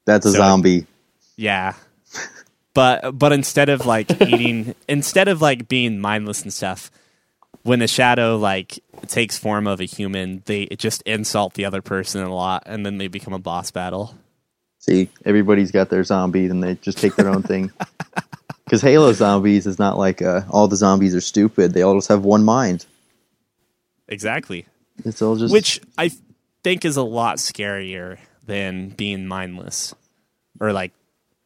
That's 0.05 0.27
a 0.27 0.33
So- 0.33 0.39
zombie. 0.39 0.87
Yeah. 1.37 1.74
But 2.74 3.18
but 3.18 3.33
instead 3.33 3.68
of 3.70 3.87
like 3.87 4.11
eating 4.20 4.74
instead 4.89 5.29
of 5.29 5.41
like 5.41 5.68
being 5.68 5.99
mindless 5.99 6.43
and 6.43 6.53
stuff, 6.53 6.91
when 7.62 7.81
a 7.83 7.89
shadow 7.89 8.37
like 8.37 8.79
takes 9.07 9.39
form 9.39 9.66
of 9.66 9.81
a 9.81 9.85
human, 9.85 10.43
they 10.47 10.66
just 10.77 11.03
insult 11.03 11.55
the 11.55 11.64
other 11.64 11.81
person 11.83 12.22
a 12.22 12.35
lot 12.35 12.64
and 12.66 12.85
then 12.85 12.99
they 12.99 13.09
become 13.09 13.33
a 13.33 13.39
boss 13.39 13.70
battle. 13.70 14.14
See, 14.79 15.09
everybody's 15.24 15.70
got 15.72 15.91
their 15.91 16.05
zombie, 16.05 16.47
and 16.47 16.62
they 16.62 16.74
just 16.77 16.99
take 16.99 17.16
their 17.16 17.29
own 17.29 17.43
thing. 17.43 17.72
Because 18.64 18.83
Halo 18.83 19.12
zombies 19.12 19.64
is 19.68 19.79
not 19.79 19.97
like 19.97 20.20
uh, 20.20 20.41
all 20.51 20.66
the 20.66 20.74
zombies 20.74 21.14
are 21.14 21.20
stupid. 21.20 21.72
They 21.72 21.83
all 21.83 21.95
just 21.95 22.09
have 22.09 22.24
one 22.24 22.43
mind. 22.45 22.85
Exactly. 24.09 24.66
It's 25.05 25.22
all 25.22 25.37
just 25.37 25.53
Which 25.53 25.81
I 25.97 26.11
think 26.64 26.85
is 26.85 26.97
a 26.97 27.03
lot 27.05 27.37
scarier 27.37 28.18
than 28.45 28.89
being 28.89 29.29
mindless. 29.29 29.95
Or 30.59 30.72
like 30.72 30.91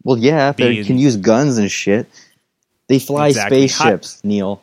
well, 0.02 0.16
yeah, 0.16 0.52
they 0.52 0.70
being- 0.70 0.84
can 0.86 0.96
use 0.98 1.18
guns 1.18 1.58
and 1.58 1.70
shit. 1.70 2.08
They 2.88 2.98
fly 2.98 3.28
Exactly. 3.28 3.68
spaceships, 3.68 4.24
Neil. 4.24 4.62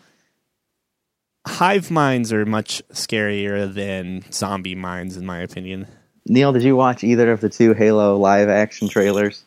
hive 1.45 1.91
minds 1.91 2.33
are 2.33 2.43
much 2.43 2.81
scarier 2.91 3.71
than 3.71 4.25
zombie 4.31 4.73
minds 4.73 5.15
in 5.15 5.27
my 5.27 5.41
opinion. 5.41 5.85
Neil, 6.29 6.51
did 6.51 6.63
you 6.63 6.75
watch 6.75 7.03
either 7.03 7.31
of 7.31 7.41
the 7.41 7.49
two 7.49 7.73
Halo 7.73 8.17
live 8.17 8.49
action 8.49 8.89
trailers? 8.89 9.43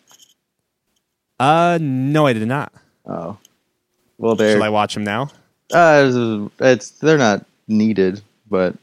Uh 1.38 1.78
no 1.80 2.26
I 2.26 2.32
did 2.32 2.46
not. 2.48 2.72
Oh, 3.06 3.38
well, 4.18 4.34
they're 4.34 4.52
Shall 4.56 4.62
I 4.62 4.68
watch 4.68 4.94
them 4.94 5.04
now? 5.04 5.30
Uh, 5.72 6.48
it's 6.58 6.90
they're 6.90 7.16
not 7.18 7.46
needed, 7.68 8.20
but 8.50 8.74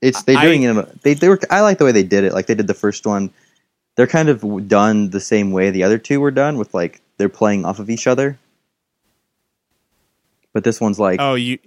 it's 0.00 0.22
they're 0.22 0.38
I- 0.38 0.44
doing 0.44 0.62
it. 0.62 0.70
in 0.70 0.78
a- 0.78 0.88
They 1.02 1.14
they 1.14 1.28
were. 1.28 1.38
I 1.50 1.60
like 1.60 1.78
the 1.78 1.84
way 1.84 1.92
they 1.92 2.02
did 2.02 2.24
it. 2.24 2.32
Like 2.32 2.46
they 2.46 2.54
did 2.54 2.66
the 2.66 2.74
first 2.74 3.06
one. 3.06 3.30
They're 3.96 4.06
kind 4.08 4.28
of 4.28 4.66
done 4.68 5.10
the 5.10 5.20
same 5.20 5.52
way 5.52 5.70
the 5.70 5.84
other 5.84 5.98
two 5.98 6.20
were 6.20 6.32
done, 6.32 6.58
with 6.58 6.74
like 6.74 7.00
they're 7.16 7.28
playing 7.28 7.64
off 7.64 7.78
of 7.78 7.88
each 7.90 8.06
other. 8.08 8.38
But 10.52 10.64
this 10.64 10.80
one's 10.80 10.98
like 10.98 11.20
Oh, 11.20 11.34
you 11.34 11.58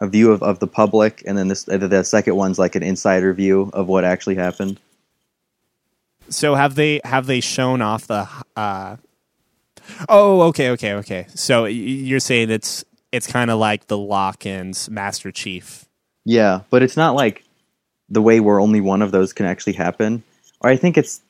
a 0.00 0.08
view 0.08 0.32
of, 0.32 0.42
of 0.42 0.58
the 0.58 0.66
public, 0.66 1.22
and 1.26 1.38
then 1.38 1.48
this 1.48 1.64
the 1.64 2.02
second 2.02 2.36
one's 2.36 2.58
like 2.58 2.74
an 2.74 2.82
insider 2.82 3.32
view 3.32 3.70
of 3.72 3.86
what 3.88 4.04
actually 4.04 4.34
happened. 4.34 4.78
So 6.32 6.54
have 6.54 6.74
they 6.74 7.00
have 7.04 7.26
they 7.26 7.40
shown 7.40 7.82
off 7.82 8.06
the? 8.06 8.28
Uh, 8.56 8.96
oh, 10.08 10.42
okay, 10.42 10.70
okay, 10.70 10.94
okay. 10.94 11.26
So 11.34 11.66
you're 11.66 12.20
saying 12.20 12.50
it's 12.50 12.84
it's 13.12 13.26
kind 13.26 13.50
of 13.50 13.58
like 13.58 13.86
the 13.86 13.98
Lock-ins 13.98 14.88
Master 14.90 15.30
Chief. 15.30 15.84
Yeah, 16.24 16.62
but 16.70 16.82
it's 16.82 16.96
not 16.96 17.14
like 17.14 17.44
the 18.08 18.22
way 18.22 18.40
where 18.40 18.60
only 18.60 18.80
one 18.80 19.02
of 19.02 19.10
those 19.12 19.32
can 19.32 19.46
actually 19.46 19.74
happen. 19.74 20.22
Or 20.60 20.70
I 20.70 20.76
think 20.76 20.96
it's 20.96 21.20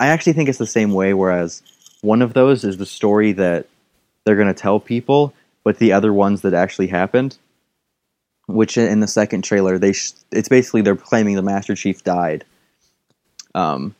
I 0.00 0.08
actually 0.08 0.32
think 0.32 0.48
it's 0.48 0.58
the 0.58 0.66
same 0.66 0.92
way 0.92 1.14
whereas 1.14 1.62
one 2.00 2.22
of 2.22 2.34
those 2.34 2.64
is 2.64 2.76
the 2.76 2.86
story 2.86 3.32
that 3.32 3.66
they're 4.24 4.36
going 4.36 4.48
to 4.48 4.54
tell 4.54 4.80
people, 4.80 5.34
but 5.64 5.78
the 5.78 5.92
other 5.92 6.12
ones 6.12 6.42
that 6.42 6.54
actually 6.54 6.86
happened, 6.88 7.36
which 8.46 8.76
in 8.76 9.00
the 9.00 9.08
second 9.08 9.42
trailer 9.42 9.78
they 9.78 9.92
sh- 9.92 10.12
it's 10.32 10.48
basically 10.48 10.82
they're 10.82 10.96
claiming 10.96 11.36
the 11.36 11.42
Master 11.42 11.74
Chief 11.74 12.02
died. 12.02 12.44
Um 13.54 13.94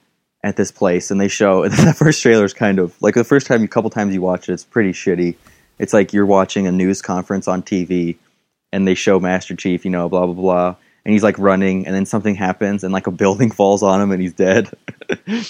at 0.45 0.57
this 0.57 0.71
place 0.71 1.11
and 1.11 1.21
they 1.21 1.29
show 1.29 1.63
and 1.65 1.73
the 1.73 1.93
first 1.93 2.23
trailer 2.23 2.45
is 2.45 2.55
kind 2.55 2.79
of 2.79 2.95
like 3.03 3.15
the 3.15 3.25
first 3.25 3.47
time 3.47 3.63
a 3.63 3.69
couple 3.69 3.91
times 3.91 4.15
you 4.15 4.21
watch 4.21 4.49
it 4.49 4.53
it's 4.53 4.65
pretty 4.65 4.93
shitty. 4.93 5.37
It's 5.79 5.93
like 5.93 6.13
you're 6.13 6.27
watching 6.27 6.67
a 6.67 6.73
news 6.73 7.03
conference 7.03 7.47
on 7.47 7.63
TV 7.63 8.17
and 8.73 8.87
they 8.87 8.95
show 8.95 9.19
Master 9.21 9.57
Chief, 9.57 9.85
you 9.85 9.91
know, 9.91 10.09
blah 10.09 10.27
blah 10.27 10.35
blah, 10.35 10.77
and 11.05 11.13
he's 11.13 11.23
like 11.23 11.39
running, 11.39 11.87
and 11.87 11.95
then 11.95 12.07
something 12.07 12.35
happens, 12.35 12.85
and 12.85 12.93
like 12.93 13.07
a 13.07 13.11
building 13.23 13.51
falls 13.51 13.83
on 13.83 14.01
him, 14.01 14.11
and 14.13 14.23
he's 14.23 14.35
dead. 14.35 14.71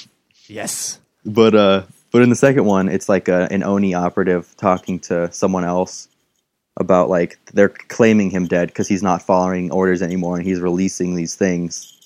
Yes. 0.51 0.99
but 1.27 1.55
uh, 1.55 1.83
but 2.11 2.23
in 2.23 2.31
the 2.31 2.37
second 2.37 2.65
one, 2.65 2.89
it's 2.89 3.07
like 3.07 3.29
a, 3.29 3.49
an 3.51 3.63
Oni 3.63 3.93
operative 3.93 4.55
talking 4.57 4.99
to 5.01 5.31
someone 5.31 5.63
else 5.63 6.09
about 6.79 7.11
like 7.11 7.39
they're 7.53 7.69
claiming 7.69 8.31
him 8.31 8.47
dead 8.47 8.69
because 8.69 8.89
he's 8.89 9.03
not 9.03 9.21
following 9.21 9.71
orders 9.71 10.01
anymore, 10.01 10.39
and 10.39 10.47
he's 10.47 10.59
releasing 10.59 11.17
these 11.17 11.35
things. 11.35 11.98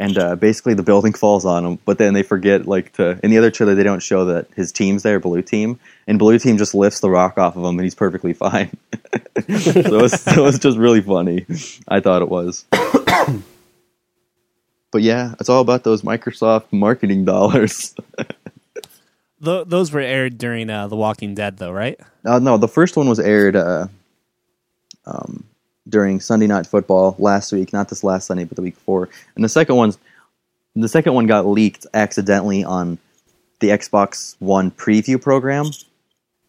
And 0.00 0.16
uh, 0.16 0.34
basically, 0.34 0.72
the 0.72 0.82
building 0.82 1.12
falls 1.12 1.44
on 1.44 1.62
him, 1.62 1.78
but 1.84 1.98
then 1.98 2.14
they 2.14 2.22
forget 2.22 2.66
like 2.66 2.94
to. 2.94 3.20
In 3.22 3.30
the 3.30 3.36
other 3.36 3.50
trailer, 3.50 3.74
they 3.74 3.82
don't 3.82 4.02
show 4.02 4.24
that 4.24 4.46
his 4.56 4.72
team's 4.72 5.02
there, 5.02 5.20
blue 5.20 5.42
team, 5.42 5.78
and 6.06 6.18
blue 6.18 6.38
team 6.38 6.56
just 6.56 6.74
lifts 6.74 7.00
the 7.00 7.10
rock 7.10 7.36
off 7.36 7.54
of 7.54 7.62
him, 7.62 7.78
and 7.78 7.82
he's 7.82 7.94
perfectly 7.94 8.32
fine. 8.32 8.70
so, 8.94 9.72
it 9.78 9.90
was, 9.90 10.18
so 10.18 10.30
it 10.30 10.40
was 10.40 10.58
just 10.58 10.78
really 10.78 11.02
funny. 11.02 11.44
I 11.86 12.00
thought 12.00 12.22
it 12.22 12.30
was. 12.30 12.64
but 14.90 15.02
yeah, 15.02 15.34
it's 15.38 15.50
all 15.50 15.60
about 15.60 15.84
those 15.84 16.00
Microsoft 16.00 16.72
marketing 16.72 17.26
dollars. 17.26 17.94
Th- 19.44 19.66
those 19.66 19.92
were 19.92 20.00
aired 20.00 20.38
during 20.38 20.70
uh, 20.70 20.88
The 20.88 20.96
Walking 20.96 21.34
Dead, 21.34 21.58
though, 21.58 21.72
right? 21.72 22.00
Uh, 22.24 22.38
no, 22.38 22.56
the 22.56 22.68
first 22.68 22.96
one 22.96 23.06
was 23.06 23.20
aired 23.20 23.54
uh, 23.54 23.88
um, 25.04 25.44
during 25.88 26.20
Sunday 26.20 26.46
Night 26.46 26.66
Football 26.66 27.16
last 27.18 27.52
week, 27.52 27.72
not 27.72 27.88
this 27.88 28.04
last 28.04 28.26
Sunday, 28.26 28.44
but 28.44 28.56
the 28.56 28.62
week 28.62 28.74
before. 28.74 29.08
And 29.34 29.44
the 29.44 29.48
second 29.48 29.76
one's 29.76 29.98
the 30.76 30.88
second 30.88 31.14
one 31.14 31.26
got 31.26 31.46
leaked 31.46 31.86
accidentally 31.94 32.64
on 32.64 32.98
the 33.60 33.68
Xbox 33.68 34.36
One 34.38 34.70
preview 34.70 35.20
program. 35.20 35.66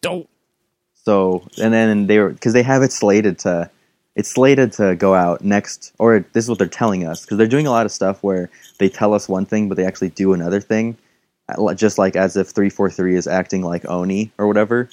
Don't. 0.00 0.28
So, 0.94 1.46
and 1.60 1.72
then 1.72 2.06
they 2.06 2.18
were 2.18 2.30
because 2.30 2.52
they 2.52 2.62
have 2.62 2.82
it 2.82 2.92
slated 2.92 3.38
to, 3.40 3.70
it's 4.14 4.30
slated 4.30 4.72
to 4.74 4.94
go 4.94 5.14
out 5.14 5.42
next, 5.42 5.92
or 5.98 6.24
this 6.32 6.44
is 6.44 6.48
what 6.48 6.58
they're 6.58 6.68
telling 6.68 7.04
us 7.06 7.22
because 7.24 7.38
they're 7.38 7.46
doing 7.46 7.66
a 7.66 7.70
lot 7.70 7.86
of 7.86 7.92
stuff 7.92 8.22
where 8.22 8.50
they 8.78 8.88
tell 8.88 9.14
us 9.14 9.28
one 9.28 9.44
thing 9.44 9.68
but 9.68 9.76
they 9.76 9.84
actually 9.84 10.10
do 10.10 10.32
another 10.32 10.60
thing, 10.60 10.96
just 11.74 11.98
like 11.98 12.14
as 12.14 12.36
if 12.36 12.48
three 12.48 12.70
four 12.70 12.88
three 12.88 13.16
is 13.16 13.26
acting 13.26 13.62
like 13.62 13.84
Oni 13.86 14.30
or 14.38 14.46
whatever, 14.46 14.88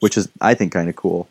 which 0.00 0.16
is 0.16 0.28
I 0.40 0.54
think 0.54 0.72
kind 0.72 0.88
of 0.88 0.94
cool. 0.94 1.28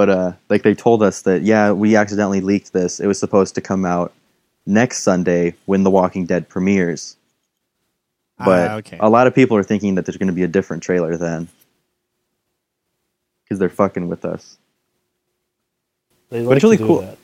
But 0.00 0.08
uh, 0.08 0.32
like 0.48 0.62
they 0.62 0.74
told 0.74 1.02
us 1.02 1.20
that 1.22 1.42
yeah, 1.42 1.72
we 1.72 1.94
accidentally 1.94 2.40
leaked 2.40 2.72
this. 2.72 3.00
It 3.00 3.06
was 3.06 3.18
supposed 3.18 3.54
to 3.56 3.60
come 3.60 3.84
out 3.84 4.14
next 4.64 5.02
Sunday 5.02 5.56
when 5.66 5.82
The 5.82 5.90
Walking 5.90 6.24
Dead 6.24 6.48
premieres. 6.48 7.18
But 8.38 8.70
Ah, 8.70 8.74
okay. 8.76 8.96
a 8.98 9.10
lot 9.10 9.26
of 9.26 9.34
people 9.34 9.58
are 9.58 9.62
thinking 9.62 9.96
that 9.96 10.06
there's 10.06 10.16
going 10.16 10.28
to 10.28 10.32
be 10.32 10.42
a 10.42 10.48
different 10.48 10.82
trailer 10.82 11.18
then. 11.18 11.48
Because 13.44 13.58
they're 13.58 13.68
fucking 13.68 14.08
with 14.08 14.24
us. 14.24 14.56
They 16.30 16.40
But 16.40 16.46
like 16.48 16.56
it's 16.56 16.64
really 16.64 16.78
cool. 16.78 17.02
that. 17.02 17.18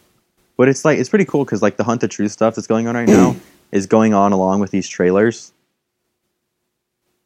But 0.59 0.69
it's 0.69 0.85
like 0.85 0.99
it's 0.99 1.09
pretty 1.09 1.25
cool 1.25 1.47
because 1.47 1.63
like 1.63 1.79
the 1.79 1.85
Hunt 1.85 2.03
the 2.03 2.09
Truth 2.09 2.33
stuff 2.33 2.57
that's 2.57 2.67
going 2.67 2.89
on 2.89 2.95
right 2.95 3.09
now 3.09 3.37
is 3.73 3.87
going 3.87 4.13
on 4.13 4.33
along 4.33 4.61
with 4.61 4.71
these 4.71 4.87
trailers. 4.87 5.51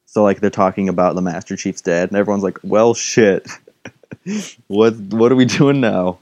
So 0.06 0.22
like 0.22 0.38
they're 0.38 0.48
talking 0.48 0.88
about 0.88 1.16
the 1.16 1.22
Master 1.22 1.56
Chief's 1.56 1.80
dead, 1.80 2.10
and 2.10 2.16
everyone's 2.16 2.44
like, 2.44 2.58
"Well, 2.62 2.94
shit, 2.94 3.48
what 4.66 4.94
what 4.96 5.32
are 5.32 5.36
we 5.36 5.44
doing 5.58 5.80
now?" 5.80 6.18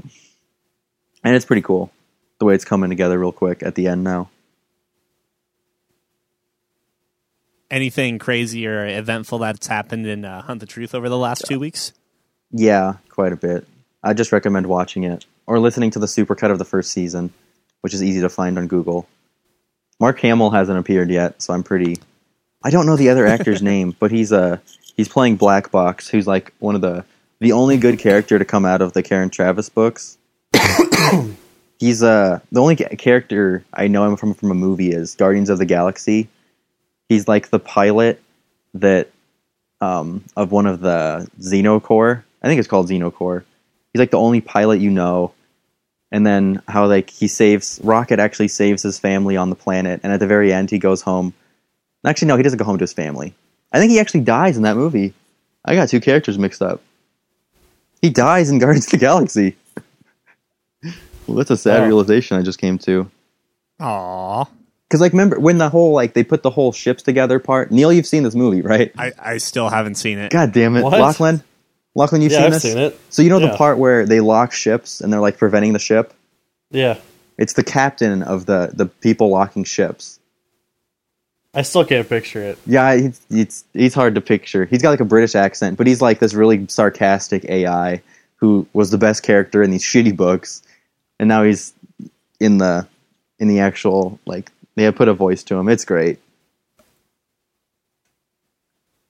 And 1.25 1.35
it's 1.35 1.45
pretty 1.45 1.63
cool 1.63 1.91
the 2.39 2.45
way 2.45 2.55
it's 2.55 2.65
coming 2.65 2.91
together 2.91 3.19
real 3.19 3.33
quick 3.33 3.63
at 3.63 3.75
the 3.75 3.89
end 3.89 4.05
now. 4.05 4.31
Anything 7.71 8.19
crazy 8.19 8.67
or 8.67 8.87
eventful 8.87 9.39
that's 9.39 9.67
happened 9.67 10.07
in 10.07 10.25
uh, 10.25 10.43
Hunt 10.43 10.61
the 10.61 10.67
Truth 10.67 10.95
over 10.95 11.09
the 11.09 11.19
last 11.19 11.45
two 11.47 11.61
weeks? 11.61 11.93
Yeah, 12.51 12.95
quite 13.11 13.33
a 13.33 13.37
bit. 13.37 13.67
I 14.03 14.15
just 14.15 14.33
recommend 14.33 14.67
watching 14.67 15.05
it 15.05 15.27
or 15.47 15.59
listening 15.59 15.91
to 15.91 15.99
the 15.99 16.07
supercut 16.07 16.51
of 16.51 16.59
the 16.59 16.65
first 16.65 16.93
season, 16.93 17.33
which 17.83 17.93
is 17.93 18.03
easy 18.03 18.23
to 18.23 18.31
find 18.31 18.59
on 18.59 18.69
Google. 18.69 19.07
Mark 20.01 20.19
Hamill 20.21 20.51
hasn't 20.51 20.79
appeared 20.79 21.11
yet, 21.11 21.43
so 21.43 21.53
I'm 21.53 21.63
pretty. 21.63 21.99
I 22.63 22.71
don't 22.71 22.87
know 22.87 22.97
the 22.97 23.11
other 23.11 23.27
actor's 23.27 23.63
name, 23.73 23.95
but 23.99 24.11
he's 24.11 24.33
uh 24.33 24.59
he's 24.97 25.09
playing 25.09 25.37
Black 25.37 25.71
Box, 25.71 26.09
who's 26.09 26.27
like 26.27 26.55
one 26.61 26.75
of 26.75 26.81
the 26.81 27.05
the 27.41 27.53
only 27.53 27.77
good 27.77 27.99
character 27.99 28.39
to 28.39 28.45
come 28.45 28.65
out 28.65 28.83
of 28.83 28.93
the 28.93 29.03
Karen 29.03 29.31
Traviss 29.31 29.73
books. 29.73 30.19
he's 31.79 32.03
uh 32.03 32.41
the 32.51 32.61
only 32.61 32.77
character 32.77 33.65
I 33.73 33.89
know 33.89 34.05
him 34.05 34.17
from 34.17 34.35
from 34.35 34.51
a 34.51 34.55
movie 34.55 34.91
is 34.91 35.15
Guardians 35.15 35.51
of 35.51 35.59
the 35.59 35.67
Galaxy. 35.67 36.29
He's 37.09 37.29
like 37.29 37.51
the 37.51 37.59
pilot 37.59 38.23
that 38.75 39.11
um 39.81 40.25
of 40.37 40.53
one 40.53 40.67
of 40.67 40.81
the 40.81 41.29
Xenocore 41.41 42.25
I 42.43 42.49
think 42.49 42.59
it's 42.59 42.69
called 42.69 42.89
Xenocore. 42.89 43.45
He's 43.93 44.01
like 44.01 44.11
the 44.11 44.19
only 44.19 44.41
pilot 44.41 44.81
you 44.81 44.91
know, 44.91 45.33
and 46.11 46.27
then 46.27 46.63
how 46.69 46.87
like 46.87 47.11
he 47.11 47.29
saves 47.29 47.81
Rocket 47.83 48.19
actually 48.19 48.49
saves 48.49 48.83
his 48.83 48.99
family 48.99 49.37
on 49.37 49.51
the 49.51 49.57
planet, 49.57 50.01
and 50.03 50.13
at 50.13 50.21
the 50.21 50.27
very 50.27 50.53
end 50.53 50.71
he 50.71 50.79
goes 50.79 51.03
home. 51.03 51.35
Actually, 52.07 52.29
no, 52.29 52.37
he 52.37 52.43
doesn't 52.43 52.59
go 52.59 52.65
home 52.65 52.79
to 52.79 52.85
his 52.85 52.93
family. 52.93 53.35
I 53.73 53.79
think 53.79 53.91
he 53.91 54.01
actually 54.01 54.21
dies 54.21 54.57
in 54.57 54.63
that 54.63 54.77
movie. 54.77 55.15
I 55.65 55.75
got 55.75 55.89
two 55.89 56.01
characters 56.01 56.39
mixed 56.39 56.63
up. 56.63 56.81
He 58.01 58.11
dies 58.11 58.51
in 58.51 58.59
Guardians 58.59 58.87
of 58.87 58.93
the 58.93 58.97
Galaxy. 58.99 59.57
well, 61.27 61.37
that's 61.37 61.51
a 61.51 61.57
sad 61.57 61.81
Oh. 61.83 61.87
realization 61.87 62.39
I 62.39 62.43
just 62.43 62.59
came 62.59 62.79
to. 62.81 63.11
Aw. 63.81 64.45
Because 64.89 65.01
like, 65.01 65.13
remember 65.13 65.39
when 65.39 65.59
the 65.59 65.69
whole 65.69 65.93
like 65.93 66.15
they 66.15 66.25
put 66.25 66.43
the 66.43 66.51
whole 66.51 66.73
ships 66.73 67.03
together 67.03 67.39
part? 67.39 67.71
Neil, 67.71 67.93
you've 67.93 68.07
seen 68.07 68.23
this 68.23 68.35
movie, 68.35 68.63
right? 68.63 68.93
I, 68.97 69.13
I 69.19 69.37
still 69.39 69.69
haven't 69.69 69.97
seen 69.97 70.19
it. 70.19 70.31
God 70.33 70.53
damn 70.53 70.77
it, 70.77 70.83
What? 70.83 70.99
Lachlan. 70.99 71.43
Lachlan, 71.95 72.23
you've 72.23 72.33
Yeah, 72.33 72.39
seen 72.39 72.47
I've 72.47 72.53
this. 72.53 72.63
seen 72.63 72.79
it. 72.79 72.99
So 73.11 73.23
you 73.23 73.29
know 73.29 73.39
the 73.41 73.55
part 73.57 73.79
where 73.79 74.07
they 74.07 74.21
lock 74.21 74.53
ships 74.53 75.01
and 75.01 75.13
they're 75.13 75.21
like 75.21 75.37
preventing 75.37 75.73
the 75.75 75.79
ship. 75.79 76.15
Yeah. 76.71 76.99
It's 77.37 77.53
the 77.55 77.65
captain 77.65 78.23
of 78.23 78.47
the 78.47 78.71
the 78.73 78.87
people 78.87 79.29
locking 79.31 79.65
ships. 79.65 80.18
I 81.55 81.63
still 81.63 81.85
can't 81.85 82.09
picture 82.09 82.43
it. 82.43 82.59
Yeah, 82.67 82.97
he's, 82.97 83.21
it's 83.31 83.65
he's 83.73 83.95
hard 83.95 84.15
to 84.15 84.21
picture. 84.21 84.65
He's 84.67 84.83
got 84.83 84.91
like 84.91 85.01
a 85.01 85.05
British 85.05 85.35
accent, 85.35 85.79
but 85.79 85.87
he's 85.87 86.03
like 86.03 86.19
this 86.19 86.35
really 86.35 86.67
sarcastic 86.69 87.45
AI 87.47 88.03
who 88.37 88.67
was 88.73 88.91
the 88.91 88.99
best 88.99 89.23
character 89.23 89.63
in 89.63 89.71
these 89.71 89.83
shitty 89.83 90.17
books, 90.17 90.63
and 91.19 91.29
now 91.29 91.43
he's 91.43 91.73
in 92.39 92.59
the 92.59 92.87
in 93.39 93.49
the 93.49 93.61
actual 93.61 94.21
like 94.27 94.53
they 94.75 94.85
have 94.85 94.95
put 94.95 95.09
a 95.09 95.15
voice 95.15 95.43
to 95.45 95.57
him. 95.57 95.69
It's 95.69 95.85
great. 95.85 96.19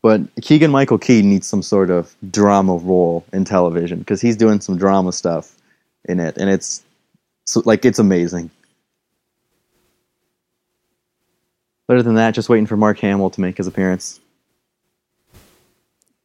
But 0.01 0.23
Keegan 0.41 0.71
Michael 0.71 0.99
Key 0.99 1.23
needs 1.23 1.47
some 1.47 1.63
sort 1.63 1.91
of 1.91 2.15
drama 2.31 2.77
role 2.77 3.25
in 3.33 3.45
television 3.45 3.99
because 3.99 4.21
he's 4.21 4.37
doing 4.37 4.61
some 4.61 4.79
drama 4.79 5.13
stuff 5.13 5.57
in 6.09 6.21
it, 6.21 6.37
and 6.39 6.49
it's 6.49 6.85
so, 7.47 7.63
like 7.65 7.85
it's 7.85 7.99
amazing. 7.99 8.51
Other 11.89 12.03
than 12.03 12.17
that, 12.17 12.35
just 12.35 12.49
waiting 12.49 12.67
for 12.67 12.77
Mark 12.77 12.99
Hamill 12.99 13.31
to 13.31 13.41
make 13.41 13.57
his 13.57 13.67
appearance. 13.67 14.21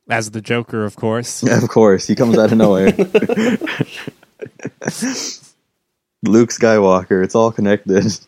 As 0.10 0.32
the 0.32 0.42
Joker, 0.42 0.84
of 0.84 0.96
course. 0.98 1.44
Of 1.64 1.70
course, 1.70 2.06
he 2.08 2.16
comes 2.16 2.38
out 2.38 2.52
of 2.52 2.58
nowhere. 2.58 2.88
Luke 6.26 6.50
Skywalker, 6.50 7.24
it's 7.24 7.36
all 7.36 7.52
connected. 7.52 8.06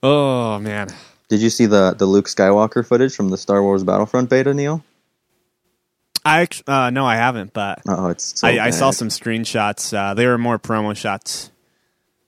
Oh 0.00 0.58
man. 0.60 0.88
Did 1.28 1.40
you 1.40 1.50
see 1.50 1.66
the 1.66 1.92
the 1.92 2.06
Luke 2.06 2.26
Skywalker 2.26 2.86
footage 2.86 3.16
from 3.16 3.30
the 3.30 3.36
Star 3.36 3.62
Wars 3.62 3.82
Battlefront 3.82 4.30
beta, 4.30 4.54
Neil? 4.54 4.84
I 6.24 6.46
uh, 6.68 6.90
no, 6.90 7.04
I 7.04 7.16
haven't, 7.16 7.52
but 7.52 7.82
Oh, 7.88 8.06
it's 8.08 8.38
so 8.38 8.46
I, 8.46 8.66
I 8.66 8.70
saw 8.70 8.90
some 8.92 9.08
screenshots. 9.08 9.92
Uh, 9.96 10.14
they 10.14 10.26
were 10.26 10.38
more 10.38 10.58
promo 10.58 10.96
shots. 10.96 11.50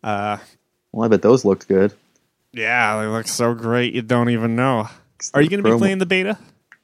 Uh, 0.03 0.39
Well, 0.93 1.05
I 1.05 1.09
bet 1.09 1.23
those 1.23 1.45
looked 1.45 1.69
good. 1.69 1.93
yeah, 2.53 3.01
they 3.01 3.07
look 3.07 3.29
so 3.29 3.55
great. 3.55 3.95
You 3.95 4.03
don't 4.03 4.31
even 4.31 4.57
know. 4.57 4.89
Are 5.35 5.43
you 5.43 5.49
going 5.51 5.63
to 5.63 5.71
be 5.71 5.77
playing 5.79 5.99
the 5.99 6.07
beta? 6.07 6.39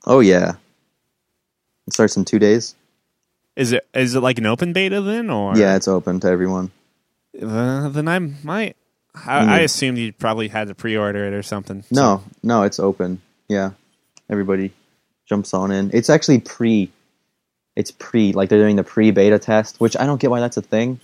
Oh 0.06 0.20
yeah, 0.20 0.54
it 1.86 1.92
starts 1.92 2.16
in 2.16 2.24
two 2.24 2.38
days. 2.38 2.74
Is 3.56 3.72
it 3.72 3.86
is 3.94 4.14
it 4.14 4.20
like 4.20 4.38
an 4.38 4.46
open 4.46 4.72
beta 4.72 5.00
then, 5.00 5.30
or 5.30 5.56
Yeah, 5.56 5.76
it's 5.76 5.88
open 5.88 6.20
to 6.20 6.28
everyone. 6.28 6.70
Uh, 7.40 7.88
then 7.88 8.06
I 8.08 8.18
might. 8.18 8.76
I, 9.14 9.40
Mm. 9.40 9.48
I 9.48 9.58
assumed 9.60 9.96
you 9.96 10.12
probably 10.12 10.48
had 10.48 10.68
to 10.68 10.74
pre-order 10.74 11.26
it 11.26 11.32
or 11.32 11.42
something. 11.42 11.84
No, 11.90 12.22
no, 12.42 12.64
it's 12.64 12.78
open. 12.78 13.22
Yeah, 13.48 13.70
everybody 14.28 14.72
jumps 15.26 15.54
on 15.54 15.70
in. 15.72 15.90
It's 15.94 16.10
actually 16.10 16.40
pre. 16.40 16.90
It's 17.74 17.90
pre, 17.90 18.32
like 18.32 18.48
they're 18.50 18.58
doing 18.58 18.76
the 18.76 18.84
pre-beta 18.84 19.38
test, 19.38 19.80
which 19.80 19.96
I 19.96 20.04
don't 20.06 20.20
get 20.20 20.30
why 20.30 20.40
that's 20.40 20.56
a 20.58 20.62
thing. 20.62 21.00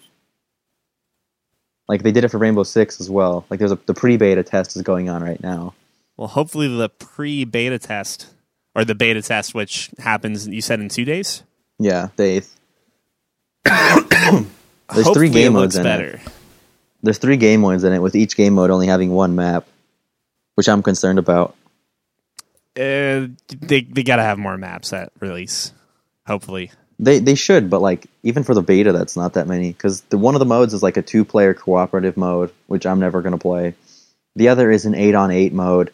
Like 1.89 2.03
they 2.03 2.13
did 2.13 2.25
it 2.25 2.29
for 2.29 2.39
Rainbow 2.39 2.63
Six 2.63 3.01
as 3.01 3.11
well. 3.11 3.45
Like 3.51 3.59
there's 3.59 3.73
a 3.73 3.79
the 3.87 3.95
pre-beta 3.95 4.43
test 4.43 4.77
is 4.77 4.83
going 4.83 5.09
on 5.09 5.23
right 5.23 5.43
now. 5.43 5.75
Well, 6.17 6.29
hopefully 6.29 6.69
the 6.69 6.89
pre-beta 6.89 7.79
test 7.79 8.29
or 8.75 8.85
the 8.85 8.95
beta 8.95 9.21
test, 9.23 9.55
which 9.55 9.91
happens, 9.99 10.47
you 10.49 10.61
said 10.61 10.81
in 10.81 10.89
two 10.89 11.05
days. 11.05 11.43
Yeah, 11.79 12.09
the 12.17 12.25
eighth. 12.25 12.59
There's 13.65 15.07
Hopefully 15.07 15.15
three 15.15 15.31
game 15.31 15.55
modes 15.55 15.77
in 15.77 15.83
better. 15.83 16.21
it. 16.25 16.33
There's 17.03 17.19
three 17.19 17.37
game 17.37 17.61
modes 17.63 17.83
in 17.83 17.93
it, 17.93 17.99
with 18.01 18.15
each 18.15 18.37
game 18.37 18.55
mode 18.55 18.71
only 18.71 18.87
having 18.87 19.11
one 19.11 19.35
map, 19.35 19.67
which 20.55 20.69
I'm 20.69 20.83
concerned 20.83 21.19
about. 21.19 21.57
Uh, 22.77 23.29
they 23.49 23.83
they 23.83 24.03
got 24.03 24.17
to 24.17 24.23
have 24.23 24.39
more 24.39 24.57
maps 24.57 24.93
at 24.93 25.13
release. 25.21 25.73
Hopefully, 26.27 26.71
They 27.03 27.19
they 27.19 27.35
should, 27.35 27.69
but 27.69 27.83
like 27.83 28.07
even 28.23 28.45
for 28.45 28.55
the 28.55 28.63
beta, 28.63 28.93
that's 28.93 29.17
not 29.17 29.33
that 29.35 29.49
many 29.49 29.73
because 29.73 30.03
the 30.03 30.17
one 30.17 30.37
of 30.37 30.39
the 30.39 30.47
modes 30.47 30.73
is 30.73 30.83
like 30.85 30.97
a 30.97 31.03
two 31.03 31.25
player 31.25 31.53
cooperative 31.53 32.17
mode, 32.17 32.53
which 32.69 32.87
I'm 32.87 33.01
never 33.01 33.23
gonna 33.23 33.39
play. 33.39 33.75
The 34.37 34.49
other 34.49 34.71
is 34.71 34.87
an 34.87 34.95
eight 34.95 35.15
on 35.17 35.31
eight 35.33 35.53
mode, 35.53 35.93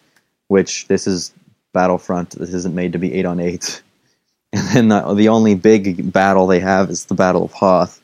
which 0.48 0.86
this 0.86 1.06
is 1.06 1.32
Battlefront. 1.72 2.30
This 2.39 2.52
isn't 2.52 2.74
made 2.74 2.93
to 2.93 2.98
be 2.98 3.14
eight 3.14 3.24
on 3.26 3.40
eight. 3.40 3.82
And 4.51 4.66
then 4.68 4.89
the, 4.89 5.14
the 5.14 5.28
only 5.28 5.55
big 5.55 6.10
battle 6.10 6.47
they 6.47 6.60
have 6.60 6.89
is 6.89 7.05
the 7.05 7.14
Battle 7.14 7.44
of 7.44 7.52
Hoth, 7.52 8.01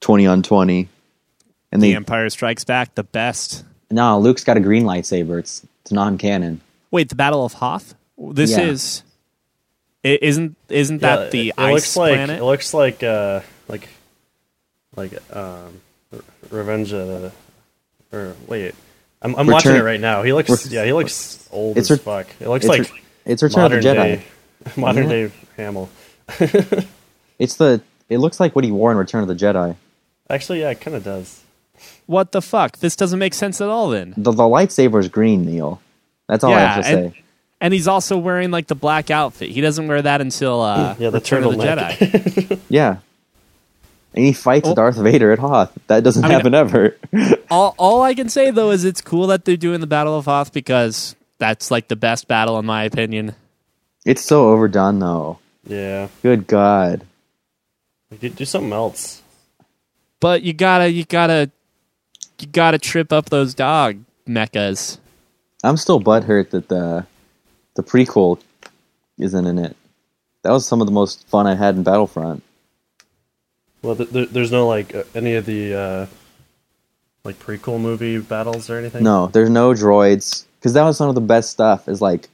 twenty 0.00 0.26
on 0.26 0.42
twenty. 0.42 0.88
And 1.72 1.82
the 1.82 1.90
they 1.90 1.96
Empire 1.96 2.28
Strikes 2.30 2.64
Back, 2.64 2.94
the 2.94 3.02
best. 3.04 3.64
no, 3.90 4.18
Luke's 4.20 4.44
got 4.44 4.56
a 4.56 4.60
green 4.60 4.84
lightsaber. 4.84 5.38
It's 5.40 5.66
it's 5.82 5.92
non 5.92 6.16
canon. 6.18 6.60
Wait, 6.92 7.08
the 7.08 7.14
Battle 7.16 7.44
of 7.44 7.54
Hoth. 7.54 7.94
This 8.18 8.52
Yeah. 8.52 8.60
is. 8.62 9.02
I- 10.04 10.18
Isn't 10.22 10.56
isn't 10.68 10.98
that 11.02 11.30
the 11.30 11.48
it, 11.48 11.54
it 11.56 11.58
ice 11.58 11.72
looks 11.74 11.96
like 11.96 12.14
planet? 12.14 12.38
it 12.40 12.44
looks 12.44 12.74
like 12.74 13.02
uh 13.02 13.40
like 13.68 13.88
like 14.96 15.12
um 15.36 15.80
Re- 16.12 16.20
Revenge 16.50 16.92
of 16.92 17.06
the 17.08 17.32
or 18.16 18.34
wait. 18.48 18.74
I'm, 19.22 19.36
I'm 19.36 19.46
watching 19.46 19.76
it 19.76 19.82
right 19.84 20.00
now. 20.00 20.22
He 20.22 20.32
looks 20.32 20.48
Re- 20.66 20.72
yeah, 20.72 20.84
he 20.84 20.92
looks 20.92 21.46
old 21.52 21.76
It's 21.76 21.90
as 21.90 21.98
re- 21.98 22.02
fuck. 22.04 22.26
It 22.40 22.48
looks 22.48 22.64
It's, 22.64 22.70
like 22.70 22.92
re- 22.92 23.00
it's 23.26 23.42
Return 23.42 23.64
of 23.66 23.70
the 23.70 23.76
modern 23.76 23.96
Jedi. 23.96 24.02
day 24.16 24.24
modern 24.76 25.04
Isn't 25.10 25.30
day 25.30 25.34
Hamill. 25.56 25.88
It's 27.38 27.56
the 27.56 27.80
it 28.08 28.18
looks 28.18 28.40
like 28.40 28.54
what 28.54 28.64
he 28.64 28.70
wore 28.72 28.90
in 28.92 28.98
Return 28.98 29.22
of 29.22 29.28
the 29.28 29.34
Jedi. 29.34 29.76
Actually, 30.28 30.60
yeah, 30.60 30.70
it 30.70 30.80
kind 30.80 30.96
of 30.96 31.04
does. 31.04 31.42
what 32.06 32.32
the 32.32 32.42
fuck? 32.42 32.78
This 32.78 32.94
doesn't 32.96 33.18
make 33.18 33.34
sense 33.34 33.60
at 33.60 33.68
all. 33.68 33.88
Then. 33.90 34.14
The, 34.16 34.32
the 34.32 34.42
lightsaber 34.42 35.00
is 35.00 35.08
green, 35.08 35.44
Neil. 35.46 35.80
That's 36.28 36.44
all 36.44 36.52
I 36.52 36.60
have 36.60 36.84
to 36.84 36.90
and, 36.90 37.12
say. 37.14 37.22
And 37.60 37.72
he's 37.74 37.88
also 37.88 38.16
wearing 38.18 38.50
like 38.50 38.66
the 38.66 38.74
black 38.74 39.10
outfit. 39.10 39.50
He 39.50 39.60
doesn't 39.60 39.86
wear 39.88 40.00
that 40.02 40.20
until 40.20 40.60
uh, 40.62 40.94
Yeah, 40.98 41.10
the 41.10 41.18
Return 41.18 41.44
of 41.44 41.56
the 41.56 41.64
turtleneck. 41.64 41.96
Jedi. 41.98 42.60
Yeah. 42.68 42.96
And 44.14 44.24
he 44.24 44.32
fights 44.32 44.64
Well- 44.66 44.74
Darth 44.74 44.96
Vader 44.96 45.30
at 45.32 45.38
Hoth. 45.38 45.72
That 45.86 46.02
doesn't 46.02 46.24
I 46.24 46.28
mean- 46.28 46.36
happen 46.36 46.54
ever. 46.54 46.96
all 47.50 47.74
all 47.78 48.02
I 48.02 48.14
can 48.14 48.28
say 48.28 48.50
though 48.50 48.70
is 48.70 48.84
it's 48.84 49.00
cool 49.00 49.28
that 49.28 49.44
they're 49.44 49.56
doing 49.56 49.80
the 49.80 49.86
Battle 49.86 50.16
of 50.16 50.24
Hoth 50.24 50.52
because 50.52 51.14
that's 51.38 51.70
like 51.70 51.88
the 51.88 51.96
best 51.96 52.26
battle 52.28 52.58
in 52.58 52.66
my 52.66 52.84
opinion. 52.84 53.34
it's 54.04 54.24
so 54.24 54.50
overdone, 54.50 54.98
though. 54.98 55.38
Yeah, 55.66 56.08
Good 56.22 56.46
God. 56.46 57.06
Like, 58.10 58.20
do, 58.20 58.28
do 58.30 58.44
something 58.44 58.72
else. 58.72 59.22
But 60.18 60.42
you 60.42 60.52
gotta 60.52 60.90
you 60.90 61.04
gotta 61.04 61.50
you 62.40 62.46
gotta 62.48 62.78
trip 62.78 63.12
up 63.12 63.30
those 63.30 63.54
dog 63.54 63.98
mechas. 64.28 64.98
I'm 65.62 65.76
still 65.76 66.00
butthurt 66.00 66.50
that 66.50 66.68
the 66.68 67.06
the 67.74 67.82
prequel 67.82 68.40
isn't 69.18 69.46
in 69.46 69.58
it. 69.58 69.76
That 70.42 70.52
was 70.52 70.66
some 70.66 70.80
of 70.80 70.86
the 70.86 70.92
most 70.92 71.26
fun 71.28 71.46
I 71.46 71.54
had 71.54 71.76
in 71.76 71.82
Battlefront. 71.82 72.42
Well, 73.82 73.96
th- 73.96 74.10
th- 74.10 74.28
there's 74.30 74.52
no 74.52 74.66
like 74.66 74.94
uh, 74.94 75.04
any 75.14 75.34
of 75.34 75.46
the 75.46 75.74
uh 75.74 76.06
like 77.24 77.38
prequel 77.38 77.80
movie 77.80 78.18
battles 78.18 78.70
or 78.70 78.78
anything. 78.78 79.02
No, 79.04 79.26
there's 79.28 79.50
no 79.50 79.72
droids 79.72 80.44
because 80.58 80.72
that 80.74 80.84
was 80.84 80.96
some 80.96 81.08
of 81.08 81.14
the 81.14 81.20
best 81.20 81.50
stuff. 81.50 81.88
Is 81.88 82.00
like 82.00 82.28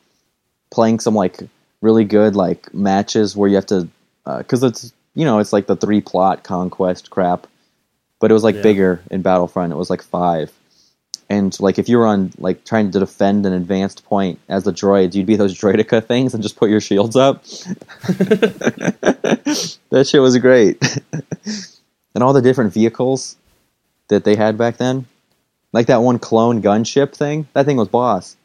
playing 0.70 1.00
some 1.00 1.14
like 1.14 1.40
really 1.80 2.04
good 2.04 2.34
like 2.36 2.72
matches 2.74 3.36
where 3.36 3.48
you 3.48 3.56
have 3.56 3.66
to 3.66 3.88
because 4.38 4.62
it's 4.62 4.92
you 5.14 5.24
know 5.24 5.38
it's 5.38 5.52
like 5.52 5.66
the 5.66 5.76
three 5.76 6.00
plot 6.00 6.42
conquest 6.44 7.10
crap, 7.10 7.46
but 8.20 8.30
it 8.30 8.34
was 8.34 8.44
like 8.44 8.56
Yeah. 8.56 8.62
bigger 8.62 9.00
in 9.10 9.22
Battlefront. 9.22 9.72
It 9.72 9.76
was 9.76 9.90
like 9.90 10.02
five, 10.02 10.52
and 11.28 11.58
like 11.60 11.78
if 11.78 11.88
you 11.88 11.98
were 11.98 12.06
on 12.06 12.32
like 12.38 12.64
trying 12.64 12.90
to 12.92 12.98
defend 12.98 13.46
an 13.46 13.52
advanced 13.52 14.04
point 14.04 14.38
as 14.48 14.64
the 14.64 14.72
droids, 14.72 15.14
you'd 15.14 15.26
be 15.26 15.36
those 15.36 15.54
droidica 15.54 16.04
things 16.04 16.34
and 16.34 16.42
just 16.42 16.56
put 16.56 16.70
your 16.70 16.80
shields 16.80 17.16
up. 17.16 17.42
that 19.90 20.06
shit 20.08 20.20
was 20.20 20.38
great, 20.38 20.80
and 22.14 22.22
all 22.22 22.32
the 22.32 22.42
different 22.42 22.72
vehicles 22.72 23.36
that 24.08 24.24
they 24.24 24.36
had 24.36 24.56
back 24.56 24.76
then. 24.76 25.06
Like 25.72 25.88
that 25.88 25.98
one 25.98 26.18
clone 26.18 26.62
gunship 26.62 27.14
thing. 27.14 27.48
That 27.52 27.66
thing 27.66 27.76
was 27.76 27.88
boss. 27.88 28.36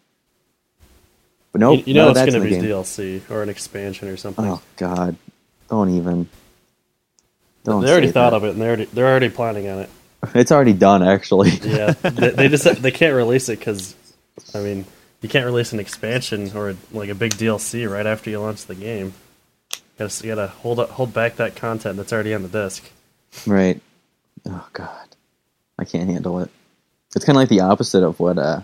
But 1.51 1.61
nope, 1.61 1.79
you, 1.79 1.83
you 1.87 1.93
know 1.93 2.09
it's 2.09 2.19
that's 2.19 2.31
gonna 2.31 2.43
in 2.43 2.49
be 2.49 2.55
game. 2.55 2.63
DLC 2.63 3.29
or 3.29 3.43
an 3.43 3.49
expansion 3.49 4.07
or 4.07 4.17
something. 4.17 4.43
Oh 4.45 4.61
God, 4.77 5.15
don't 5.69 5.89
even. 5.89 6.27
Don't 7.63 7.83
they 7.83 7.91
already 7.91 8.11
thought 8.11 8.31
that. 8.31 8.37
of 8.37 8.43
it, 8.43 8.51
and 8.51 8.61
they're 8.61 8.69
already 8.69 8.85
they're 8.85 9.07
already 9.07 9.29
planning 9.29 9.67
on 9.69 9.79
it. 9.79 9.89
It's 10.35 10.51
already 10.51 10.73
done, 10.73 11.01
actually. 11.03 11.49
Yeah, 11.49 11.91
they, 12.03 12.29
they 12.29 12.47
just 12.47 12.63
they 12.81 12.91
can't 12.91 13.15
release 13.15 13.49
it 13.49 13.57
because, 13.57 13.95
I 14.53 14.59
mean, 14.59 14.85
you 15.21 15.29
can't 15.29 15.45
release 15.45 15.73
an 15.73 15.79
expansion 15.79 16.55
or 16.55 16.75
like 16.91 17.09
a 17.09 17.15
big 17.15 17.31
DLC 17.33 17.89
right 17.89 18.05
after 18.05 18.29
you 18.29 18.39
launch 18.39 18.65
the 18.65 18.75
game. 18.75 19.13
Gotta, 19.97 20.27
you 20.27 20.35
gotta 20.35 20.47
hold 20.47 20.79
up, 20.79 20.89
hold 20.89 21.13
back 21.13 21.37
that 21.37 21.55
content 21.55 21.97
that's 21.97 22.13
already 22.13 22.33
on 22.33 22.43
the 22.43 22.49
disc. 22.49 22.83
Right. 23.47 23.81
Oh 24.45 24.67
God, 24.73 25.07
I 25.77 25.85
can't 25.85 26.09
handle 26.09 26.39
it. 26.39 26.49
It's 27.15 27.25
kind 27.25 27.35
of 27.35 27.41
like 27.41 27.49
the 27.49 27.61
opposite 27.61 28.03
of 28.03 28.19
what 28.19 28.37
uh, 28.37 28.61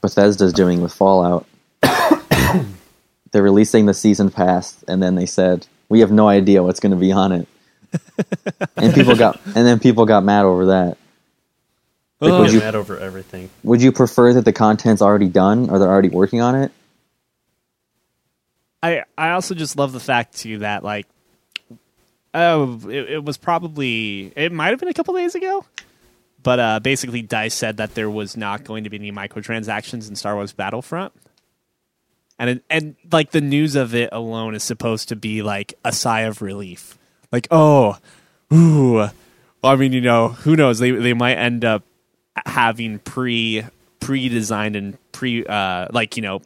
Bethesda's 0.00 0.52
doing 0.52 0.82
with 0.82 0.92
Fallout. 0.92 1.46
They're 1.82 3.42
releasing 3.42 3.86
the 3.86 3.94
season 3.94 4.30
pass, 4.30 4.84
and 4.86 5.02
then 5.02 5.14
they 5.14 5.26
said 5.26 5.66
we 5.88 6.00
have 6.00 6.12
no 6.12 6.28
idea 6.28 6.62
what's 6.62 6.80
going 6.80 6.92
to 6.92 6.98
be 6.98 7.10
on 7.10 7.32
it, 7.32 7.48
and 8.76 8.94
people 8.94 9.16
got 9.16 9.40
and 9.46 9.66
then 9.66 9.78
people 9.78 10.06
got 10.06 10.24
mad 10.24 10.44
over 10.44 10.66
that. 10.66 10.98
Like, 12.20 12.32
Would 12.32 12.40
would 12.40 12.52
you 12.52 12.60
mad 12.60 12.74
over 12.74 12.98
everything. 12.98 13.50
would 13.64 13.82
you 13.82 13.92
prefer 13.92 14.32
that 14.32 14.44
the 14.44 14.52
content's 14.52 15.02
already 15.02 15.28
done 15.28 15.68
or 15.68 15.78
they're 15.78 15.90
already 15.90 16.08
working 16.08 16.40
on 16.40 16.54
it? 16.54 16.72
I 18.82 19.02
I 19.16 19.30
also 19.30 19.54
just 19.54 19.76
love 19.76 19.92
the 19.92 20.00
fact 20.00 20.36
too 20.36 20.58
that 20.58 20.84
like 20.84 21.06
oh 22.32 22.80
it, 22.88 23.10
it 23.10 23.24
was 23.24 23.36
probably 23.36 24.32
it 24.36 24.52
might 24.52 24.68
have 24.68 24.80
been 24.80 24.88
a 24.88 24.94
couple 24.94 25.14
days 25.14 25.34
ago, 25.34 25.64
but 26.42 26.60
uh, 26.60 26.80
basically 26.80 27.22
Dice 27.22 27.54
said 27.54 27.78
that 27.78 27.94
there 27.94 28.10
was 28.10 28.36
not 28.36 28.64
going 28.64 28.84
to 28.84 28.90
be 28.90 28.96
any 28.98 29.10
microtransactions 29.12 30.08
in 30.08 30.16
Star 30.16 30.34
Wars 30.34 30.52
Battlefront, 30.52 31.12
and 32.38 32.50
it, 32.50 32.64
and 32.68 32.96
like 33.10 33.30
the 33.30 33.40
news 33.40 33.74
of 33.74 33.94
it 33.94 34.10
alone 34.12 34.54
is 34.54 34.62
supposed 34.62 35.08
to 35.08 35.16
be 35.16 35.42
like 35.42 35.74
a 35.84 35.92
sigh 35.92 36.20
of 36.22 36.42
relief, 36.42 36.98
like 37.34 37.48
oh, 37.50 37.98
ooh. 38.52 38.94
Well, 38.94 39.72
I 39.72 39.76
mean, 39.76 39.92
you 39.92 40.00
know, 40.00 40.28
who 40.28 40.56
knows? 40.56 40.78
They 40.78 40.90
they 40.92 41.14
might 41.14 41.34
end 41.36 41.64
up 41.64 41.82
having 42.46 42.98
pre 43.00 43.64
pre 44.00 44.28
designed 44.28 44.76
and 44.76 44.96
pre 45.12 45.44
uh 45.46 45.88
like 45.92 46.16
you 46.16 46.22
know 46.22 46.40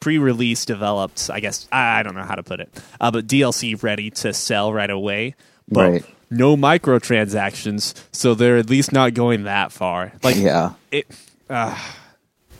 pre-release 0.00 0.64
developed 0.64 1.30
i 1.32 1.38
guess 1.38 1.68
i 1.70 2.02
don't 2.02 2.16
know 2.16 2.22
how 2.24 2.34
to 2.34 2.42
put 2.42 2.58
it 2.58 2.68
uh, 3.00 3.12
but 3.12 3.28
dlc 3.28 3.80
ready 3.84 4.10
to 4.10 4.32
sell 4.32 4.72
right 4.72 4.90
away 4.90 5.36
but 5.68 5.90
Right. 5.92 6.04
no 6.30 6.56
microtransactions 6.56 7.94
so 8.10 8.34
they're 8.34 8.56
at 8.56 8.68
least 8.68 8.90
not 8.92 9.14
going 9.14 9.44
that 9.44 9.70
far 9.70 10.12
like 10.24 10.34
Yeah. 10.36 10.72
it, 10.90 11.06
uh, 11.48 11.78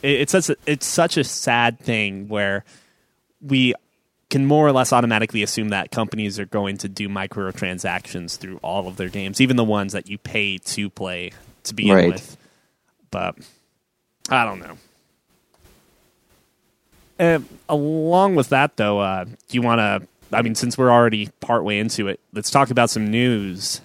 it 0.02 0.20
it's 0.20 0.32
such 0.32 0.51
a, 0.51 0.56
it's 0.66 0.86
such 0.86 1.16
a 1.16 1.24
sad 1.24 1.81
thing 1.81 2.28
where 2.28 2.65
we 3.40 3.74
can 4.35 4.47
more 4.47 4.66
or 4.66 4.73
less 4.73 4.93
automatically 4.93 5.43
assume 5.44 5.69
that 5.69 5.90
companies 5.93 6.39
are 6.40 6.44
going 6.47 6.77
to 6.77 6.89
do 6.89 7.09
microtransactions 7.09 8.36
through 8.36 8.59
all 8.62 8.89
of 8.89 8.97
their 8.97 9.09
games 9.09 9.40
even 9.40 9.56
the 9.56 9.62
ones 9.65 9.93
that 9.93 10.09
you 10.09 10.19
pay 10.19 10.59
to 10.59 10.90
play 10.90 11.31
to 11.62 11.73
begin 11.74 11.94
Right. 11.94 12.12
with 12.12 12.36
but 13.11 13.36
i 14.28 14.44
don't 14.44 14.59
know 14.59 14.77
and 17.19 17.47
along 17.69 18.35
with 18.35 18.48
that, 18.48 18.77
though, 18.77 18.98
uh, 18.98 19.23
do 19.24 19.32
you 19.51 19.62
want 19.62 19.78
to? 19.78 20.36
I 20.36 20.43
mean, 20.43 20.56
since 20.56 20.77
we're 20.77 20.90
already 20.90 21.28
partway 21.39 21.78
into 21.78 22.09
it, 22.09 22.19
let's 22.32 22.51
talk 22.51 22.70
about 22.70 22.90
some 22.90 23.06
news. 23.06 23.81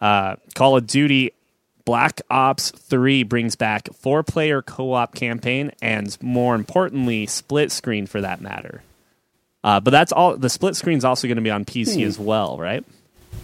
Uh, 0.00 0.36
Call 0.54 0.78
of 0.78 0.86
Duty 0.86 1.32
Black 1.84 2.22
Ops 2.30 2.70
3 2.70 3.22
brings 3.24 3.54
back 3.54 3.92
four 3.92 4.22
player 4.22 4.62
co 4.62 4.94
op 4.94 5.14
campaign 5.14 5.72
and, 5.82 6.16
more 6.22 6.54
importantly, 6.54 7.26
split 7.26 7.70
screen 7.70 8.06
for 8.06 8.22
that 8.22 8.40
matter. 8.40 8.82
Uh, 9.64 9.80
but 9.80 9.90
that's 9.90 10.12
all. 10.12 10.36
The 10.36 10.48
split 10.50 10.76
screen's 10.76 11.04
also 11.04 11.28
going 11.28 11.36
to 11.36 11.42
be 11.42 11.50
on 11.50 11.64
PC 11.64 12.04
as 12.04 12.18
well, 12.18 12.58
right? 12.58 12.84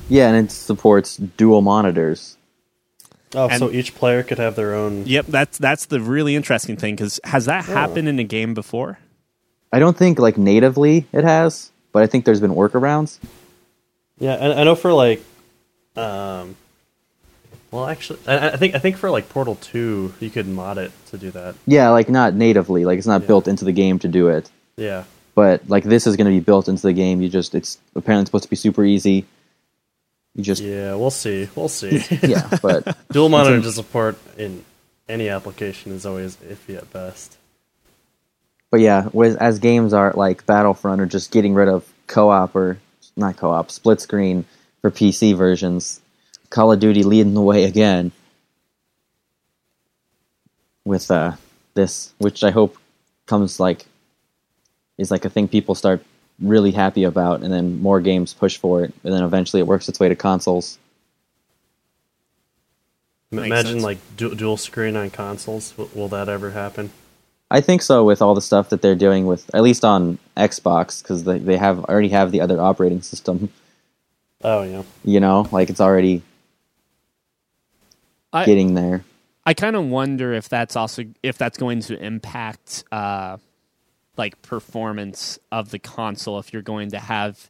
Yeah, 0.08 0.28
and 0.28 0.46
it 0.46 0.50
supports 0.52 1.16
dual 1.16 1.62
monitors. 1.62 2.36
Oh, 3.34 3.48
And- 3.48 3.58
so 3.58 3.70
each 3.70 3.94
player 3.94 4.22
could 4.22 4.38
have 4.38 4.56
their 4.56 4.74
own. 4.74 5.04
Yep, 5.06 5.26
that's 5.26 5.58
that's 5.58 5.86
the 5.86 6.00
really 6.00 6.34
interesting 6.34 6.76
thing 6.76 6.96
because 6.96 7.20
has 7.24 7.44
that 7.44 7.64
happened 7.66 8.08
in 8.08 8.18
a 8.18 8.24
game 8.24 8.54
before? 8.54 8.98
I 9.72 9.78
don't 9.78 9.96
think 9.96 10.18
like 10.18 10.38
natively 10.38 11.06
it 11.12 11.24
has, 11.24 11.70
but 11.92 12.02
I 12.02 12.06
think 12.06 12.24
there's 12.24 12.40
been 12.40 12.52
workarounds. 12.54 13.18
Yeah, 14.18 14.32
and 14.32 14.58
I 14.58 14.64
know 14.64 14.74
for 14.74 14.92
like, 14.94 15.22
um, 15.94 16.56
well, 17.70 17.86
actually, 17.86 18.18
I, 18.26 18.50
I 18.50 18.56
think 18.56 18.74
I 18.74 18.78
think 18.78 18.96
for 18.96 19.10
like 19.10 19.28
Portal 19.28 19.56
Two, 19.56 20.14
you 20.20 20.30
could 20.30 20.48
mod 20.48 20.78
it 20.78 20.90
to 21.10 21.18
do 21.18 21.30
that. 21.32 21.54
Yeah, 21.66 21.90
like 21.90 22.08
not 22.08 22.34
natively, 22.34 22.86
like 22.86 22.96
it's 22.98 23.06
not 23.06 23.26
built 23.26 23.46
into 23.46 23.64
the 23.66 23.72
game 23.72 23.98
to 24.00 24.08
do 24.08 24.28
it. 24.28 24.50
Yeah, 24.78 25.04
But 25.38 25.68
like 25.68 25.84
this 25.84 26.08
is 26.08 26.16
going 26.16 26.24
to 26.24 26.32
be 26.32 26.40
built 26.40 26.66
into 26.66 26.82
the 26.82 26.92
game. 26.92 27.22
You 27.22 27.28
just 27.28 27.54
it's 27.54 27.78
apparently 27.94 28.26
supposed 28.26 28.42
to 28.42 28.50
be 28.50 28.56
super 28.56 28.84
easy. 28.84 29.24
You 30.34 30.42
just 30.42 30.60
yeah, 30.60 30.96
we'll 30.96 31.12
see, 31.12 31.48
we'll 31.54 31.68
see. 31.68 32.02
yeah, 32.24 32.58
but 32.60 32.98
Dual 33.12 33.28
monitor 33.28 33.62
to 33.62 33.70
support 33.70 34.18
in 34.36 34.64
any 35.08 35.28
application 35.28 35.92
is 35.92 36.04
always 36.04 36.34
iffy 36.38 36.76
at 36.76 36.92
best. 36.92 37.36
but 38.72 38.80
yeah, 38.80 39.10
as 39.38 39.60
games 39.60 39.92
are 39.92 40.12
like 40.16 40.44
Battlefront 40.44 41.00
or 41.00 41.06
just 41.06 41.30
getting 41.30 41.54
rid 41.54 41.68
of 41.68 41.88
co-op 42.08 42.56
or 42.56 42.78
not 43.16 43.36
co-op, 43.36 43.70
split 43.70 44.00
screen 44.00 44.44
for 44.80 44.90
PC 44.90 45.36
versions. 45.36 46.00
Call 46.50 46.72
of 46.72 46.80
Duty 46.80 47.04
leading 47.04 47.34
the 47.34 47.42
way 47.42 47.62
again 47.62 48.10
with 50.84 51.12
uh, 51.12 51.36
this, 51.74 52.12
which 52.18 52.42
I 52.42 52.50
hope 52.50 52.76
comes 53.26 53.60
like 53.60 53.86
is 54.98 55.10
like 55.10 55.24
a 55.24 55.30
thing 55.30 55.48
people 55.48 55.74
start 55.74 56.04
really 56.40 56.70
happy 56.72 57.04
about, 57.04 57.42
and 57.42 57.52
then 57.52 57.80
more 57.80 58.00
games 58.00 58.34
push 58.34 58.56
for 58.56 58.84
it, 58.84 58.92
and 59.04 59.12
then 59.12 59.22
eventually 59.22 59.60
it 59.60 59.66
works 59.66 59.88
its 59.88 59.98
way 59.98 60.08
to 60.08 60.14
consoles. 60.16 60.78
Makes 63.30 63.46
Imagine 63.46 63.72
sense. 63.72 63.84
like 63.84 63.98
du- 64.16 64.34
dual 64.34 64.56
screen 64.56 64.96
on 64.96 65.10
consoles. 65.10 65.72
W- 65.72 65.90
will 65.94 66.08
that 66.08 66.28
ever 66.28 66.50
happen? 66.52 66.90
I 67.50 67.60
think 67.60 67.82
so 67.82 68.04
with 68.04 68.20
all 68.22 68.34
the 68.34 68.42
stuff 68.42 68.70
that 68.70 68.82
they're 68.82 68.94
doing 68.94 69.26
with 69.26 69.52
at 69.54 69.62
least 69.62 69.84
on 69.84 70.18
Xbox 70.36 71.02
because 71.02 71.24
they 71.24 71.38
they 71.38 71.56
have 71.56 71.84
already 71.86 72.08
have 72.10 72.30
the 72.32 72.40
other 72.40 72.60
operating 72.60 73.02
system. 73.02 73.50
Oh 74.42 74.62
yeah, 74.62 74.82
You 75.04 75.20
know, 75.20 75.46
like 75.50 75.68
it's 75.68 75.80
already 75.80 76.22
I, 78.32 78.44
getting 78.46 78.74
there. 78.74 79.04
I 79.44 79.54
kind 79.54 79.76
of 79.76 79.86
wonder 79.86 80.32
if 80.32 80.48
that's 80.48 80.76
also 80.76 81.04
if 81.22 81.36
that's 81.38 81.58
going 81.58 81.80
to 81.82 81.98
impact 82.02 82.84
uh, 82.92 83.38
like 84.18 84.40
performance 84.42 85.38
of 85.50 85.70
the 85.70 85.78
console 85.78 86.38
if 86.38 86.52
you're 86.52 86.62
going 86.62 86.90
to 86.90 86.98
have 86.98 87.48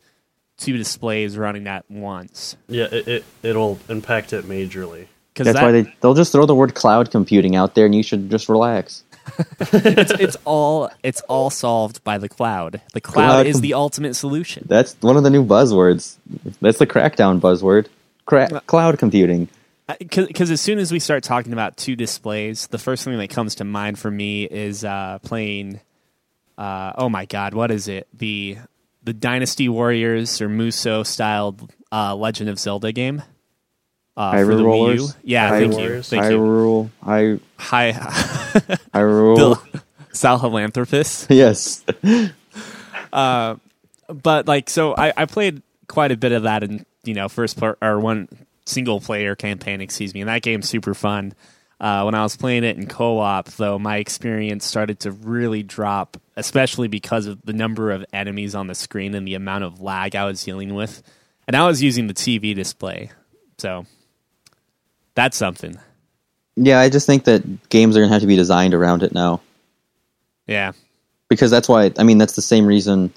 two 0.58 0.76
displays 0.76 1.36
running 1.38 1.66
at 1.66 1.90
once. 1.90 2.56
yeah. 2.68 2.86
It, 2.90 3.08
it 3.08 3.24
it'll 3.42 3.78
impact 3.88 4.32
it 4.32 4.44
majorly. 4.44 5.06
Because 5.32 5.52
That's 5.52 5.62
why 5.62 5.70
they 5.70 5.94
they'll 6.00 6.14
just 6.14 6.32
throw 6.32 6.46
the 6.46 6.54
word 6.54 6.74
cloud 6.74 7.12
computing 7.12 7.54
out 7.54 7.76
there, 7.76 7.86
and 7.86 7.94
you 7.94 8.02
should 8.02 8.28
just 8.28 8.48
relax. 8.48 9.04
it's, 9.60 10.10
it's 10.12 10.36
all 10.44 10.90
it's 11.02 11.20
all 11.22 11.50
solved 11.50 12.02
by 12.02 12.18
the 12.18 12.28
cloud. 12.28 12.80
The 12.92 13.00
cloud, 13.00 13.26
Cloud 13.26 13.46
is 13.46 13.60
the 13.60 13.74
ultimate 13.74 14.14
solution. 14.14 14.64
That's 14.68 14.96
one 15.00 15.16
of 15.16 15.22
the 15.22 15.30
new 15.30 15.44
buzzwords. 15.44 16.16
That's 16.60 16.78
the 16.78 16.86
crackdown 16.86 17.40
buzzword. 17.40 17.86
Cra- 18.26 18.60
cloud 18.66 18.98
computing. 18.98 19.48
Because 19.98 20.50
as 20.50 20.60
soon 20.60 20.78
as 20.78 20.92
we 20.92 20.98
start 20.98 21.22
talking 21.22 21.52
about 21.52 21.76
two 21.78 21.96
displays, 21.96 22.66
the 22.66 22.78
first 22.78 23.04
thing 23.04 23.16
that 23.16 23.30
comes 23.30 23.54
to 23.56 23.64
mind 23.64 23.98
for 23.98 24.10
me 24.10 24.44
is 24.44 24.84
uh, 24.84 25.18
playing. 25.22 25.80
Uh, 26.58 26.92
oh 26.98 27.08
my 27.08 27.24
God, 27.24 27.54
what 27.54 27.70
is 27.70 27.86
it? 27.88 28.08
The 28.12 28.58
the 29.04 29.12
Dynasty 29.14 29.68
Warriors 29.68 30.40
or 30.42 30.48
Musou 30.48 31.06
styled 31.06 31.72
uh, 31.92 32.14
Legend 32.16 32.50
of 32.50 32.58
Zelda 32.58 32.92
game. 32.92 33.22
Uh, 34.16 34.32
for 34.32 34.56
the 34.56 34.62
Hyrule 34.64 34.88
Wii 34.88 34.94
U. 34.96 35.08
Yeah, 35.22 35.50
Hyrule 35.52 35.60
thank 35.74 35.78
you. 35.80 36.02
Thank 36.02 36.24
you. 36.24 36.38
Hyrule. 36.38 36.90
Hy- 37.00 37.40
Hi, 37.58 37.92
Hyrule. 38.92 39.36
Bill 39.36 39.62
Salhalanthropus. 40.12 41.26
Yes. 41.34 41.84
but 43.10 44.48
like 44.48 44.68
so 44.70 44.94
I, 44.96 45.12
I 45.16 45.26
played 45.26 45.62
quite 45.86 46.10
a 46.12 46.16
bit 46.16 46.32
of 46.32 46.42
that 46.42 46.64
in 46.64 46.84
you 47.04 47.14
know 47.14 47.28
first 47.28 47.58
part 47.58 47.78
or 47.80 48.00
one 48.00 48.28
single 48.66 49.00
player 49.00 49.34
campaign 49.34 49.80
excuse 49.80 50.12
me 50.12 50.20
and 50.20 50.28
that 50.28 50.42
game's 50.42 50.68
super 50.68 50.94
fun 50.94 51.32
uh, 51.80 52.02
when 52.02 52.14
i 52.14 52.22
was 52.22 52.36
playing 52.36 52.64
it 52.64 52.76
in 52.76 52.86
co-op 52.86 53.48
though 53.50 53.78
my 53.78 53.96
experience 53.96 54.64
started 54.64 55.00
to 55.00 55.12
really 55.12 55.62
drop 55.62 56.16
especially 56.38 56.86
because 56.86 57.26
of 57.26 57.42
the 57.42 57.52
number 57.52 57.90
of 57.90 58.04
enemies 58.12 58.54
on 58.54 58.68
the 58.68 58.74
screen 58.74 59.14
and 59.14 59.26
the 59.26 59.34
amount 59.34 59.64
of 59.64 59.82
lag 59.82 60.14
i 60.14 60.24
was 60.24 60.42
dealing 60.42 60.74
with. 60.74 61.02
And 61.46 61.56
i 61.56 61.66
was 61.66 61.82
using 61.82 62.06
the 62.06 62.14
tv 62.14 62.54
display. 62.54 63.10
So 63.58 63.86
that's 65.14 65.36
something. 65.36 65.76
Yeah, 66.54 66.80
I 66.80 66.88
just 66.88 67.06
think 67.06 67.24
that 67.24 67.68
games 67.68 67.96
are 67.96 68.00
gonna 68.00 68.12
have 68.12 68.22
to 68.22 68.28
be 68.28 68.36
designed 68.36 68.72
around 68.72 69.02
it 69.02 69.12
now. 69.12 69.40
Yeah. 70.46 70.72
Because 71.28 71.50
that's 71.50 71.68
why. 71.68 71.92
I 71.98 72.04
mean, 72.04 72.18
that's 72.18 72.36
the 72.36 72.42
same 72.42 72.66
reason 72.66 73.12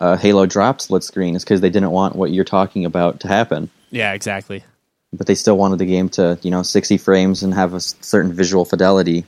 uh, 0.00 0.16
Halo 0.16 0.46
dropped 0.46 0.82
split 0.82 1.04
screen 1.04 1.36
is 1.36 1.44
because 1.44 1.60
they 1.60 1.70
didn't 1.70 1.90
want 1.90 2.16
what 2.16 2.30
you're 2.32 2.44
talking 2.44 2.84
about 2.84 3.20
to 3.20 3.28
happen. 3.28 3.70
yeah 3.90 4.12
exactly 4.12 4.64
But 5.12 5.26
they 5.26 5.34
still 5.34 5.56
wanted 5.56 5.78
the 5.78 5.86
game 5.86 6.08
to, 6.10 6.38
you 6.42 6.50
know, 6.50 6.62
60 6.62 6.98
frames 6.98 7.42
and 7.42 7.54
have 7.54 7.74
a 7.74 7.80
certain 7.80 8.32
visual 8.32 8.64
fidelity. 8.64 9.24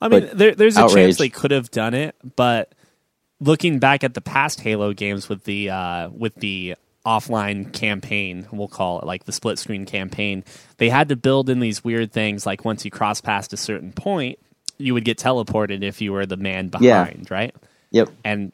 I 0.00 0.08
mean, 0.08 0.28
there, 0.32 0.54
there's 0.54 0.76
a 0.76 0.88
chance 0.88 1.18
they 1.18 1.28
could 1.28 1.50
have 1.50 1.70
done 1.70 1.94
it, 1.94 2.14
but 2.36 2.72
looking 3.40 3.78
back 3.78 4.04
at 4.04 4.14
the 4.14 4.20
past 4.20 4.60
Halo 4.60 4.92
games 4.92 5.28
with 5.28 5.44
the 5.44 5.70
uh, 5.70 6.08
with 6.10 6.34
the 6.36 6.76
offline 7.04 7.72
campaign, 7.72 8.46
we'll 8.52 8.68
call 8.68 9.00
it 9.00 9.06
like 9.06 9.24
the 9.24 9.32
split 9.32 9.58
screen 9.58 9.86
campaign, 9.86 10.44
they 10.76 10.88
had 10.88 11.08
to 11.08 11.16
build 11.16 11.48
in 11.48 11.58
these 11.58 11.82
weird 11.82 12.12
things. 12.12 12.44
Like 12.46 12.64
once 12.64 12.84
you 12.84 12.90
cross 12.90 13.20
past 13.20 13.52
a 13.52 13.56
certain 13.56 13.92
point, 13.92 14.38
you 14.76 14.94
would 14.94 15.04
get 15.04 15.18
teleported 15.18 15.82
if 15.82 16.00
you 16.00 16.12
were 16.12 16.26
the 16.26 16.36
man 16.36 16.70
Yeah. 16.80 17.04
behind, 17.04 17.30
right? 17.30 17.54
Yep. 17.92 18.10
And 18.24 18.52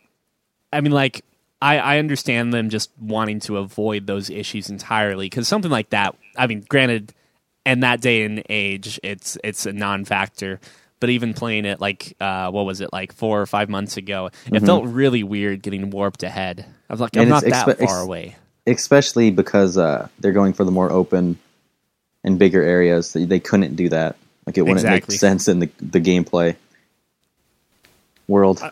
I 0.72 0.80
mean, 0.80 0.92
like 0.92 1.24
I, 1.64 1.78
I 1.78 1.98
understand 1.98 2.52
them 2.52 2.68
just 2.68 2.90
wanting 3.00 3.40
to 3.40 3.56
avoid 3.56 4.06
those 4.06 4.28
issues 4.28 4.68
entirely 4.68 5.26
because 5.26 5.48
something 5.48 5.70
like 5.70 5.90
that. 5.90 6.14
I 6.36 6.46
mean, 6.46 6.64
granted, 6.68 7.14
in 7.64 7.80
that 7.80 8.00
day 8.02 8.24
and 8.24 8.42
age, 8.50 9.00
it's 9.02 9.38
it's 9.42 9.64
a 9.64 9.72
non-factor. 9.72 10.60
But 11.00 11.10
even 11.10 11.34
playing 11.34 11.64
it 11.64 11.80
like 11.80 12.16
uh, 12.20 12.50
what 12.50 12.66
was 12.66 12.80
it 12.80 12.90
like 12.92 13.12
four 13.12 13.40
or 13.40 13.46
five 13.46 13.68
months 13.68 13.96
ago, 13.96 14.30
it 14.52 14.60
felt 14.60 14.84
really 14.86 15.22
weird 15.22 15.62
getting 15.62 15.90
warped 15.90 16.22
ahead. 16.22 16.64
I 16.88 16.92
was 16.92 17.00
like, 17.00 17.16
I'm 17.16 17.22
And 17.22 17.30
not 17.30 17.44
that 17.44 17.66
expe- 17.78 17.86
far 17.86 18.00
away. 18.02 18.36
especially 18.66 19.30
because 19.30 19.76
uh, 19.78 20.08
they're 20.18 20.32
going 20.32 20.52
for 20.52 20.64
the 20.64 20.70
more 20.70 20.90
open 20.92 21.38
and 22.22 22.38
bigger 22.38 22.62
areas. 22.62 23.12
They, 23.12 23.40
couldn't 23.40 23.74
do 23.76 23.88
that. 23.90 24.16
Like 24.46 24.56
it 24.58 24.62
wouldn't 24.62 24.78
Exactly. 24.80 25.14
make 25.14 25.20
sense 25.20 25.48
in 25.48 25.58
the 25.60 25.70
the 25.80 26.00
gameplay 26.00 26.56
world. 28.28 28.62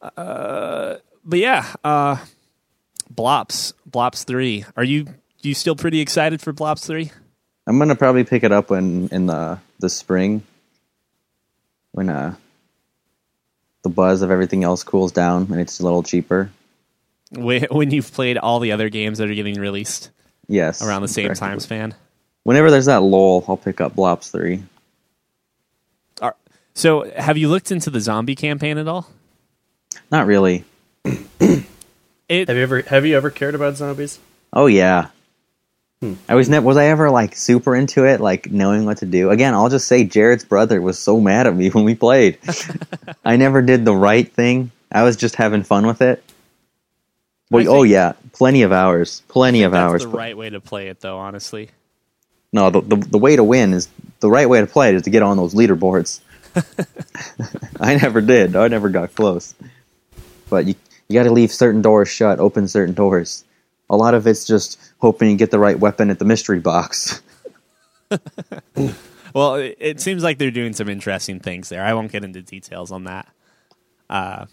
But 0.00 1.00
yeah, 1.40 1.66
uh, 1.82 2.16
Blops, 3.12 3.72
Blops 3.90 4.24
three. 4.24 4.64
Are 4.76 4.84
you 4.84 5.06
you 5.42 5.54
still 5.54 5.76
pretty 5.76 6.00
excited 6.00 6.40
for 6.40 6.52
Blops 6.52 6.86
three? 6.86 7.10
I'm 7.66 7.78
gonna 7.78 7.96
probably 7.96 8.24
pick 8.24 8.44
it 8.44 8.52
up 8.52 8.70
when 8.70 9.08
in 9.10 9.26
the 9.26 9.58
the 9.80 9.90
spring 9.90 10.42
when 11.92 12.08
uh 12.08 12.34
the 13.82 13.88
buzz 13.88 14.22
of 14.22 14.30
everything 14.30 14.64
else 14.64 14.82
cools 14.82 15.12
down 15.12 15.48
and 15.50 15.60
it's 15.60 15.80
a 15.80 15.82
little 15.82 16.02
cheaper. 16.02 16.50
When 17.32 17.64
when 17.64 17.90
you've 17.90 18.12
played 18.12 18.38
all 18.38 18.60
the 18.60 18.72
other 18.72 18.88
games 18.88 19.18
that 19.18 19.28
are 19.28 19.34
getting 19.34 19.58
released 19.58 20.10
Yes, 20.48 20.80
around 20.80 21.02
the 21.02 21.08
same 21.08 21.34
time 21.34 21.58
span. 21.58 21.94
Whenever 22.44 22.70
there's 22.70 22.86
that 22.86 23.02
lull, 23.02 23.44
I'll 23.48 23.56
pick 23.56 23.80
up 23.80 23.96
Blops 23.96 24.30
three. 24.30 24.62
So, 26.76 27.10
have 27.16 27.38
you 27.38 27.48
looked 27.48 27.72
into 27.72 27.88
the 27.88 28.00
zombie 28.00 28.34
campaign 28.34 28.76
at 28.76 28.86
all? 28.86 29.08
Not 30.10 30.26
really. 30.26 30.64
It 32.28 32.48
Have 32.48 32.56
you 32.56 32.62
ever 32.62 32.82
have 32.82 33.06
you 33.06 33.16
ever 33.16 33.30
cared 33.30 33.54
about 33.54 33.76
zombies? 33.76 34.18
Oh 34.52 34.66
yeah. 34.66 35.08
Hmm. 36.00 36.14
I 36.28 36.34
was 36.34 36.48
ne- 36.48 36.58
was 36.58 36.76
I 36.76 36.86
ever 36.86 37.08
like 37.10 37.36
super 37.36 37.74
into 37.76 38.04
it, 38.04 38.20
like 38.20 38.50
knowing 38.50 38.84
what 38.84 38.98
to 38.98 39.06
do. 39.06 39.30
Again, 39.30 39.54
I'll 39.54 39.68
just 39.68 39.86
say 39.86 40.04
Jared's 40.04 40.44
brother 40.44 40.82
was 40.82 40.98
so 40.98 41.20
mad 41.20 41.46
at 41.46 41.54
me 41.54 41.68
when 41.70 41.84
we 41.84 41.94
played. 41.94 42.38
I 43.24 43.36
never 43.36 43.62
did 43.62 43.84
the 43.84 43.94
right 43.94 44.30
thing. 44.30 44.72
I 44.90 45.04
was 45.04 45.16
just 45.16 45.36
having 45.36 45.62
fun 45.62 45.86
with 45.86 46.02
it. 46.02 46.22
Boy, 47.50 47.62
I 47.62 47.66
oh 47.66 47.82
yeah, 47.84 48.14
plenty 48.32 48.62
of 48.62 48.72
hours, 48.72 49.22
plenty 49.28 49.62
of 49.62 49.70
that's 49.72 49.80
hours. 49.80 50.02
the 50.02 50.08
right 50.08 50.36
way 50.36 50.50
to 50.50 50.60
play 50.60 50.88
it, 50.88 51.00
though. 51.00 51.18
Honestly, 51.18 51.70
No, 52.52 52.70
the, 52.70 52.80
the 52.80 52.96
the 52.96 53.18
way 53.18 53.36
to 53.36 53.44
win 53.44 53.72
is 53.72 53.88
the 54.18 54.28
right 54.28 54.48
way 54.48 54.60
to 54.60 54.66
play 54.66 54.88
it 54.88 54.96
is 54.96 55.02
to 55.02 55.10
get 55.10 55.22
on 55.22 55.36
those 55.36 55.54
leaderboards. 55.54 56.20
I 57.80 57.96
never 57.96 58.20
did. 58.20 58.56
I 58.56 58.66
never 58.66 58.88
got 58.88 59.14
close. 59.14 59.54
But 60.48 60.66
you 60.66 60.74
you 61.08 61.18
got 61.18 61.24
to 61.24 61.32
leave 61.32 61.52
certain 61.52 61.82
doors 61.82 62.08
shut, 62.08 62.40
open 62.40 62.68
certain 62.68 62.94
doors. 62.94 63.44
A 63.88 63.96
lot 63.96 64.14
of 64.14 64.26
it's 64.26 64.44
just 64.44 64.78
hoping 64.98 65.30
you 65.30 65.36
get 65.36 65.50
the 65.50 65.58
right 65.58 65.78
weapon 65.78 66.10
at 66.10 66.18
the 66.18 66.24
mystery 66.24 66.58
box. 66.58 67.22
well, 69.32 69.54
it, 69.56 69.76
it 69.78 70.00
seems 70.00 70.24
like 70.24 70.38
they're 70.38 70.50
doing 70.50 70.72
some 70.72 70.88
interesting 70.88 71.38
things 71.38 71.68
there. 71.68 71.84
I 71.84 71.94
won't 71.94 72.10
get 72.10 72.24
into 72.24 72.42
details 72.42 72.90
on 72.90 73.04
that. 73.04 73.28
Uh, 74.10 74.46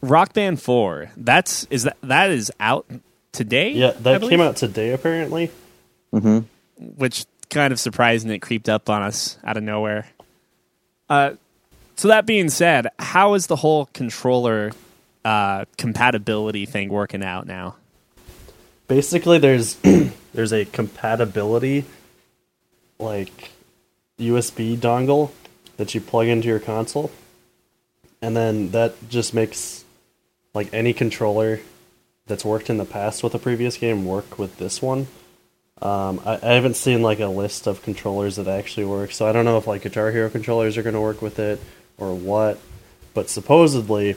Rock 0.00 0.32
Band 0.32 0.62
Four. 0.62 1.10
That's 1.16 1.64
is 1.70 1.84
that 1.84 1.96
that 2.02 2.30
is 2.30 2.52
out 2.60 2.86
today? 3.32 3.70
Yeah, 3.72 3.92
that 4.00 4.20
came 4.22 4.40
out 4.40 4.56
today 4.56 4.92
apparently. 4.92 5.50
which 6.76 7.26
kind 7.50 7.72
of 7.72 7.80
surprising 7.80 8.30
it 8.30 8.40
creeped 8.40 8.68
up 8.68 8.88
on 8.88 9.02
us 9.02 9.38
out 9.42 9.56
of 9.56 9.62
nowhere. 9.62 10.06
Uh, 11.08 11.32
so 11.96 12.08
that 12.08 12.26
being 12.26 12.48
said, 12.48 12.88
how 12.98 13.34
is 13.34 13.48
the 13.48 13.56
whole 13.56 13.86
controller 13.86 14.70
uh, 15.28 15.66
compatibility 15.76 16.64
thing 16.64 16.88
working 16.88 17.22
out 17.22 17.46
now? 17.46 17.76
Basically, 18.88 19.38
there's 19.38 19.74
there's 20.32 20.54
a 20.54 20.64
compatibility 20.64 21.84
like 22.98 23.50
USB 24.18 24.74
dongle 24.78 25.30
that 25.76 25.94
you 25.94 26.00
plug 26.00 26.28
into 26.28 26.48
your 26.48 26.58
console, 26.58 27.10
and 28.22 28.34
then 28.34 28.70
that 28.70 29.10
just 29.10 29.34
makes 29.34 29.84
like 30.54 30.72
any 30.72 30.94
controller 30.94 31.60
that's 32.26 32.44
worked 32.44 32.70
in 32.70 32.78
the 32.78 32.86
past 32.86 33.22
with 33.22 33.34
a 33.34 33.38
previous 33.38 33.76
game 33.76 34.06
work 34.06 34.38
with 34.38 34.56
this 34.56 34.80
one. 34.80 35.08
Um, 35.82 36.22
I, 36.24 36.38
I 36.42 36.54
haven't 36.54 36.76
seen 36.76 37.02
like 37.02 37.20
a 37.20 37.26
list 37.26 37.66
of 37.66 37.82
controllers 37.82 38.36
that 38.36 38.48
actually 38.48 38.86
work, 38.86 39.12
so 39.12 39.28
I 39.28 39.32
don't 39.32 39.44
know 39.44 39.58
if 39.58 39.66
like 39.66 39.82
Guitar 39.82 40.10
Hero 40.10 40.30
controllers 40.30 40.78
are 40.78 40.82
going 40.82 40.94
to 40.94 41.02
work 41.02 41.20
with 41.20 41.38
it 41.38 41.60
or 41.98 42.14
what. 42.14 42.58
But 43.12 43.28
supposedly, 43.28 44.16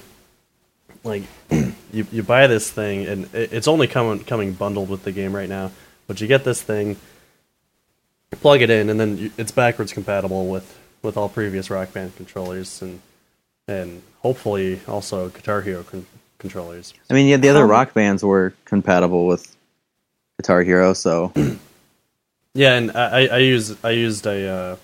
like 1.03 1.23
you 1.91 2.05
you 2.11 2.23
buy 2.23 2.47
this 2.47 2.69
thing 2.69 3.05
and 3.05 3.25
it, 3.33 3.53
it's 3.53 3.67
only 3.67 3.87
coming 3.87 4.23
coming 4.23 4.53
bundled 4.53 4.89
with 4.89 5.03
the 5.03 5.11
game 5.11 5.35
right 5.35 5.49
now. 5.49 5.71
But 6.07 6.19
you 6.21 6.27
get 6.27 6.43
this 6.43 6.61
thing, 6.61 6.97
plug 8.31 8.61
it 8.61 8.69
in, 8.69 8.89
and 8.89 8.99
then 8.99 9.17
you, 9.17 9.31
it's 9.37 9.51
backwards 9.51 9.93
compatible 9.93 10.47
with 10.47 10.77
with 11.01 11.17
all 11.17 11.29
previous 11.29 11.69
Rock 11.69 11.93
Band 11.93 12.15
controllers 12.15 12.81
and 12.81 13.01
and 13.67 14.01
hopefully 14.21 14.79
also 14.87 15.29
Guitar 15.29 15.61
Hero 15.61 15.83
con- 15.83 16.05
controllers. 16.39 16.93
I 17.09 17.13
mean, 17.13 17.27
yeah, 17.27 17.37
the 17.37 17.49
other 17.49 17.61
How- 17.61 17.71
rock 17.71 17.93
bands 17.93 18.23
were 18.23 18.53
compatible 18.65 19.27
with 19.27 19.55
Guitar 20.37 20.63
Hero, 20.63 20.93
so 20.93 21.31
Yeah, 22.53 22.73
and 22.75 22.91
I, 22.91 23.03
I, 23.03 23.25
I 23.27 23.37
use 23.37 23.75
I 23.83 23.91
used 23.91 24.25
a, 24.27 24.49
uh, 24.49 24.75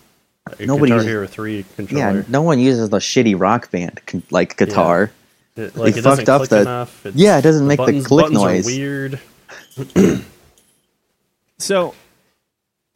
a 0.60 0.66
Nobody 0.66 0.86
Guitar 0.92 0.98
uses- 1.00 1.08
Hero 1.08 1.28
three 1.28 1.66
controller. 1.76 2.20
yeah, 2.20 2.24
no 2.30 2.42
one 2.42 2.60
uses 2.60 2.90
the 2.90 3.00
shitty 3.00 3.38
rock 3.38 3.70
band 3.72 4.00
con- 4.06 4.24
like 4.32 4.56
guitar. 4.56 5.12
It, 5.58 5.76
like 5.76 5.94
They 5.96 6.00
it 6.00 6.04
doesn't 6.04 6.26
fucked 6.26 6.30
up 6.30 6.40
click 6.42 6.50
the- 6.52 6.62
enough. 6.62 7.06
It's- 7.06 7.20
Yeah, 7.20 7.38
it 7.38 7.42
doesn't 7.42 7.68
make 7.68 7.78
the 7.78 7.86
buttons, 7.86 8.08
click 8.08 8.24
buttons 8.26 8.42
are 8.44 8.48
noise. 8.54 8.66
weird. 8.66 9.20
So, 11.60 11.96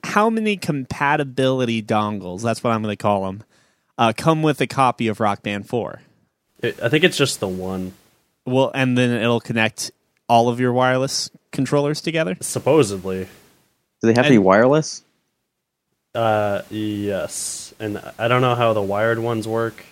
how 0.04 0.30
many 0.30 0.56
compatibility 0.58 1.82
dongles? 1.82 2.42
That's 2.44 2.64
what 2.64 2.72
I'm 2.74 2.84
going 2.84 2.94
to 2.96 3.02
call 3.02 3.26
them. 3.26 3.44
Uh, 3.98 4.14
come 4.16 4.44
with 4.44 4.62
a 4.62 4.68
copy 4.68 5.08
of 5.08 5.20
Rock 5.20 5.42
Band 5.44 5.68
Four. 5.68 6.02
It, 6.62 6.80
I 6.82 6.90
think 6.90 7.04
it's 7.04 7.18
just 7.18 7.40
the 7.40 7.48
one. 7.48 7.94
Well, 8.46 8.72
and 8.74 8.98
then 8.98 9.10
it'll 9.10 9.40
connect 9.42 9.92
all 10.30 10.48
of 10.50 10.60
your 10.60 10.74
wireless 10.74 11.30
controllers 11.52 12.02
together. 12.02 12.38
Supposedly, 12.42 13.24
Do 14.02 14.08
they 14.08 14.14
have 14.14 14.26
to 14.26 14.30
be 14.32 14.38
wireless? 14.38 15.04
uh, 16.14 16.62
yes, 16.70 17.74
and 17.80 18.02
I 18.20 18.28
don't 18.28 18.42
know 18.42 18.56
how 18.56 18.74
the 18.74 18.82
wired 18.82 19.20
ones 19.20 19.48
work. 19.48 19.86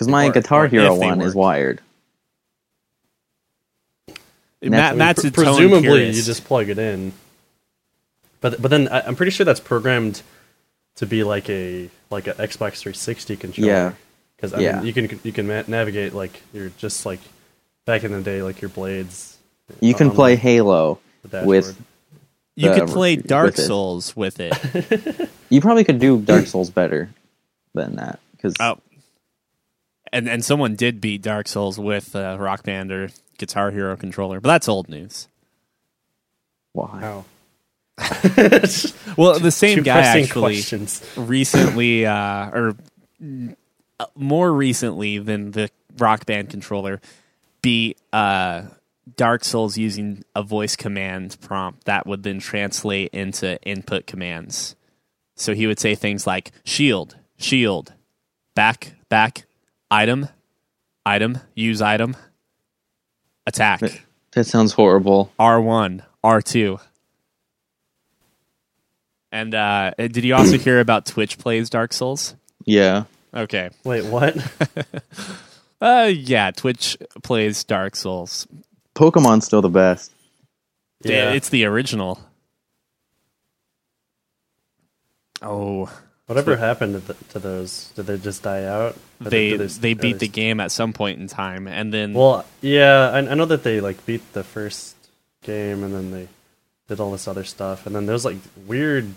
Because 0.00 0.08
my 0.08 0.28
Or- 0.28 0.32
Guitar 0.32 0.64
or 0.64 0.68
Hero 0.68 0.94
if 0.94 1.00
they 1.00 1.06
one 1.08 1.20
is 1.20 1.34
wired. 1.34 1.82
And 4.62 4.70
Matt, 4.70 4.96
that's- 4.96 4.96
Matt's 4.96 5.20
Pre- 5.20 5.30
presumably 5.44 6.06
you 6.06 6.22
just 6.22 6.44
plug 6.44 6.70
it 6.70 6.78
in. 6.78 7.12
But 8.40 8.62
but 8.62 8.70
then 8.70 8.88
I, 8.88 9.02
I'm 9.02 9.14
pretty 9.14 9.30
sure 9.30 9.44
that's 9.44 9.60
programmed 9.60 10.22
to 10.96 11.06
be 11.06 11.22
like 11.22 11.50
a 11.50 11.90
like 12.08 12.26
an 12.28 12.34
Xbox 12.34 12.78
360 12.78 13.36
controller. 13.36 13.68
Yeah. 13.70 13.92
because 14.36 14.58
Yeah. 14.58 14.78
mean, 14.78 14.86
you 14.86 14.92
can 14.94 15.20
you 15.22 15.32
can 15.32 15.46
ma- 15.46 15.64
navigate 15.66 16.14
like 16.14 16.40
you're 16.54 16.70
just 16.78 17.04
like 17.04 17.20
back 17.84 18.02
in 18.02 18.12
the 18.12 18.22
day 18.22 18.42
like 18.42 18.62
your 18.62 18.70
blades. 18.70 19.36
You 19.80 19.92
can 19.94 20.08
um, 20.08 20.14
play 20.14 20.34
the- 20.34 20.40
Halo 20.40 20.98
the 21.22 21.28
dashboard. 21.28 21.46
with. 21.46 21.82
you 22.56 22.68
the- 22.70 22.74
could 22.80 22.88
play 22.88 23.16
with 23.16 23.26
Dark 23.26 23.58
it. 23.58 23.62
Souls 23.66 24.16
with 24.16 24.40
it. 24.40 25.28
You 25.50 25.60
probably 25.60 25.84
could 25.84 25.98
do 25.98 26.18
Dark 26.20 26.46
Souls 26.46 26.70
better 26.70 27.10
than 27.74 27.96
that. 27.96 28.20
Because 28.32 28.54
Oh. 28.60 28.78
And 30.12 30.28
and 30.28 30.44
someone 30.44 30.74
did 30.74 31.00
beat 31.00 31.22
Dark 31.22 31.48
Souls 31.48 31.78
with 31.78 32.14
a 32.14 32.36
Rock 32.38 32.64
Band 32.64 32.92
or 32.92 33.10
Guitar 33.38 33.70
Hero 33.70 33.96
controller, 33.96 34.40
but 34.40 34.48
that's 34.48 34.68
old 34.68 34.88
news. 34.88 35.28
why? 36.72 37.00
Wow. 37.00 37.24
Well, 39.16 39.38
the 39.38 39.50
same 39.50 39.82
guy 39.82 40.00
pressing 40.00 40.24
actually 40.24 40.40
questions. 40.40 41.04
recently, 41.16 42.06
uh, 42.06 42.50
or 42.50 42.76
uh, 43.98 44.06
more 44.14 44.50
recently 44.52 45.18
than 45.18 45.50
the 45.50 45.68
Rock 45.98 46.24
Band 46.24 46.48
controller, 46.48 47.00
beat 47.60 47.98
uh, 48.12 48.62
Dark 49.16 49.44
Souls 49.44 49.76
using 49.76 50.24
a 50.34 50.42
voice 50.42 50.76
command 50.76 51.36
prompt 51.40 51.84
that 51.84 52.06
would 52.06 52.22
then 52.22 52.38
translate 52.38 53.12
into 53.12 53.60
input 53.62 54.06
commands. 54.06 54.76
So 55.34 55.54
he 55.54 55.66
would 55.66 55.80
say 55.80 55.94
things 55.94 56.26
like 56.26 56.52
shield, 56.64 57.16
shield, 57.36 57.92
back, 58.54 58.94
back, 59.08 59.44
item, 59.90 60.28
item, 61.04 61.38
use 61.54 61.82
item, 61.82 62.16
attack, 63.46 63.80
That 64.32 64.44
sounds 64.44 64.72
horrible. 64.72 65.32
R1, 65.38 66.02
R2. 66.24 66.80
And 69.32 69.54
uh, 69.54 69.92
did 69.96 70.24
you 70.24 70.34
also 70.34 70.58
hear 70.58 70.80
about 70.80 71.06
Twitch 71.06 71.38
plays 71.38 71.70
Dark 71.70 71.92
Souls? 71.92 72.34
Yeah. 72.64 73.04
Okay. 73.34 73.70
Wait, 73.84 74.04
what? 74.04 74.36
Uh, 75.82 76.12
yeah, 76.14 76.50
Twitch 76.50 76.98
plays 77.22 77.64
Dark 77.64 77.96
Souls. 77.96 78.46
Pokemon's 78.94 79.46
still 79.46 79.62
the 79.62 79.70
best. 79.70 80.12
Yeah. 81.02 81.32
It's 81.32 81.48
the 81.48 81.64
original. 81.64 82.20
Oh, 85.40 85.90
Whatever 86.30 86.56
happened 86.56 86.94
to, 86.94 87.12
th- 87.12 87.28
to 87.30 87.38
those? 87.40 87.90
Did 87.96 88.06
they 88.06 88.16
just 88.16 88.44
die 88.44 88.62
out? 88.64 88.94
Or 89.24 89.30
They 89.30 89.56
they 89.56 89.92
are 89.92 89.94
beat 89.96 90.20
the 90.20 90.28
game 90.28 90.60
at 90.60 90.70
some 90.70 90.92
point 90.92 91.18
in 91.18 91.26
time, 91.26 91.66
and 91.66 91.92
then 91.92 92.14
Well, 92.14 92.46
yeah, 92.60 93.10
I, 93.12 93.18
I 93.18 93.34
know 93.34 93.46
that 93.46 93.64
they 93.64 93.80
like 93.80 94.06
beat 94.06 94.32
the 94.32 94.44
first 94.44 94.94
game, 95.42 95.82
and 95.82 95.92
then 95.92 96.12
they 96.12 96.28
did 96.86 97.00
all 97.00 97.10
this 97.10 97.26
other 97.26 97.42
stuff, 97.42 97.84
and 97.84 97.96
then 97.96 98.06
there's 98.06 98.24
like 98.24 98.36
weird 98.66 99.12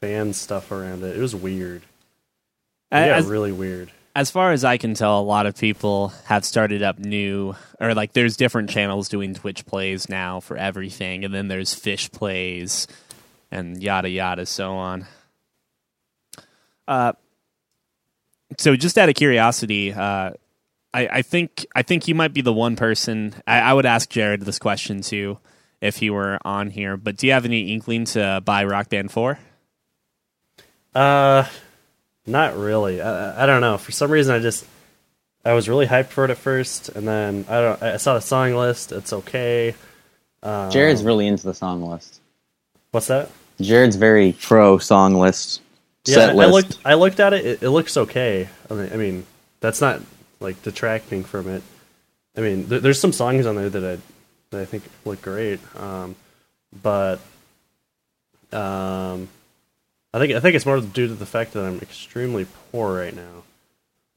fan 0.00 0.32
stuff 0.32 0.72
around 0.72 1.04
it. 1.04 1.16
It 1.16 1.20
was 1.20 1.34
weird. 1.36 1.82
Yeah, 2.90 3.16
as, 3.16 3.26
really 3.26 3.52
weird. 3.52 3.92
as 4.16 4.30
far 4.30 4.50
as 4.50 4.64
I 4.64 4.78
can 4.78 4.94
tell, 4.94 5.20
a 5.20 5.22
lot 5.22 5.46
of 5.46 5.56
people 5.56 6.08
have 6.24 6.44
started 6.44 6.82
up 6.82 6.98
new, 6.98 7.54
or 7.78 7.94
like 7.94 8.14
there's 8.14 8.36
different 8.36 8.70
channels 8.70 9.08
doing 9.08 9.32
Twitch 9.34 9.64
plays 9.64 10.08
now 10.08 10.40
for 10.40 10.56
everything, 10.56 11.24
and 11.24 11.32
then 11.32 11.46
there's 11.46 11.72
fish 11.72 12.10
plays, 12.10 12.88
and 13.52 13.80
yada 13.80 14.08
yada, 14.08 14.44
so 14.44 14.72
on. 14.72 15.06
Uh, 16.88 17.12
so 18.58 18.74
just 18.74 18.96
out 18.98 19.08
of 19.08 19.14
curiosity, 19.14 19.92
uh, 19.92 20.30
I, 20.94 21.06
I 21.08 21.22
think 21.22 21.66
I 21.76 21.82
think 21.82 22.08
you 22.08 22.14
might 22.14 22.32
be 22.32 22.40
the 22.40 22.52
one 22.52 22.74
person. 22.76 23.34
I, 23.46 23.60
I 23.60 23.72
would 23.74 23.86
ask 23.86 24.08
Jared 24.08 24.40
this 24.40 24.58
question 24.58 25.02
too 25.02 25.38
if 25.80 25.98
he 25.98 26.08
were 26.10 26.38
on 26.44 26.70
here. 26.70 26.96
But 26.96 27.16
do 27.18 27.26
you 27.26 27.34
have 27.34 27.44
any 27.44 27.72
inkling 27.72 28.06
to 28.06 28.42
buy 28.44 28.64
Rock 28.64 28.88
Band 28.88 29.12
Four? 29.12 29.38
Uh, 30.94 31.46
not 32.26 32.56
really. 32.56 33.00
I, 33.00 33.30
I- 33.32 33.42
I 33.42 33.46
don't 33.46 33.60
know. 33.60 33.78
For 33.78 33.92
some 33.92 34.10
reason, 34.10 34.34
I 34.34 34.38
just 34.38 34.64
I 35.44 35.52
was 35.52 35.68
really 35.68 35.86
hyped 35.86 36.06
for 36.08 36.24
it 36.24 36.30
at 36.30 36.38
first, 36.38 36.88
and 36.88 37.06
then 37.06 37.44
I 37.48 37.60
don't. 37.60 37.82
I 37.82 37.96
saw 37.98 38.14
the 38.14 38.20
song 38.20 38.54
list. 38.54 38.90
It's 38.92 39.12
okay. 39.12 39.74
Um, 40.42 40.70
Jared's 40.70 41.04
really 41.04 41.26
into 41.26 41.44
the 41.44 41.54
song 41.54 41.82
list. 41.82 42.20
What's 42.92 43.08
that? 43.08 43.30
Jared's 43.60 43.96
very 43.96 44.32
pro 44.40 44.78
song 44.78 45.14
list, 45.14 45.60
Yeah, 46.08 46.14
set 46.16 46.30
I 46.30 46.32
list. 46.34 46.52
looked. 46.52 46.78
I 46.84 46.94
looked 46.94 47.20
at 47.20 47.32
it. 47.34 47.46
It, 47.46 47.62
it 47.62 47.70
looks 47.70 47.96
okay. 47.96 48.48
I 48.70 48.74
mean, 48.74 48.90
I 48.92 48.96
mean, 48.96 49.26
that's 49.60 49.80
not 49.80 50.00
like 50.40 50.62
detracting 50.62 51.24
from 51.24 51.48
it. 51.48 51.62
I 52.36 52.40
mean, 52.40 52.68
th- 52.68 52.82
there's 52.82 53.00
some 53.00 53.12
songs 53.12 53.46
on 53.46 53.56
there 53.56 53.68
that 53.70 53.84
I 53.84 53.98
that 54.50 54.60
I 54.60 54.64
think 54.64 54.84
look 55.04 55.20
great. 55.22 55.60
Um, 55.76 56.14
but 56.82 57.20
um, 58.52 59.28
I 60.14 60.18
think 60.18 60.32
I 60.34 60.40
think 60.40 60.56
it's 60.56 60.66
more 60.66 60.80
due 60.80 61.08
to 61.08 61.14
the 61.14 61.26
fact 61.26 61.52
that 61.52 61.64
I'm 61.64 61.78
extremely 61.80 62.46
poor 62.72 62.96
right 62.98 63.14
now 63.14 63.42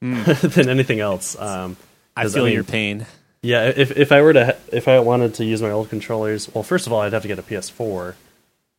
than 0.00 0.68
anything 0.68 1.00
else. 1.00 1.38
Um, 1.38 1.76
I 2.16 2.22
'cause, 2.22 2.34
feel 2.34 2.44
mean, 2.44 2.54
your 2.54 2.64
pain. 2.64 3.06
Yeah, 3.42 3.64
if 3.74 3.90
if 3.96 4.12
I 4.12 4.22
were 4.22 4.32
to 4.32 4.56
if 4.70 4.86
I 4.88 5.00
wanted 5.00 5.34
to 5.34 5.44
use 5.44 5.60
my 5.60 5.70
old 5.70 5.90
controllers, 5.90 6.48
well, 6.54 6.62
first 6.62 6.86
of 6.86 6.92
all, 6.92 7.00
I'd 7.00 7.12
have 7.12 7.22
to 7.22 7.28
get 7.28 7.38
a 7.38 7.42
PS4 7.42 8.14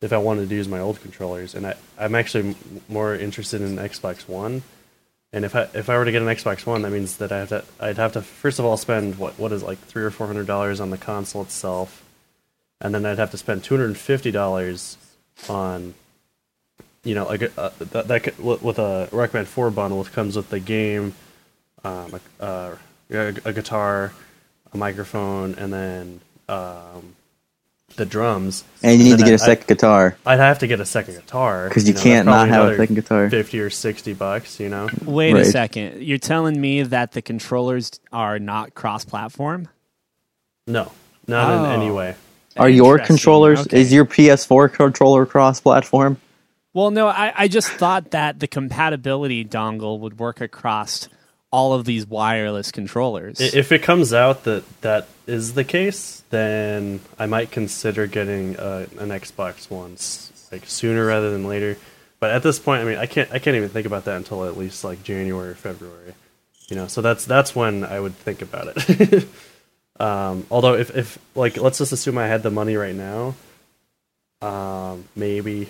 if 0.00 0.12
I 0.12 0.18
wanted 0.18 0.48
to 0.48 0.54
use 0.54 0.68
my 0.68 0.80
old 0.80 1.00
controllers, 1.00 1.54
and 1.54 1.66
I 1.66 1.74
I'm 1.98 2.14
actually 2.14 2.56
more 2.88 3.14
interested 3.14 3.60
in 3.60 3.76
Xbox 3.76 4.28
One. 4.28 4.62
And 5.32 5.44
if 5.44 5.56
I 5.56 5.68
if 5.74 5.88
I 5.90 5.96
were 5.96 6.04
to 6.04 6.12
get 6.12 6.22
an 6.22 6.28
Xbox 6.28 6.66
One, 6.66 6.82
that 6.82 6.90
means 6.90 7.16
that 7.16 7.32
I 7.32 7.38
have 7.38 7.48
to 7.48 7.64
I'd 7.80 7.96
have 7.96 8.12
to 8.12 8.22
first 8.22 8.58
of 8.58 8.64
all 8.64 8.76
spend 8.76 9.18
what 9.18 9.38
what 9.38 9.50
is 9.52 9.62
like 9.62 9.78
three 9.78 10.04
or 10.04 10.10
four 10.10 10.26
hundred 10.26 10.46
dollars 10.46 10.80
on 10.80 10.90
the 10.90 10.98
console 10.98 11.42
itself, 11.42 12.04
and 12.80 12.94
then 12.94 13.04
I'd 13.04 13.18
have 13.18 13.30
to 13.32 13.38
spend 13.38 13.64
two 13.64 13.74
hundred 13.74 13.86
and 13.86 13.98
fifty 13.98 14.30
dollars 14.30 14.96
on 15.48 15.94
you 17.02 17.14
know 17.14 17.24
like 17.24 17.42
uh, 17.58 17.70
that, 17.78 18.08
that 18.08 18.22
could, 18.22 18.38
with 18.38 18.78
a 18.78 19.08
Rock 19.10 19.32
Band 19.32 19.48
Four 19.48 19.70
bundle, 19.70 20.00
it 20.02 20.12
comes 20.12 20.36
with 20.36 20.50
the 20.50 20.60
game, 20.60 21.14
um, 21.82 22.20
a, 22.38 22.44
uh, 22.44 22.76
a 23.10 23.52
guitar, 23.52 24.12
a 24.72 24.76
microphone, 24.76 25.54
and 25.54 25.72
then 25.72 26.20
um, 26.48 27.16
the 27.96 28.04
drums. 28.06 28.64
and 28.82 28.98
you 28.98 29.04
need 29.04 29.18
to 29.18 29.24
get 29.24 29.32
a 29.32 29.42
I- 29.42 29.46
second 29.46 29.66
guitar 29.66 30.16
I'd 30.26 30.38
have 30.38 30.58
to 30.60 30.66
get 30.66 30.80
a 30.80 30.84
second 30.86 31.14
guitar 31.14 31.68
because 31.68 31.86
you, 31.88 31.94
know, 31.94 32.00
can't 32.00 32.26
not 32.26 32.48
have 32.48 32.72
a 32.72 32.76
second 32.76 32.94
guitar. 32.94 33.30
Fifty 33.30 33.60
or 33.60 33.70
sixty 33.70 34.12
bucks, 34.12 34.60
you 34.60 34.68
know. 34.68 34.88
Wait 35.04 35.36
a 35.36 35.44
second. 35.44 36.02
You're 36.02 36.18
telling 36.18 36.60
me 36.60 36.82
that 36.82 37.12
the 37.12 37.22
controllers 37.22 38.00
are 38.12 38.38
not 38.38 38.74
cross-platform? 38.74 39.68
No, 40.66 40.92
not 41.26 41.50
Oh. 41.50 41.64
in 41.64 41.70
any 41.70 41.90
oh. 41.90 41.94
way. 41.94 42.14
Are 42.56 42.68
your 42.68 42.98
controllers? 42.98 43.60
Okay. 43.60 43.80
Is 43.80 43.92
your 43.92 44.04
PS4 44.04 44.72
controller 44.72 45.26
cross-platform? 45.26 46.18
Well, 46.72 46.90
no, 46.90 47.08
I, 47.08 47.32
I 47.36 47.48
just 47.48 47.68
thought 47.68 48.10
that 48.12 48.40
the 48.40 48.48
compatibility 48.48 49.44
dongle 49.44 50.00
would 50.00 50.18
work 50.18 50.40
across 50.40 51.08
all 51.54 51.72
of 51.72 51.84
these 51.84 52.04
wireless 52.04 52.72
controllers. 52.72 53.40
If 53.40 53.70
it 53.70 53.80
comes 53.80 54.12
out 54.12 54.42
that 54.42 54.64
that 54.80 55.06
is 55.28 55.54
the 55.54 55.62
case, 55.62 56.24
then 56.30 56.98
I 57.16 57.26
might 57.26 57.52
consider 57.52 58.08
getting 58.08 58.56
uh, 58.56 58.86
an 58.98 59.10
Xbox 59.10 59.70
One 59.70 59.96
like 60.50 60.68
sooner 60.68 61.06
rather 61.06 61.30
than 61.30 61.46
later. 61.46 61.76
But 62.18 62.32
at 62.32 62.42
this 62.42 62.58
point, 62.58 62.82
I 62.82 62.84
mean, 62.84 62.98
I 62.98 63.06
can't 63.06 63.30
I 63.30 63.38
can't 63.38 63.56
even 63.56 63.68
think 63.68 63.86
about 63.86 64.06
that 64.06 64.16
until 64.16 64.44
at 64.44 64.56
least 64.56 64.82
like 64.82 65.04
January 65.04 65.50
or 65.50 65.54
February. 65.54 66.14
You 66.68 66.74
know, 66.74 66.88
so 66.88 67.02
that's 67.02 67.24
that's 67.24 67.54
when 67.54 67.84
I 67.84 68.00
would 68.00 68.16
think 68.16 68.42
about 68.42 68.72
it. 68.74 69.28
um, 70.00 70.44
although 70.50 70.74
if 70.74 70.96
if 70.96 71.18
like 71.36 71.56
let's 71.56 71.78
just 71.78 71.92
assume 71.92 72.18
I 72.18 72.26
had 72.26 72.42
the 72.42 72.50
money 72.50 72.74
right 72.74 72.96
now, 72.96 73.36
um, 74.42 75.04
maybe 75.14 75.68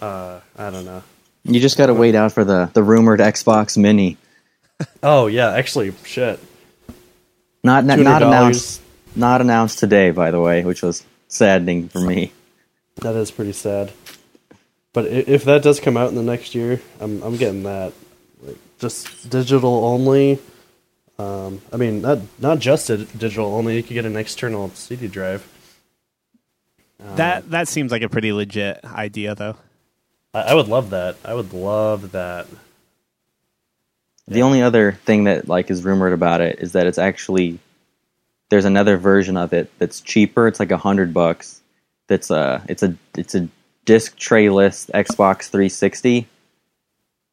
uh, 0.00 0.40
I 0.56 0.70
don't 0.70 0.86
know. 0.86 1.02
You 1.44 1.60
just 1.60 1.76
got 1.76 1.86
to 1.86 1.94
wait 1.94 2.14
out 2.14 2.32
for 2.32 2.44
the 2.44 2.70
the 2.72 2.82
rumored 2.82 3.20
Xbox 3.20 3.76
Mini. 3.76 4.16
Oh 5.02 5.26
yeah, 5.26 5.52
actually, 5.52 5.92
shit. 6.04 6.38
Not 7.64 7.84
not, 7.84 7.98
not 7.98 8.22
announced. 8.22 8.80
Not 9.14 9.40
announced 9.40 9.78
today, 9.78 10.10
by 10.10 10.30
the 10.30 10.40
way, 10.40 10.64
which 10.64 10.82
was 10.82 11.04
saddening 11.28 11.88
for 11.88 12.00
me. 12.00 12.32
That 12.96 13.14
is 13.16 13.30
pretty 13.30 13.52
sad. 13.52 13.92
But 14.92 15.06
if 15.06 15.44
that 15.44 15.62
does 15.62 15.80
come 15.80 15.96
out 15.96 16.10
in 16.10 16.14
the 16.14 16.22
next 16.22 16.54
year, 16.54 16.80
I'm 17.00 17.22
I'm 17.22 17.36
getting 17.36 17.62
that. 17.64 17.92
Like, 18.42 18.58
just 18.78 19.28
digital 19.30 19.84
only. 19.84 20.38
Um, 21.18 21.60
I 21.72 21.76
mean, 21.76 22.02
not 22.02 22.18
not 22.38 22.58
just 22.58 22.88
di- 22.88 23.04
digital 23.16 23.54
only. 23.54 23.76
You 23.76 23.82
could 23.82 23.94
get 23.94 24.04
an 24.04 24.16
external 24.16 24.70
CD 24.70 25.08
drive. 25.08 25.46
Um, 27.00 27.16
that 27.16 27.50
that 27.50 27.68
seems 27.68 27.90
like 27.92 28.02
a 28.02 28.08
pretty 28.08 28.32
legit 28.32 28.84
idea, 28.84 29.34
though. 29.34 29.56
I, 30.34 30.42
I 30.42 30.54
would 30.54 30.68
love 30.68 30.90
that. 30.90 31.16
I 31.24 31.34
would 31.34 31.52
love 31.52 32.12
that. 32.12 32.46
The 34.28 34.42
only 34.42 34.62
other 34.62 34.92
thing 34.92 35.24
that 35.24 35.48
like 35.48 35.70
is 35.70 35.82
rumored 35.84 36.12
about 36.12 36.40
it 36.40 36.60
is 36.60 36.72
that 36.72 36.86
it's 36.86 36.98
actually 36.98 37.58
there's 38.50 38.64
another 38.64 38.96
version 38.96 39.36
of 39.36 39.52
it 39.52 39.70
that's 39.78 40.00
cheaper. 40.00 40.46
It's 40.46 40.60
like 40.60 40.70
a 40.70 40.76
hundred 40.76 41.12
bucks. 41.12 41.60
That's 42.06 42.30
a 42.30 42.64
it's 42.68 42.82
a 42.82 42.94
it's 43.16 43.34
a 43.34 43.48
disc 43.84 44.16
trayless 44.16 44.86
Xbox 44.94 45.48
360. 45.48 46.28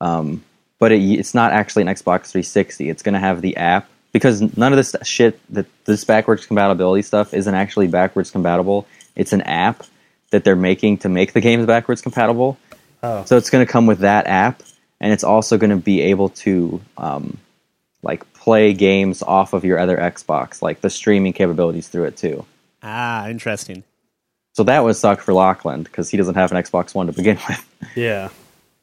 Um, 0.01 0.43
but 0.79 0.91
it, 0.91 1.01
it's 1.01 1.33
not 1.33 1.51
actually 1.51 1.83
an 1.83 1.89
Xbox 1.89 2.31
360. 2.31 2.89
It's 2.89 3.03
going 3.03 3.13
to 3.13 3.19
have 3.19 3.41
the 3.41 3.57
app 3.57 3.89
because 4.11 4.41
none 4.57 4.71
of 4.73 4.77
this 4.77 4.95
shit 5.03 5.39
that 5.53 5.65
this 5.85 6.03
backwards 6.03 6.45
compatibility 6.45 7.01
stuff 7.01 7.33
isn't 7.33 7.53
actually 7.53 7.87
backwards 7.87 8.31
compatible. 8.31 8.87
It's 9.15 9.33
an 9.33 9.41
app 9.41 9.83
that 10.31 10.43
they're 10.43 10.55
making 10.55 10.99
to 10.99 11.09
make 11.09 11.33
the 11.33 11.41
games 11.41 11.65
backwards 11.65 12.01
compatible. 12.01 12.57
Oh, 13.03 13.25
So 13.25 13.37
it's 13.37 13.49
going 13.49 13.65
to 13.65 13.71
come 13.71 13.85
with 13.85 13.99
that 13.99 14.27
app, 14.27 14.63
and 15.01 15.11
it's 15.13 15.23
also 15.23 15.57
going 15.57 15.69
to 15.69 15.75
be 15.77 16.01
able 16.01 16.29
to 16.29 16.81
um, 16.97 17.37
like 18.03 18.31
play 18.33 18.73
games 18.73 19.21
off 19.21 19.53
of 19.53 19.63
your 19.65 19.79
other 19.79 19.97
Xbox, 19.97 20.61
like 20.61 20.81
the 20.81 20.89
streaming 20.89 21.33
capabilities 21.33 21.87
through 21.87 22.05
it 22.05 22.17
too. 22.17 22.45
Ah, 22.83 23.27
interesting. 23.27 23.83
So 24.53 24.63
that 24.63 24.83
would 24.83 24.95
suck 24.95 25.21
for 25.21 25.33
Lachlan 25.33 25.83
because 25.83 26.09
he 26.09 26.17
doesn't 26.17 26.35
have 26.35 26.51
an 26.51 26.61
Xbox 26.61 26.93
One 26.95 27.07
to 27.07 27.13
begin 27.13 27.37
with. 27.49 27.65
yeah. 27.95 28.29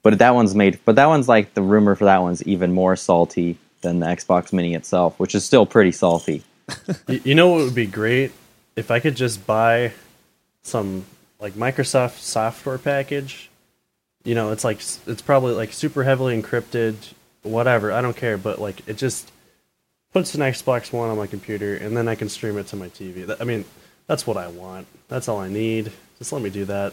But 0.02 0.18
that 0.18 0.34
one's 0.34 0.54
made. 0.54 0.78
But 0.84 0.96
that 0.96 1.06
one's 1.06 1.28
like 1.28 1.54
the 1.54 1.62
rumor 1.62 1.94
for 1.96 2.04
that 2.04 2.22
one's 2.22 2.42
even 2.44 2.72
more 2.72 2.94
salty 2.96 3.58
than 3.82 4.00
the 4.00 4.06
Xbox 4.06 4.52
Mini 4.52 4.74
itself, 4.74 5.18
which 5.18 5.34
is 5.34 5.44
still 5.44 5.66
pretty 5.66 5.92
salty. 5.92 6.42
You 7.08 7.34
know 7.34 7.48
what 7.50 7.64
would 7.64 7.74
be 7.74 7.86
great 7.86 8.32
if 8.74 8.90
I 8.90 8.98
could 9.00 9.14
just 9.16 9.46
buy 9.46 9.92
some 10.62 11.04
like 11.38 11.52
Microsoft 11.54 12.18
software 12.18 12.78
package. 12.78 13.48
You 14.26 14.34
know, 14.34 14.50
it's 14.52 14.64
like 14.64 14.78
it's 15.06 15.22
probably 15.22 15.54
like 15.54 15.72
super 15.72 16.02
heavily 16.04 16.40
encrypted, 16.40 16.96
whatever. 17.42 17.92
I 17.92 18.02
don't 18.02 18.16
care, 18.16 18.36
but 18.36 18.60
like 18.60 18.86
it 18.88 18.98
just 18.98 19.30
puts 20.12 20.34
an 20.34 20.40
Xbox 20.40 20.92
One 20.92 21.08
on 21.10 21.16
my 21.16 21.26
computer, 21.28 21.76
and 21.76 21.96
then 21.96 22.08
I 22.08 22.14
can 22.16 22.28
stream 22.28 22.58
it 22.58 22.66
to 22.68 22.76
my 22.76 22.88
TV. 22.88 23.34
I 23.40 23.44
mean, 23.44 23.64
that's 24.06 24.26
what 24.26 24.36
I 24.36 24.48
want. 24.48 24.86
That's 25.08 25.28
all 25.28 25.38
I 25.38 25.48
need. 25.48 25.92
Just 26.18 26.32
let 26.32 26.42
me 26.42 26.50
do 26.50 26.64
that. 26.66 26.92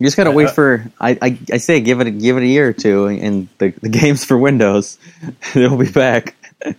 You 0.00 0.06
just 0.06 0.16
gotta 0.16 0.30
I- 0.30 0.34
wait 0.34 0.50
for. 0.50 0.84
I, 1.00 1.16
I 1.22 1.38
I 1.52 1.56
say 1.58 1.80
give 1.80 2.00
it 2.00 2.08
a, 2.08 2.10
give 2.10 2.36
it 2.36 2.42
a 2.42 2.46
year 2.46 2.68
or 2.68 2.72
two, 2.72 3.06
and 3.06 3.48
the 3.58 3.70
the 3.80 3.88
games 4.00 4.24
for 4.24 4.36
Windows, 4.36 4.98
they'll 5.54 5.76
be 5.76 5.88
back 5.90 6.34
and 6.62 6.76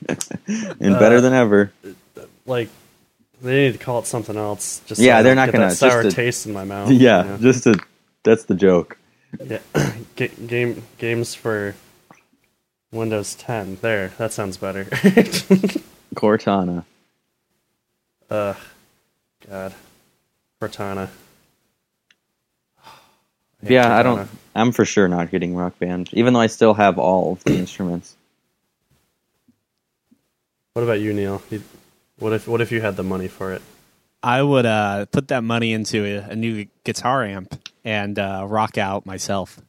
better 1.00 1.18
Uh, 1.18 1.22
than 1.22 1.34
ever. 1.34 1.72
Like 2.46 2.68
they 3.42 3.68
need 3.68 3.74
to 3.74 3.78
call 3.80 4.00
it 4.00 4.06
something 4.08 4.36
else. 4.36 4.82
Just 4.86 5.00
Yeah, 5.00 5.20
so 5.20 5.24
they're 5.24 5.36
don't 5.36 5.52
gonna- 5.52 5.72
sour 5.72 6.04
to- 6.04 6.12
taste 6.12 6.46
in 6.46 6.52
my 6.52 6.66
mouth. 6.66 6.92
Yeah, 6.92 7.24
you 7.24 7.30
know? 7.30 7.38
just 7.38 7.66
a 7.68 7.80
that's 8.24 8.44
the 8.46 8.56
joke. 8.56 8.98
Yeah, 9.40 9.60
Ga- 10.16 10.32
game 10.48 10.84
games 10.98 11.34
for 11.36 11.76
Windows 12.92 13.36
10. 13.36 13.78
There, 13.82 14.10
that 14.18 14.34
sounds 14.34 14.58
better. 14.58 14.86
Cortana. 16.16 16.84
Ugh, 18.30 18.58
God, 19.50 19.74
Cortana. 20.62 21.10
Yeah, 23.64 23.96
I 23.96 24.02
don't. 24.02 24.28
I'm 24.56 24.72
for 24.72 24.86
sure 24.86 25.08
not 25.08 25.30
getting 25.30 25.56
Rock 25.56 25.78
Band, 25.78 26.10
even 26.14 26.34
though 26.34 26.40
I 26.40 26.48
still 26.48 26.74
have 26.74 26.98
all 26.98 27.34
of 27.34 27.44
the 27.44 27.56
instruments. 27.56 28.16
What 30.74 30.82
about 30.82 31.00
you, 31.00 31.14
Neil? 31.14 31.44
What 32.18 32.34
if 32.34 32.48
what 32.48 32.60
if 32.60 32.72
you 32.72 32.82
had 32.82 32.96
the 32.96 33.04
money 33.04 33.28
for 33.28 33.54
it? 33.54 33.62
I 34.24 34.42
would 34.42 34.66
uh, 34.66 35.06
put 35.08 35.30
that 35.30 35.44
money 35.44 35.74
into 35.74 36.06
a, 36.06 36.32
a 36.32 36.36
new 36.36 36.68
guitar 36.84 37.24
amp 37.24 37.60
and 37.84 38.18
uh, 38.20 38.46
rock 38.48 38.78
out 38.78 39.06
myself. 39.06 39.60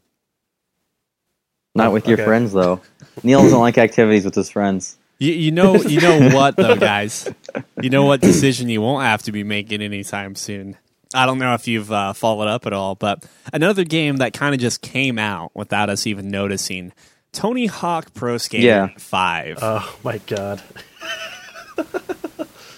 Not 1.74 1.92
with 1.92 2.06
your 2.06 2.18
okay. 2.18 2.24
friends 2.24 2.52
though. 2.52 2.80
Neil 3.22 3.42
doesn't 3.42 3.58
like 3.58 3.78
activities 3.78 4.24
with 4.24 4.34
his 4.34 4.50
friends. 4.50 4.98
You, 5.18 5.32
you 5.32 5.50
know, 5.52 5.76
you 5.76 6.00
know 6.00 6.30
what 6.34 6.56
though, 6.56 6.76
guys. 6.76 7.32
You 7.80 7.88
know 7.90 8.04
what 8.04 8.20
decision 8.20 8.68
you 8.68 8.82
won't 8.82 9.04
have 9.04 9.22
to 9.22 9.32
be 9.32 9.42
making 9.42 9.80
anytime 9.80 10.34
soon. 10.34 10.76
I 11.14 11.26
don't 11.26 11.38
know 11.38 11.54
if 11.54 11.68
you've 11.68 11.92
uh, 11.92 12.12
followed 12.12 12.48
up 12.48 12.66
at 12.66 12.72
all, 12.72 12.94
but 12.94 13.24
another 13.52 13.84
game 13.84 14.16
that 14.18 14.32
kind 14.32 14.54
of 14.54 14.60
just 14.60 14.82
came 14.82 15.18
out 15.18 15.50
without 15.54 15.88
us 15.88 16.06
even 16.06 16.30
noticing: 16.30 16.92
Tony 17.32 17.66
Hawk 17.66 18.12
Pro 18.14 18.36
Skater 18.36 18.66
Yeah. 18.66 18.88
Five. 18.98 19.58
Oh 19.62 19.98
my 20.04 20.18
god! 20.26 20.62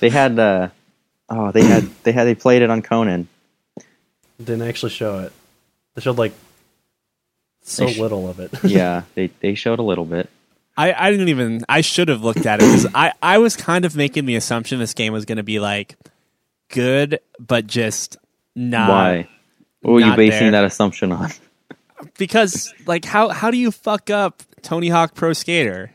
They 0.00 0.10
had. 0.10 0.38
uh 0.38 0.68
Oh, 1.36 1.50
they 1.50 1.64
had. 1.64 1.90
They 2.04 2.12
had. 2.12 2.24
They 2.24 2.34
played 2.36 2.62
it 2.62 2.70
on 2.70 2.80
Conan. 2.80 3.26
Didn't 4.38 4.62
actually 4.62 4.90
show 4.90 5.18
it. 5.20 5.32
They 5.94 6.00
showed 6.02 6.16
like 6.18 6.32
so 7.62 7.88
sh- 7.88 7.98
little 7.98 8.28
of 8.28 8.38
it. 8.38 8.52
Yeah, 8.64 9.02
they 9.14 9.28
they 9.40 9.54
showed 9.54 9.80
a 9.80 9.82
little 9.82 10.04
bit. 10.04 10.30
I, 10.76 10.92
I 10.92 11.10
didn't 11.10 11.28
even. 11.28 11.64
I 11.68 11.80
should 11.80 12.08
have 12.08 12.22
looked 12.22 12.46
at 12.46 12.60
it 12.60 12.66
because 12.66 12.86
I, 12.94 13.12
I 13.22 13.38
was 13.38 13.56
kind 13.56 13.84
of 13.84 13.96
making 13.96 14.26
the 14.26 14.36
assumption 14.36 14.78
this 14.78 14.94
game 14.94 15.12
was 15.12 15.24
going 15.24 15.36
to 15.36 15.44
be 15.44 15.60
like 15.60 15.96
good, 16.68 17.20
but 17.38 17.66
just 17.66 18.16
not. 18.54 18.88
Why? 18.88 19.28
What 19.82 19.92
were 19.92 20.00
you 20.00 20.16
basing 20.16 20.52
there. 20.52 20.62
that 20.62 20.64
assumption 20.64 21.12
on? 21.12 21.30
Because 22.18 22.72
like 22.86 23.04
how 23.04 23.28
how 23.28 23.50
do 23.50 23.56
you 23.56 23.70
fuck 23.70 24.10
up 24.10 24.42
Tony 24.62 24.88
Hawk 24.88 25.14
Pro 25.14 25.32
Skater? 25.32 25.90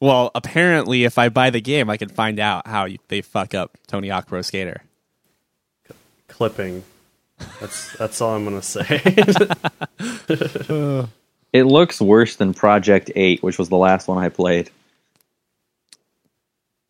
Well, 0.00 0.30
apparently, 0.34 1.04
if 1.04 1.18
I 1.18 1.28
buy 1.30 1.50
the 1.50 1.60
game, 1.60 1.88
I 1.88 1.96
can 1.96 2.08
find 2.08 2.38
out 2.38 2.66
how 2.66 2.84
you, 2.84 2.98
they 3.08 3.22
fuck 3.22 3.54
up 3.54 3.78
Tony 3.86 4.08
Hawk 4.08 4.26
Pro 4.28 4.42
Skater. 4.42 4.82
Clipping. 6.28 6.84
That's 7.60 7.96
that's 7.96 8.20
all 8.20 8.34
I'm 8.34 8.44
gonna 8.44 8.62
say. 8.62 9.02
It 11.56 11.64
looks 11.64 12.02
worse 12.02 12.36
than 12.36 12.52
Project 12.52 13.10
Eight, 13.16 13.42
which 13.42 13.56
was 13.56 13.70
the 13.70 13.78
last 13.78 14.08
one 14.08 14.22
I 14.22 14.28
played. 14.28 14.68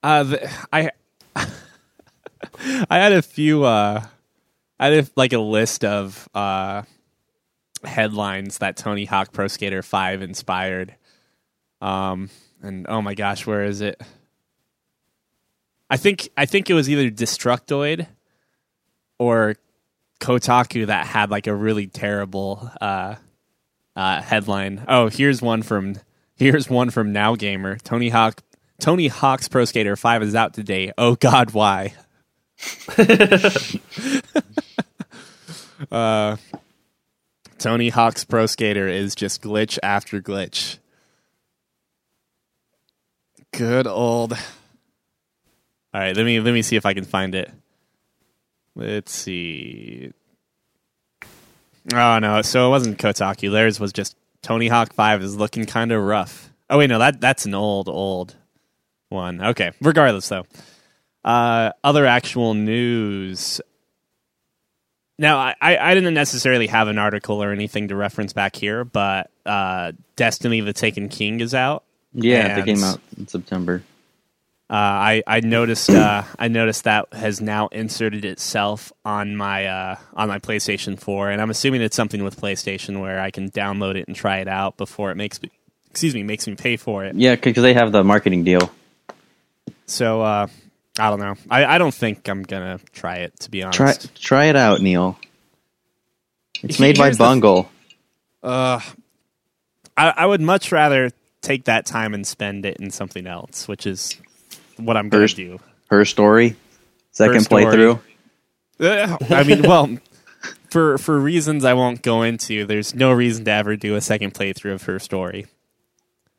Uh, 0.02 0.24
the, 0.24 0.50
I 0.72 0.90
I 1.36 2.98
had 2.98 3.12
a 3.12 3.22
few. 3.22 3.62
Uh, 3.62 4.04
I 4.80 4.86
had 4.86 5.04
a, 5.04 5.10
like 5.14 5.32
a 5.32 5.38
list 5.38 5.84
of 5.84 6.28
uh, 6.34 6.82
headlines 7.84 8.58
that 8.58 8.76
Tony 8.76 9.04
Hawk 9.04 9.32
Pro 9.32 9.46
Skater 9.46 9.84
Five 9.84 10.20
inspired. 10.20 10.96
Um, 11.80 12.28
and 12.66 12.86
oh 12.88 13.00
my 13.00 13.14
gosh, 13.14 13.46
where 13.46 13.64
is 13.64 13.80
it? 13.80 14.00
I 15.88 15.96
think 15.96 16.28
I 16.36 16.46
think 16.46 16.68
it 16.68 16.74
was 16.74 16.90
either 16.90 17.10
Destructoid 17.10 18.06
or 19.18 19.56
Kotaku 20.20 20.86
that 20.86 21.06
had 21.06 21.30
like 21.30 21.46
a 21.46 21.54
really 21.54 21.86
terrible 21.86 22.70
uh, 22.80 23.14
uh, 23.94 24.22
headline. 24.22 24.84
Oh, 24.88 25.08
here's 25.08 25.40
one 25.40 25.62
from 25.62 25.96
here's 26.34 26.68
one 26.68 26.90
from 26.90 27.12
Now 27.12 27.36
Gamer. 27.36 27.78
Tony 27.78 28.08
Hawk 28.08 28.42
Tony 28.80 29.08
Hawk's 29.08 29.48
Pro 29.48 29.64
Skater 29.64 29.96
5 29.96 30.22
is 30.22 30.34
out 30.34 30.54
today. 30.54 30.92
Oh 30.98 31.14
god, 31.14 31.52
why? 31.52 31.94
uh 35.90 36.36
Tony 37.58 37.88
Hawk's 37.88 38.24
Pro 38.24 38.46
Skater 38.46 38.88
is 38.88 39.14
just 39.14 39.42
glitch 39.42 39.78
after 39.82 40.20
glitch. 40.20 40.78
Good 43.56 43.86
old. 43.86 44.34
All 44.34 44.38
right, 45.94 46.14
let 46.14 46.26
me 46.26 46.40
let 46.40 46.52
me 46.52 46.60
see 46.60 46.76
if 46.76 46.84
I 46.84 46.92
can 46.92 47.06
find 47.06 47.34
it. 47.34 47.50
Let's 48.74 49.10
see. 49.12 50.12
Oh 51.94 52.18
no, 52.18 52.42
so 52.42 52.66
it 52.66 52.70
wasn't 52.70 52.98
Kotaku. 52.98 53.50
Theirs 53.50 53.80
was 53.80 53.94
just 53.94 54.14
Tony 54.42 54.68
Hawk 54.68 54.92
5 54.92 55.22
is 55.22 55.36
looking 55.36 55.64
kind 55.64 55.90
of 55.90 56.02
rough. 56.02 56.50
Oh 56.68 56.76
wait, 56.76 56.88
no, 56.88 56.98
that 56.98 57.18
that's 57.18 57.46
an 57.46 57.54
old 57.54 57.88
old 57.88 58.36
one. 59.08 59.42
Okay, 59.42 59.72
regardless 59.80 60.28
though. 60.28 60.44
Uh, 61.24 61.72
other 61.82 62.04
actual 62.04 62.52
news. 62.52 63.62
Now, 65.18 65.38
I, 65.38 65.54
I 65.62 65.78
I 65.78 65.94
didn't 65.94 66.12
necessarily 66.12 66.66
have 66.66 66.88
an 66.88 66.98
article 66.98 67.42
or 67.42 67.52
anything 67.52 67.88
to 67.88 67.96
reference 67.96 68.34
back 68.34 68.54
here, 68.54 68.84
but 68.84 69.30
uh, 69.46 69.92
Destiny: 70.14 70.60
The 70.60 70.74
Taken 70.74 71.08
King 71.08 71.40
is 71.40 71.54
out. 71.54 71.85
Yeah, 72.12 72.60
they 72.60 72.74
came 72.74 72.82
out 72.84 73.00
in 73.18 73.28
September. 73.28 73.82
Uh, 74.68 74.74
I 74.74 75.22
I 75.26 75.40
noticed 75.40 75.90
uh, 75.90 76.24
I 76.38 76.48
noticed 76.48 76.84
that 76.84 77.12
has 77.12 77.40
now 77.40 77.68
inserted 77.68 78.24
itself 78.24 78.92
on 79.04 79.36
my 79.36 79.66
uh, 79.66 79.96
on 80.14 80.26
my 80.28 80.40
PlayStation 80.40 80.98
4, 80.98 81.30
and 81.30 81.40
I'm 81.40 81.50
assuming 81.50 81.82
it's 81.82 81.94
something 81.94 82.24
with 82.24 82.40
PlayStation 82.40 83.00
where 83.00 83.20
I 83.20 83.30
can 83.30 83.48
download 83.50 83.94
it 83.94 84.08
and 84.08 84.16
try 84.16 84.38
it 84.38 84.48
out 84.48 84.76
before 84.76 85.12
it 85.12 85.14
makes 85.16 85.40
me 85.40 85.50
excuse 85.90 86.14
me 86.14 86.24
makes 86.24 86.48
me 86.48 86.56
pay 86.56 86.76
for 86.76 87.04
it. 87.04 87.14
Yeah, 87.14 87.36
because 87.36 87.62
they 87.62 87.74
have 87.74 87.92
the 87.92 88.02
marketing 88.02 88.42
deal. 88.42 88.70
So 89.86 90.22
uh, 90.22 90.48
I 90.98 91.10
don't 91.10 91.20
know. 91.20 91.36
I, 91.48 91.64
I 91.64 91.78
don't 91.78 91.94
think 91.94 92.28
I'm 92.28 92.42
gonna 92.42 92.80
try 92.92 93.18
it 93.18 93.38
to 93.40 93.50
be 93.50 93.62
honest. 93.62 93.78
Try 93.78 94.10
try 94.16 94.44
it 94.46 94.56
out, 94.56 94.80
Neil. 94.80 95.16
It's 96.64 96.80
made 96.80 96.98
by 96.98 97.04
here's 97.04 97.18
the- 97.18 97.24
Bungle. 97.24 97.70
Uh, 98.42 98.80
I, 99.96 100.08
I 100.10 100.26
would 100.26 100.40
much 100.40 100.72
rather 100.72 101.10
take 101.46 101.64
that 101.64 101.86
time 101.86 102.14
and 102.14 102.26
spend 102.26 102.66
it 102.66 102.78
in 102.78 102.90
something 102.90 103.26
else, 103.26 103.68
which 103.68 103.86
is 103.86 104.16
what 104.76 104.96
I'm 104.96 105.08
going 105.08 105.26
to 105.26 105.34
do. 105.34 105.60
Her 105.90 106.04
story, 106.04 106.56
second 107.12 107.40
story. 107.40 107.64
playthrough. 107.64 108.00
Uh, 108.80 109.16
I 109.30 109.42
mean, 109.44 109.62
well, 109.62 109.96
for 110.70 110.98
for 110.98 111.18
reasons 111.18 111.64
I 111.64 111.74
won't 111.74 112.02
go 112.02 112.22
into, 112.22 112.66
there's 112.66 112.94
no 112.94 113.12
reason 113.12 113.44
to 113.46 113.50
ever 113.52 113.76
do 113.76 113.94
a 113.94 114.00
second 114.00 114.34
playthrough 114.34 114.74
of 114.74 114.82
her 114.84 114.98
story. 114.98 115.46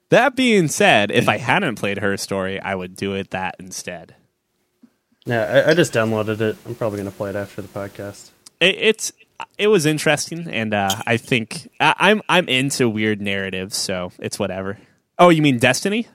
That 0.09 0.35
being 0.35 0.67
said, 0.67 1.11
if 1.11 1.27
I 1.27 1.37
hadn't 1.37 1.75
played 1.75 1.97
her 1.99 2.15
story, 2.15 2.59
I 2.59 2.75
would 2.75 2.95
do 2.95 3.13
it 3.13 3.31
that 3.31 3.55
instead. 3.59 4.15
yeah, 5.25 5.63
I, 5.65 5.71
I 5.71 5.73
just 5.73 5.93
downloaded 5.93 6.39
it. 6.41 6.57
I'm 6.65 6.75
probably 6.75 6.97
gonna 6.99 7.11
play 7.11 7.29
it 7.31 7.35
after 7.35 7.61
the 7.61 7.67
podcast. 7.67 8.29
It, 8.59 8.75
it's 8.77 9.11
it 9.57 9.67
was 9.67 9.85
interesting, 9.85 10.47
and 10.49 10.73
uh, 10.73 10.89
I 11.05 11.17
think 11.17 11.69
I, 11.79 11.93
I'm 11.97 12.21
I'm 12.29 12.47
into 12.47 12.89
weird 12.89 13.21
narratives, 13.21 13.77
so 13.77 14.11
it's 14.19 14.37
whatever. 14.39 14.77
Oh, 15.19 15.29
you 15.29 15.41
mean 15.41 15.57
Destiny? 15.59 16.07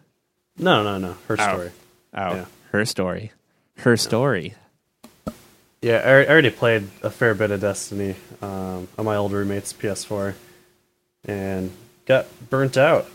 No, 0.59 0.83
no, 0.83 0.99
no. 0.99 1.17
Her 1.29 1.37
Oh. 1.39 1.43
story. 1.53 1.71
Oh, 2.15 2.35
Yeah. 2.35 2.45
her 2.73 2.85
story, 2.85 3.33
her 3.79 3.97
story. 3.97 4.55
Yeah, 5.81 5.97
I, 6.05 6.11
I 6.23 6.29
already 6.29 6.51
played 6.51 6.89
a 7.03 7.11
fair 7.11 7.35
bit 7.35 7.51
of 7.51 7.61
Destiny 7.61 8.15
um, 8.41 8.87
on 8.97 9.05
my 9.05 9.17
old 9.17 9.33
roommate's 9.33 9.73
PS4, 9.73 10.35
and 11.25 11.73
got 12.07 12.27
burnt 12.51 12.77
out. 12.77 13.07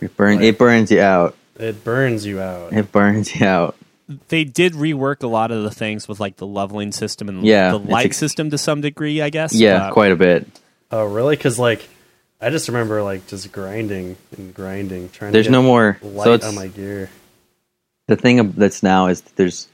It, 0.00 0.16
burn, 0.16 0.42
it 0.42 0.58
burns 0.58 0.90
you 0.92 1.00
out. 1.00 1.34
It 1.58 1.82
burns 1.82 2.24
you 2.24 2.40
out. 2.40 2.72
It 2.72 2.92
burns 2.92 3.34
you 3.34 3.46
out. 3.46 3.74
They 4.28 4.44
did 4.44 4.74
rework 4.74 5.22
a 5.22 5.26
lot 5.26 5.50
of 5.50 5.64
the 5.64 5.70
things 5.70 6.06
with 6.06 6.20
like 6.20 6.36
the 6.36 6.46
leveling 6.46 6.92
system 6.92 7.28
and 7.28 7.44
Yeah, 7.44 7.72
the 7.72 7.80
it's 7.80 7.88
light 7.90 8.06
ex- 8.06 8.16
system 8.16 8.50
to 8.50 8.58
some 8.58 8.80
degree, 8.80 9.20
I 9.20 9.30
guess. 9.30 9.52
Yeah, 9.54 9.78
but- 9.88 9.92
quite 9.92 10.12
a 10.12 10.16
bit. 10.16 10.46
Oh, 10.90 11.04
really? 11.04 11.36
Because 11.36 11.58
like, 11.58 11.86
I 12.40 12.50
just 12.50 12.68
remember 12.68 13.02
like 13.02 13.26
just 13.26 13.50
grinding 13.52 14.16
and 14.36 14.54
grinding, 14.54 15.08
trying. 15.10 15.32
There's 15.32 15.46
to 15.46 15.50
get 15.50 15.56
no 15.58 15.62
more. 15.62 15.98
light 16.02 16.24
So 16.24 16.32
it's 16.34 16.46
on 16.46 16.54
my 16.54 16.68
gear. 16.68 17.10
the 18.06 18.16
thing 18.16 18.38
ab- 18.40 18.54
that's 18.54 18.82
now 18.82 19.08
is 19.08 19.20
that 19.22 19.36
there's 19.36 19.68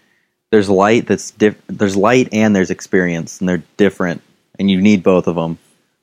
there's 0.51 0.71
light 0.71 1.07
that's 1.07 1.31
diff- 1.33 1.61
there's 1.67 1.97
light 1.97 2.29
and 2.33 2.55
there's 2.57 2.71
experience 2.71 3.41
and 3.41 3.49
they're 3.49 3.63
different 3.77 4.23
and 4.59 4.71
you 4.71 4.81
need 4.81 5.03
both 5.03 5.27
of 5.27 5.35
them. 5.37 5.59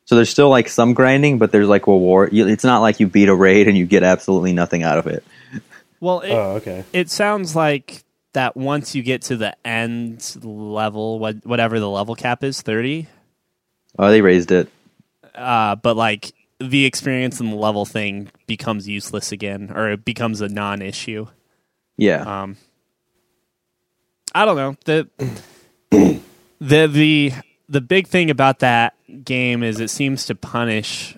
So 0.06 0.16
there's 0.16 0.30
still 0.30 0.50
like 0.50 0.68
some 0.68 0.94
grinding, 0.94 1.38
but 1.38 1.52
there's 1.52 1.68
like 1.70 1.88
reward. 1.88 2.30
It's 2.34 2.64
not 2.66 2.82
like 2.82 3.00
you 3.00 3.08
beat 3.08 3.30
a 3.30 3.36
raid 3.36 3.68
and 3.68 3.78
you 3.78 3.86
get 3.86 4.04
absolutely 4.04 4.52
nothing 4.54 4.84
out 4.84 4.98
of 4.98 5.08
it. 5.08 5.24
Well, 6.02 6.20
it, 6.20 6.32
Oh, 6.32 6.52
okay. 6.56 6.84
it 6.92 7.10
sounds 7.10 7.56
like 7.56 8.04
that 8.34 8.58
once 8.58 8.94
you 8.94 9.04
get 9.04 9.22
to 9.24 9.38
the 9.38 9.56
end 9.66 10.36
level, 10.44 11.18
what, 11.20 11.46
whatever 11.46 11.80
the 11.80 11.90
level 11.90 12.16
cap 12.16 12.44
is, 12.44 12.62
thirty. 12.62 13.08
Oh, 13.98 14.10
they 14.12 14.22
raised 14.22 14.52
it. 14.52 14.70
Uh, 15.34 15.76
but 15.76 15.96
like 15.96 16.34
the 16.62 16.86
experience 16.86 17.40
and 17.40 17.52
the 17.52 17.58
level 17.58 17.86
thing 17.86 18.30
becomes 18.48 18.88
useless 18.88 19.32
again, 19.32 19.72
or 19.74 19.90
it 19.90 20.06
becomes 20.06 20.42
a 20.42 20.48
non-issue. 20.48 21.28
Yeah, 21.98 22.44
Um, 22.44 22.58
I 24.34 24.46
don't 24.46 24.56
know 24.56 24.76
the 24.86 25.10
the 26.60 26.88
the 26.88 27.34
the 27.68 27.82
big 27.82 28.08
thing 28.08 28.30
about 28.30 28.60
that 28.60 28.96
game 29.24 29.64
is 29.64 29.80
it 29.80 29.90
seems 29.90 30.26
to 30.28 30.36
punish. 30.36 31.18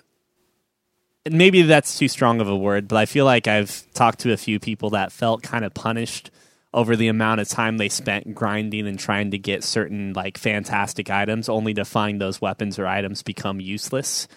Maybe 1.30 1.62
that's 1.62 1.96
too 1.96 2.08
strong 2.08 2.40
of 2.40 2.48
a 2.48 2.56
word, 2.56 2.86
but 2.86 2.96
I 2.96 3.06
feel 3.06 3.24
like 3.24 3.46
I've 3.48 3.90
talked 3.94 4.20
to 4.20 4.32
a 4.32 4.36
few 4.36 4.60
people 4.60 4.90
that 4.90 5.10
felt 5.10 5.42
kind 5.42 5.64
of 5.64 5.72
punished 5.72 6.30
over 6.74 6.96
the 6.96 7.08
amount 7.08 7.40
of 7.40 7.48
time 7.48 7.78
they 7.78 7.88
spent 7.88 8.34
grinding 8.34 8.86
and 8.86 8.98
trying 8.98 9.30
to 9.30 9.38
get 9.38 9.64
certain 9.64 10.12
like 10.12 10.36
fantastic 10.36 11.08
items, 11.08 11.48
only 11.48 11.72
to 11.74 11.84
find 11.84 12.20
those 12.20 12.42
weapons 12.42 12.78
or 12.78 12.86
items 12.86 13.22
become 13.22 13.60
useless 13.60 14.28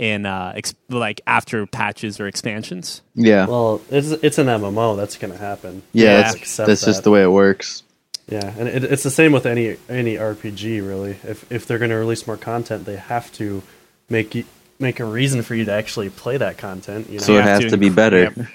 in 0.00 0.24
uh, 0.24 0.54
ex- 0.56 0.74
like 0.88 1.20
after 1.26 1.66
patches 1.66 2.18
or 2.18 2.26
expansions. 2.26 3.02
Yeah, 3.14 3.46
Well, 3.46 3.82
it's 3.90 4.08
it's 4.10 4.38
an 4.38 4.46
MMO. 4.46 4.96
That's 4.96 5.18
gonna 5.18 5.36
happen. 5.36 5.82
yeah, 5.92 6.04
yeah, 6.04 6.22
that's, 6.32 6.56
that's 6.56 6.84
just 6.84 6.84
that. 6.84 7.04
the 7.04 7.10
way 7.10 7.22
it 7.22 7.30
works. 7.30 7.82
Yeah, 8.26 8.50
and 8.56 8.66
it, 8.66 8.84
it's 8.84 9.02
the 9.02 9.10
same 9.10 9.32
with 9.32 9.44
any 9.44 9.76
any 9.90 10.14
RPG 10.16 10.86
really. 10.86 11.18
If 11.22 11.50
if 11.52 11.66
they're 11.66 11.78
going 11.78 11.90
to 11.90 11.96
release 11.96 12.26
more 12.26 12.36
content, 12.38 12.86
they 12.86 12.96
have 12.96 13.30
to 13.34 13.62
make 14.08 14.34
you, 14.34 14.44
make 14.78 15.00
a 15.00 15.04
reason 15.04 15.42
for 15.42 15.54
you 15.54 15.64
to 15.66 15.72
actually 15.72 16.08
play 16.08 16.36
that 16.38 16.56
content. 16.56 17.08
You 17.10 17.18
know, 17.18 17.24
So 17.24 17.36
it 17.36 17.44
has 17.44 17.60
to 17.60 17.70
to 17.70 17.76
be 17.76 17.90
better. 17.90 18.32
Yep. 18.36 18.46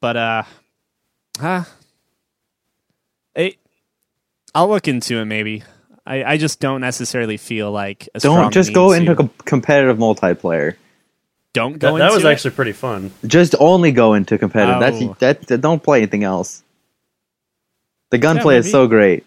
But 0.00 0.16
uh, 0.16 0.42
huh? 1.40 1.64
It, 3.34 3.56
I'll 4.54 4.68
look 4.68 4.86
into 4.86 5.16
it 5.16 5.24
maybe. 5.24 5.64
I, 6.06 6.22
I 6.24 6.36
just 6.36 6.60
don't 6.60 6.80
necessarily 6.80 7.36
feel 7.36 7.72
like 7.72 8.08
a 8.14 8.20
Don't 8.20 8.52
just 8.52 8.72
go 8.72 8.90
to- 8.92 8.96
into 8.98 9.14
com- 9.16 9.30
competitive 9.44 9.98
multiplayer. 9.98 10.76
don't 11.52 11.78
go 11.78 11.98
that, 11.98 12.04
that 12.04 12.14
was 12.14 12.24
it? 12.24 12.28
actually 12.28 12.52
pretty 12.52 12.72
fun. 12.72 13.10
Just 13.26 13.54
only 13.58 13.90
go 13.92 14.14
into 14.14 14.38
competitive. 14.38 14.76
Oh. 14.76 14.80
That's 14.80 15.18
that, 15.20 15.46
that. 15.48 15.60
Don't 15.60 15.82
play 15.82 15.98
anything 15.98 16.22
else. 16.22 16.62
The 18.10 18.18
Yeah, 18.18 18.22
gunplay 18.22 18.58
is 18.58 18.70
so 18.70 18.86
great. 18.86 19.24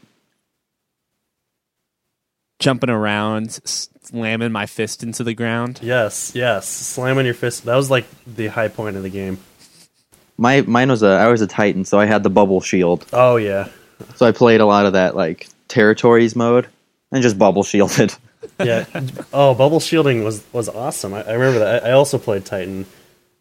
jumping 2.59 2.89
around, 2.89 3.59
slamming 3.65 4.51
my 4.51 4.65
fist 4.65 5.03
into 5.03 5.23
the 5.23 5.33
ground. 5.33 5.79
Yes, 5.81 6.33
yes, 6.35 6.67
slamming 6.67 7.25
your 7.25 7.33
fist. 7.35 7.65
That 7.65 7.75
was 7.75 7.89
like 7.89 8.05
the 8.25 8.47
high 8.47 8.67
point 8.67 8.95
of 8.97 9.03
the 9.03 9.09
game. 9.09 9.37
My 10.37 10.61
mine 10.61 10.89
was 10.89 11.03
a 11.03 11.07
I 11.09 11.27
was 11.27 11.41
a 11.41 11.47
Titan, 11.47 11.83
so 11.85 11.99
I 11.99 12.05
had 12.05 12.23
the 12.23 12.29
bubble 12.29 12.61
shield. 12.61 13.05
Oh 13.11 13.35
yeah, 13.35 13.67
So 14.15 14.25
I 14.25 14.31
played 14.31 14.61
a 14.61 14.65
lot 14.65 14.85
of 14.85 14.93
that 14.93 15.15
like 15.15 15.47
territories 15.69 16.35
mode 16.35 16.67
and 17.11 17.23
just 17.23 17.39
bubble 17.39 17.63
shielded. 17.63 18.13
yeah. 18.59 18.85
oh, 19.33 19.53
bubble 19.55 19.79
shielding 19.79 20.23
was 20.25 20.43
was 20.51 20.67
awesome. 20.67 21.13
I, 21.13 21.23
I 21.23 21.33
remember 21.33 21.59
that. 21.59 21.85
I, 21.85 21.89
I 21.89 21.91
also 21.93 22.17
played 22.17 22.45
Titan. 22.45 22.85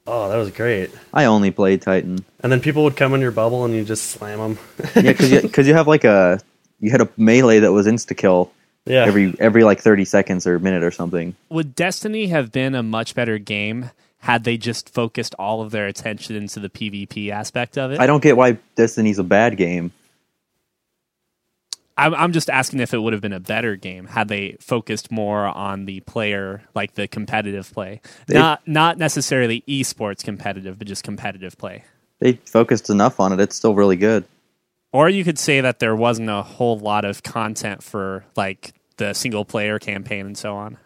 Oh, 0.07 0.29
that 0.31 0.37
was 0.37 0.51
great. 0.53 0.91
I 1.13 1.25
only 1.27 1.51
played 1.51 1.83
Titan. 1.83 2.25
And 2.41 2.51
then 2.51 2.61
people 2.61 2.85
would 2.85 2.97
come 2.97 3.13
in 3.15 3.21
your 3.21 3.31
bubble 3.33 3.65
and 3.65 3.75
you 3.75 3.85
just 3.85 4.05
slam 4.11 4.39
them. 4.39 4.59
Yeah, 4.95 5.03
because 5.13 5.31
you, 5.33 5.49
'cause 5.49 5.67
you 5.67 5.75
have 5.75 5.89
like 5.89 6.05
a 6.05 6.41
you 6.81 6.91
had 6.91 7.01
a 7.01 7.09
melee 7.17 7.59
that 7.59 7.73
was 7.73 7.87
insta 7.87 8.17
kill 8.17 8.53
yeah, 8.87 9.05
every 9.05 9.35
every 9.39 9.65
like 9.65 9.81
thirty 9.81 10.05
seconds 10.05 10.47
or 10.47 10.59
minute 10.59 10.83
or 10.83 10.91
something. 10.91 11.35
Would 11.51 11.75
Destiny 11.75 12.29
have 12.29 12.53
been 12.53 12.75
a 12.75 12.83
much 12.83 13.15
better 13.15 13.39
game 13.39 13.91
had 14.21 14.45
they 14.45 14.57
just 14.57 14.93
focused 14.93 15.35
all 15.39 15.61
of 15.61 15.71
their 15.71 15.87
attention 15.87 16.37
into 16.37 16.59
the 16.61 16.69
PvP 16.69 17.31
aspect 17.31 17.77
of 17.79 17.93
it? 17.93 18.01
I 18.01 18.07
don't 18.07 18.23
get 18.23 18.37
why 18.37 18.59
Destiny's 18.77 19.19
a 19.19 19.25
bad 19.25 19.57
game. 19.57 19.93
I'm, 21.99 22.15
I'm 22.15 22.33
just 22.33 22.49
asking 22.49 22.81
if 22.81 22.95
it 22.95 22.99
would 22.99 23.13
have 23.13 23.21
been 23.21 23.33
a 23.33 23.41
better 23.41 23.77
game 23.77 24.07
had 24.07 24.29
they 24.29 24.57
focused 24.61 25.11
more 25.11 25.47
on 25.47 25.85
the 25.85 26.01
player, 26.01 26.63
like 26.75 26.95
the 26.95 27.09
competitive 27.09 27.71
play, 27.73 28.01
They- 28.27 28.35
not 28.35 28.67
not 28.67 28.97
necessarily 28.99 29.63
esports 29.69 30.25
competitive, 30.25 30.79
but 30.79 30.87
just 30.87 31.03
competitive 31.05 31.59
play. 31.59 31.85
They 32.21 32.35
focused 32.47 32.89
enough 32.89 33.21
on 33.21 33.33
it. 33.33 33.41
It's 33.41 33.57
still 33.57 33.75
really 33.75 33.97
good. 33.97 34.25
Or 34.93 35.09
you 35.09 35.23
could 35.25 35.39
say 35.39 35.61
that 35.61 35.81
there 35.81 35.95
wasn't 35.95 36.31
a 36.31 36.43
whole 36.43 36.79
lot 36.79 37.05
of 37.05 37.23
content 37.23 37.83
for 37.83 38.25
like 38.37 38.73
the 38.97 39.13
single 39.13 39.45
player 39.45 39.79
campaign 39.79 40.25
and 40.27 40.39
so 40.39 40.57
on. 40.57 40.79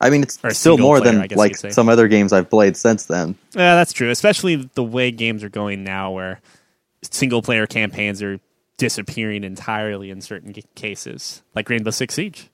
I 0.00 0.10
mean, 0.10 0.22
it's 0.22 0.38
still 0.56 0.78
more 0.78 1.00
player, 1.00 1.26
than 1.26 1.36
like 1.36 1.56
some 1.56 1.88
other 1.88 2.08
games 2.08 2.32
I've 2.32 2.48
played 2.48 2.76
since 2.76 3.06
then. 3.06 3.36
Yeah, 3.54 3.74
that's 3.74 3.92
true. 3.92 4.10
Especially 4.10 4.56
the 4.74 4.84
way 4.84 5.10
games 5.10 5.42
are 5.42 5.48
going 5.48 5.82
now, 5.82 6.12
where 6.12 6.40
single 7.02 7.42
player 7.42 7.66
campaigns 7.66 8.22
are 8.22 8.38
disappearing 8.78 9.44
entirely 9.44 10.10
in 10.10 10.20
certain 10.22 10.54
ca- 10.54 10.62
cases, 10.74 11.42
like 11.54 11.68
Rainbow 11.68 11.90
Six 11.90 12.14
Siege. 12.14 12.48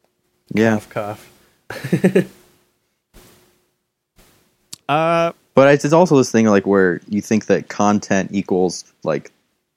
Yeah, 0.53 0.81
cough, 0.91 1.31
cough. 1.71 2.27
Uh, 4.89 5.33
but 5.55 5.73
it's, 5.73 5.85
it's 5.85 5.95
also 5.95 6.17
this 6.17 6.31
thing 6.31 6.45
like 6.47 6.67
where 6.67 7.01
you 7.09 7.23
think 7.23 7.47
that 7.47 7.69
content 7.69 8.31
equals 8.33 8.85
like 9.03 9.31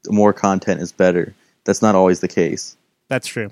more 0.10 0.34
content 0.34 0.82
is 0.82 0.92
better. 0.92 1.34
That's 1.64 1.82
not 1.82 1.96
always 1.96 2.20
the 2.20 2.28
case. 2.28 2.76
that's 3.08 3.28
true. 3.28 3.52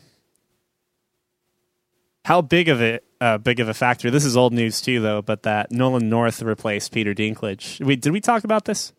How 2.26 2.42
big 2.42 2.68
of 2.70 2.82
it? 2.82 3.04
Uh, 3.22 3.38
big 3.38 3.60
of 3.60 3.70
a 3.70 3.74
factor. 3.74 4.10
This 4.12 4.26
is 4.26 4.36
old 4.36 4.52
news 4.52 4.82
too, 4.82 5.00
though. 5.00 5.22
But 5.22 5.44
that 5.44 5.72
Nolan 5.72 6.10
North 6.10 6.42
replaced 6.42 6.92
Peter 6.92 7.14
Dinklage. 7.14 7.80
We 7.86 7.96
did 7.96 8.12
we 8.12 8.20
talk 8.20 8.44
about 8.44 8.66
this? 8.66 8.92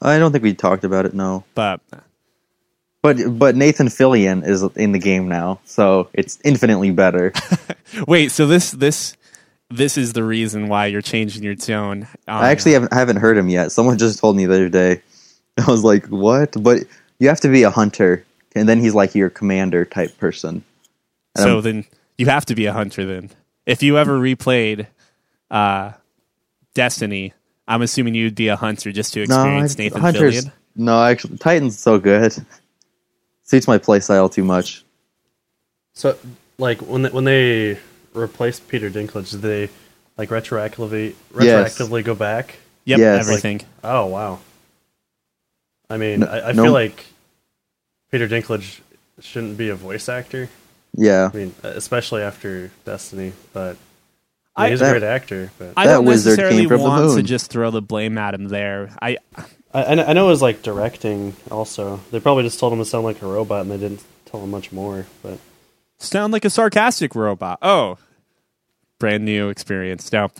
I 0.00 0.18
don't 0.18 0.32
think 0.32 0.42
we 0.42 0.54
talked 0.54 0.82
about 0.84 1.06
it. 1.06 1.14
No, 1.14 1.44
But 1.54 1.80
but 3.04 3.38
but 3.38 3.54
Nathan 3.54 3.88
Fillion 3.88 4.42
is 4.46 4.62
in 4.76 4.92
the 4.92 4.98
game 4.98 5.28
now, 5.28 5.60
so 5.66 6.08
it's 6.14 6.38
infinitely 6.42 6.90
better. 6.90 7.34
wait, 8.08 8.32
so 8.32 8.46
this 8.46 8.70
this 8.70 9.14
this 9.68 9.98
is 9.98 10.14
the 10.14 10.24
reason 10.24 10.68
why 10.68 10.86
you're 10.86 11.02
changing 11.02 11.42
your 11.42 11.54
tone. 11.54 12.08
on- 12.26 12.44
I 12.44 12.50
actually 12.50 12.72
haven't 12.72 12.94
I 12.94 12.98
haven't 12.98 13.16
heard 13.18 13.36
him 13.36 13.50
yet. 13.50 13.72
Someone 13.72 13.98
just 13.98 14.18
told 14.18 14.36
me 14.36 14.46
the 14.46 14.54
other 14.54 14.68
day. 14.70 15.02
I 15.58 15.70
was 15.70 15.84
like, 15.84 16.06
"What?" 16.06 16.56
But 16.58 16.84
you 17.18 17.28
have 17.28 17.40
to 17.40 17.48
be 17.48 17.62
a 17.64 17.70
hunter, 17.70 18.24
and 18.56 18.66
then 18.66 18.80
he's 18.80 18.94
like 18.94 19.14
your 19.14 19.28
commander 19.28 19.84
type 19.84 20.16
person. 20.16 20.64
And 21.36 21.42
So 21.44 21.54
I'm- 21.56 21.62
then 21.62 21.84
you 22.16 22.24
have 22.26 22.46
to 22.46 22.54
be 22.54 22.64
a 22.64 22.72
hunter 22.72 23.04
then. 23.04 23.28
If 23.66 23.82
you 23.82 23.98
ever 23.98 24.18
replayed 24.18 24.86
uh, 25.50 25.92
Destiny, 26.74 27.34
I'm 27.68 27.82
assuming 27.82 28.14
you'd 28.14 28.34
be 28.34 28.48
a 28.48 28.56
hunter 28.56 28.92
just 28.92 29.12
to 29.12 29.20
experience 29.20 29.74
I- 29.78 29.82
Nathan 29.82 30.00
hunters. 30.00 30.46
Fillion. 30.46 30.52
No, 30.76 31.04
actually, 31.04 31.36
Titan's 31.36 31.78
so 31.78 31.98
good. 31.98 32.34
Suits 33.44 33.68
my 33.68 33.78
playstyle 33.78 34.32
too 34.32 34.44
much. 34.44 34.84
So, 35.94 36.16
like 36.58 36.80
when 36.80 37.02
they, 37.02 37.10
when 37.10 37.24
they 37.24 37.78
replaced 38.14 38.66
Peter 38.68 38.90
Dinklage, 38.90 39.30
did 39.30 39.42
they 39.42 39.68
like 40.16 40.30
retroactively 40.30 41.14
Yes. 41.38 41.78
retroactively 41.78 42.02
go 42.04 42.14
back? 42.14 42.56
Yep, 42.86 42.98
Yes. 42.98 43.20
everything. 43.28 43.60
Oh 43.82 44.06
wow! 44.06 44.38
I 45.90 45.96
mean, 45.96 46.20
No- 46.20 46.26
I, 46.26 46.48
I 46.48 46.52
no. 46.52 46.64
feel 46.64 46.72
like 46.72 47.06
Peter 48.10 48.28
Dinklage 48.28 48.80
shouldn't 49.20 49.56
be 49.56 49.68
a 49.68 49.74
voice 49.74 50.08
actor. 50.08 50.48
Yeah, 50.96 51.30
I 51.32 51.36
mean, 51.36 51.54
especially 51.62 52.22
after 52.22 52.70
Destiny, 52.84 53.32
but 53.52 53.76
I- 54.56 54.70
he's 54.70 54.80
that- 54.80 54.88
a 54.96 54.98
great 54.98 55.02
actor. 55.06 55.50
But 55.58 55.72
I 55.76 55.84
don't 55.86 56.04
wizard 56.04 56.32
necessarily 56.38 56.60
came 56.62 56.68
from 56.68 56.78
the 56.80 56.84
want 56.88 57.16
to 57.16 57.22
just 57.22 57.50
throw 57.50 57.70
the 57.70 57.82
blame 57.82 58.16
at 58.18 58.34
him 58.34 58.48
there. 58.48 58.90
I 59.02 59.18
I, 59.74 59.84
I 60.02 60.12
know 60.12 60.26
it 60.26 60.30
was 60.30 60.42
like 60.42 60.62
directing. 60.62 61.34
Also, 61.50 62.00
they 62.10 62.20
probably 62.20 62.44
just 62.44 62.60
told 62.60 62.72
him 62.72 62.78
to 62.78 62.84
sound 62.84 63.04
like 63.04 63.20
a 63.22 63.26
robot, 63.26 63.62
and 63.62 63.70
they 63.70 63.76
didn't 63.78 64.02
tell 64.24 64.40
him 64.42 64.50
much 64.50 64.70
more. 64.72 65.06
But 65.22 65.38
sound 65.98 66.32
like 66.32 66.44
a 66.44 66.50
sarcastic 66.50 67.14
robot. 67.14 67.58
Oh, 67.60 67.98
brand 68.98 69.24
new 69.24 69.48
experience. 69.48 70.12
Now, 70.12 70.30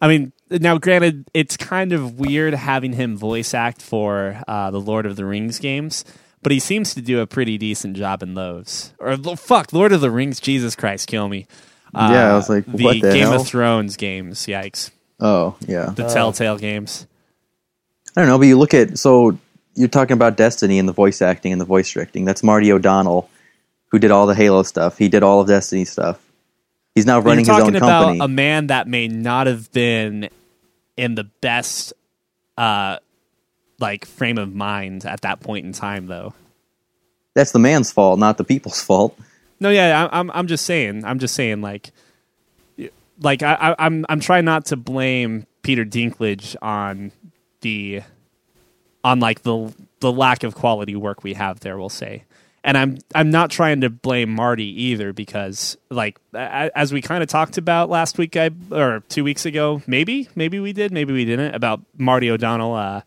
I 0.00 0.08
mean, 0.08 0.32
now 0.50 0.76
granted, 0.78 1.30
it's 1.34 1.56
kind 1.56 1.92
of 1.92 2.18
weird 2.18 2.54
having 2.54 2.92
him 2.94 3.16
voice 3.16 3.54
act 3.54 3.80
for 3.80 4.42
uh, 4.48 4.70
the 4.72 4.80
Lord 4.80 5.06
of 5.06 5.14
the 5.16 5.24
Rings 5.24 5.58
games, 5.60 6.04
but 6.42 6.50
he 6.52 6.58
seems 6.58 6.92
to 6.94 7.00
do 7.02 7.20
a 7.20 7.26
pretty 7.26 7.58
decent 7.58 7.96
job 7.96 8.22
in 8.22 8.34
those. 8.34 8.92
Or 8.98 9.16
fuck, 9.36 9.72
Lord 9.72 9.92
of 9.92 10.00
the 10.00 10.10
Rings, 10.10 10.40
Jesus 10.40 10.74
Christ, 10.74 11.06
kill 11.06 11.28
me. 11.28 11.46
Uh, 11.94 12.08
Yeah, 12.12 12.32
I 12.32 12.34
was 12.34 12.48
like, 12.48 12.66
the 12.66 12.82
what 12.84 13.00
the 13.00 13.12
Game 13.12 13.28
hell? 13.28 13.40
of 13.40 13.46
Thrones 13.46 13.96
games. 13.96 14.46
Yikes, 14.46 14.90
Oh, 15.20 15.54
yeah. 15.66 15.90
the. 15.90 16.08
Telltale 16.08 16.56
games. 16.58 17.06
I 18.16 18.20
don't 18.20 18.28
know, 18.28 18.38
but 18.38 18.46
you 18.46 18.58
look 18.58 18.74
at 18.74 18.98
so 18.98 19.38
you're 19.74 19.88
talking 19.88 20.14
about 20.14 20.36
Destiny 20.36 20.78
and 20.78 20.88
the 20.88 20.92
voice 20.92 21.22
acting 21.22 21.52
and 21.52 21.60
the 21.60 21.64
voice 21.64 21.90
directing. 21.90 22.24
That's 22.24 22.42
Marty 22.42 22.72
O'Donnell, 22.72 23.30
who 23.88 23.98
did 23.98 24.10
all 24.10 24.26
the 24.26 24.34
Halo 24.34 24.62
stuff. 24.62 24.98
He 24.98 25.08
did 25.08 25.22
all 25.22 25.40
of 25.40 25.48
Destiny 25.48 25.84
stuff. 25.84 26.20
He's 26.94 27.06
now 27.06 27.20
running 27.20 27.44
You're 27.44 27.54
his 27.54 27.62
talking 27.62 27.76
own 27.76 27.82
about 27.82 28.02
company. 28.06 28.24
a 28.24 28.28
man 28.28 28.66
that 28.66 28.88
may 28.88 29.06
not 29.06 29.46
have 29.46 29.70
been 29.72 30.28
in 30.96 31.14
the 31.14 31.24
best, 31.24 31.92
uh, 32.58 32.98
like 33.78 34.04
frame 34.06 34.38
of 34.38 34.54
mind 34.54 35.06
at 35.06 35.20
that 35.20 35.40
point 35.40 35.64
in 35.64 35.72
time, 35.72 36.06
though. 36.06 36.34
That's 37.34 37.52
the 37.52 37.60
man's 37.60 37.92
fault, 37.92 38.18
not 38.18 38.38
the 38.38 38.44
people's 38.44 38.82
fault. 38.82 39.16
No, 39.60 39.70
yeah, 39.70 40.08
I'm. 40.10 40.30
I'm 40.32 40.46
just 40.46 40.66
saying. 40.66 41.04
I'm 41.04 41.18
just 41.20 41.34
saying. 41.34 41.60
Like, 41.60 41.90
like 43.20 43.42
I, 43.42 43.54
I, 43.54 43.76
I'm. 43.78 44.04
I'm 44.08 44.20
trying 44.20 44.44
not 44.44 44.66
to 44.66 44.76
blame 44.76 45.46
Peter 45.62 45.84
Dinklage 45.84 46.56
on 46.60 47.12
the, 47.62 48.02
on 49.04 49.20
like 49.20 49.42
the 49.42 49.72
the 50.00 50.12
lack 50.12 50.42
of 50.44 50.54
quality 50.54 50.96
work 50.96 51.22
we 51.22 51.34
have 51.34 51.60
there. 51.60 51.78
We'll 51.78 51.88
say, 51.88 52.24
and 52.64 52.76
I'm. 52.76 52.98
I'm 53.14 53.30
not 53.30 53.50
trying 53.50 53.80
to 53.82 53.90
blame 53.90 54.30
Marty 54.30 54.82
either 54.84 55.12
because, 55.12 55.76
like, 55.90 56.18
as 56.34 56.92
we 56.92 57.00
kind 57.02 57.22
of 57.22 57.28
talked 57.28 57.58
about 57.58 57.88
last 57.90 58.18
week, 58.18 58.36
I 58.36 58.50
or 58.70 59.02
two 59.08 59.24
weeks 59.24 59.44
ago, 59.46 59.82
maybe, 59.86 60.28
maybe 60.34 60.58
we 60.60 60.72
did, 60.72 60.92
maybe 60.92 61.12
we 61.12 61.24
didn't 61.24 61.54
about 61.54 61.80
Marty 61.96 62.30
O'Donnell. 62.30 62.74
Uh, 62.74 63.00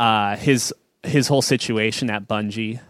uh, 0.00 0.36
his 0.36 0.72
his 1.02 1.28
whole 1.28 1.42
situation 1.42 2.10
at 2.10 2.26
Bungie 2.26 2.80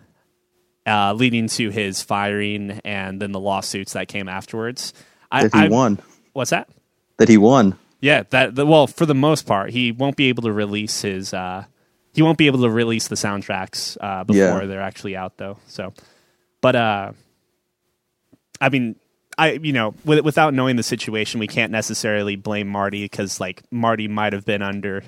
uh, 0.87 1.13
leading 1.15 1.49
to 1.49 1.71
his 1.71 2.03
firing 2.03 2.81
and 2.85 3.21
then 3.21 3.33
the 3.33 3.41
lawsuits 3.41 3.93
that 3.95 4.09
came 4.09 4.29
afterwards. 4.29 4.93
I, 5.31 5.45
That 5.45 5.55
he 5.55 5.65
I- 5.67 5.69
won. 5.69 5.99
What's 6.33 6.51
that? 6.51 6.69
That 7.19 7.29
he 7.29 7.37
won. 7.39 7.79
Yeah, 8.05 8.25
that 8.31 8.55
the, 8.55 8.67
well, 8.67 8.87
for 8.87 9.07
the 9.07 9.15
most 9.15 9.47
part, 9.47 9.71
he 9.71 9.91
won't 9.91 10.17
be 10.17 10.29
able 10.29 10.43
to 10.43 10.53
release 10.53 11.01
his 11.01 11.33
uh, 11.33 11.65
he 12.13 12.21
won't 12.23 12.37
be 12.37 12.47
able 12.47 12.61
to 12.63 12.69
release 12.71 13.09
the 13.09 13.15
soundtracks 13.15 13.97
uh, 14.01 14.25
before 14.25 14.61
Yeah. 14.61 14.67
they're 14.67 14.83
actually 14.83 15.17
out 15.17 15.39
though. 15.39 15.57
So, 15.69 15.95
but 16.61 16.77
uh, 16.77 17.13
I 18.61 18.69
mean, 18.69 18.97
I 19.39 19.53
you 19.53 19.73
know, 19.73 19.95
with, 20.05 20.21
without 20.21 20.53
knowing 20.53 20.77
the 20.77 20.83
situation, 20.83 21.41
we 21.41 21.47
can't 21.47 21.73
necessarily 21.73 22.37
blame 22.37 22.69
Marty 22.69 23.05
because 23.05 23.41
like 23.41 23.63
Marty 23.71 24.07
might 24.07 24.33
have 24.35 24.45
been 24.45 24.61
under 24.63 25.03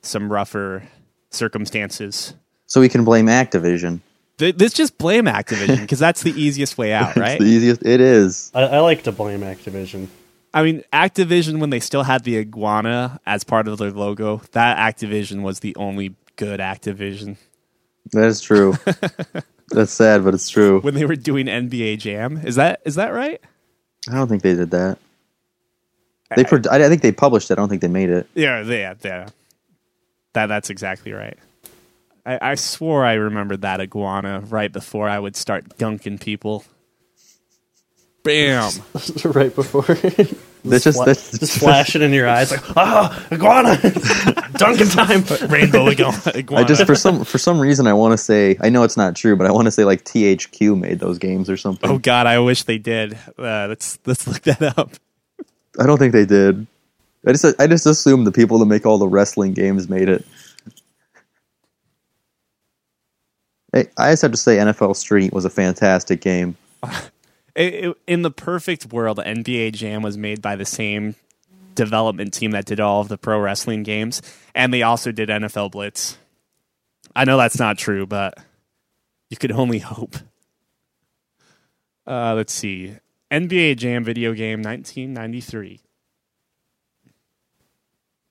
some 0.00 0.32
rougher 0.32 0.82
circumstances. 1.30 2.32
So 2.66 2.80
we 2.80 2.88
can 2.88 3.04
blame 3.04 3.26
Activision. 3.26 4.00
Th- 4.38 4.54
Let's 4.58 4.74
just 4.74 4.96
blame 4.98 5.24
Activision 5.26 5.80
because 5.80 5.98
that's 5.98 6.22
the 6.22 6.30
easiest 6.32 6.78
way 6.78 6.92
out, 6.92 7.10
It's 7.16 7.16
right? 7.18 7.38
the 7.38 7.44
easiest. 7.46 7.84
It 7.84 8.00
is. 8.00 8.50
I, 8.54 8.62
I 8.62 8.78
like 8.80 9.02
to 9.04 9.12
blame 9.12 9.40
Activision. 9.40 10.08
I 10.54 10.62
mean, 10.62 10.82
Activision 10.92 11.58
when 11.60 11.70
they 11.70 11.80
still 11.80 12.02
had 12.02 12.24
the 12.24 12.38
iguana 12.38 13.20
as 13.26 13.44
part 13.44 13.68
of 13.68 13.78
their 13.78 13.90
logo, 13.90 14.40
that 14.52 14.76
Activision 14.78 15.42
was 15.42 15.60
the 15.60 15.76
only 15.76 16.14
good 16.36 16.60
Activision. 16.60 17.36
That 18.12 18.24
is 18.24 18.40
true. 18.40 18.74
That's 19.70 19.92
sad, 19.92 20.24
but 20.24 20.32
it's 20.32 20.48
true. 20.48 20.80
When 20.80 20.94
they 20.94 21.04
were 21.04 21.16
doing 21.16 21.46
NBA 21.46 21.98
Jam, 21.98 22.38
is 22.38 22.54
that 22.54 22.80
is 22.84 22.94
that 22.94 23.10
right? 23.10 23.40
I 24.08 24.14
don't 24.14 24.28
think 24.28 24.42
they 24.42 24.54
did 24.54 24.70
that. 24.70 24.98
They. 26.34 26.44
Pro- 26.44 26.62
I 26.70 26.84
I 26.84 26.88
think 26.88 27.02
they 27.02 27.12
published 27.12 27.50
it. 27.50 27.54
I 27.54 27.56
don't 27.56 27.68
think 27.68 27.82
they 27.82 27.88
made 27.88 28.10
it. 28.10 28.28
Yeah, 28.34 28.62
yeah, 28.62 28.94
yeah. 29.02 29.28
That 30.32 30.46
that's 30.46 30.70
exactly 30.70 31.12
right. 31.12 31.38
I, 32.24 32.50
I 32.52 32.54
swore 32.54 33.04
I 33.04 33.14
remembered 33.14 33.62
that 33.62 33.80
iguana 33.80 34.40
right 34.40 34.72
before 34.72 35.08
I 35.08 35.18
would 35.18 35.36
start 35.36 35.78
dunking 35.78 36.18
people. 36.18 36.64
Bam! 38.22 38.70
right 39.24 39.54
before. 39.54 39.84
That's 40.64 40.84
just 40.84 40.96
Fla- 40.96 41.06
that's 41.06 41.38
just 41.38 41.58
flashing 41.58 42.02
in 42.02 42.12
your 42.12 42.28
eyes 42.28 42.50
like, 42.50 42.76
ah, 42.76 43.26
iguana, 43.30 43.76
Dunkin' 44.54 44.88
time. 44.88 45.24
Rainbow 45.48 45.88
iguana. 45.88 46.64
I 46.64 46.64
just 46.64 46.84
for 46.84 46.94
some 46.94 47.24
for 47.24 47.38
some 47.38 47.60
reason 47.60 47.86
I 47.86 47.92
want 47.92 48.12
to 48.12 48.18
say 48.18 48.56
I 48.60 48.68
know 48.68 48.82
it's 48.82 48.96
not 48.96 49.14
true, 49.14 49.36
but 49.36 49.46
I 49.46 49.52
want 49.52 49.66
to 49.66 49.70
say 49.70 49.84
like 49.84 50.04
THQ 50.04 50.78
made 50.78 50.98
those 50.98 51.18
games 51.18 51.48
or 51.48 51.56
something. 51.56 51.88
Oh 51.88 51.98
God, 51.98 52.26
I 52.26 52.38
wish 52.40 52.64
they 52.64 52.78
did. 52.78 53.14
Uh, 53.38 53.66
let's 53.68 53.98
let's 54.04 54.26
look 54.26 54.42
that 54.42 54.62
up. 54.76 54.92
I 55.78 55.86
don't 55.86 55.98
think 55.98 56.12
they 56.12 56.26
did. 56.26 56.66
I 57.26 57.32
just 57.32 57.60
I 57.60 57.66
just 57.66 57.86
assumed 57.86 58.26
the 58.26 58.32
people 58.32 58.58
that 58.58 58.66
make 58.66 58.84
all 58.84 58.98
the 58.98 59.08
wrestling 59.08 59.52
games 59.52 59.88
made 59.88 60.08
it. 60.08 60.26
Hey, 63.72 63.88
I 63.96 64.10
just 64.10 64.22
have 64.22 64.32
to 64.32 64.36
say 64.36 64.56
NFL 64.56 64.96
Street 64.96 65.32
was 65.32 65.44
a 65.44 65.50
fantastic 65.50 66.20
game. 66.20 66.56
It- 67.58 67.74
it- 67.86 67.96
in 68.06 68.22
the 68.22 68.30
perfect 68.30 68.92
world, 68.92 69.18
NBA 69.18 69.72
Jam 69.72 70.00
was 70.02 70.16
made 70.16 70.40
by 70.40 70.54
the 70.56 70.64
same 70.64 71.16
development 71.74 72.32
team 72.32 72.52
that 72.52 72.64
did 72.64 72.80
all 72.80 73.00
of 73.00 73.08
the 73.08 73.18
pro 73.18 73.38
wrestling 73.40 73.82
games, 73.82 74.22
and 74.54 74.72
they 74.72 74.82
also 74.82 75.12
did 75.12 75.28
NFL 75.28 75.70
Blitz. 75.70 76.16
I 77.16 77.24
know 77.24 77.36
that's 77.36 77.58
not 77.58 77.76
true, 77.76 78.06
but 78.06 78.38
you 79.28 79.36
could 79.36 79.52
only 79.52 79.80
hope. 79.80 80.16
Uh, 82.06 82.34
let's 82.34 82.52
see. 82.52 82.94
NBA 83.30 83.74
Jam 83.76 84.02
video 84.04 84.32
game 84.34 84.62
1993. 84.62 85.80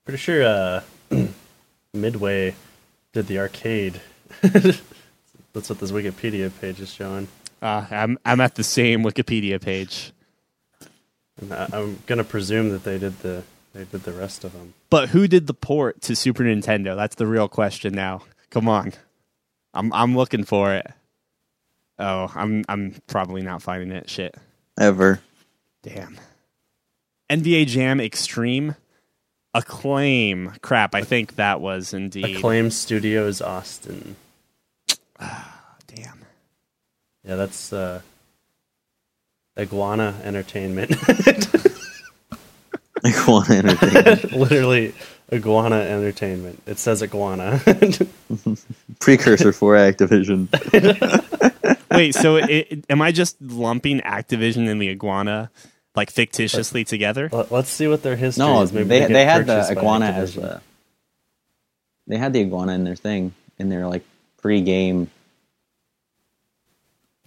Pretty 0.04 0.18
sure 0.18 0.42
uh, 0.42 0.82
Midway 1.94 2.54
did 3.12 3.26
the 3.26 3.38
arcade. 3.38 4.00
That's 4.42 5.68
what 5.70 5.78
this 5.80 5.90
Wikipedia 5.92 6.50
page 6.60 6.80
is 6.80 6.92
showing. 6.92 7.28
Uh, 7.60 7.86
I'm 7.90 8.18
I'm 8.24 8.40
at 8.40 8.54
the 8.54 8.64
same 8.64 9.02
Wikipedia 9.02 9.60
page. 9.60 10.12
And 11.40 11.52
I, 11.52 11.68
I'm 11.72 12.02
gonna 12.06 12.24
presume 12.24 12.70
that 12.70 12.84
they 12.84 12.98
did 12.98 13.20
the 13.20 13.42
they 13.74 13.84
did 13.84 14.02
the 14.02 14.12
rest 14.12 14.44
of 14.44 14.52
them. 14.52 14.74
But 14.90 15.10
who 15.10 15.28
did 15.28 15.46
the 15.46 15.54
port 15.54 16.00
to 16.02 16.16
Super 16.16 16.44
Nintendo? 16.44 16.96
That's 16.96 17.16
the 17.16 17.26
real 17.26 17.48
question 17.48 17.94
now. 17.94 18.22
Come 18.50 18.68
on. 18.68 18.92
I'm 19.74 19.92
I'm 19.92 20.16
looking 20.16 20.44
for 20.44 20.74
it. 20.74 20.86
Oh, 21.98 22.30
I'm 22.34 22.64
I'm 22.68 22.94
probably 23.06 23.42
not 23.42 23.62
finding 23.62 23.90
it. 23.92 24.08
Shit. 24.08 24.36
Ever. 24.78 25.20
Damn. 25.82 26.18
NBA 27.30 27.66
Jam 27.66 28.00
Extreme 28.00 28.76
Acclaim. 29.54 30.52
Crap, 30.62 30.94
I 30.94 31.02
think 31.02 31.36
that 31.36 31.60
was 31.60 31.92
indeed. 31.92 32.36
Acclaim 32.36 32.70
Studios 32.70 33.40
Austin. 33.42 34.16
Damn. 37.28 37.38
Yeah, 37.38 37.44
that's 37.44 37.72
uh, 37.72 38.00
Iguana 39.58 40.14
Entertainment. 40.24 40.90
Iguana 43.04 43.54
Entertainment. 43.54 44.32
Literally, 44.32 44.94
Iguana 45.32 45.76
Entertainment. 45.76 46.62
It 46.66 46.78
says 46.78 47.02
Iguana. 47.02 47.60
Precursor 49.00 49.52
for 49.52 49.74
Activision. 49.74 50.48
Wait, 51.90 52.14
so 52.14 52.36
it, 52.36 52.50
it- 52.50 52.84
am 52.90 53.02
I 53.02 53.12
just 53.12 53.40
lumping 53.40 54.00
Activision 54.00 54.68
and 54.68 54.80
the 54.80 54.88
Iguana 54.90 55.50
like 55.94 56.10
fictitiously 56.10 56.84
together? 56.84 57.28
Let- 57.32 57.52
Let's 57.52 57.70
see 57.70 57.86
what 57.88 58.02
their 58.02 58.16
history 58.16 58.44
No, 58.44 58.62
is. 58.62 58.72
Maybe 58.72 58.88
they 58.88 58.98
get 59.00 59.08
they 59.12 59.24
had 59.24 59.46
the 59.46 59.54
purchased 59.54 59.74
by 59.74 59.80
iguana 59.80 60.06
as 60.06 60.34
Activision. 60.34 60.40
the. 60.42 60.60
They 62.08 62.16
had 62.16 62.32
the 62.32 62.40
iguana 62.40 62.72
in 62.72 62.84
their 62.84 62.96
thing 62.96 63.34
in 63.58 63.68
their 63.68 63.86
like 63.86 64.02
pre-game 64.40 65.10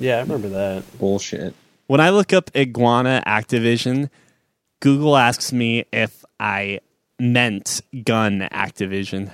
Yeah, 0.01 0.17
I 0.17 0.21
remember 0.21 0.49
that. 0.49 0.83
bullshit. 0.97 1.53
When 1.87 1.99
I 1.99 2.09
look 2.09 2.33
up 2.33 2.49
Iguana 2.55 3.21
Activision, 3.27 4.09
Google 4.79 5.15
asks 5.15 5.53
me 5.53 5.85
if 5.93 6.25
I 6.39 6.79
meant 7.19 7.81
gun 8.03 8.47
Activision. 8.51 9.31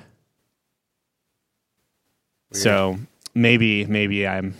So 2.51 2.97
maybe 3.33 3.85
maybe 3.85 4.27
I'm 4.27 4.55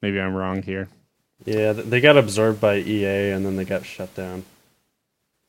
maybe 0.00 0.20
I'm 0.20 0.34
wrong 0.34 0.62
here. 0.62 0.88
Yeah, 1.44 1.72
they 1.72 2.00
got 2.00 2.16
absorbed 2.16 2.60
by 2.60 2.76
EA 2.76 3.30
and 3.30 3.44
then 3.44 3.56
they 3.56 3.64
got 3.64 3.84
shut 3.84 4.14
down 4.14 4.44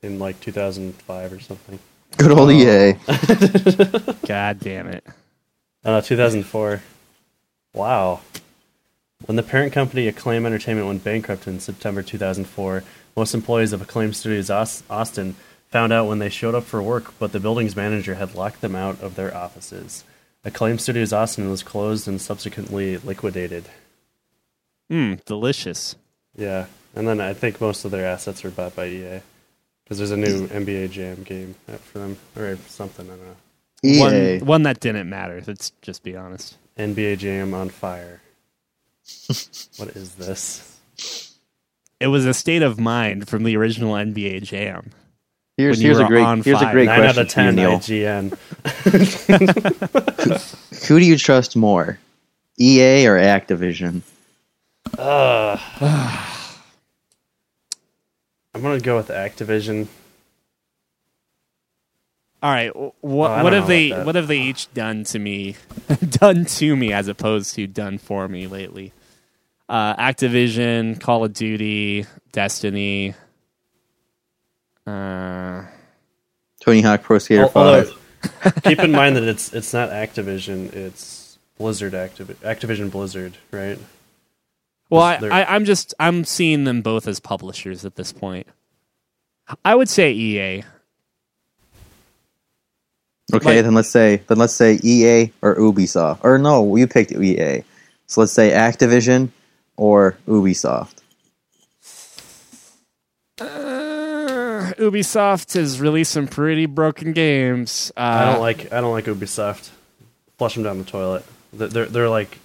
in 0.01 0.19
like 0.19 0.39
2005 0.41 1.33
or 1.33 1.39
something. 1.39 1.79
Good 2.17 2.31
old 2.31 2.51
E 2.51 2.63
EA. 2.63 2.95
Oh. 3.07 4.15
God 4.27 4.59
damn 4.59 4.87
it. 4.87 5.03
Uh, 5.85 5.89
oh, 5.89 5.91
no, 5.95 6.01
2004. 6.01 6.81
Wow. 7.73 8.21
When 9.25 9.37
the 9.37 9.43
parent 9.43 9.71
company 9.71 10.07
Acclaim 10.07 10.45
Entertainment 10.45 10.87
went 10.87 11.03
bankrupt 11.03 11.47
in 11.47 11.59
September 11.59 12.03
2004, 12.03 12.83
most 13.15 13.33
employees 13.33 13.71
of 13.71 13.81
Acclaim 13.81 14.11
Studios 14.11 14.49
Austin 14.49 15.35
found 15.69 15.93
out 15.93 16.07
when 16.07 16.19
they 16.19 16.29
showed 16.29 16.55
up 16.55 16.65
for 16.65 16.81
work, 16.81 17.13
but 17.19 17.31
the 17.31 17.39
building's 17.39 17.75
manager 17.75 18.15
had 18.15 18.35
locked 18.35 18.61
them 18.61 18.75
out 18.75 19.01
of 19.01 19.15
their 19.15 19.35
offices. 19.35 20.03
Acclaim 20.43 20.77
Studios 20.77 21.13
Austin 21.13 21.49
was 21.49 21.63
closed 21.63 22.07
and 22.07 22.19
subsequently 22.19 22.97
liquidated. 22.97 23.65
Mmm, 24.91 25.23
delicious. 25.23 25.95
Yeah, 26.35 26.65
and 26.93 27.07
then 27.07 27.21
I 27.21 27.33
think 27.33 27.61
most 27.61 27.85
of 27.85 27.91
their 27.91 28.05
assets 28.05 28.43
were 28.43 28.49
bought 28.49 28.75
by 28.75 28.87
EA 28.87 29.21
because 29.83 29.97
there's 29.97 30.11
a 30.11 30.17
new 30.17 30.47
NBA 30.47 30.91
Jam 30.91 31.23
game 31.23 31.55
for 31.83 31.99
them 31.99 32.17
or 32.35 32.57
something. 32.67 33.05
I 33.09 33.15
don't 33.15 33.25
know. 33.25 33.35
EA. 33.85 33.99
One 34.39 34.45
one 34.45 34.63
that 34.63 34.81
didn't 34.81 35.09
matter. 35.09 35.41
Let's 35.45 35.71
just 35.81 36.03
be 36.03 36.15
honest. 36.17 36.57
NBA 36.77 37.19
Jam 37.19 37.53
on 37.53 37.69
fire. 37.69 38.21
what 39.77 39.89
is 39.89 40.15
this? 40.15 40.69
It 41.99 42.07
was 42.07 42.25
a 42.25 42.33
state 42.33 42.61
of 42.61 42.79
mind 42.79 43.27
from 43.29 43.43
the 43.43 43.55
original 43.55 43.93
NBA 43.93 44.43
Jam. 44.43 44.91
Here's 45.57 45.79
here's 45.79 45.99
a 45.99 46.05
great 46.05 46.23
on 46.23 46.41
here's 46.41 46.61
a 46.61 46.71
great 46.71 46.87
Nine 46.87 47.03
out 47.03 47.15
question 47.15 47.21
of 47.25 47.31
for 47.31 47.41
you, 47.41 47.45
ten 47.45 47.55
Neil. 47.55 47.79
IGN. 47.79 48.33
Who 50.87 50.99
do 50.99 51.05
you 51.05 51.17
trust 51.17 51.55
more, 51.55 51.99
EA 52.59 53.05
or 53.07 53.17
Activision? 53.17 54.01
Uh, 54.97 55.57
I'm 58.55 58.61
gonna 58.61 58.79
go 58.79 58.95
with 58.97 59.09
Activision. 59.09 59.87
All 62.41 62.51
right, 62.51 62.71
wh- 62.71 63.03
what 63.03 63.31
Oh, 63.31 63.43
what 63.43 63.53
have 63.53 63.67
they 63.67 63.91
what 63.91 64.15
have 64.15 64.27
they 64.27 64.39
each 64.39 64.73
done 64.73 65.03
to 65.05 65.19
me, 65.19 65.55
done 66.09 66.45
to 66.45 66.75
me 66.75 66.91
as 66.91 67.07
opposed 67.07 67.53
to 67.55 67.67
done 67.67 67.97
for 67.99 68.27
me 68.27 68.47
lately? 68.47 68.91
Uh, 69.69 69.95
Activision, 69.95 70.99
Call 70.99 71.23
of 71.23 71.33
Duty, 71.33 72.05
Destiny. 72.31 73.13
Uh, 74.85 75.63
Tony 76.61 76.81
Hawk 76.81 77.01
Pro 77.03 77.17
Skater 77.19 77.43
Al- 77.43 77.51
although, 77.55 77.83
Five. 77.85 78.63
keep 78.63 78.79
in 78.79 78.91
mind 78.91 79.15
that 79.15 79.23
it's 79.27 79.53
it's 79.53 79.73
not 79.73 79.89
Activision, 79.89 80.73
it's 80.73 81.37
Blizzard 81.57 81.93
Activ- 81.93 82.35
Activision 82.43 82.91
Blizzard, 82.91 83.37
right? 83.51 83.79
well, 84.89 85.01
I, 85.01 85.15
I, 85.15 85.55
I'm 85.55 85.63
just 85.65 85.93
I'm 85.99 86.23
seeing 86.25 86.65
them 86.65 86.81
both 86.81 87.07
as 87.07 87.19
publishers 87.19 87.85
at 87.85 87.95
this 87.95 88.11
point. 88.11 88.47
I 89.63 89.73
would 89.75 89.89
say 89.89 90.11
EA. 90.11 90.63
Okay, 93.33 93.55
Like- 93.55 93.63
then 93.63 93.73
let's 93.73 93.89
say 93.89 94.17
then 94.27 94.37
let's 94.37 94.53
say 94.53 94.79
EA 94.83 95.31
or 95.41 95.55
Ubisoft. 95.55 96.19
Or 96.23 96.37
no, 96.37 96.75
you 96.75 96.87
picked 96.87 97.13
EA. 97.13 97.63
So 98.07 98.19
let's 98.21 98.33
say 98.33 98.51
Activision 98.51 99.29
or 99.77 100.17
Ubisoft. 100.27 100.95
Uh, 103.39 104.71
Ubisoft 104.77 105.53
has 105.55 105.81
released 105.81 106.11
some 106.11 106.27
pretty 106.27 106.65
broken 106.65 107.13
games. 107.13 107.91
Uh, 107.97 107.99
I 107.99 108.25
don't 108.31 108.41
like 108.41 108.71
I 108.71 108.81
don't 108.81 108.91
like 108.91 109.05
Ubisoft. 109.05 109.69
flush 110.37 110.53
them 110.53 110.63
down 110.63 110.77
the 110.77 110.83
toilet. 110.83 111.25
They're 111.51 111.67
they're, 111.67 111.85
they're 111.85 112.09
like 112.09 112.37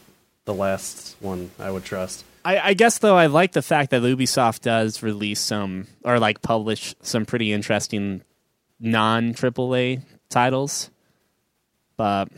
the 0.44 0.54
last 0.54 1.16
one 1.20 1.50
I 1.58 1.70
would 1.70 1.84
trust. 1.84 2.24
I, 2.44 2.58
I 2.58 2.74
guess 2.74 2.98
though 2.98 3.16
I 3.16 3.26
like 3.26 3.52
the 3.52 3.62
fact 3.62 3.90
that 3.90 4.02
Ubisoft 4.02 4.60
does 4.60 5.02
release 5.02 5.40
some 5.40 5.86
or 6.04 6.18
like 6.18 6.40
publish 6.40 6.94
some 7.02 7.26
pretty 7.26 7.52
interesting 7.52 8.22
non 8.80 9.34
AAA 9.34 10.02
titles. 10.30 10.90
But 11.96 12.28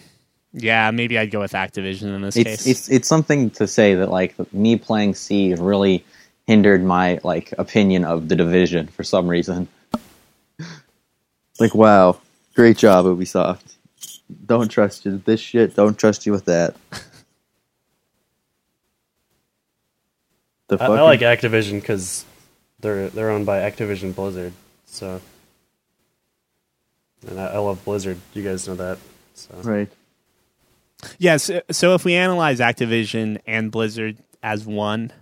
yeah, 0.52 0.90
maybe 0.90 1.18
I'd 1.18 1.30
go 1.30 1.40
with 1.40 1.52
Activision 1.52 2.14
in 2.14 2.22
this 2.22 2.36
It's 2.36 2.44
case. 2.44 2.66
it's 2.66 2.90
it's 2.90 3.08
something 3.08 3.50
to 3.50 3.66
say 3.66 3.94
that 3.94 4.10
like 4.10 4.34
me 4.52 4.76
playing 4.76 5.14
C 5.14 5.54
really 5.54 6.04
hindered 6.46 6.82
my 6.82 7.20
like 7.22 7.52
opinion 7.58 8.04
of 8.04 8.28
the 8.28 8.36
division 8.36 8.88
for 8.88 9.04
some 9.04 9.28
reason. 9.28 9.68
Like, 11.60 11.74
wow, 11.74 12.20
great 12.54 12.78
job, 12.78 13.04
Ubisoft. 13.04 13.76
Don't 14.46 14.68
trust 14.68 15.04
you 15.04 15.12
with 15.12 15.24
this 15.24 15.40
shit. 15.40 15.76
Don't 15.76 15.98
trust 15.98 16.26
you 16.26 16.32
with 16.32 16.46
that. 16.46 16.74
The 20.68 20.80
I, 20.80 20.86
I 20.86 21.02
like 21.02 21.20
Activision 21.20 21.80
because 21.80 22.24
they're 22.80 23.08
they're 23.10 23.30
owned 23.30 23.46
by 23.46 23.58
Activision 23.68 24.14
Blizzard. 24.14 24.52
So, 24.86 25.20
and 27.28 27.40
I, 27.40 27.46
I 27.46 27.58
love 27.58 27.84
Blizzard. 27.84 28.18
You 28.34 28.42
guys 28.42 28.66
know 28.68 28.76
that. 28.76 28.98
So 29.34 29.54
right. 29.62 29.88
Yes. 31.18 31.50
So 31.70 31.94
if 31.94 32.04
we 32.04 32.14
analyze 32.14 32.60
Activision 32.60 33.40
and 33.46 33.70
Blizzard 33.70 34.18
as 34.42 34.64
one, 34.64 35.12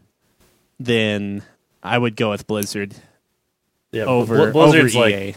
then 0.79 1.43
I 1.83 1.99
would 1.99 2.17
go 2.17 2.31
with 2.31 2.47
Blizzard 2.47 2.95
yeah, 3.93 4.05
over 4.05 4.47
Bl- 4.47 4.53
Blizzard's 4.53 4.97
over 4.97 5.11
like 5.11 5.37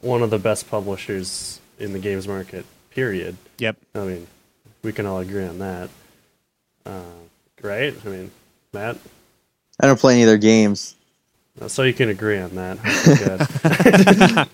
one 0.00 0.22
of 0.22 0.30
the 0.30 0.38
best 0.38 0.70
publishers 0.70 1.60
in 1.78 1.92
the 1.92 1.98
games 1.98 2.28
market. 2.28 2.64
Period. 2.90 3.36
Yep. 3.58 3.76
I 3.94 3.98
mean, 4.00 4.26
we 4.82 4.92
can 4.92 5.06
all 5.06 5.18
agree 5.18 5.44
on 5.44 5.58
that, 5.58 5.90
uh, 6.84 7.02
right? 7.62 7.94
I 8.04 8.08
mean, 8.08 8.30
Matt. 8.72 8.96
I 9.80 9.86
don't 9.86 10.00
play 10.00 10.14
any 10.14 10.22
of 10.22 10.28
their 10.28 10.38
games. 10.38 10.94
So 11.68 11.82
you 11.82 11.94
can 11.94 12.10
agree 12.10 12.38
on 12.38 12.54
that. 12.56 12.78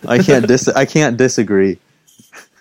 I 0.07 0.19
can't 0.19 0.47
dis. 0.47 0.69
I 0.69 0.85
can't 0.85 1.17
disagree. 1.17 1.79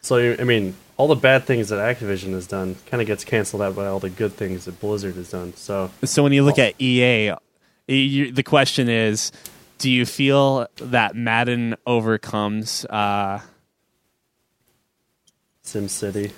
so 0.01 0.17
you, 0.17 0.35
I 0.39 0.43
mean, 0.43 0.75
all 1.01 1.07
the 1.07 1.15
bad 1.15 1.45
things 1.45 1.69
that 1.69 1.79
Activision 1.79 2.31
has 2.33 2.45
done 2.45 2.75
kind 2.85 3.01
of 3.01 3.07
gets 3.07 3.23
canceled 3.23 3.59
out 3.63 3.75
by 3.75 3.87
all 3.87 3.99
the 3.99 4.07
good 4.11 4.31
things 4.33 4.65
that 4.65 4.79
Blizzard 4.79 5.15
has 5.15 5.31
done. 5.31 5.51
So 5.55 5.89
So 6.03 6.21
when 6.21 6.31
you 6.31 6.43
look 6.43 6.59
at 6.59 6.79
EA, 6.79 7.33
you, 7.87 8.31
the 8.31 8.43
question 8.43 8.87
is, 8.87 9.31
do 9.79 9.89
you 9.89 10.05
feel 10.05 10.67
that 10.75 11.15
Madden 11.15 11.75
overcomes? 11.87 12.85
Uh, 12.85 13.39
SimCity, 15.65 16.33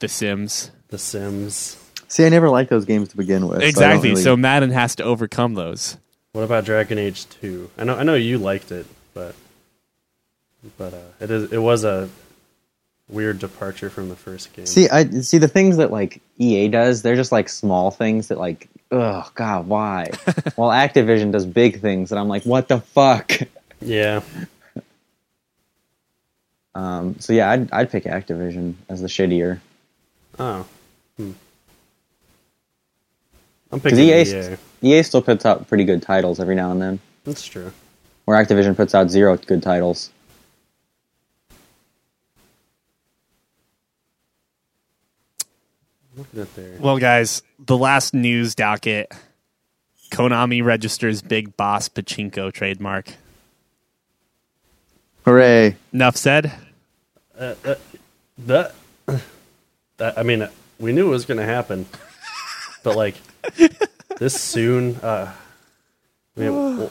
the 0.00 0.08
Sims. 0.08 0.72
The 0.88 0.98
Sims. 0.98 1.76
See, 2.08 2.26
I 2.26 2.30
never 2.30 2.48
liked 2.50 2.70
those 2.70 2.84
games 2.84 3.10
to 3.10 3.16
begin 3.16 3.46
with. 3.46 3.60
so 3.60 3.66
Exactly. 3.68 4.10
really- 4.10 4.22
So 4.22 4.36
Madden 4.36 4.70
has 4.70 4.96
to 4.96 5.04
overcome 5.04 5.54
those. 5.54 5.98
What 6.32 6.42
about 6.42 6.64
Dragon 6.64 6.98
Age 6.98 7.28
Two? 7.28 7.70
I 7.78 7.84
know 7.84 7.94
I 7.96 8.02
know 8.02 8.14
you 8.14 8.38
liked 8.38 8.72
it, 8.72 8.86
but 9.14 9.36
but 10.76 10.92
uh, 10.94 10.98
it 11.20 11.30
is 11.30 11.52
it 11.52 11.58
was 11.58 11.84
a 11.84 12.08
weird 13.08 13.38
departure 13.38 13.88
from 13.90 14.08
the 14.08 14.16
first 14.16 14.52
game. 14.54 14.66
See, 14.66 14.88
I 14.88 15.04
see 15.20 15.38
the 15.38 15.48
things 15.48 15.76
that 15.76 15.90
like 15.90 16.20
EA 16.38 16.68
does. 16.68 17.02
They're 17.02 17.16
just 17.16 17.32
like 17.32 17.48
small 17.48 17.90
things 17.90 18.28
that 18.28 18.38
like, 18.38 18.68
oh 18.90 19.30
god, 19.34 19.66
why? 19.68 20.10
While 20.56 20.70
Activision 20.70 21.32
does 21.32 21.46
big 21.46 21.80
things, 21.80 22.10
and 22.12 22.18
I'm 22.18 22.28
like, 22.28 22.44
what 22.44 22.68
the 22.68 22.80
fuck? 22.80 23.32
yeah, 23.80 24.20
Um, 26.74 27.16
so 27.20 27.32
yeah, 27.32 27.50
I'd 27.50 27.72
I'd 27.72 27.90
pick 27.90 28.04
Activision 28.04 28.74
as 28.88 29.00
the 29.00 29.08
shittier. 29.08 29.60
oh, 30.38 30.66
hmm. 31.16 31.32
I'm 33.72 33.78
Because 33.80 33.98
picking 33.98 34.08
EA, 34.08 34.52
EA. 34.92 34.98
EA 34.98 35.02
still 35.02 35.22
puts 35.22 35.44
out 35.46 35.68
pretty 35.68 35.84
good 35.84 36.02
titles 36.02 36.38
every 36.38 36.54
now 36.54 36.70
and 36.70 36.80
then, 36.80 37.00
That's 37.24 37.44
true. 37.44 37.72
where 38.26 38.42
Activision 38.44 38.76
puts 38.76 38.94
out 38.94 39.10
zero 39.10 39.36
good 39.38 39.62
titles. 39.62 40.10
Looking 46.16 46.40
at 46.40 46.54
there. 46.54 46.78
Well, 46.80 46.98
guys, 46.98 47.42
the 47.58 47.76
last 47.76 48.14
news 48.14 48.54
docket: 48.54 49.12
Konami 50.10 50.64
registers 50.64 51.20
Big 51.20 51.56
Boss 51.56 51.88
Pachinko 51.88 52.52
trademark. 52.52 53.12
Hooray! 55.26 55.76
Enough 55.92 56.16
said. 56.16 56.52
Uh, 57.38 57.54
uh, 57.64 57.74
that, 58.38 58.74
that 59.98 60.18
I 60.18 60.22
mean, 60.22 60.42
uh, 60.42 60.50
we 60.78 60.92
knew 60.92 61.08
it 61.08 61.10
was 61.10 61.26
going 61.26 61.38
to 61.38 61.44
happen, 61.44 61.84
but 62.82 62.96
like 62.96 63.16
this 64.18 64.40
soon. 64.40 64.96
Uh, 64.96 65.32
I 66.36 66.40
mean, 66.40 66.90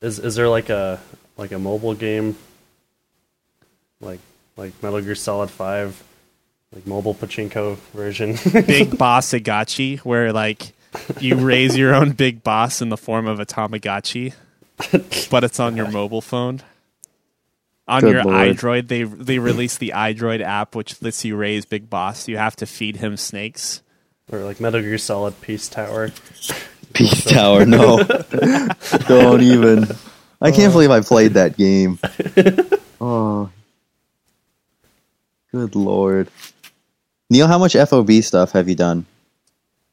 is 0.00 0.18
is 0.18 0.36
there 0.36 0.48
like 0.48 0.70
a 0.70 1.00
like 1.36 1.52
a 1.52 1.58
mobile 1.58 1.94
game, 1.94 2.36
like 4.00 4.20
like 4.56 4.72
Metal 4.82 5.00
Gear 5.00 5.14
Solid 5.14 5.50
Five, 5.50 6.02
like 6.74 6.86
mobile 6.86 7.14
pachinko 7.14 7.76
version? 7.94 8.32
Big 8.66 8.98
Boss 8.98 9.30
Agachi, 9.30 9.98
where 10.00 10.32
like 10.32 10.72
you 11.20 11.36
raise 11.36 11.76
your 11.76 11.94
own 11.94 12.12
big 12.12 12.42
boss 12.42 12.82
in 12.82 12.88
the 12.88 12.96
form 12.96 13.26
of 13.26 13.40
a 13.40 13.46
Tamagotchi, 13.46 14.34
but 15.30 15.44
it's 15.44 15.60
on 15.60 15.76
your 15.76 15.90
mobile 15.90 16.20
phone. 16.20 16.62
On 17.86 18.00
Good 18.00 18.12
your 18.12 18.24
lord. 18.24 18.56
iDroid, 18.56 18.88
they 18.88 19.02
they 19.02 19.38
released 19.38 19.78
the 19.78 19.92
iDroid 19.94 20.40
app, 20.40 20.74
which 20.74 21.00
lets 21.02 21.24
you 21.24 21.36
raise 21.36 21.64
Big 21.64 21.90
Boss. 21.90 22.28
You 22.28 22.38
have 22.38 22.56
to 22.56 22.66
feed 22.66 22.96
him 22.96 23.16
snakes. 23.16 23.82
or 24.32 24.40
like 24.40 24.60
Metal 24.60 24.80
Gear 24.80 24.98
Solid 24.98 25.38
Peace 25.40 25.68
Tower? 25.68 26.10
Peace 26.94 27.24
Tower. 27.30 27.66
No, 27.66 28.02
don't 29.06 29.42
even. 29.42 29.86
I 30.40 30.50
can't 30.50 30.70
oh. 30.70 30.72
believe 30.72 30.90
I 30.90 31.00
played 31.00 31.34
that 31.34 31.56
game. 31.56 31.98
Oh, 33.00 33.50
good 35.52 35.74
lord. 35.74 36.28
Neil, 37.30 37.46
how 37.46 37.58
much 37.58 37.74
FOB 37.74 38.10
stuff 38.22 38.52
have 38.52 38.68
you 38.68 38.74
done? 38.74 39.06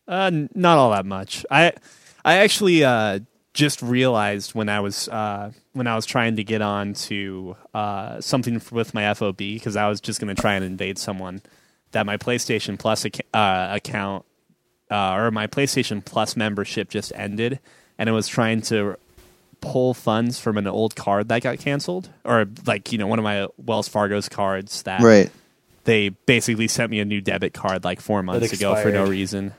Uh, 0.08 0.30
n- 0.34 0.50
not 0.54 0.78
all 0.78 0.92
that 0.92 1.06
much. 1.06 1.46
I 1.50 1.74
I 2.26 2.38
actually 2.38 2.84
uh, 2.84 3.20
just 3.54 3.82
realized 3.82 4.54
when 4.54 4.70
I 4.70 4.80
was 4.80 5.08
uh, 5.08 5.52
when 5.74 5.88
I 5.88 5.96
was 5.96 6.06
trying 6.06 6.36
to 6.36 6.44
get 6.44 6.62
on 6.62 6.94
to 6.94 7.56
uh, 7.74 8.22
something 8.22 8.62
with 8.72 8.94
my 8.94 9.14
FOB 9.14 9.38
because 9.38 9.76
I 9.76 9.88
was 9.88 10.02
just 10.02 10.20
going 10.20 10.34
to 10.36 10.40
try 10.42 10.54
and 10.56 10.66
invade 10.66 10.98
someone 10.98 11.42
that 11.92 12.06
my 12.06 12.18
PlayStation 12.18 12.78
Plus 12.78 13.06
ac- 13.06 13.22
uh, 13.34 13.70
account 13.72 14.26
uh, 14.90 15.14
or 15.14 15.32
my 15.32 15.48
PlayStation 15.48 16.04
Plus 16.04 16.36
membership 16.36 16.90
just 16.90 17.12
ended, 17.16 17.60
and 17.98 18.10
it 18.10 18.14
was 18.14 18.28
trying 18.28 18.62
to 18.64 18.98
pull 19.62 19.94
funds 19.94 20.40
from 20.40 20.58
an 20.58 20.66
old 20.68 20.96
card 20.96 21.30
that 21.30 21.44
got 21.44 21.60
canceled, 21.60 22.10
or 22.26 22.48
like 22.66 22.92
you 22.92 22.98
know 22.98 23.08
one 23.08 23.20
of 23.20 23.24
my 23.24 23.48
Wells 23.58 23.88
Fargo's 23.88 24.28
cards 24.28 24.84
that 24.84 25.02
Right. 25.02 25.32
They 25.86 26.10
basically 26.10 26.68
sent 26.68 26.92
me 26.92 27.00
a 27.00 27.06
new 27.06 27.22
debit 27.22 27.54
card 27.54 27.84
like 27.84 28.02
four 28.02 28.24
months 28.24 28.54
ago 28.54 28.76
for 28.76 28.92
no 28.92 29.06
reason. 29.06 29.54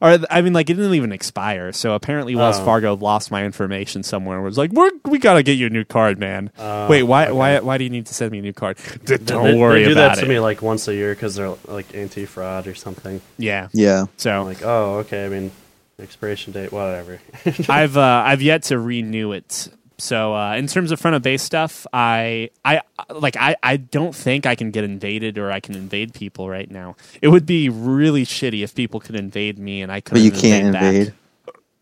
Or 0.00 0.16
I 0.30 0.42
mean, 0.42 0.52
like 0.52 0.70
it 0.70 0.74
didn't 0.74 0.94
even 0.94 1.10
expire. 1.10 1.72
So 1.72 1.92
apparently, 1.92 2.36
Wells 2.36 2.60
Oh. 2.60 2.64
Fargo 2.64 2.94
lost 2.94 3.32
my 3.32 3.44
information 3.44 4.04
somewhere. 4.04 4.36
and 4.36 4.44
Was 4.44 4.56
like, 4.56 4.70
"We're 4.70 4.92
we 5.04 5.18
gotta 5.18 5.42
get 5.42 5.54
you 5.58 5.66
a 5.66 5.70
new 5.70 5.84
card, 5.84 6.20
man." 6.20 6.52
Wait, 6.88 7.02
why 7.02 7.32
why 7.32 7.58
why 7.58 7.78
do 7.78 7.84
you 7.84 7.90
need 7.90 8.06
to 8.06 8.14
send 8.14 8.30
me 8.30 8.38
a 8.38 8.42
new 8.42 8.52
card? 8.52 8.78
Don't 9.04 9.24
they, 9.26 9.58
worry 9.58 9.80
they 9.80 9.86
do 9.86 9.92
about 9.92 10.14
that 10.14 10.18
it. 10.18 10.20
to 10.20 10.28
me 10.28 10.38
like 10.38 10.62
once 10.62 10.86
a 10.86 10.94
year 10.94 11.14
because 11.14 11.34
they're 11.34 11.52
like 11.66 11.96
anti 11.96 12.26
fraud 12.26 12.68
or 12.68 12.76
something. 12.76 13.20
yeah. 13.38 13.68
Yeah. 13.72 14.06
So 14.18 14.30
I'm 14.30 14.44
like, 14.46 14.62
oh, 14.62 14.98
okay. 14.98 15.26
I 15.26 15.28
mean, 15.30 15.50
expiration 15.98 16.52
date, 16.52 16.70
whatever. 16.70 17.18
I've 17.68 17.96
uh, 17.96 18.22
I've 18.24 18.40
yet 18.42 18.62
to 18.64 18.78
renew 18.78 19.32
it. 19.32 19.68
So 19.98 20.34
uh, 20.34 20.54
in 20.54 20.68
terms 20.68 20.92
of 20.92 21.00
front 21.00 21.16
of 21.16 21.22
base 21.22 21.42
stuff, 21.42 21.86
I 21.92 22.50
I 22.64 22.82
like 23.12 23.36
I, 23.36 23.56
I 23.62 23.76
don't 23.76 24.14
think 24.14 24.46
I 24.46 24.54
can 24.54 24.70
get 24.70 24.84
invaded 24.84 25.38
or 25.38 25.50
I 25.50 25.58
can 25.58 25.74
invade 25.74 26.14
people 26.14 26.48
right 26.48 26.70
now. 26.70 26.94
It 27.20 27.28
would 27.28 27.46
be 27.46 27.68
really 27.68 28.24
shitty 28.24 28.62
if 28.62 28.74
people 28.74 29.00
could 29.00 29.16
invade 29.16 29.58
me 29.58 29.82
and 29.82 29.90
I 29.90 30.00
couldn't. 30.00 30.22
But 30.22 30.34
you 30.34 30.40
can't 30.40 30.72
back. 30.72 30.82
invade. 30.82 31.14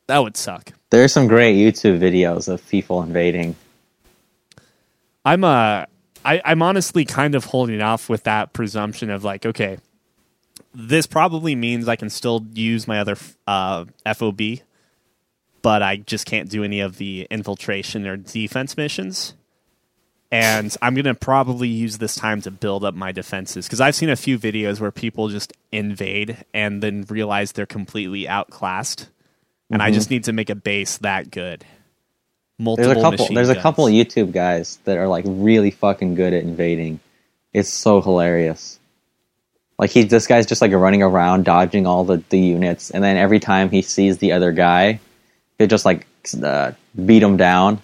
That 0.07 0.19
would 0.19 0.37
suck. 0.37 0.73
There 0.91 1.05
are 1.05 1.09
some 1.09 1.27
great 1.27 1.57
YouTube 1.57 1.99
videos 1.99 2.49
of 2.49 2.67
people 2.69 3.03
invading. 3.03 3.55
I'm 5.25 5.45
uh 5.45 5.85
I, 6.25 6.41
I'm 6.45 6.63
honestly 6.63 7.05
kind 7.05 7.35
of 7.35 7.45
holding 7.45 7.81
off 7.81 8.09
with 8.09 8.25
that 8.25 8.53
presumption 8.53 9.11
of 9.11 9.23
like, 9.23 9.47
okay, 9.47 9.79
this 10.75 11.07
probably 11.07 11.55
means 11.55 11.87
I 11.87 11.95
can 11.95 12.11
still 12.11 12.45
use 12.53 12.89
my 12.89 12.99
other 12.99 13.17
uh, 13.47 13.85
FOB, 14.13 14.41
but 15.67 15.83
I 15.83 15.97
just 15.97 16.27
can't 16.27 16.49
do 16.49 16.63
any 16.63 16.79
of 16.79 16.97
the 16.97 17.27
infiltration 17.29 18.07
or 18.07 18.17
defense 18.17 18.77
missions. 18.77 19.35
And 20.31 20.73
I'm 20.81 20.95
gonna 20.95 21.13
probably 21.13 21.67
use 21.67 21.99
this 21.99 22.15
time 22.15 22.41
to 22.43 22.53
build 22.53 22.85
up 22.85 22.95
my 22.95 23.11
defenses 23.11 23.67
because 23.67 23.81
I've 23.81 23.97
seen 23.97 24.09
a 24.09 24.15
few 24.15 24.39
videos 24.39 24.79
where 24.79 24.93
people 24.93 25.29
just 25.29 25.53
invade 25.73 26.37
and 26.55 26.85
then 26.85 27.05
realize 27.09 27.51
they're 27.51 27.67
completely 27.67 28.29
outclassed, 28.29 29.09
and 29.69 29.83
I 29.83 29.87
mm-hmm. 29.87 29.95
just 29.95 30.09
need 30.09 30.23
to 30.25 30.33
make 30.33 30.51
a 30.51 30.55
base 30.55 30.99
that 30.99 31.33
good. 31.33 31.65
Multiple 32.61 32.95
There's 32.95 32.99
a 32.99 33.03
couple. 33.03 33.35
There's 33.35 33.49
a 33.49 33.55
guns. 33.55 33.63
couple 33.65 33.87
YouTube 33.87 34.31
guys 34.31 34.79
that 34.85 34.99
are 34.99 35.09
like 35.09 35.25
really 35.27 35.73
fucking 35.73 36.15
good 36.15 36.33
at 36.33 36.45
invading. 36.45 37.01
It's 37.53 37.73
so 37.73 38.01
hilarious. 38.01 38.79
Like 39.81 39.91
he, 39.91 40.05
this 40.05 40.29
guy's 40.29 40.47
just 40.47 40.63
like 40.63 40.71
running 40.71 41.03
around 41.03 41.45
dodging 41.45 41.89
all 41.89 42.05
the, 42.05 42.23
the 42.29 42.39
units, 42.39 42.93
and 42.93 43.03
then 43.03 43.17
every 43.17 43.41
time 43.41 43.69
he 43.69 43.83
sees 43.83 44.19
the 44.19 44.31
other 44.31 44.53
guy, 44.53 45.01
he'll 45.59 45.67
just 45.69 45.85
like 45.85 46.07
uh, 46.43 46.73
beat 47.05 47.23
him 47.23 47.37
down, 47.37 47.81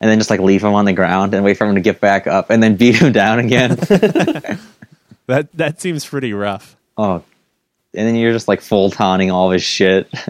and 0.00 0.10
then 0.10 0.18
just 0.18 0.30
like 0.30 0.40
leave 0.40 0.62
him 0.64 0.74
on 0.74 0.84
the 0.84 0.92
ground 0.92 1.34
and 1.34 1.44
wait 1.44 1.56
for 1.56 1.66
him 1.66 1.74
to 1.74 1.80
get 1.80 2.00
back 2.00 2.26
up, 2.26 2.50
and 2.50 2.62
then 2.62 2.76
beat 2.82 2.96
him 2.96 3.12
down 3.12 3.38
again. 3.38 3.78
That 5.28 5.52
that 5.54 5.80
seems 5.80 6.04
pretty 6.06 6.32
rough. 6.32 6.76
oh, 6.96 7.16
and 7.94 8.06
then 8.06 8.14
you're 8.14 8.32
just 8.32 8.46
like 8.46 8.60
full 8.60 8.90
taunting 8.90 9.32
all 9.32 9.48
of 9.48 9.54
his 9.54 9.62
shit. 9.64 10.08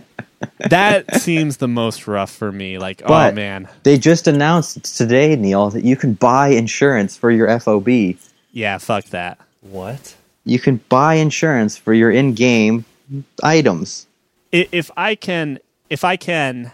That 0.70 1.20
seems 1.20 1.56
the 1.56 1.66
most 1.68 2.06
rough 2.06 2.30
for 2.30 2.52
me. 2.52 2.76
Like, 2.78 3.02
oh 3.04 3.32
man, 3.32 3.68
they 3.84 3.98
just 3.98 4.26
announced 4.28 4.96
today, 4.96 5.34
Neil, 5.34 5.70
that 5.70 5.82
you 5.82 5.96
can 5.96 6.12
buy 6.12 6.48
insurance 6.48 7.16
for 7.16 7.30
your 7.30 7.58
FOB. 7.58 7.88
yeah, 8.52 8.76
fuck 8.78 9.04
that. 9.06 9.38
What? 9.62 10.14
You 10.44 10.58
can 10.58 10.76
buy 10.90 11.14
insurance 11.14 11.76
for 11.78 11.92
your 11.94 12.10
in-game 12.10 12.84
items. 13.42 14.06
If 14.52 14.90
I 14.96 15.14
can, 15.14 15.58
if 15.90 16.04
I 16.04 16.16
can 16.16 16.70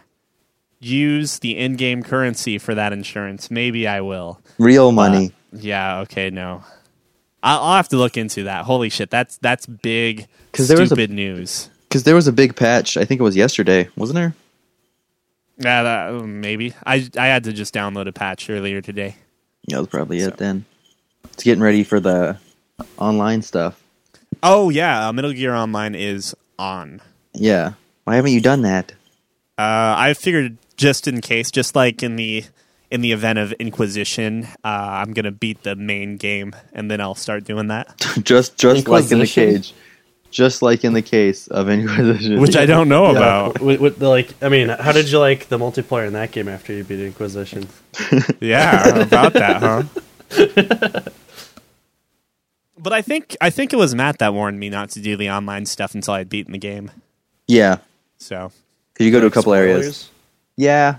use 0.82 1.38
the 1.38 1.56
in-game 1.56 2.02
currency 2.02 2.58
for 2.58 2.74
that 2.74 2.92
insurance, 2.92 3.50
maybe 3.50 3.86
I 3.86 4.00
will. 4.00 4.40
Real 4.58 4.92
money. 4.92 5.32
Yeah. 5.52 6.00
Okay. 6.00 6.30
No. 6.30 6.64
I'll, 7.42 7.60
I'll 7.60 7.76
have 7.76 7.88
to 7.90 7.96
look 7.96 8.16
into 8.16 8.44
that. 8.44 8.64
Holy 8.64 8.88
shit, 8.88 9.10
that's 9.10 9.36
that's 9.38 9.66
big. 9.66 10.26
Because 10.50 10.68
there 10.68 10.78
was 10.80 10.92
a- 10.92 11.06
news. 11.08 11.68
Because 11.88 12.04
there 12.04 12.14
was 12.14 12.26
a 12.26 12.32
big 12.32 12.56
patch. 12.56 12.96
I 12.96 13.04
think 13.04 13.20
it 13.20 13.24
was 13.24 13.36
yesterday, 13.36 13.88
wasn't 13.96 14.14
there? 14.16 14.34
Yeah, 15.58 15.82
that, 15.82 16.14
uh, 16.14 16.22
maybe. 16.22 16.72
I 16.86 17.08
I 17.18 17.26
had 17.26 17.44
to 17.44 17.52
just 17.52 17.74
download 17.74 18.06
a 18.08 18.12
patch 18.12 18.48
earlier 18.48 18.80
today. 18.80 19.16
Yeah, 19.66 19.76
that 19.76 19.80
was 19.82 19.88
probably 19.88 20.20
So- 20.20 20.28
it 20.28 20.36
then. 20.38 20.64
It's 21.32 21.44
getting 21.44 21.62
ready 21.62 21.84
for 21.84 22.00
the 22.00 22.36
online 22.98 23.42
stuff. 23.42 23.80
Oh 24.42 24.70
yeah, 24.70 25.08
uh, 25.08 25.12
Metal 25.12 25.32
Gear 25.32 25.54
Online 25.54 25.94
is 25.94 26.34
on. 26.58 27.00
Yeah. 27.34 27.72
Why 28.04 28.16
haven't 28.16 28.32
you 28.32 28.40
done 28.40 28.62
that? 28.62 28.92
Uh, 29.58 29.94
I 29.96 30.14
figured 30.14 30.56
just 30.82 31.06
in 31.08 31.20
case, 31.20 31.50
just 31.50 31.74
like 31.76 32.02
in 32.02 32.16
the 32.16 32.44
in 32.90 33.00
the 33.00 33.12
event 33.12 33.38
of 33.38 33.52
Inquisition, 33.52 34.44
uh, 34.64 34.68
I'm 35.00 35.12
gonna 35.14 35.30
beat 35.32 35.62
the 35.62 35.74
main 35.76 36.16
game 36.18 36.54
and 36.74 36.90
then 36.90 37.00
I'll 37.00 37.14
start 37.14 37.44
doing 37.44 37.68
that. 37.68 37.86
just 38.22 38.58
just 38.58 38.86
like 38.88 39.04
in 39.04 39.18
the 39.18 39.24
Inquisition? 39.24 39.54
cage. 39.54 39.74
Just 40.30 40.62
like 40.62 40.82
in 40.82 40.94
the 40.94 41.02
case 41.02 41.46
of 41.48 41.68
Inquisition. 41.68 42.40
Which 42.40 42.56
I 42.56 42.64
don't 42.66 42.88
know 42.88 43.04
Yeah. 43.12 43.18
about. 43.18 43.60
With, 43.60 43.80
with 43.80 43.98
the, 43.98 44.08
like, 44.08 44.32
I 44.42 44.48
mean, 44.48 44.70
how 44.70 44.92
did 44.92 45.10
you 45.10 45.18
like 45.18 45.48
the 45.48 45.58
multiplayer 45.58 46.06
in 46.06 46.14
that 46.14 46.32
game 46.32 46.48
after 46.48 46.72
you 46.72 46.84
beat 46.84 47.00
Inquisition? 47.00 47.68
Yeah, 48.40 48.88
about 48.98 49.34
that, 49.34 49.60
huh? 49.62 49.82
but 52.78 52.92
I 52.92 53.02
think 53.02 53.36
I 53.40 53.50
think 53.50 53.72
it 53.72 53.76
was 53.76 53.94
Matt 53.94 54.18
that 54.18 54.32
warned 54.34 54.58
me 54.58 54.68
not 54.70 54.90
to 54.90 55.00
do 55.00 55.16
the 55.16 55.30
online 55.30 55.66
stuff 55.66 55.94
until 55.94 56.14
I'd 56.14 56.28
beaten 56.28 56.52
the 56.52 56.58
game. 56.58 56.90
Yeah. 57.46 57.76
So 58.18 58.52
Because 58.94 59.06
you 59.06 59.12
go 59.12 59.20
to 59.20 59.26
a 59.26 59.28
Like, 59.28 59.34
couple 59.34 59.52
areas. 59.54 60.08
Yeah. 60.62 60.98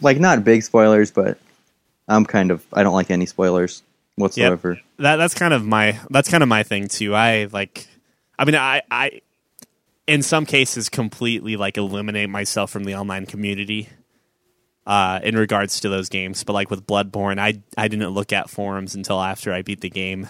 Like 0.00 0.20
not 0.20 0.44
big 0.44 0.62
spoilers, 0.62 1.10
but 1.10 1.38
I'm 2.06 2.24
kind 2.24 2.52
of 2.52 2.64
I 2.72 2.84
don't 2.84 2.94
like 2.94 3.10
any 3.10 3.26
spoilers 3.26 3.82
whatsoever. 4.14 4.80
that 4.98 5.16
that's 5.16 5.34
kind 5.34 5.52
of 5.52 5.64
my 5.64 5.98
that's 6.10 6.30
kind 6.30 6.42
of 6.42 6.48
my 6.48 6.62
thing 6.62 6.86
too. 6.86 7.12
I 7.14 7.48
like 7.52 7.88
I 8.38 8.44
mean 8.44 8.54
I 8.54 8.82
I 8.90 9.22
in 10.06 10.22
some 10.22 10.46
cases 10.46 10.88
completely 10.88 11.56
like 11.56 11.78
eliminate 11.78 12.30
myself 12.30 12.70
from 12.70 12.84
the 12.84 12.94
online 12.94 13.26
community 13.26 13.88
uh 14.86 15.18
in 15.24 15.36
regards 15.36 15.80
to 15.80 15.88
those 15.88 16.08
games, 16.08 16.44
but 16.44 16.52
like 16.52 16.70
with 16.70 16.86
Bloodborne, 16.86 17.40
I 17.40 17.60
I 17.76 17.88
didn't 17.88 18.10
look 18.10 18.32
at 18.32 18.50
forums 18.50 18.94
until 18.94 19.20
after 19.20 19.52
I 19.52 19.62
beat 19.62 19.80
the 19.80 19.90
game. 19.90 20.28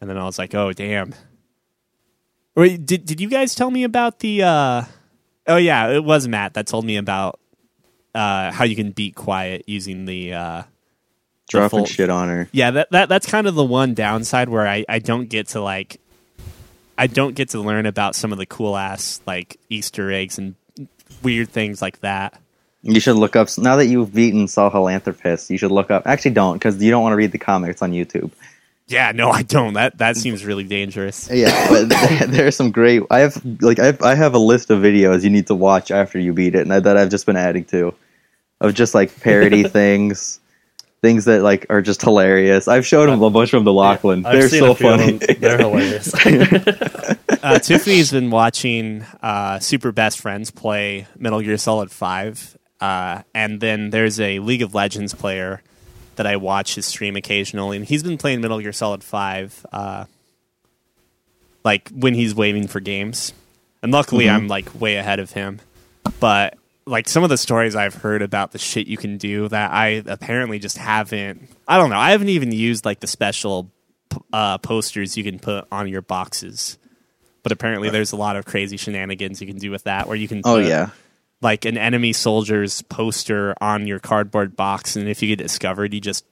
And 0.00 0.08
then 0.08 0.16
I 0.16 0.24
was 0.24 0.38
like, 0.38 0.54
"Oh, 0.54 0.72
damn." 0.72 1.14
Wait, 2.56 2.86
did 2.86 3.04
did 3.04 3.20
you 3.20 3.28
guys 3.28 3.54
tell 3.54 3.70
me 3.70 3.84
about 3.84 4.20
the 4.20 4.42
uh 4.42 4.82
Oh 5.46 5.58
yeah, 5.58 5.90
it 5.90 6.02
was 6.02 6.26
Matt 6.26 6.54
that 6.54 6.66
told 6.66 6.84
me 6.86 6.96
about 6.96 7.38
uh 8.14 8.50
how 8.50 8.64
you 8.64 8.76
can 8.76 8.90
beat 8.90 9.14
quiet 9.14 9.64
using 9.66 10.04
the 10.06 10.32
uh 10.34 10.62
the 10.62 10.66
Dropping 11.58 11.78
full- 11.80 11.86
shit 11.86 12.10
on 12.10 12.28
her. 12.28 12.48
yeah, 12.52 12.70
that, 12.70 12.90
that 12.92 13.08
that's 13.08 13.26
kind 13.28 13.46
of 13.48 13.54
the 13.56 13.64
one 13.64 13.94
downside 13.94 14.48
where 14.48 14.66
I, 14.68 14.84
I 14.88 14.98
don't 15.00 15.28
get 15.28 15.48
to 15.48 15.60
like 15.60 16.00
I 16.96 17.06
don't 17.06 17.34
get 17.34 17.50
to 17.50 17.60
learn 17.60 17.86
about 17.86 18.14
some 18.14 18.30
of 18.30 18.38
the 18.38 18.46
cool 18.46 18.76
ass 18.76 19.20
like 19.26 19.58
Easter 19.68 20.12
eggs 20.12 20.38
and 20.38 20.54
weird 21.22 21.48
things 21.48 21.80
like 21.82 22.00
that. 22.00 22.38
You 22.82 23.00
should 23.00 23.16
look 23.16 23.36
up 23.36 23.48
now 23.58 23.76
that 23.76 23.86
you've 23.86 24.14
beaten 24.14 24.46
Sahelanthropus. 24.46 25.50
You 25.50 25.58
should 25.58 25.70
look 25.72 25.90
up. 25.90 26.06
Actually, 26.06 26.30
don't 26.32 26.54
because 26.54 26.82
you 26.82 26.90
don't 26.90 27.02
want 27.02 27.12
to 27.12 27.16
read 27.16 27.32
the 27.32 27.38
comics 27.38 27.82
on 27.82 27.92
YouTube. 27.92 28.30
Yeah, 28.86 29.12
no, 29.12 29.30
I 29.30 29.42
don't. 29.42 29.74
That 29.74 29.98
that 29.98 30.16
seems 30.16 30.44
really 30.44 30.64
dangerous. 30.64 31.28
Yeah, 31.32 31.68
but 31.68 31.88
there 32.30 32.46
are 32.46 32.50
some 32.50 32.70
great. 32.70 33.02
I 33.10 33.20
have 33.20 33.40
like 33.60 33.78
I 33.78 33.86
have, 33.86 34.02
I 34.02 34.14
have 34.14 34.34
a 34.34 34.38
list 34.38 34.70
of 34.70 34.80
videos 34.82 35.24
you 35.24 35.30
need 35.30 35.46
to 35.48 35.54
watch 35.54 35.90
after 35.90 36.18
you 36.18 36.32
beat 36.32 36.54
it, 36.54 36.62
and 36.62 36.72
I, 36.72 36.80
that 36.80 36.96
I've 36.96 37.10
just 37.10 37.26
been 37.26 37.36
adding 37.36 37.64
to, 37.66 37.92
of 38.60 38.74
just 38.74 38.94
like 38.94 39.18
parody 39.20 39.62
things, 39.68 40.40
things 41.02 41.24
that 41.24 41.42
like 41.42 41.66
are 41.70 41.82
just 41.82 42.02
hilarious. 42.02 42.68
I've 42.68 42.86
shown 42.86 43.08
them 43.08 43.22
a 43.22 43.30
bunch 43.30 43.50
from 43.50 43.64
the 43.64 43.72
Lachlan. 43.72 44.22
They're 44.22 44.48
so 44.48 44.72
a 44.72 44.74
few 44.74 44.88
of 44.88 44.98
funny. 44.98 45.18
They're 45.34 45.58
hilarious. 45.58 46.12
Uh, 47.42 47.58
Tiffany's 47.58 48.10
been 48.12 48.28
watching 48.28 49.02
uh, 49.22 49.58
Super 49.60 49.92
Best 49.92 50.20
Friends 50.20 50.50
play 50.50 51.06
Metal 51.18 51.40
Gear 51.40 51.56
Solid 51.56 51.90
Five, 51.90 52.58
uh, 52.82 53.22
and 53.34 53.62
then 53.62 53.88
there's 53.88 54.20
a 54.20 54.40
League 54.40 54.60
of 54.60 54.74
Legends 54.74 55.14
player 55.14 55.62
that 56.16 56.26
I 56.26 56.36
watch 56.36 56.74
his 56.74 56.84
stream 56.84 57.16
occasionally, 57.16 57.78
and 57.78 57.86
he's 57.86 58.02
been 58.02 58.18
playing 58.18 58.42
Metal 58.42 58.60
Gear 58.60 58.74
Solid 58.74 59.02
Five, 59.02 59.64
uh, 59.72 60.04
like 61.64 61.88
when 61.88 62.12
he's 62.12 62.34
waiting 62.34 62.66
for 62.66 62.78
games. 62.78 63.32
And 63.82 63.90
luckily, 63.90 64.28
I'm 64.28 64.46
like 64.46 64.78
way 64.78 64.96
ahead 64.96 65.18
of 65.18 65.30
him. 65.30 65.60
But 66.18 66.58
like 66.90 67.08
some 67.08 67.22
of 67.22 67.30
the 67.30 67.38
stories 67.38 67.76
I've 67.76 67.94
heard 67.94 68.20
about 68.20 68.52
the 68.52 68.58
shit 68.58 68.86
you 68.86 68.96
can 68.96 69.16
do 69.16 69.48
that 69.48 69.70
I 69.70 70.02
apparently 70.06 70.58
just 70.58 70.76
haven't. 70.76 71.48
I 71.66 71.78
don't 71.78 71.90
know. 71.90 71.98
I 71.98 72.10
haven't 72.10 72.28
even 72.28 72.52
used 72.52 72.84
like 72.84 73.00
the 73.00 73.06
special 73.06 73.70
uh, 74.32 74.58
posters 74.58 75.16
you 75.16 75.24
can 75.24 75.38
put 75.38 75.66
on 75.70 75.88
your 75.88 76.02
boxes. 76.02 76.78
But 77.42 77.52
apparently, 77.52 77.88
there's 77.88 78.12
a 78.12 78.16
lot 78.16 78.36
of 78.36 78.44
crazy 78.44 78.76
shenanigans 78.76 79.40
you 79.40 79.46
can 79.46 79.56
do 79.56 79.70
with 79.70 79.84
that, 79.84 80.06
where 80.06 80.16
you 80.16 80.28
can 80.28 80.42
Oh 80.44 80.58
yeah, 80.58 80.90
like 81.40 81.64
an 81.64 81.78
enemy 81.78 82.12
soldier's 82.12 82.82
poster 82.82 83.54
on 83.62 83.86
your 83.86 83.98
cardboard 83.98 84.56
box, 84.56 84.94
and 84.94 85.08
if 85.08 85.22
you 85.22 85.28
get 85.28 85.42
discovered, 85.42 85.94
you 85.94 86.02
just 86.02 86.26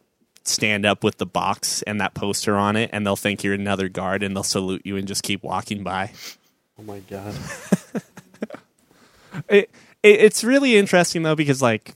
stand 0.44 0.84
up 0.84 1.02
with 1.02 1.16
the 1.16 1.24
box 1.24 1.80
and 1.82 2.02
that 2.02 2.12
poster 2.12 2.56
on 2.56 2.76
it, 2.76 2.90
and 2.92 3.06
they'll 3.06 3.16
think 3.16 3.42
you're 3.42 3.54
another 3.54 3.88
guard, 3.88 4.22
and 4.22 4.36
they'll 4.36 4.42
salute 4.42 4.82
you 4.84 4.98
and 4.98 5.08
just 5.08 5.22
keep 5.22 5.42
walking 5.42 5.82
by. 5.82 6.12
oh 6.78 6.82
my 6.82 6.98
god. 7.00 7.34
It, 9.48 9.70
it 10.02 10.20
it's 10.20 10.44
really 10.44 10.76
interesting 10.76 11.22
though 11.22 11.34
because 11.34 11.62
like, 11.62 11.94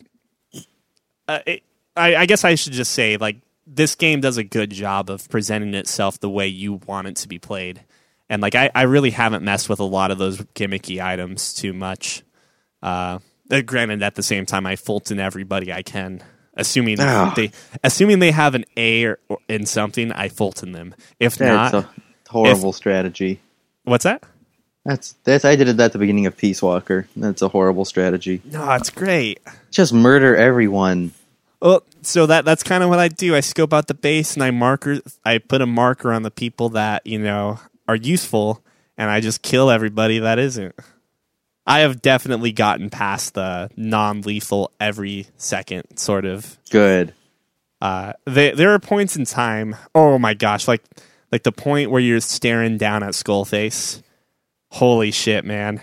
uh, 1.28 1.40
it, 1.46 1.62
I, 1.96 2.16
I 2.16 2.26
guess 2.26 2.44
I 2.44 2.54
should 2.54 2.72
just 2.72 2.92
say 2.92 3.16
like 3.16 3.36
this 3.66 3.94
game 3.94 4.20
does 4.20 4.36
a 4.36 4.44
good 4.44 4.70
job 4.70 5.10
of 5.10 5.28
presenting 5.28 5.74
itself 5.74 6.18
the 6.20 6.30
way 6.30 6.48
you 6.48 6.80
want 6.86 7.08
it 7.08 7.16
to 7.16 7.28
be 7.28 7.38
played, 7.38 7.84
and 8.28 8.42
like 8.42 8.54
I, 8.54 8.70
I 8.74 8.82
really 8.82 9.10
haven't 9.10 9.44
messed 9.44 9.68
with 9.68 9.80
a 9.80 9.84
lot 9.84 10.10
of 10.10 10.18
those 10.18 10.38
gimmicky 10.54 11.02
items 11.02 11.54
too 11.54 11.72
much. 11.72 12.22
Uh, 12.82 13.18
uh, 13.50 13.60
granted, 13.60 14.02
at 14.02 14.14
the 14.14 14.22
same 14.22 14.46
time, 14.46 14.66
I 14.66 14.76
Fulton 14.76 15.20
everybody 15.20 15.72
I 15.72 15.82
can, 15.82 16.22
assuming 16.54 16.96
Ah. 17.00 17.32
they 17.36 17.52
assuming 17.84 18.18
they 18.18 18.30
have 18.30 18.54
an 18.54 18.64
A 18.76 19.04
or, 19.04 19.18
or 19.28 19.38
in 19.48 19.66
something, 19.66 20.10
I 20.12 20.28
Fulton 20.28 20.72
them. 20.72 20.94
If 21.20 21.36
that's 21.36 21.72
not, 21.72 21.84
a 21.84 21.88
horrible 22.28 22.72
strategy. 22.72 23.40
what's 23.84 24.04
that? 24.04 24.24
That's 24.84 25.14
that's 25.24 25.44
I 25.44 25.56
did 25.56 25.68
it 25.68 25.78
at 25.78 25.92
the 25.92 25.98
beginning 25.98 26.26
of 26.26 26.36
Peace 26.36 26.60
Walker. 26.60 27.06
That's 27.16 27.42
a 27.42 27.48
horrible 27.48 27.84
strategy. 27.84 28.42
No, 28.44 28.72
it's 28.72 28.90
great. 28.90 29.40
Just 29.70 29.92
murder 29.92 30.34
everyone. 30.34 31.12
Well, 31.60 31.84
so 32.02 32.26
that 32.26 32.44
that's 32.44 32.64
kind 32.64 32.82
of 32.82 32.88
what 32.88 32.98
I 32.98 33.06
do. 33.09 33.36
I 33.36 33.40
scope 33.40 33.72
out 33.72 33.86
the 33.86 33.94
base 33.94 34.34
and 34.34 34.42
I 34.42 34.50
marker. 34.50 34.98
I 35.24 35.38
put 35.38 35.62
a 35.62 35.66
marker 35.66 36.12
on 36.12 36.22
the 36.22 36.30
people 36.32 36.70
that 36.70 37.06
you 37.06 37.20
know 37.20 37.60
are 37.86 37.94
useful, 37.94 38.60
and 38.98 39.09
I 39.09 39.20
just 39.20 39.42
kill 39.42 39.70
everybody 39.70 40.18
that 40.18 40.40
isn't. 40.40 40.74
I 41.64 41.80
have 41.80 42.02
definitely 42.02 42.50
gotten 42.50 42.90
past 42.90 43.34
the 43.34 43.70
non-lethal 43.76 44.72
every 44.80 45.28
second 45.36 45.96
sort 45.96 46.24
of. 46.24 46.59
Good. 46.70 47.14
Uh, 47.80 48.14
they, 48.24 48.50
there 48.50 48.72
are 48.72 48.80
points 48.80 49.14
in 49.14 49.24
time. 49.24 49.76
Oh 49.94 50.18
my 50.18 50.34
gosh, 50.34 50.66
like 50.66 50.82
like 51.30 51.44
the 51.44 51.52
point 51.52 51.92
where 51.92 52.00
you're 52.00 52.20
staring 52.20 52.78
down 52.78 53.04
at 53.04 53.10
Skullface. 53.10 54.02
Holy 54.73 55.11
shit, 55.11 55.44
man! 55.44 55.82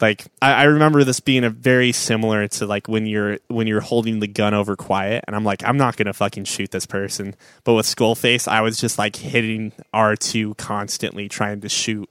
Like 0.00 0.24
I, 0.42 0.52
I 0.52 0.62
remember 0.64 1.04
this 1.04 1.20
being 1.20 1.44
a 1.44 1.50
very 1.50 1.92
similar 1.92 2.48
to 2.48 2.66
like 2.66 2.88
when 2.88 3.06
you're 3.06 3.38
when 3.46 3.68
you're 3.68 3.80
holding 3.80 4.18
the 4.18 4.26
gun 4.26 4.52
over 4.52 4.74
quiet, 4.74 5.22
and 5.28 5.36
I'm 5.36 5.44
like, 5.44 5.62
I'm 5.64 5.76
not 5.76 5.96
gonna 5.96 6.12
fucking 6.12 6.44
shoot 6.44 6.72
this 6.72 6.86
person. 6.86 7.36
But 7.62 7.74
with 7.74 7.86
Skullface, 7.86 8.48
I 8.48 8.62
was 8.62 8.80
just 8.80 8.98
like 8.98 9.14
hitting 9.14 9.70
R 9.92 10.16
two 10.16 10.54
constantly, 10.56 11.28
trying 11.28 11.60
to 11.60 11.68
shoot. 11.68 12.10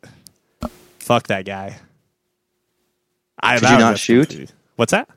Fuck 1.00 1.28
that 1.28 1.44
guy. 1.44 1.80
I, 3.42 3.60
Could 3.60 3.70
you 3.70 3.78
not 3.78 4.00
shoot? 4.00 4.54
What's 4.78 4.92
that? 4.92 5.10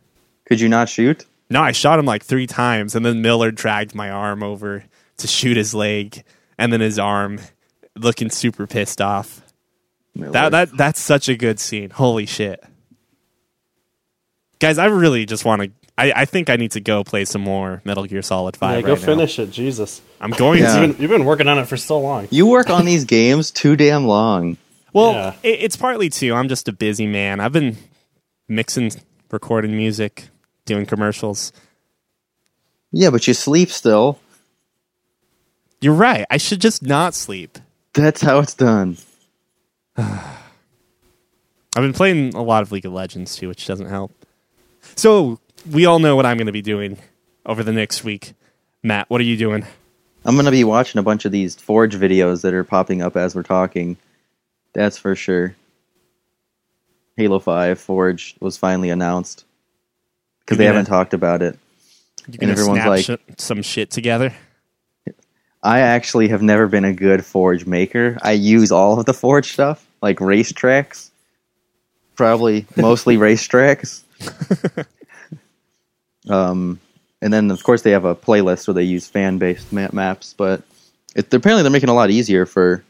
Could 0.46 0.60
you 0.60 0.68
not 0.68 0.88
shoot? 0.88 1.24
No, 1.48 1.62
I 1.62 1.70
shot 1.70 2.00
him 2.00 2.06
like 2.06 2.24
three 2.24 2.48
times, 2.48 2.96
and 2.96 3.06
then 3.06 3.22
Miller 3.22 3.52
dragged 3.52 3.94
my 3.94 4.10
arm 4.10 4.42
over 4.42 4.82
to 5.18 5.26
shoot 5.28 5.56
his 5.56 5.74
leg, 5.74 6.24
and 6.58 6.72
then 6.72 6.80
his 6.80 6.98
arm, 6.98 7.38
looking 7.94 8.30
super 8.30 8.66
pissed 8.66 9.00
off. 9.00 9.42
Miller. 10.16 10.32
That 10.32 10.50
that 10.50 10.76
that's 10.76 11.00
such 11.00 11.28
a 11.28 11.36
good 11.36 11.60
scene. 11.60 11.90
Holy 11.90 12.26
shit. 12.26 12.62
Guys, 14.58 14.78
I 14.78 14.86
really 14.86 15.26
just 15.26 15.44
want 15.44 15.62
to 15.62 15.70
I, 15.98 16.12
I 16.14 16.24
think 16.26 16.50
I 16.50 16.56
need 16.56 16.72
to 16.72 16.80
go 16.80 17.04
play 17.04 17.24
some 17.24 17.40
more 17.40 17.80
Metal 17.84 18.04
Gear 18.04 18.20
Solid 18.22 18.56
5 18.56 18.70
Yeah, 18.70 18.76
right 18.76 18.84
go 18.84 18.94
now. 18.94 19.00
finish 19.00 19.38
it. 19.38 19.50
Jesus, 19.50 20.02
I'm 20.20 20.30
going 20.30 20.60
Yeah. 20.60 20.74
to. 20.76 20.80
you've, 20.86 20.96
been, 20.96 21.02
you've 21.02 21.10
been 21.10 21.24
working 21.24 21.48
on 21.48 21.58
it 21.58 21.66
for 21.68 21.76
so 21.78 21.98
long. 22.00 22.28
you 22.30 22.46
work 22.46 22.68
on 22.68 22.84
these 22.84 23.04
games 23.04 23.50
too 23.50 23.76
damn 23.76 24.06
long. 24.06 24.58
Well, 24.92 25.12
Yeah. 25.12 25.34
it, 25.42 25.60
it's 25.62 25.76
partly 25.76 26.10
too. 26.10 26.34
I'm 26.34 26.48
just 26.48 26.68
a 26.68 26.72
busy 26.72 27.06
man. 27.06 27.40
I've 27.40 27.52
been 27.52 27.76
mixing, 28.48 28.90
recording 29.30 29.74
music, 29.76 30.28
doing 30.66 30.84
commercials. 30.84 31.50
Yeah, 32.92 33.08
but 33.10 33.26
you 33.26 33.32
sleep 33.34 33.70
still. 33.70 34.18
You're 35.80 35.94
right. 35.94 36.26
I 36.30 36.36
should 36.38 36.60
just 36.60 36.82
not 36.82 37.14
sleep. 37.14 37.58
That's 37.94 38.20
how 38.20 38.38
it's 38.40 38.54
done. 38.54 38.96
I've 39.98 41.82
been 41.82 41.92
playing 41.92 42.34
a 42.34 42.42
lot 42.42 42.62
of 42.62 42.72
League 42.72 42.86
of 42.86 42.92
Legends 42.92 43.36
too, 43.36 43.48
which 43.48 43.66
doesn't 43.66 43.88
help. 43.88 44.12
So 44.94 45.40
we 45.70 45.84
all 45.86 45.98
know 45.98 46.16
what 46.16 46.26
I'm 46.26 46.36
going 46.36 46.46
to 46.46 46.52
be 46.52 46.62
doing 46.62 46.98
over 47.44 47.62
the 47.62 47.72
next 47.72 48.04
week. 48.04 48.34
Matt, 48.82 49.10
what 49.10 49.20
are 49.20 49.24
you 49.24 49.36
doing? 49.36 49.64
I'm 50.24 50.34
gonna 50.34 50.50
be 50.50 50.64
watching 50.64 50.98
a 50.98 51.04
bunch 51.04 51.24
of 51.24 51.30
these 51.30 51.54
Forge 51.54 51.94
videos 51.94 52.42
that 52.42 52.52
are 52.52 52.64
popping 52.64 53.00
up 53.00 53.16
as 53.16 53.36
we're 53.36 53.44
talking. 53.44 53.96
That's 54.72 54.98
for 54.98 55.14
sure. 55.14 55.54
Halo 57.16 57.38
Five 57.38 57.78
Forge 57.78 58.34
was 58.40 58.56
finally 58.56 58.90
announced 58.90 59.44
because 60.40 60.58
they 60.58 60.64
gonna- 60.64 60.78
haven't 60.78 60.90
talked 60.90 61.14
about 61.14 61.42
it. 61.42 61.56
You 62.28 62.38
going 62.38 62.48
to 62.48 62.60
everyone's 62.60 62.80
snap 62.82 62.88
like- 62.88 63.04
sh- 63.04 63.34
some 63.38 63.62
shit 63.62 63.90
together? 63.92 64.34
I 65.62 65.78
actually 65.80 66.26
have 66.28 66.42
never 66.42 66.66
been 66.66 66.84
a 66.84 66.92
good 66.92 67.24
Forge 67.24 67.64
maker. 67.64 68.18
I 68.20 68.32
use 68.32 68.72
all 68.72 68.98
of 68.98 69.06
the 69.06 69.14
Forge 69.14 69.52
stuff, 69.52 69.85
like 70.02 70.18
racetracks, 70.18 71.10
probably 72.14 72.66
mostly 72.76 73.16
racetracks. 73.18 74.02
um, 76.30 76.80
and 77.20 77.32
then 77.32 77.50
of 77.50 77.62
course 77.62 77.82
they 77.82 77.90
have 77.90 78.04
a 78.04 78.14
playlist 78.14 78.66
where 78.66 78.74
they 78.74 78.82
use 78.82 79.06
fan 79.06 79.38
based 79.38 79.72
map 79.72 79.92
maps, 79.92 80.34
but 80.36 80.62
it, 81.14 81.32
apparently 81.32 81.62
they're 81.62 81.72
making 81.72 81.88
it 81.88 81.92
a 81.92 81.94
lot 81.94 82.10
easier 82.10 82.46
for 82.46 82.84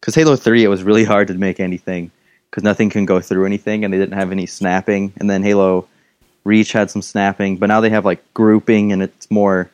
because 0.00 0.14
Halo 0.14 0.36
Three 0.36 0.64
it 0.64 0.68
was 0.68 0.82
really 0.82 1.04
hard 1.04 1.28
to 1.28 1.34
make 1.34 1.60
anything 1.60 2.10
because 2.50 2.62
nothing 2.62 2.90
can 2.90 3.04
go 3.04 3.20
through 3.20 3.44
anything, 3.44 3.84
and 3.84 3.92
they 3.92 3.98
didn't 3.98 4.18
have 4.18 4.32
any 4.32 4.46
snapping. 4.46 5.12
And 5.18 5.28
then 5.28 5.42
Halo 5.42 5.88
Reach 6.44 6.72
had 6.72 6.90
some 6.90 7.02
snapping, 7.02 7.56
but 7.56 7.66
now 7.66 7.80
they 7.80 7.90
have 7.90 8.04
like 8.04 8.22
grouping, 8.34 8.92
and 8.92 9.02
it's 9.02 9.30
more 9.30 9.70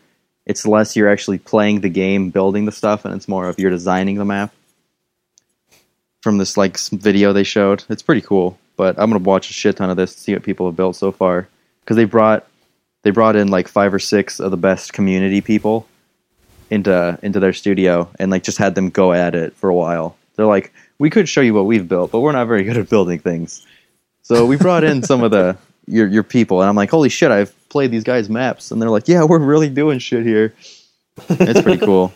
it's 0.46 0.66
less 0.66 0.96
you're 0.96 1.08
actually 1.08 1.38
playing 1.38 1.80
the 1.80 1.88
game, 1.88 2.30
building 2.30 2.64
the 2.64 2.72
stuff, 2.72 3.04
and 3.04 3.14
it's 3.14 3.28
more 3.28 3.48
of 3.48 3.58
you're 3.58 3.70
designing 3.70 4.16
the 4.16 4.24
map. 4.24 4.52
From 6.22 6.38
this 6.38 6.56
like 6.56 6.78
video 6.78 7.32
they 7.32 7.42
showed, 7.42 7.84
it's 7.88 8.02
pretty 8.02 8.20
cool. 8.20 8.58
But 8.76 8.98
I'm 8.98 9.10
gonna 9.10 9.22
watch 9.22 9.50
a 9.50 9.52
shit 9.52 9.76
ton 9.76 9.90
of 9.90 9.96
this 9.96 10.14
to 10.14 10.20
see 10.20 10.32
what 10.32 10.42
people 10.42 10.66
have 10.66 10.76
built 10.76 10.96
so 10.96 11.12
far 11.12 11.48
because 11.80 11.96
they 11.96 12.04
brought 12.04 12.46
they 13.02 13.10
brought 13.10 13.36
in 13.36 13.48
like 13.48 13.68
five 13.68 13.92
or 13.92 13.98
six 13.98 14.40
of 14.40 14.50
the 14.50 14.56
best 14.56 14.92
community 14.92 15.40
people 15.40 15.86
into 16.70 17.18
into 17.22 17.38
their 17.40 17.52
studio 17.52 18.08
and 18.18 18.30
like 18.30 18.42
just 18.42 18.58
had 18.58 18.74
them 18.74 18.90
go 18.90 19.12
at 19.12 19.34
it 19.34 19.54
for 19.54 19.68
a 19.68 19.74
while. 19.74 20.16
They're 20.36 20.46
like, 20.46 20.72
we 20.98 21.10
could 21.10 21.28
show 21.28 21.40
you 21.40 21.52
what 21.52 21.66
we've 21.66 21.86
built, 21.88 22.12
but 22.12 22.20
we're 22.20 22.32
not 22.32 22.46
very 22.46 22.64
good 22.64 22.76
at 22.76 22.88
building 22.88 23.18
things. 23.18 23.66
So 24.22 24.46
we 24.46 24.56
brought 24.56 24.84
in 24.84 25.02
some 25.02 25.22
of 25.22 25.30
the 25.30 25.58
your 25.86 26.06
your 26.06 26.22
people, 26.22 26.60
and 26.60 26.68
I'm 26.68 26.76
like, 26.76 26.90
holy 26.90 27.08
shit, 27.08 27.30
I've 27.30 27.54
played 27.68 27.90
these 27.90 28.04
guys' 28.04 28.28
maps, 28.28 28.70
and 28.70 28.80
they're 28.80 28.90
like, 28.90 29.08
yeah, 29.08 29.24
we're 29.24 29.38
really 29.38 29.68
doing 29.68 29.98
shit 29.98 30.24
here. 30.24 30.54
It's 31.28 31.60
pretty 31.60 31.84
cool. 31.84 32.12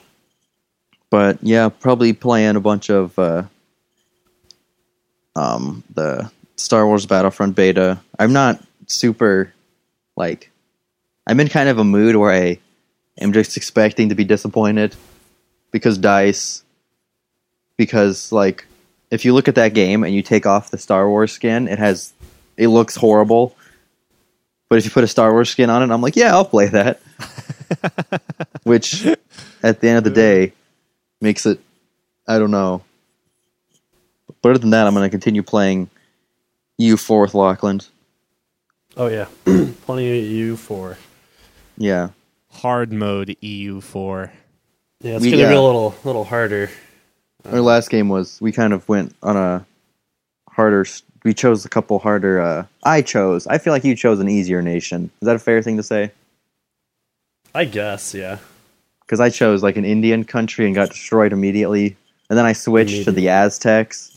But 1.10 1.38
yeah, 1.42 1.68
probably 1.68 2.12
playing 2.12 2.56
a 2.56 2.60
bunch 2.60 2.90
of 2.90 3.18
uh, 3.18 3.42
um 5.36 5.84
the 5.94 6.30
Star 6.56 6.86
Wars 6.86 7.06
Battlefront 7.06 7.54
beta. 7.54 8.00
I'm 8.18 8.32
not 8.32 8.60
super 8.86 9.52
like 10.16 10.50
I'm 11.26 11.38
in 11.38 11.48
kind 11.48 11.68
of 11.68 11.78
a 11.78 11.84
mood 11.84 12.16
where 12.16 12.32
I 12.32 12.58
am 13.20 13.32
just 13.32 13.56
expecting 13.56 14.08
to 14.08 14.14
be 14.14 14.24
disappointed 14.24 14.96
because 15.70 15.98
dice 15.98 16.64
because 17.76 18.32
like 18.32 18.66
if 19.10 19.24
you 19.24 19.34
look 19.34 19.48
at 19.48 19.54
that 19.56 19.74
game 19.74 20.02
and 20.02 20.14
you 20.14 20.22
take 20.22 20.46
off 20.46 20.70
the 20.70 20.78
Star 20.78 21.08
Wars 21.08 21.32
skin, 21.32 21.68
it 21.68 21.78
has 21.78 22.12
it 22.56 22.68
looks 22.68 22.96
horrible. 22.96 23.54
But 24.68 24.78
if 24.78 24.84
you 24.84 24.90
put 24.90 25.04
a 25.04 25.08
Star 25.08 25.32
Wars 25.32 25.50
skin 25.50 25.70
on 25.70 25.82
it, 25.82 25.94
I'm 25.94 26.02
like, 26.02 26.16
yeah, 26.16 26.32
I'll 26.32 26.44
play 26.44 26.66
that. 26.68 27.00
Which 28.64 29.06
at 29.62 29.80
the 29.80 29.88
end 29.88 29.98
of 29.98 30.04
the 30.04 30.10
day 30.10 30.52
makes 31.20 31.46
it 31.46 31.60
I 32.26 32.38
don't 32.38 32.50
know. 32.50 32.82
But 34.46 34.50
other 34.50 34.58
than 34.60 34.70
that, 34.70 34.86
I'm 34.86 34.94
going 34.94 35.02
to 35.04 35.10
continue 35.10 35.42
playing 35.42 35.90
EU4 36.80 37.22
with 37.22 37.34
Lachlan. 37.34 37.80
Oh 38.96 39.08
yeah, 39.08 39.26
plenty 39.44 40.46
of 40.46 40.58
EU4. 40.60 40.96
Yeah. 41.76 42.10
Hard 42.52 42.92
mode 42.92 43.36
EU4. 43.42 44.30
Yeah, 45.00 45.16
it's 45.16 45.24
We- 45.24 45.32
gonna 45.32 45.48
be 45.48 45.54
a 45.54 45.60
little 45.60 45.96
little 46.04 46.22
harder. 46.22 46.70
Our 47.44 47.60
last 47.60 47.90
game 47.90 48.08
was 48.08 48.40
we 48.40 48.52
kind 48.52 48.72
of 48.72 48.88
went 48.88 49.16
on 49.20 49.36
a 49.36 49.66
harder. 50.48 50.86
We 51.24 51.34
chose 51.34 51.64
a 51.64 51.68
couple 51.68 51.98
harder. 51.98 52.40
Uh, 52.40 52.66
I 52.84 53.02
chose. 53.02 53.48
I 53.48 53.58
feel 53.58 53.72
like 53.72 53.82
you 53.82 53.96
chose 53.96 54.20
an 54.20 54.28
easier 54.28 54.62
nation. 54.62 55.10
Is 55.20 55.26
that 55.26 55.34
a 55.34 55.40
fair 55.40 55.60
thing 55.60 55.76
to 55.76 55.82
say? 55.82 56.12
I 57.52 57.64
guess, 57.64 58.14
yeah. 58.14 58.38
Because 59.00 59.18
I 59.18 59.28
chose 59.28 59.64
like 59.64 59.76
an 59.76 59.84
Indian 59.84 60.22
country 60.22 60.66
and 60.66 60.74
got 60.76 60.90
destroyed 60.90 61.32
immediately, 61.32 61.96
and 62.30 62.38
then 62.38 62.46
I 62.46 62.52
switched 62.52 63.02
to 63.06 63.10
the 63.10 63.28
Aztecs. 63.28 64.12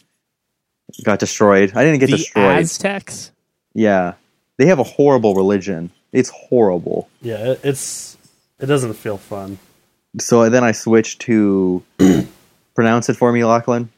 Got 1.04 1.20
destroyed. 1.20 1.74
I 1.76 1.84
didn't 1.84 2.00
get 2.00 2.08
the 2.10 2.18
destroyed. 2.18 2.60
Aztecs? 2.60 3.32
yeah, 3.74 4.14
they 4.58 4.66
have 4.66 4.80
a 4.80 4.84
horrible 4.84 5.36
religion. 5.36 5.92
It's 6.12 6.30
horrible. 6.30 7.08
Yeah, 7.22 7.52
it, 7.52 7.60
it's 7.64 8.18
it 8.60 8.66
doesn't 8.66 8.94
feel 8.94 9.18
fun. 9.18 9.60
So 10.20 10.50
then 10.50 10.64
I 10.64 10.72
switched 10.72 11.22
to 11.22 11.84
pronounce 12.76 13.10
it 13.10 13.16
for 13.16 13.32
me, 13.32 13.46
Lachlan. 13.46 13.90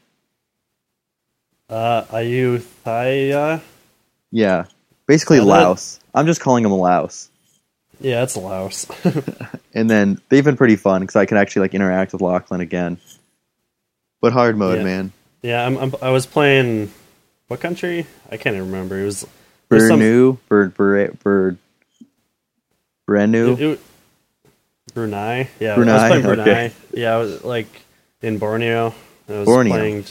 Uh, 1.68 2.04
Ayutthaya? 2.04 3.62
Yeah, 4.30 4.64
basically 5.06 5.38
Yeah, 5.38 5.44
that- 5.44 5.48
Laos. 5.64 6.00
I'm 6.14 6.26
just 6.26 6.40
calling 6.42 6.62
them 6.64 6.72
Laos. 6.72 7.30
Yeah, 8.00 8.22
it's 8.24 8.36
Laos. 8.36 8.86
and 9.74 9.88
then 9.88 10.20
they've 10.28 10.44
been 10.44 10.56
pretty 10.56 10.76
fun 10.76 11.00
because 11.02 11.16
I 11.16 11.24
can 11.24 11.36
actually 11.38 11.62
like 11.62 11.74
interact 11.74 12.12
with 12.12 12.20
Lachlan 12.20 12.60
again. 12.60 12.98
But 14.20 14.32
hard 14.32 14.58
mode, 14.58 14.78
Yeah. 14.78 14.84
man. 14.84 15.12
Yeah, 15.42 15.66
I'm, 15.66 15.76
I'm 15.78 15.94
I 16.02 16.10
was 16.10 16.26
playing 16.26 16.92
what 17.48 17.60
country? 17.60 18.06
I 18.30 18.36
can't 18.36 18.56
even 18.56 18.70
remember. 18.70 19.00
It 19.00 19.04
was 19.04 19.26
Burnu, 19.70 20.38
bird, 20.48 20.74
bird, 20.74 21.18
bird, 21.20 21.58
Brenu. 23.08 23.78
Brunei, 24.94 25.48
yeah, 25.58 25.72
I 25.72 25.76
Brunei, 25.76 25.92
was 25.94 26.02
playing 26.08 26.22
Brunei. 26.24 26.42
okay. 26.42 26.72
Yeah, 26.92 27.14
I 27.14 27.18
was 27.18 27.44
like 27.44 27.66
in 28.20 28.38
Borneo. 28.38 28.94
I 29.28 29.32
was 29.32 29.46
Borneo. 29.46 29.72
playing, 29.72 30.04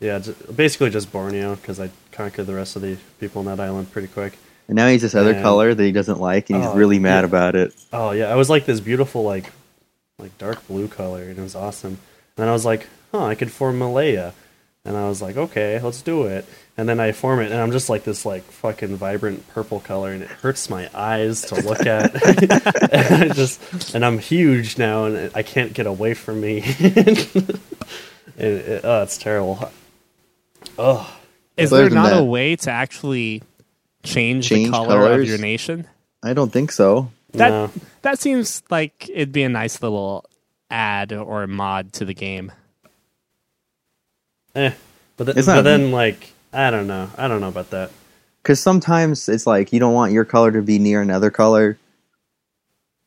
yeah, 0.00 0.20
basically 0.54 0.90
just 0.90 1.12
Borneo 1.12 1.56
because 1.56 1.78
I 1.80 1.90
conquered 2.12 2.46
the 2.46 2.54
rest 2.54 2.76
of 2.76 2.82
the 2.82 2.96
people 3.20 3.40
on 3.40 3.46
that 3.46 3.60
island 3.60 3.90
pretty 3.92 4.08
quick. 4.08 4.38
and 4.68 4.76
now 4.76 4.88
he's 4.88 5.02
this 5.02 5.14
other 5.14 5.32
and- 5.32 5.42
color 5.42 5.74
that 5.74 5.82
he 5.82 5.92
doesn't 5.92 6.20
like, 6.20 6.48
and 6.48 6.62
he's 6.62 6.70
Oh, 6.70 6.74
really 6.74 6.98
mad 6.98 7.20
yeah. 7.20 7.26
about 7.26 7.54
it. 7.56 7.74
Oh 7.92 8.12
yeah, 8.12 8.32
I 8.32 8.36
was 8.36 8.48
like 8.48 8.64
this 8.64 8.80
beautiful 8.80 9.22
like 9.24 9.52
like 10.18 10.36
dark 10.38 10.66
blue 10.66 10.88
color, 10.88 11.22
and 11.24 11.38
it 11.38 11.42
was 11.42 11.54
awesome. 11.54 11.92
And 11.92 11.98
then 12.36 12.48
I 12.48 12.52
was 12.52 12.64
like, 12.64 12.86
huh, 13.12 13.24
I 13.26 13.34
could 13.34 13.50
form 13.52 13.78
Malaya, 13.78 14.32
and 14.84 14.96
I 14.96 15.08
was 15.08 15.20
like, 15.20 15.36
okay, 15.36 15.80
let's 15.80 16.02
do 16.02 16.24
it. 16.24 16.46
And 16.76 16.88
then 16.88 17.00
I 17.00 17.12
form 17.12 17.40
it, 17.40 17.50
and 17.50 17.60
I'm 17.60 17.72
just 17.72 17.88
like 17.88 18.04
this 18.04 18.24
like 18.24 18.42
fucking 18.44 18.96
vibrant 18.96 19.46
purple 19.48 19.80
color, 19.80 20.12
and 20.12 20.22
it 20.22 20.28
hurts 20.28 20.70
my 20.70 20.88
eyes 20.94 21.42
to 21.42 21.56
look 21.56 21.84
at. 21.86 22.14
and 22.92 23.24
I 23.24 23.34
just 23.34 23.94
and 23.94 24.04
I'm 24.04 24.18
huge 24.18 24.78
now, 24.78 25.06
and 25.06 25.30
I 25.34 25.42
can't 25.42 25.72
get 25.74 25.86
away 25.86 26.14
from 26.14 26.40
me. 26.40 26.62
it, 26.64 27.60
it, 28.38 28.80
oh, 28.84 29.02
it's 29.02 29.18
terrible. 29.18 29.70
Oh, 30.78 31.18
Is 31.56 31.72
Other 31.72 31.82
there 31.82 31.90
than 31.90 31.96
not 31.96 32.20
a 32.20 32.24
way 32.24 32.54
to 32.56 32.70
actually 32.70 33.42
change, 34.04 34.48
Change 34.48 34.66
the 34.66 34.70
color 34.72 35.12
of 35.12 35.24
your 35.24 35.38
nation? 35.38 35.86
I 36.22 36.32
don't 36.32 36.52
think 36.52 36.72
so. 36.72 37.10
That 37.32 37.50
no. 37.50 37.70
that 38.02 38.18
seems 38.18 38.62
like 38.70 39.08
it'd 39.08 39.32
be 39.32 39.42
a 39.42 39.48
nice 39.48 39.82
little 39.82 40.24
add 40.70 41.12
or 41.12 41.46
mod 41.46 41.92
to 41.94 42.04
the 42.04 42.14
game. 42.14 42.52
Eh. 44.58 44.72
But, 45.16 45.24
th- 45.24 45.36
It's 45.36 45.46
but 45.46 45.54
not- 45.56 45.64
then 45.64 45.90
like 45.92 46.32
I 46.52 46.70
don't 46.70 46.86
know, 46.86 47.10
I 47.16 47.28
don't 47.28 47.40
know 47.40 47.48
about 47.48 47.70
that. 47.70 47.90
Because 48.42 48.60
sometimes 48.60 49.28
it's 49.28 49.46
like 49.46 49.72
you 49.72 49.80
don't 49.80 49.92
want 49.94 50.12
your 50.12 50.24
color 50.24 50.50
to 50.52 50.62
be 50.62 50.78
near 50.78 51.02
another 51.02 51.30
color 51.30 51.76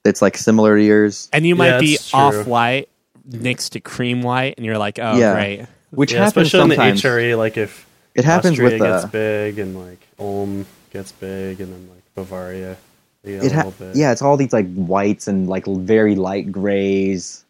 that's 0.03 0.21
like 0.21 0.37
similar 0.37 0.77
to 0.77 0.83
yours, 0.83 1.29
And 1.33 1.45
you 1.45 1.55
Yeah, 1.55 1.71
might 1.73 1.79
be 1.79 1.97
off 2.13 2.45
white 2.47 2.89
next 3.25 3.69
to 3.69 3.79
cream 3.79 4.21
white, 4.23 4.55
and 4.57 4.65
you're 4.65 4.77
like, 4.77 4.99
oh, 4.99 5.17
Yeah. 5.17 5.33
right. 5.33 5.67
which 5.91 6.11
yeah, 6.13 6.19
happens 6.25 6.47
especially 6.47 6.75
sometimes. 6.75 7.03
in 7.05 7.11
the 7.11 7.17
HRE, 7.17 7.37
like 7.37 7.57
if 7.57 7.85
it 8.15 8.25
happens 8.25 8.53
Austria 8.59 8.69
with 8.71 8.79
gets 8.81 9.03
uh, 9.03 9.07
big 9.07 9.59
and 9.59 9.77
like 9.79 9.99
Ulm 10.19 10.65
gets 10.91 11.11
big 11.13 11.59
and 11.61 11.71
then 11.73 11.89
like 11.93 12.03
Bavaria 12.15 12.77
they 13.23 13.31
get 13.33 13.43
it 13.45 13.51
a 13.51 13.55
ha- 13.55 13.63
little 13.65 13.87
bit. 13.87 13.95
Yeah, 13.95 14.11
it's 14.11 14.21
all 14.21 14.37
these 14.37 14.53
like 14.53 14.71
whites 14.73 15.27
and 15.27 15.47
like 15.47 15.65
very 15.65 16.15
light 16.15 16.51
grays. 16.51 17.43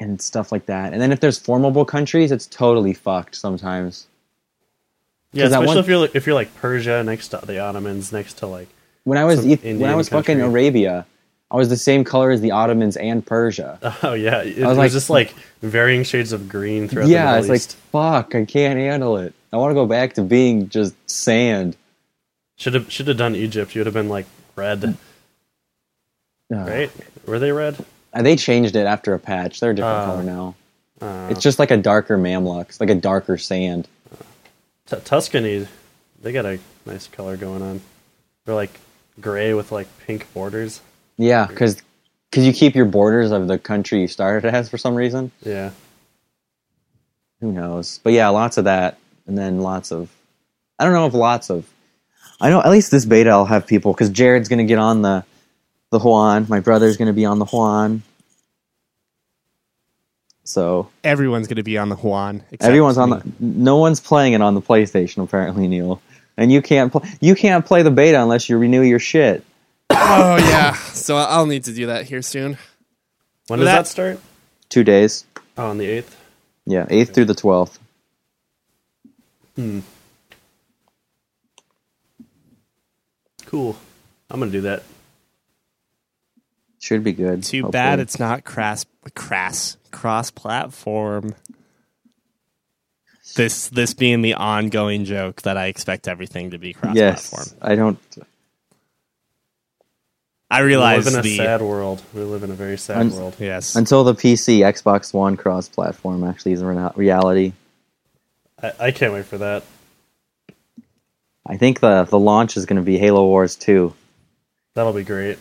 And 0.00 0.20
stuff 0.20 0.52
like 0.52 0.66
that. 0.66 0.92
And 0.92 1.02
then 1.02 1.12
if 1.12 1.20
there's 1.20 1.38
formable 1.38 1.84
countries, 1.84 2.30
it's 2.30 2.46
totally 2.46 2.92
fucked 2.94 3.34
sometimes. 3.34 4.06
Yeah, 5.32 5.44
especially 5.46 5.66
one- 5.66 5.78
if 5.78 5.88
you're 5.88 5.98
like, 5.98 6.14
if 6.14 6.26
you're 6.26 6.34
like 6.34 6.54
Persia 6.56 7.02
next 7.04 7.28
to 7.28 7.40
the 7.44 7.58
Ottomans, 7.58 8.12
next 8.12 8.38
to 8.38 8.46
like 8.46 8.68
When 9.04 9.18
I 9.18 9.24
was 9.24 9.44
Eth- 9.46 9.62
when 9.64 9.84
I 9.84 9.94
was 9.94 10.08
fucking. 10.08 10.40
Arabia, 10.40 11.04
I 11.50 11.56
was 11.56 11.68
the 11.68 11.76
same 11.76 12.04
color 12.04 12.30
as 12.30 12.40
the 12.40 12.52
Ottomans 12.52 12.96
and 12.96 13.24
Persia. 13.24 13.78
oh 14.02 14.14
yeah, 14.14 14.42
it, 14.42 14.58
was 14.58 14.68
was, 14.68 14.78
like- 14.78 14.92
just 14.92 15.10
like 15.10 15.34
varying 15.62 16.02
shades 16.04 16.32
of 16.32 16.48
green 16.48 16.88
throughout 16.88 17.08
yeah, 17.08 17.32
the 17.32 17.38
it's 17.40 17.48
like 17.48 17.62
fuck, 17.92 18.34
I 18.34 18.44
can't 18.44 18.78
handle 18.78 19.16
it. 19.18 19.34
I 19.52 19.56
want 19.56 19.70
to 19.70 19.74
go 19.74 19.86
back 19.86 20.14
to 20.14 20.22
being 20.22 20.68
just 20.68 20.94
sand. 21.08 21.76
Should 22.56 22.74
have 22.74 22.90
should 22.90 23.08
have 23.08 23.16
done 23.16 23.34
Egypt. 23.34 23.74
You 23.74 23.80
would 23.80 23.86
have 23.86 23.94
been 23.94 24.08
like 24.08 24.26
red, 24.56 24.84
Ugh. 24.84 24.96
right? 26.68 26.90
Were 27.26 27.38
they 27.38 27.52
red? 27.52 27.84
Uh, 28.18 28.22
They 28.22 28.36
changed 28.36 28.76
it 28.76 28.86
after 28.86 29.14
a 29.14 29.18
patch. 29.18 29.60
They're 29.60 29.70
a 29.70 29.74
different 29.74 30.02
Oh. 30.02 30.06
color 30.06 30.22
now. 30.22 30.54
Uh, 31.00 31.28
It's 31.30 31.40
just 31.40 31.58
like 31.58 31.70
a 31.70 31.76
darker 31.76 32.18
Mamluks, 32.18 32.80
like 32.80 32.90
a 32.90 32.94
darker 32.94 33.38
sand. 33.38 33.86
T- 34.90 34.96
Tuscany, 35.04 35.68
they 36.22 36.32
got 36.32 36.44
a 36.46 36.58
nice 36.86 37.06
color 37.08 37.36
going 37.36 37.62
on. 37.62 37.80
They're 38.44 38.54
like 38.54 38.80
gray 39.20 39.54
with 39.54 39.70
like 39.70 39.86
pink 40.06 40.26
borders. 40.34 40.80
Yeah, 41.16 41.46
because 41.46 41.82
you 42.34 42.52
keep 42.52 42.74
your 42.74 42.84
borders 42.86 43.30
of 43.30 43.48
the 43.48 43.58
country 43.58 44.00
you 44.00 44.08
started 44.08 44.52
as 44.54 44.68
for 44.68 44.78
some 44.78 44.94
reason. 44.94 45.30
Yeah, 45.44 45.70
Who 47.40 47.52
knows? 47.52 48.00
But 48.02 48.12
yeah, 48.14 48.28
lots 48.28 48.56
of 48.56 48.64
that, 48.64 48.98
and 49.26 49.36
then 49.38 49.60
lots 49.60 49.92
of. 49.92 50.10
I 50.78 50.84
don't 50.84 50.92
know 50.92 51.06
if 51.06 51.14
lots 51.14 51.50
of. 51.50 51.66
I 52.40 52.50
know 52.50 52.60
at 52.60 52.70
least 52.70 52.90
this 52.90 53.04
beta 53.04 53.30
I'll 53.30 53.44
have 53.44 53.66
people 53.66 53.92
because 53.92 54.10
Jared's 54.10 54.48
gonna 54.48 54.64
get 54.64 54.78
on 54.78 55.02
the, 55.02 55.24
the 55.90 55.98
One. 55.98 56.46
My 56.48 56.60
brother's 56.60 56.96
gonna 56.96 57.12
be 57.12 57.24
on 57.24 57.38
the 57.38 57.44
One. 57.46 58.02
So 60.48 60.88
Everyone's 61.04 61.46
going 61.46 61.56
to 61.56 61.62
be 61.62 61.76
on 61.76 61.90
the 61.90 61.96
One. 61.96 62.42
except 62.50 62.62
everyone's 62.70 62.96
on 62.96 63.10
me. 63.10 63.16
the. 63.18 63.32
No 63.38 63.76
one's 63.76 64.00
playing 64.00 64.32
it 64.32 64.40
on 64.40 64.54
the 64.54 64.62
PlayStation 64.62 65.22
apparently, 65.22 65.68
Neil. 65.68 66.00
And 66.38 66.50
you 66.50 66.62
can't 66.62 66.90
play. 66.90 67.06
You 67.20 67.34
can't 67.34 67.66
play 67.66 67.82
the 67.82 67.90
beta 67.90 68.18
unless 68.22 68.48
you 68.48 68.56
renew 68.56 68.80
your 68.80 68.98
shit. 68.98 69.44
Oh 69.90 70.36
yeah, 70.38 70.72
so 70.72 71.16
I'll 71.18 71.44
need 71.44 71.64
to 71.64 71.74
do 71.74 71.86
that 71.86 72.06
here 72.06 72.22
soon. 72.22 72.56
when 73.48 73.58
does 73.58 73.66
That- 73.66 73.76
that 73.76 73.86
start? 73.88 74.20
Two 74.70 74.84
days. 74.84 75.26
Oh, 75.58 75.66
on 75.66 75.76
the 75.76 75.84
eighth. 75.86 76.16
Yeah, 76.64 76.86
eighth 76.88 77.14
through 77.14 77.26
the 77.26 77.34
twelfth. 77.34 77.78
Hmm. 79.56 79.80
Cool. 83.44 83.76
I'm 84.30 84.40
gonna 84.40 84.52
do 84.52 84.62
that. 84.62 84.82
Should 86.80 87.02
be 87.04 87.12
good. 87.12 87.42
Too 87.42 87.62
hopefully. 87.62 87.72
bad 87.72 88.00
it's 88.00 88.18
not 88.20 88.44
crass, 88.44 88.86
crass, 89.14 89.76
cross 89.90 90.30
platform. 90.30 91.34
This 93.34 93.68
this 93.68 93.94
being 93.94 94.22
the 94.22 94.34
ongoing 94.34 95.04
joke 95.04 95.42
that 95.42 95.56
I 95.56 95.66
expect 95.66 96.08
everything 96.08 96.50
to 96.52 96.58
be 96.58 96.72
cross 96.72 96.96
Yes, 96.96 97.30
platform. 97.30 97.58
I 97.60 97.74
don't. 97.74 97.98
I 100.50 100.62
We 100.62 100.68
realize 100.68 101.04
live 101.04 101.14
in 101.14 101.20
a 101.20 101.22
the 101.22 101.36
sad 101.36 101.60
world. 101.60 102.02
We 102.14 102.22
live 102.22 102.42
in 102.42 102.50
a 102.50 102.54
very 102.54 102.78
sad 102.78 102.96
Un- 102.98 103.10
world. 103.12 103.36
yes. 103.38 103.76
Until 103.76 104.02
the 104.04 104.14
PC, 104.14 104.60
Xbox 104.60 105.12
One 105.12 105.36
cross-platform 105.36 106.24
actually 106.24 106.52
is 106.52 106.62
a 106.62 106.92
reality. 106.96 107.52
I, 108.62 108.72
I 108.80 108.90
can't 108.92 109.12
wait 109.12 109.26
for 109.26 109.38
that. 109.38 109.62
I 111.46 111.58
think 111.58 111.80
the 111.80 112.04
the 112.04 112.18
launch 112.18 112.56
is 112.56 112.64
going 112.66 112.76
to 112.78 112.82
be 112.82 112.98
Halo 112.98 113.26
Wars 113.26 113.56
2. 113.56 113.92
That'll 114.74 114.92
be 114.94 115.04
great. 115.04 115.38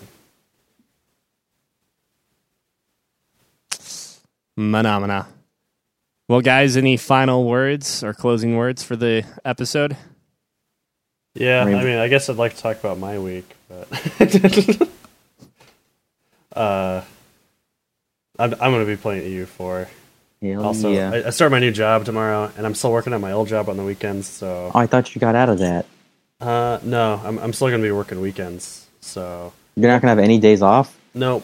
Phenomena. 4.58 5.28
Well, 6.28 6.42
guys, 6.42 6.76
any 6.76 6.98
final 6.98 7.46
words 7.46 8.04
or 8.04 8.12
closing 8.14 8.56
words 8.58 8.82
for 8.82 8.96
the 8.96 9.24
episode? 9.46 9.96
Yeah, 11.36 11.62
I 11.62 11.66
mean- 11.66 11.76
I 11.76 11.84
mean, 11.84 11.98
I 12.00 12.08
guess 12.08 12.28
I'd 12.30 12.38
like 12.38 12.56
to 12.56 12.62
talk 12.62 12.80
about 12.80 12.98
my 12.98 13.20
week, 13.20 13.46
but 13.70 13.88
uh, 16.56 17.02
I'm 18.40 18.54
I'm 18.54 18.72
gonna 18.72 18.86
be 18.86 18.98
playing 18.98 19.30
EU4. 19.32 19.88
Hell 20.42 20.66
Also, 20.66 20.92
yeah. 20.92 21.12
I, 21.12 21.28
I 21.28 21.30
start 21.30 21.52
my 21.52 21.60
new 21.60 21.72
job 21.72 22.06
tomorrow, 22.06 22.52
and 22.58 22.66
I'm 22.66 22.74
still 22.76 22.92
working 22.92 23.14
at 23.14 23.22
my 23.22 23.32
old 23.34 23.48
job 23.48 23.70
on 23.70 23.78
the 23.78 23.84
weekends. 23.84 24.28
So, 24.28 24.72
oh, 24.74 24.80
I 24.80 24.88
thought 24.88 25.14
you 25.16 25.20
got 25.22 25.36
out 25.36 25.50
of 25.50 25.60
that. 25.60 25.86
uh, 26.42 26.80
no, 26.84 27.22
I'm 27.24 27.38
I'm 27.40 27.54
still 27.54 27.70
gonna 27.70 27.84
be 27.84 27.92
working 27.92 28.20
weekends. 28.22 28.88
So, 29.02 29.54
You're 29.76 29.90
not 29.92 30.02
going 30.02 30.08
to 30.14 30.20
have 30.20 30.20
any 30.20 30.38
days 30.40 30.62
off? 30.62 30.98
nope. 31.14 31.44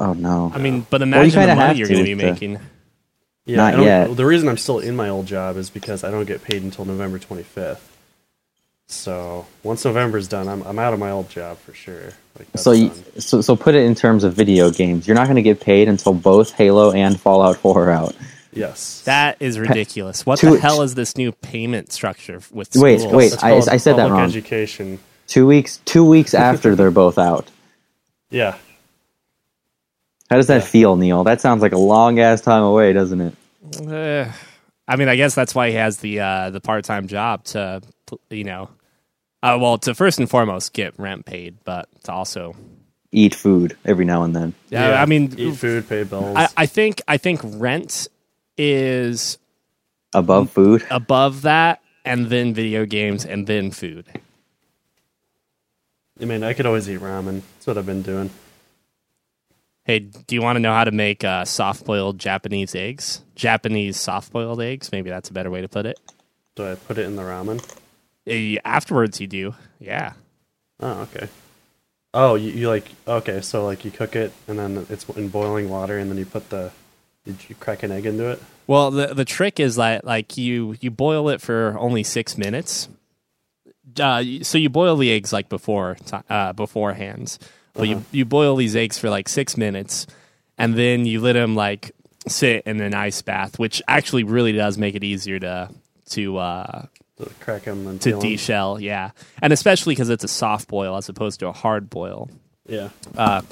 Oh, 0.00 0.12
no. 0.14 0.50
I 0.54 0.58
mean, 0.58 0.86
but 0.90 1.02
imagine 1.02 1.30
kinda 1.30 1.46
the 1.48 1.56
money 1.56 1.78
you're 1.78 1.86
going 1.88 1.98
to 2.00 2.04
be 2.04 2.14
with 2.14 2.24
the- 2.24 2.30
making. 2.32 2.58
Yeah, 3.46 3.56
Not 3.56 3.78
yet. 3.80 4.16
The 4.16 4.24
reason 4.26 4.48
I'm 4.48 4.58
still 4.58 4.78
in 4.80 4.94
my 4.96 5.08
old 5.08 5.26
job 5.26 5.56
is 5.56 5.70
because 5.70 6.04
I 6.04 6.10
don't 6.10 6.24
get 6.26 6.42
paid 6.42 6.62
until 6.62 6.84
November 6.84 7.18
25th. 7.18 7.80
So 8.86 9.46
once 9.62 9.84
November's 9.84 10.26
done, 10.28 10.48
I'm 10.48 10.62
I'm 10.62 10.78
out 10.78 10.92
of 10.92 10.98
my 10.98 11.10
old 11.10 11.30
job 11.30 11.58
for 11.58 11.72
sure. 11.72 12.10
Like 12.38 12.48
So, 12.56 12.72
you, 12.72 12.90
so, 13.18 13.40
so 13.40 13.54
put 13.56 13.74
it 13.74 13.84
in 13.84 13.94
terms 13.94 14.24
of 14.24 14.34
video 14.34 14.70
games. 14.70 15.06
You're 15.06 15.14
not 15.16 15.26
going 15.26 15.36
to 15.36 15.42
get 15.42 15.60
paid 15.60 15.88
until 15.88 16.12
both 16.12 16.52
Halo 16.52 16.90
and 16.92 17.18
Fallout 17.20 17.56
4 17.58 17.84
are 17.84 17.90
out. 17.90 18.16
yes, 18.52 19.02
That 19.04 19.36
is 19.40 19.58
ridiculous. 19.58 20.26
What 20.26 20.38
Two- 20.40 20.54
the 20.56 20.60
hell 20.60 20.82
is 20.82 20.94
this 20.96 21.16
new 21.16 21.30
payment 21.32 21.92
structure 21.92 22.40
with 22.50 22.74
Wait, 22.76 23.00
schools? 23.00 23.14
wait. 23.14 23.32
It's 23.32 23.42
I- 23.44 23.74
I 23.74 23.76
said 23.76 23.96
that 23.96 24.10
wrong. 24.10 24.22
Education. 24.28 24.98
Two 25.28 25.46
weeks, 25.46 25.78
two 25.84 26.04
weeks 26.04 26.34
after 26.34 26.74
they're 26.74 26.90
both 26.90 27.16
out. 27.18 27.48
Yeah, 28.30 28.56
How 30.30 30.36
does 30.36 30.46
that 30.46 30.62
Yeah. 30.62 30.66
feel, 30.68 30.96
Neil? 30.96 31.24
That 31.24 31.40
sounds 31.40 31.60
like 31.60 31.72
a 31.72 31.78
long 31.78 32.20
ass 32.20 32.40
time 32.40 32.62
away, 32.62 32.92
doesn't 32.92 33.20
it? 33.20 33.34
Eh, 33.90 34.30
I 34.88 34.96
mean, 34.96 35.08
I 35.08 35.16
guess 35.16 35.34
that's 35.34 35.54
why 35.54 35.68
he 35.70 35.74
has 35.74 35.98
the 35.98 36.20
uh, 36.20 36.50
the 36.50 36.60
part 36.60 36.84
time 36.84 37.08
job 37.08 37.44
to, 37.46 37.80
you 38.30 38.44
know, 38.44 38.70
uh, 39.42 39.58
well, 39.60 39.78
to 39.78 39.94
first 39.94 40.18
and 40.20 40.30
foremost 40.30 40.72
get 40.72 40.98
rent 40.98 41.26
paid, 41.26 41.56
but 41.64 41.88
to 42.04 42.12
also, 42.12 42.54
Eat 43.12 43.34
food 43.34 43.76
every 43.84 44.04
now 44.04 44.22
and 44.22 44.36
then. 44.36 44.54
yeah, 44.68 45.02
I 45.02 45.06
mean, 45.06 45.34
eat 45.36 45.56
food, 45.56 45.88
pay 45.88 46.04
bills. 46.04 46.36
I, 46.38 46.48
I 46.58 46.66
think 46.66 47.02
I 47.08 47.16
think 47.16 47.40
rent 47.44 48.06
is 48.56 49.36
Above 50.12 50.50
food. 50.50 50.84
above 50.90 51.42
that, 51.42 51.80
and 52.04 52.26
then 52.26 52.54
video 52.54 52.84
games, 52.86 53.24
and 53.26 53.46
then 53.48 53.72
food. 53.72 54.06
I 56.20 56.24
mean, 56.24 56.44
I 56.44 56.52
could 56.52 56.66
always 56.66 56.88
eat 56.88 57.00
ramen. 57.00 57.42
That's 57.56 57.66
what 57.66 57.78
I've 57.78 57.86
been 57.86 58.02
doing. 58.02 58.30
Hey, 59.90 59.98
do 59.98 60.36
you 60.36 60.40
want 60.40 60.54
to 60.54 60.60
know 60.60 60.72
how 60.72 60.84
to 60.84 60.92
make 60.92 61.24
uh, 61.24 61.44
soft 61.44 61.84
boiled 61.84 62.20
Japanese 62.20 62.76
eggs? 62.76 63.22
Japanese 63.34 63.96
soft 63.96 64.32
boiled 64.32 64.60
eggs? 64.60 64.92
Maybe 64.92 65.10
that's 65.10 65.30
a 65.30 65.32
better 65.32 65.50
way 65.50 65.62
to 65.62 65.68
put 65.68 65.84
it. 65.84 65.98
Do 66.54 66.64
I 66.64 66.76
put 66.76 66.96
it 66.96 67.06
in 67.06 67.16
the 67.16 67.22
ramen? 67.22 67.60
Eh, 68.24 68.56
Afterwards, 68.64 69.20
you 69.20 69.26
do. 69.26 69.56
Yeah. 69.80 70.12
Oh, 70.78 71.00
okay. 71.00 71.28
Oh, 72.14 72.36
you, 72.36 72.52
you 72.52 72.68
like 72.68 72.84
okay? 73.08 73.40
So 73.40 73.64
like 73.64 73.84
you 73.84 73.90
cook 73.90 74.14
it, 74.14 74.32
and 74.46 74.60
then 74.60 74.86
it's 74.90 75.08
in 75.08 75.28
boiling 75.28 75.68
water, 75.68 75.98
and 75.98 76.08
then 76.08 76.18
you 76.18 76.26
put 76.26 76.50
the 76.50 76.70
you, 77.24 77.34
you 77.48 77.56
crack 77.56 77.82
an 77.82 77.90
egg 77.90 78.06
into 78.06 78.28
it. 78.28 78.40
Well, 78.68 78.92
the 78.92 79.08
the 79.08 79.24
trick 79.24 79.58
is 79.58 79.74
that 79.74 80.04
like 80.04 80.36
you 80.36 80.76
you 80.80 80.92
boil 80.92 81.28
it 81.30 81.40
for 81.40 81.76
only 81.76 82.04
six 82.04 82.38
minutes. 82.38 82.88
Uh, 83.98 84.22
so 84.42 84.56
you 84.56 84.68
boil 84.68 84.94
the 84.94 85.10
eggs 85.10 85.32
like 85.32 85.48
before 85.48 85.96
uh, 86.28 86.52
beforehand, 86.52 87.38
but 87.74 87.88
you 87.88 88.04
you 88.12 88.24
boil 88.24 88.56
these 88.56 88.76
eggs 88.76 88.98
for 88.98 89.10
like 89.10 89.28
six 89.28 89.56
minutes, 89.56 90.06
and 90.58 90.74
then 90.74 91.06
you 91.06 91.20
let 91.20 91.34
them 91.34 91.54
like 91.54 91.92
sit 92.28 92.64
in 92.66 92.80
an 92.80 92.94
ice 92.94 93.22
bath, 93.22 93.58
which 93.58 93.82
actually 93.88 94.24
really 94.24 94.52
does 94.52 94.76
make 94.78 94.94
it 94.94 95.04
easier 95.04 95.38
to 95.38 95.70
to 96.10 96.36
uh, 96.38 96.86
To 97.18 97.30
crack 97.40 97.62
them 97.62 97.86
and 97.86 98.00
to 98.02 98.10
peel 98.10 98.18
'em. 98.20 98.22
deshell. 98.26 98.80
Yeah, 98.80 99.10
and 99.42 99.52
especially 99.52 99.94
because 99.94 100.10
it's 100.10 100.24
a 100.24 100.28
soft 100.28 100.68
boil 100.68 100.96
as 100.96 101.08
opposed 101.08 101.40
to 101.40 101.48
a 101.48 101.52
hard 101.52 101.88
boil. 101.90 102.28
Yeah. 102.68 102.90
Uh, 103.16 103.42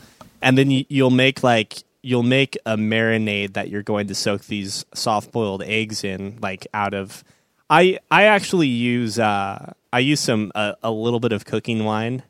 and 0.42 0.56
then 0.56 0.70
you, 0.70 0.84
you'll 0.88 1.10
make 1.10 1.42
like 1.42 1.82
you'll 2.02 2.22
make 2.22 2.56
a 2.64 2.76
marinade 2.76 3.54
that 3.54 3.68
you're 3.70 3.82
going 3.82 4.06
to 4.08 4.14
soak 4.14 4.44
these 4.44 4.84
soft 4.94 5.32
boiled 5.32 5.62
eggs 5.62 6.04
in 6.04 6.38
like 6.40 6.64
out 6.72 6.94
of 6.94 7.24
i 7.68 7.98
i 8.08 8.22
actually 8.24 8.68
use 8.68 9.18
uh 9.18 9.72
i 9.92 9.98
use 9.98 10.20
some 10.20 10.52
uh, 10.54 10.74
a 10.84 10.92
little 10.92 11.18
bit 11.18 11.32
of 11.32 11.44
cooking 11.44 11.84
wine 11.84 12.22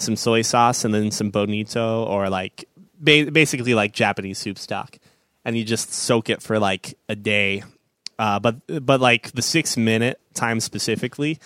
some 0.00 0.16
soy 0.16 0.42
sauce 0.42 0.84
and 0.84 0.94
then 0.94 1.10
some 1.10 1.30
bonito 1.30 2.04
or 2.04 2.28
like 2.28 2.68
ba- 2.98 3.30
basically 3.30 3.74
like 3.74 3.92
japanese 3.92 4.38
soup 4.38 4.58
stock 4.58 4.98
and 5.44 5.56
you 5.56 5.64
just 5.64 5.92
soak 5.92 6.30
it 6.30 6.42
for 6.42 6.58
like 6.58 6.96
a 7.08 7.14
day 7.14 7.62
uh, 8.18 8.38
but 8.38 8.56
but 8.84 9.00
like 9.00 9.32
the 9.32 9.42
six 9.42 9.76
minute 9.76 10.20
time 10.34 10.60
specifically 10.60 11.38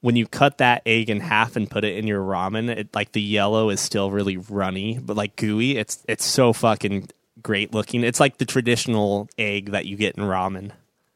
when 0.00 0.16
you 0.16 0.26
cut 0.26 0.58
that 0.58 0.82
egg 0.86 1.10
in 1.10 1.20
half 1.20 1.56
and 1.56 1.70
put 1.70 1.84
it 1.84 1.96
in 1.96 2.06
your 2.06 2.22
ramen, 2.22 2.74
it 2.74 2.88
like 2.94 3.12
the 3.12 3.20
yellow 3.20 3.70
is 3.70 3.80
still 3.80 4.10
really 4.10 4.36
runny, 4.36 4.98
but 4.98 5.16
like 5.16 5.36
gooey. 5.36 5.76
It's 5.76 6.02
it's 6.08 6.24
so 6.24 6.52
fucking 6.52 7.08
great 7.42 7.72
looking. 7.74 8.02
It's 8.02 8.20
like 8.20 8.38
the 8.38 8.44
traditional 8.44 9.28
egg 9.38 9.72
that 9.72 9.86
you 9.86 9.96
get 9.96 10.16
in 10.16 10.24
ramen. 10.24 10.72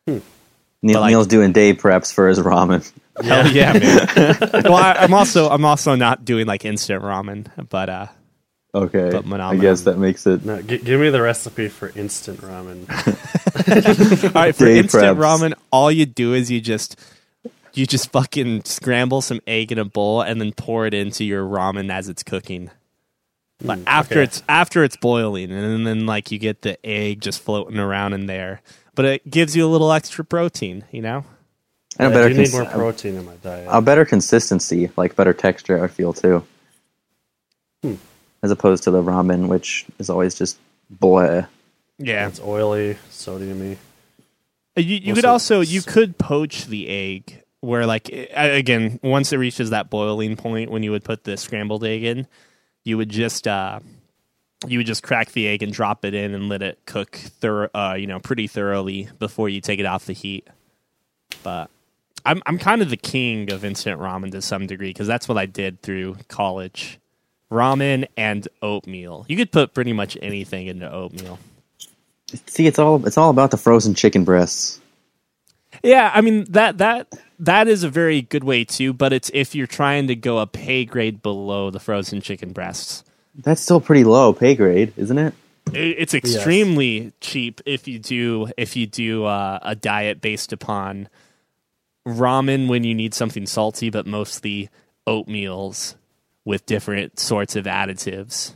Neil, 0.07 1.01
like- 1.01 1.11
Neil's 1.11 1.27
doing 1.27 1.53
day 1.53 1.75
preps 1.75 2.13
for 2.13 2.29
his 2.29 2.39
ramen. 2.39 2.91
Hell 3.23 3.47
yeah, 3.49 3.73
man. 3.73 4.09
well, 4.65 4.75
I, 4.75 4.93
I'm 4.99 5.15
also 5.15 5.49
I'm 5.49 5.65
also 5.65 5.95
not 5.95 6.25
doing 6.25 6.47
like 6.47 6.65
instant 6.65 7.03
ramen, 7.03 7.69
but 7.69 7.89
uh, 7.89 8.07
Okay, 8.75 9.21
But 9.25 9.41
I 9.41 9.55
guess 9.55 9.83
that 9.83 9.99
makes 9.99 10.27
it. 10.27 10.45
No, 10.45 10.61
g- 10.61 10.79
give 10.79 11.01
me 11.01 11.09
the 11.09 11.23
recipe 11.23 11.69
for 11.69 11.93
instant 11.95 12.41
ramen. 12.41 12.89
All 14.27 14.33
right, 14.33 14.55
for 14.55 14.65
Day 14.65 14.79
instant 14.79 15.17
preps. 15.17 15.21
ramen, 15.21 15.55
all 15.71 15.93
you 15.93 16.07
do 16.07 16.35
is 16.35 16.51
you 16.51 16.61
just 16.61 16.99
you 17.73 17.87
just 17.87 18.11
fucking 18.11 18.65
scramble 18.65 19.21
some 19.21 19.41
egg 19.47 19.71
in 19.71 19.79
a 19.79 19.85
bowl 19.85 20.23
and 20.23 20.41
then 20.41 20.53
pour 20.53 20.87
it 20.87 20.95
into 20.95 21.25
your 21.25 21.45
ramen 21.45 21.89
as 21.89 22.09
it's 22.09 22.25
cooking. 22.25 22.69
Like 23.63 23.79
after 23.87 24.15
okay. 24.15 24.25
it's 24.25 24.43
after 24.49 24.83
it's 24.83 24.97
boiling, 24.97 25.53
and 25.53 25.87
then 25.87 26.05
like 26.05 26.33
you 26.33 26.41
get 26.41 26.63
the 26.63 26.85
egg 26.85 27.21
just 27.21 27.41
floating 27.41 27.79
around 27.79 28.13
in 28.13 28.27
there, 28.27 28.61
but 28.97 29.05
it 29.05 29.31
gives 29.31 29.55
you 29.55 29.65
a 29.65 29.71
little 29.71 29.93
extra 29.93 30.25
protein, 30.25 30.85
you 30.91 31.01
know. 31.01 31.25
And 31.99 32.09
a 32.09 32.11
I 32.11 32.15
better 32.15 32.35
do 32.35 32.41
need 32.41 32.53
more 32.53 32.65
protein 32.65 33.17
in 33.17 33.25
my 33.25 33.35
diet. 33.43 33.69
a 33.71 33.81
better 33.81 34.05
consistency, 34.05 34.91
like 34.97 35.15
better 35.17 35.33
texture. 35.33 35.83
I 35.83 35.87
feel 35.89 36.13
too, 36.13 36.45
Hmm. 37.83 37.95
as 38.43 38.51
opposed 38.51 38.83
to 38.85 38.91
the 38.91 39.03
ramen, 39.03 39.49
which 39.49 39.87
is 39.99 40.11
always 40.11 40.35
just 40.35 40.59
bleh. 41.01 41.47
Yeah, 41.99 42.27
It's 42.29 42.41
oily, 42.41 42.97
sodiumy. 43.11 43.77
You, 44.77 44.83
you 44.85 45.13
Also, 45.13 45.15
could 45.15 45.25
also 45.25 45.61
you 45.61 45.83
could 45.83 46.19
poach 46.19 46.67
the 46.67 46.89
egg 46.89 47.43
where 47.61 47.87
like 47.87 48.09
again 48.35 48.99
once 49.03 49.33
it 49.33 49.37
reaches 49.37 49.71
that 49.71 49.89
boiling 49.89 50.35
point 50.37 50.71
when 50.71 50.83
you 50.83 50.91
would 50.91 51.05
put 51.05 51.23
the 51.23 51.37
scrambled 51.37 51.85
egg 51.85 52.03
in, 52.03 52.27
you 52.83 52.97
would 52.97 53.09
just 53.09 53.47
uh 53.47 53.79
you 54.67 54.79
would 54.79 54.87
just 54.87 55.05
crack 55.05 55.31
the 55.31 55.47
egg 55.47 55.63
and 55.63 55.73
drop 55.73 56.05
it 56.05 56.13
in 56.15 56.35
and 56.35 56.49
let 56.49 56.61
it 56.63 56.81
cook 56.87 57.15
thorough 57.15 57.69
uh 57.73 57.95
you 57.97 58.09
know 58.09 58.19
pretty 58.19 58.49
thoroughly 58.49 59.09
before 59.21 59.49
you 59.49 59.61
take 59.61 59.79
it 59.79 59.87
off 59.87 60.07
the 60.07 60.13
heat. 60.13 60.49
But 61.45 61.71
I'm 62.25 62.43
I'm 62.47 62.59
kind 62.59 62.83
of 62.83 62.91
the 62.91 62.97
king 62.97 63.51
of 63.53 63.65
instant 63.65 64.01
ramen 64.01 64.31
to 64.33 64.43
some 64.43 64.67
degree 64.67 64.91
because 64.91 65.07
that's 65.07 65.29
what 65.29 65.39
I 65.39 65.47
did 65.47 65.83
through 65.83 66.17
college. 66.29 66.99
Ramen 67.51 68.07
and 68.17 68.49
oatmeal. 68.63 69.27
You 69.29 69.37
could 69.37 69.53
put 69.53 69.75
pretty 69.75 69.93
much 69.93 70.17
anything 70.21 70.67
into 70.67 70.91
oatmeal. 70.91 71.39
See, 72.47 72.67
it's 72.67 72.79
all 72.79 73.05
it's 73.07 73.19
all 73.19 73.31
about 73.31 73.51
the 73.51 73.57
frozen 73.57 73.95
chicken 73.95 74.25
breasts. 74.25 74.81
Yeah, 75.83 76.11
I 76.15 76.21
mean 76.21 76.45
that 76.51 76.79
that 76.79 77.13
that 77.41 77.69
is 77.69 77.85
a 77.85 77.89
very 77.91 78.23
good 78.23 78.45
way 78.45 78.65
too, 78.65 78.93
but 78.93 79.13
it's 79.13 79.31
if 79.35 79.55
you're 79.55 79.67
trying 79.67 80.07
to 80.09 80.17
go 80.17 80.39
a 80.39 80.47
pay 80.47 80.85
grade 80.85 81.23
below 81.23 81.71
the 81.71 81.81
frozen 81.81 82.21
chicken 82.21 82.53
breasts. 82.53 83.05
That's 83.37 83.61
still 83.61 83.81
pretty 83.81 84.05
low 84.05 84.33
pay 84.33 84.55
grade, 84.55 84.93
isn't 84.97 85.19
it? 85.19 85.35
It- 85.73 85.97
It's 85.99 86.15
extremely 86.15 87.13
cheap 87.21 87.61
if 87.67 87.87
you 87.87 87.99
do 87.99 88.49
if 88.57 88.77
you 88.77 88.87
do 88.87 89.25
uh, 89.27 89.59
a 89.63 89.75
diet 89.77 90.21
based 90.21 90.53
upon 90.53 91.09
ramen 92.07 92.69
when 92.69 92.85
you 92.85 92.95
need 92.95 93.15
something 93.15 93.47
salty, 93.47 93.91
but 93.91 94.07
mostly 94.07 94.71
oatmeals 95.07 95.95
with 96.45 96.67
different 96.67 97.19
sorts 97.19 97.57
of 97.57 97.65
additives. 97.65 98.55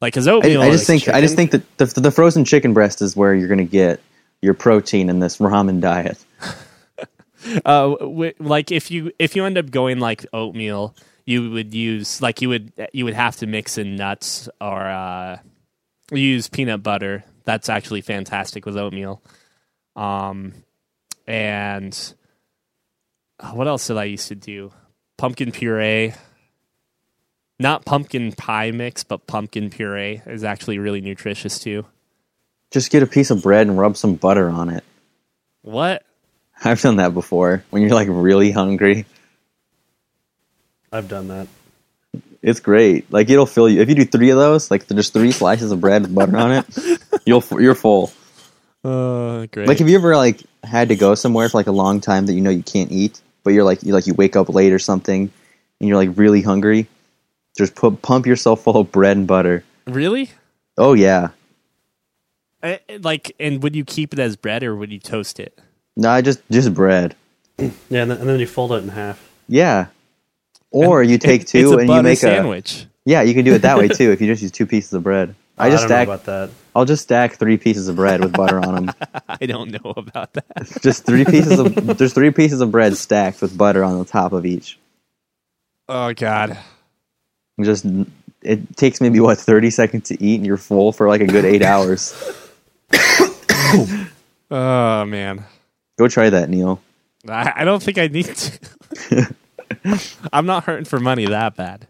Like, 0.00 0.14
cause 0.14 0.28
I, 0.28 0.32
oatmeal, 0.32 0.62
I 0.62 0.70
just 0.70 0.82
is 0.82 0.86
think 0.86 1.08
I 1.08 1.20
just 1.20 1.34
think 1.34 1.50
that 1.50 1.78
the, 1.78 1.86
the 2.00 2.10
frozen 2.10 2.44
chicken 2.44 2.72
breast 2.72 3.02
is 3.02 3.16
where 3.16 3.34
you're 3.34 3.48
going 3.48 3.58
to 3.58 3.64
get 3.64 4.00
your 4.40 4.54
protein 4.54 5.10
in 5.10 5.18
this 5.18 5.38
ramen 5.38 5.80
diet. 5.80 6.24
uh, 7.64 7.94
w- 7.96 8.34
like 8.38 8.70
if 8.70 8.90
you 8.90 9.10
if 9.18 9.34
you 9.34 9.44
end 9.44 9.58
up 9.58 9.70
going 9.70 9.98
like 9.98 10.24
oatmeal, 10.32 10.94
you 11.24 11.50
would 11.50 11.74
use 11.74 12.22
like 12.22 12.40
you 12.40 12.48
would 12.48 12.72
you 12.92 13.04
would 13.04 13.14
have 13.14 13.36
to 13.36 13.46
mix 13.46 13.76
in 13.76 13.96
nuts 13.96 14.48
or 14.60 14.80
uh, 14.80 15.38
use 16.12 16.48
peanut 16.48 16.82
butter. 16.82 17.24
That's 17.44 17.68
actually 17.68 18.02
fantastic 18.02 18.66
with 18.66 18.76
oatmeal. 18.76 19.22
Um, 19.96 20.54
and 21.28 22.14
uh, 23.38 23.50
what 23.50 23.68
else 23.68 23.86
did 23.86 23.98
I 23.98 24.04
used 24.04 24.28
to 24.28 24.34
do? 24.34 24.72
Pumpkin 25.18 25.52
puree. 25.52 26.14
Not 27.60 27.84
pumpkin 27.84 28.32
pie 28.32 28.70
mix, 28.70 29.04
but 29.04 29.26
pumpkin 29.26 29.68
puree 29.68 30.22
is 30.26 30.42
actually 30.42 30.78
really 30.78 31.02
nutritious 31.02 31.58
too. 31.58 31.84
Just 32.70 32.90
get 32.90 33.02
a 33.02 33.06
piece 33.06 33.30
of 33.30 33.42
bread 33.42 33.66
and 33.66 33.78
rub 33.78 33.96
some 33.96 34.14
butter 34.14 34.48
on 34.48 34.70
it. 34.70 34.84
What? 35.62 36.02
I've 36.64 36.80
done 36.80 36.96
that 36.96 37.12
before 37.14 37.62
when 37.70 37.82
you're 37.82 37.92
like 37.92 38.08
really 38.10 38.50
hungry. 38.50 39.04
I've 40.90 41.08
done 41.08 41.28
that. 41.28 41.48
It's 42.40 42.60
great. 42.60 43.12
Like 43.12 43.28
it'll 43.28 43.46
fill 43.46 43.68
you. 43.68 43.82
If 43.82 43.88
you 43.90 43.96
do 43.96 44.04
three 44.06 44.30
of 44.30 44.38
those, 44.38 44.70
like 44.70 44.88
just 44.88 45.12
three 45.12 45.32
slices 45.32 45.72
of 45.72 45.80
bread 45.80 46.02
with 46.02 46.14
butter 46.14 46.36
on 46.38 46.52
it, 46.52 46.66
you'll 47.26 47.44
you're 47.60 47.74
full. 47.74 48.12
Uh, 48.82 49.46
great. 49.46 49.68
Like 49.68 49.78
have 49.78 49.88
you 49.88 49.96
ever 49.96 50.16
like 50.16 50.42
had 50.64 50.88
to 50.88 50.96
go 50.96 51.14
somewhere 51.14 51.48
for 51.48 51.58
like 51.58 51.66
a 51.66 51.72
long 51.72 52.00
time 52.00 52.26
that 52.26 52.32
you 52.34 52.40
know 52.40 52.50
you 52.50 52.62
can't 52.62 52.90
eat, 52.92 53.20
but 53.44 53.50
you're 53.52 53.64
like 53.64 53.82
you 53.82 53.92
like 53.92 54.06
you 54.06 54.14
wake 54.14 54.36
up 54.36 54.48
late 54.48 54.72
or 54.72 54.78
something, 54.78 55.30
and 55.80 55.88
you're 55.88 55.96
like 55.96 56.10
really 56.16 56.42
hungry. 56.42 56.86
Just 57.56 57.74
put 57.74 58.02
pump 58.02 58.26
yourself 58.26 58.62
full 58.62 58.76
of 58.76 58.92
bread 58.92 59.16
and 59.16 59.26
butter. 59.26 59.64
really? 59.86 60.30
Oh 60.76 60.92
yeah. 60.94 61.30
Uh, 62.62 62.76
like, 63.02 63.34
and 63.38 63.62
would 63.62 63.76
you 63.76 63.84
keep 63.84 64.12
it 64.12 64.18
as 64.18 64.36
bread 64.36 64.62
or 64.64 64.74
would 64.74 64.90
you 64.90 64.98
toast 64.98 65.38
it? 65.38 65.58
No, 65.96 66.08
I 66.10 66.22
just 66.22 66.40
just 66.50 66.74
bread. 66.74 67.14
Yeah, 67.58 68.02
and 68.02 68.10
then, 68.12 68.18
and 68.18 68.28
then 68.28 68.38
you 68.38 68.46
fold 68.46 68.70
it 68.72 68.82
in 68.84 68.88
half. 68.90 69.28
Yeah. 69.48 69.86
Or 70.70 71.02
you 71.02 71.18
take 71.18 71.42
It- 71.42 71.48
two 71.48 71.58
it's 71.58 71.70
a 71.70 71.72
and 71.78 71.82
you 71.82 71.86
butter 71.88 72.02
make 72.04 72.18
a 72.18 72.20
sandwich. 72.20 72.86
yeah. 73.04 73.22
You 73.22 73.34
can 73.34 73.44
do 73.44 73.52
it 73.54 73.62
that 73.62 73.78
way 73.78 73.88
too 73.98 74.12
if 74.12 74.20
you 74.20 74.26
just 74.28 74.42
use 74.42 74.52
two 74.52 74.66
pieces 74.66 74.92
of 74.92 75.02
bread. 75.02 75.34
I 75.58 75.70
just 75.70 75.88
don't 75.88 75.90
know 75.90 75.96
stack. 75.96 76.06
about 76.06 76.24
that. 76.26 76.50
I'll 76.78 76.84
just 76.84 77.02
stack 77.02 77.34
three 77.34 77.56
pieces 77.56 77.88
of 77.88 77.96
bread 77.96 78.20
with 78.20 78.32
butter 78.32 78.60
on 78.60 78.86
them. 78.86 78.94
I 79.28 79.46
don't 79.46 79.72
know 79.72 79.94
about 79.96 80.32
that. 80.34 80.44
Just 80.80 81.04
three 81.04 81.24
pieces 81.24 81.58
of 81.58 81.74
there's 81.98 82.12
three 82.12 82.30
pieces 82.30 82.60
of 82.60 82.70
bread 82.70 82.96
stacked 82.96 83.42
with 83.42 83.58
butter 83.58 83.82
on 83.82 83.98
the 83.98 84.04
top 84.04 84.32
of 84.32 84.46
each. 84.46 84.78
Oh 85.88 86.12
God. 86.14 86.56
Just 87.60 87.84
it 88.42 88.76
takes 88.76 89.00
maybe 89.00 89.18
what 89.18 89.38
thirty 89.38 89.70
seconds 89.70 90.06
to 90.10 90.22
eat, 90.22 90.36
and 90.36 90.46
you're 90.46 90.56
full 90.56 90.92
for 90.92 91.08
like 91.08 91.20
a 91.20 91.26
good 91.26 91.44
eight 91.44 91.62
hours. 91.62 92.14
Oh 94.50 95.04
man. 95.04 95.44
Go 95.98 96.08
try 96.08 96.30
that, 96.30 96.48
Neil. 96.48 96.80
I, 97.28 97.52
I 97.56 97.64
don't 97.64 97.82
think 97.82 97.98
I 97.98 98.06
need 98.06 98.24
to. 98.34 99.34
I'm 100.32 100.46
not 100.46 100.64
hurting 100.64 100.86
for 100.86 100.98
money 100.98 101.26
that 101.26 101.54
bad. 101.54 101.86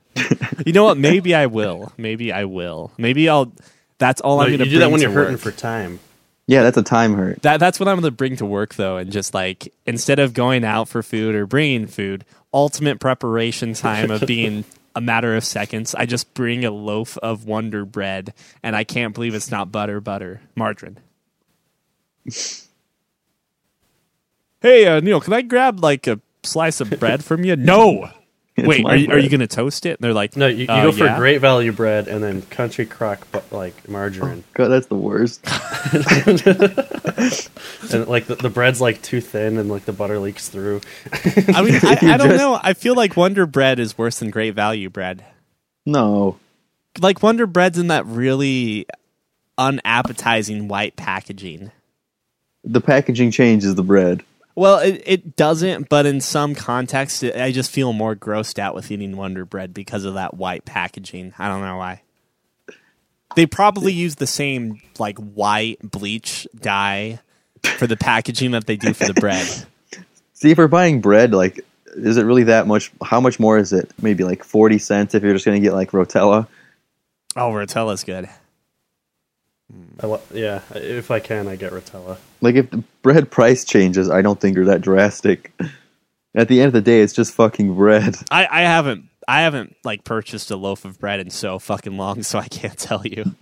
You 0.67 0.73
know 0.73 0.83
what? 0.83 0.99
Maybe 0.99 1.37
I 1.37 1.47
will. 1.47 1.93
Maybe 1.97 2.33
I 2.33 2.47
will. 2.47 2.91
Maybe 2.99 3.29
I'll. 3.29 3.53
That's 3.99 4.21
all 4.21 4.37
No, 4.39 4.43
I'm 4.45 4.49
going 4.49 4.61
to 4.61 4.65
do 4.65 4.79
that 4.81 4.91
when 4.91 5.01
you're 5.01 5.11
hurting 5.11 5.35
work. 5.35 5.41
for 5.41 5.51
time. 5.51 6.01
Yeah, 6.47 6.63
that's 6.63 6.79
a 6.79 6.83
time 6.83 7.15
hurt. 7.15 7.43
That 7.43 7.61
that's 7.61 7.79
what 7.79 7.89
I'm 7.89 7.97
going 7.97 8.11
to 8.11 8.17
bring 8.17 8.37
to 8.37 8.47
work 8.47 8.75
though, 8.75 8.97
and 8.97 9.13
just 9.13 9.35
like 9.35 9.73
instead 9.85 10.19
of 10.19 10.33
going 10.33 10.65
out 10.65 10.89
for 10.89 11.03
food 11.03 11.35
or 11.35 11.47
bringing 11.47 11.87
food, 11.87 12.25
ultimate 12.55 13.01
preparation 13.01 13.75
time 13.75 14.11
of 14.11 14.23
being 14.27 14.65
a 14.97 15.01
matter 15.01 15.37
of 15.37 15.45
seconds. 15.45 15.95
I 15.95 16.07
just 16.07 16.33
bring 16.35 16.65
a 16.65 16.71
loaf 16.71 17.19
of 17.19 17.45
Wonder 17.45 17.85
Bread, 17.85 18.33
and 18.63 18.75
I 18.75 18.85
can't 18.85 19.15
believe 19.15 19.35
it's 19.35 19.51
not 19.51 19.71
butter, 19.71 20.01
butter, 20.01 20.41
margarine. 20.57 20.99
hey, 24.61 24.87
uh, 24.87 25.01
Neil, 25.01 25.21
can 25.21 25.35
I 25.35 25.43
grab 25.43 25.81
like 25.81 26.07
a 26.07 26.21
slice 26.43 26.81
of 26.81 26.91
bread 26.99 27.25
from 27.25 27.45
you? 27.45 27.57
No. 27.57 28.11
Wait, 28.67 28.85
are 28.85 28.97
you, 28.97 29.11
are 29.11 29.19
you 29.19 29.29
going 29.29 29.41
to 29.41 29.47
toast 29.47 29.87
it? 29.87 29.91
And 29.91 29.99
they're 30.01 30.15
like, 30.15 30.37
No, 30.37 30.47
you, 30.47 30.65
you 30.65 30.67
"Uh, 30.69 30.85
go 30.85 30.93
for 30.93 31.05
yeah?" 31.05 31.19
great 31.19 31.39
value 31.39 31.73
bread 31.73 32.09
and 32.09 32.23
then 32.23 32.43
country 32.43 32.87
crock, 32.87 33.27
but 33.33 33.51
like 33.53 33.89
margarine, 33.89 34.45
God, 34.55 34.69
that's 34.69 34.87
the 34.87 34.97
worst. 34.97 35.41
and 37.93 38.07
like 38.09 38.27
the, 38.27 38.37
the 38.37 38.51
bread's 38.51 38.81
like 38.81 39.01
too 39.03 39.21
thin 39.21 39.59
and 39.59 39.69
like 39.71 39.85
the 39.85 39.93
butter 39.93 40.19
leaks 40.19 40.49
through. 40.49 40.81
I 41.13 41.63
mean, 41.63 41.81
I, 41.83 41.99
You 42.03 42.11
I 42.13 42.17
don't 42.17 42.29
just- 42.29 42.39
know. 42.39 42.59
I 42.63 42.75
feel 42.75 42.95
like 42.95 43.17
Wonder 43.17 43.47
Bread 43.47 43.79
is 43.79 43.97
worse 43.97 44.19
than 44.19 44.31
Great 44.31 44.55
Value 44.55 44.91
Bread. 44.91 45.25
No, 45.87 46.39
like 47.01 47.23
Wonder 47.23 47.47
Bread's 47.47 47.79
in 47.79 47.89
that 47.89 48.07
really 48.07 48.87
unappetizing 49.57 50.69
white 50.69 50.97
packaging. 50.97 51.71
the 52.65 52.81
packaging 52.81 53.31
changes 53.31 53.75
the 53.75 53.83
bread. 53.83 54.23
Well, 54.59 54.81
it, 54.81 55.01
it 55.07 55.37
doesn't, 55.37 55.89
but 55.89 56.05
in 56.05 56.21
some 56.21 56.57
context, 56.57 57.23
it, 57.23 57.37
I 57.37 57.53
just 57.53 57.71
feel 57.71 57.93
more 57.93 58.17
grossed 58.17 58.59
out 58.59 58.75
with 58.75 58.91
eating 58.91 59.17
Wonder 59.17 59.45
Bread 59.45 59.73
because 59.73 60.05
of 60.05 60.15
that 60.15 60.35
white 60.35 60.65
packaging. 60.65 61.33
I 61.39 61.47
don't 61.47 61.61
know 61.61 61.77
why. 61.77 62.03
They 63.37 63.47
probably 63.47 63.93
use 63.93 64.17
the 64.17 64.27
same 64.27 64.81
like 64.99 65.17
white 65.19 65.79
bleach 65.81 66.49
dye 66.57 67.21
for 67.77 67.87
the 67.87 67.97
packaging 67.97 68.51
that 68.51 68.67
they 68.67 68.75
do 68.75 68.93
for 68.95 69.07
the 69.07 69.15
bread. 69.15 69.47
See, 70.33 70.51
if 70.51 70.59
we're 70.59 70.67
buying 70.67 71.01
bread, 71.01 71.33
like, 71.33 71.65
is 71.95 72.17
it 72.17 72.25
really 72.25 72.43
that 72.45 72.67
much? 72.67 72.91
How 73.01 73.21
much 73.21 73.39
more 73.39 73.59
is 73.59 73.73
it? 73.73 73.93
Maybe 74.03 74.25
like 74.25 74.43
forty 74.43 74.79
cents 74.79 75.15
if 75.15 75.23
you're 75.23 75.35
just 75.35 75.45
gonna 75.45 75.61
get 75.61 75.75
like 75.75 75.93
Rotella. 75.93 76.49
Oh, 77.37 77.53
Rotella's 77.53 78.03
good. 78.03 78.29
I 80.01 80.07
lo- 80.07 80.23
yeah, 80.33 80.63
if 80.75 81.11
I 81.11 81.21
can, 81.21 81.47
I 81.49 81.57
get 81.57 81.73
Rotella. 81.73 82.17
Like, 82.41 82.55
if 82.55 82.71
the 82.71 82.83
bread 83.03 83.31
price 83.31 83.65
changes, 83.65 84.09
I 84.09 84.23
don't 84.23 84.41
think 84.41 84.57
are 84.57 84.65
that 84.67 84.81
drastic. 84.81 85.53
At 86.35 86.49
the 86.49 86.61
end 86.61 86.69
of 86.69 86.73
the 86.73 86.81
day, 86.81 87.01
it's 87.01 87.13
just 87.13 87.35
fucking 87.35 87.75
bread. 87.75 88.17
I, 88.31 88.47
I 88.51 88.61
haven't 88.63 89.05
I 89.27 89.43
haven't 89.43 89.77
like 89.85 90.05
purchased 90.05 90.51
a 90.51 90.57
loaf 90.57 90.85
of 90.85 90.99
bread 90.99 91.21
in 91.21 91.31
so 91.31 91.59
fucking 91.59 91.97
long, 91.97 92.23
so 92.23 92.39
I 92.39 92.49
can't 92.49 92.79
tell 92.79 93.07
you. 93.07 93.35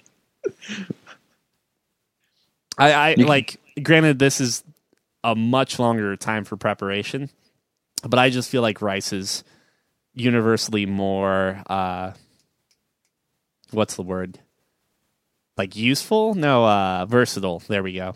I, 2.79 2.93
I 2.93 3.11
You 3.11 3.17
can- 3.17 3.27
like 3.27 3.57
granted 3.83 4.19
this 4.19 4.41
is 4.41 4.65
a 5.25 5.35
much 5.35 5.79
longer 5.79 6.17
time 6.17 6.45
for 6.45 6.57
preparation, 6.57 7.31
but 8.03 8.19
I 8.19 8.31
just 8.31 8.51
feel 8.51 8.63
like 8.63 8.83
rice 8.83 9.13
is 9.13 9.45
universally 10.15 10.87
more 10.87 11.63
uh 11.69 12.13
what's 13.73 13.97
the 13.97 14.03
word? 14.03 14.39
Like 15.57 15.75
useful? 15.77 16.35
No, 16.35 16.65
uh, 16.67 17.07
versatile. 17.07 17.63
There 17.67 17.83
we 17.83 17.95
go. 17.95 18.15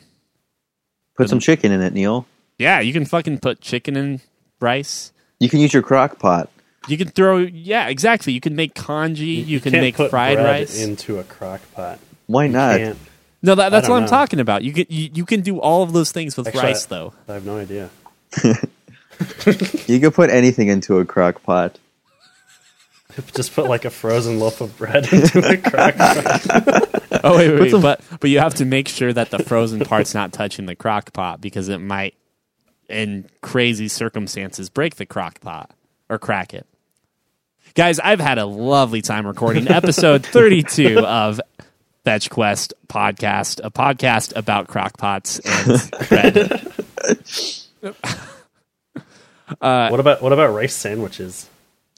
Put 1.16 1.28
some 1.28 1.40
chicken 1.40 1.72
in 1.72 1.80
it, 1.82 1.92
Neil. 1.92 2.26
Yeah, 2.58 2.80
you 2.80 2.92
can 2.92 3.04
fucking 3.06 3.38
put 3.40 3.60
chicken 3.60 3.96
in 3.96 4.20
rice. 4.60 5.12
You 5.38 5.48
can 5.48 5.60
use 5.60 5.72
your 5.72 5.82
crock 5.82 6.18
pot. 6.18 6.50
You 6.88 6.96
can 6.98 7.08
throw, 7.08 7.38
yeah, 7.38 7.88
exactly. 7.88 8.32
You 8.32 8.40
can 8.40 8.56
make 8.56 8.74
congee. 8.74 9.40
You, 9.40 9.60
can 9.60 9.72
can't 9.72 9.82
make 9.82 9.96
put 9.96 10.10
fried 10.10 10.36
bread 10.36 10.46
rice. 10.46 10.82
into 10.82 11.18
a 11.18 11.24
crock 11.24 11.60
pot. 11.74 11.98
Why 12.26 12.44
You 12.46 12.52
not? 12.52 12.76
can't. 12.78 12.98
no, 13.42 13.54
that, 13.54 13.68
that's 13.70 13.86
don't 13.86 13.92
what 13.94 13.96
I'm 13.98 14.04
know. 14.04 14.08
talking 14.10 14.40
about. 14.40 14.62
You 14.62 14.72
can 14.72 14.86
you, 14.88 15.10
you 15.14 15.24
can 15.26 15.40
do 15.42 15.58
all 15.60 15.82
of 15.82 15.92
those 15.92 16.12
things 16.12 16.36
with 16.36 16.46
Actually, 16.48 16.62
rice, 16.62 16.86
though. 16.86 17.12
I 17.28 17.34
have 17.34 17.46
no 17.46 17.56
idea. 17.58 17.90
You 19.86 20.00
can 20.00 20.12
put 20.12 20.30
anything 20.30 20.68
into 20.68 20.98
a 20.98 21.04
crock 21.04 21.42
pot. 21.42 21.78
Just 23.34 23.54
put 23.54 23.66
like 23.66 23.84
a 23.84 23.90
frozen 23.90 24.38
loaf 24.38 24.60
of 24.60 24.76
bread 24.76 25.04
into 25.12 25.38
a 25.38 25.56
crock 25.56 25.96
pot. 25.96 27.00
Oh 27.24 27.36
wait, 27.36 27.50
wait, 27.52 27.72
wait. 27.72 27.82
but 27.82 28.00
but 28.20 28.30
you 28.30 28.38
have 28.38 28.54
to 28.54 28.64
make 28.64 28.88
sure 28.88 29.12
that 29.12 29.30
the 29.30 29.38
frozen 29.40 29.80
part's 29.80 30.14
not 30.14 30.32
touching 30.32 30.66
the 30.66 30.76
crock 30.76 31.12
pot 31.12 31.40
because 31.40 31.68
it 31.68 31.78
might, 31.78 32.14
in 32.88 33.28
crazy 33.42 33.88
circumstances, 33.88 34.70
break 34.70 34.96
the 34.96 35.06
crock 35.06 35.40
pot 35.40 35.70
or 36.08 36.18
crack 36.18 36.54
it. 36.54 36.66
Guys, 37.74 38.00
I've 38.00 38.20
had 38.20 38.38
a 38.38 38.46
lovely 38.46 39.00
time 39.02 39.26
recording 39.26 39.68
episode 39.72 40.26
32 40.26 40.98
of 40.98 41.40
Fetch 42.04 42.30
Quest 42.30 42.74
podcast, 42.88 43.60
a 43.62 43.70
podcast 43.70 44.34
about 44.34 44.66
crock 44.66 44.98
pots 44.98 45.38
and 45.38 45.90
bread. 46.08 46.72
what 49.58 50.00
about 50.00 50.22
what 50.22 50.32
about 50.32 50.54
rice 50.54 50.74
sandwiches? 50.74 51.48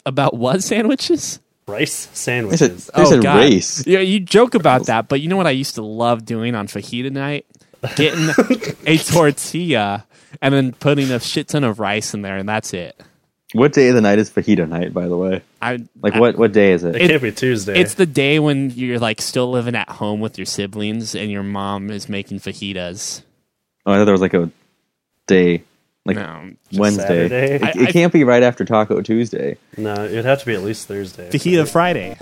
About 0.06 0.34
what 0.34 0.62
sandwiches? 0.62 1.40
Rice 1.66 2.08
I 2.10 2.14
sandwiches. 2.14 2.84
said, 2.84 2.94
I 2.94 3.04
said 3.04 3.18
Oh, 3.20 3.22
God. 3.22 3.36
race. 3.38 3.86
Yeah, 3.86 4.00
you 4.00 4.18
joke 4.20 4.54
about 4.54 4.86
that, 4.86 5.08
but 5.08 5.20
you 5.20 5.28
know 5.28 5.36
what 5.36 5.46
I 5.46 5.50
used 5.52 5.76
to 5.76 5.82
love 5.82 6.24
doing 6.24 6.54
on 6.54 6.66
fajita 6.66 7.10
night? 7.12 7.46
Getting 7.96 8.28
a 8.86 8.98
tortilla 8.98 10.06
and 10.40 10.52
then 10.54 10.72
putting 10.72 11.10
a 11.10 11.20
shit 11.20 11.48
ton 11.48 11.64
of 11.64 11.78
rice 11.80 12.14
in 12.14 12.22
there, 12.22 12.36
and 12.36 12.48
that's 12.48 12.72
it. 12.74 13.00
What 13.54 13.74
day 13.74 13.88
of 13.90 13.94
the 13.94 14.00
night 14.00 14.18
is 14.18 14.30
fajita 14.30 14.66
night, 14.68 14.94
by 14.94 15.06
the 15.08 15.16
way? 15.16 15.42
I 15.60 15.78
Like, 16.00 16.14
I- 16.14 16.20
what, 16.20 16.36
what 16.38 16.52
day 16.52 16.72
is 16.72 16.84
it, 16.84 16.96
it? 16.96 17.08
can't 17.08 17.22
be 17.22 17.32
Tuesday. 17.32 17.78
It's 17.78 17.94
the 17.94 18.06
day 18.06 18.38
when 18.38 18.70
you're 18.70 18.98
like 18.98 19.20
still 19.20 19.50
living 19.50 19.74
at 19.76 19.88
home 19.90 20.20
with 20.20 20.38
your 20.38 20.46
siblings, 20.46 21.14
and 21.14 21.30
your 21.30 21.42
mom 21.42 21.90
is 21.90 22.08
making 22.08 22.40
fajitas. 22.40 23.22
Oh, 23.86 23.92
I 23.92 23.96
thought 23.96 24.04
there 24.06 24.12
was 24.14 24.20
like 24.22 24.34
a 24.34 24.50
day, 25.26 25.62
like 26.04 26.16
No, 26.16 26.50
Wednesday. 26.74 27.02
Saturday. 27.28 27.54
It, 27.56 27.62
I- 27.62 27.68
it 27.70 27.88
I- 27.88 27.92
can't 27.92 28.12
be 28.12 28.24
right 28.24 28.42
after 28.42 28.64
Taco 28.64 29.00
Tuesday. 29.02 29.56
no, 29.76 29.94
it'd 30.04 30.24
have 30.24 30.40
to 30.40 30.46
be 30.46 30.54
at 30.54 30.62
least 30.62 30.88
Thursday. 30.88 31.28
fajita 31.30 31.68
Friday. 31.68 32.16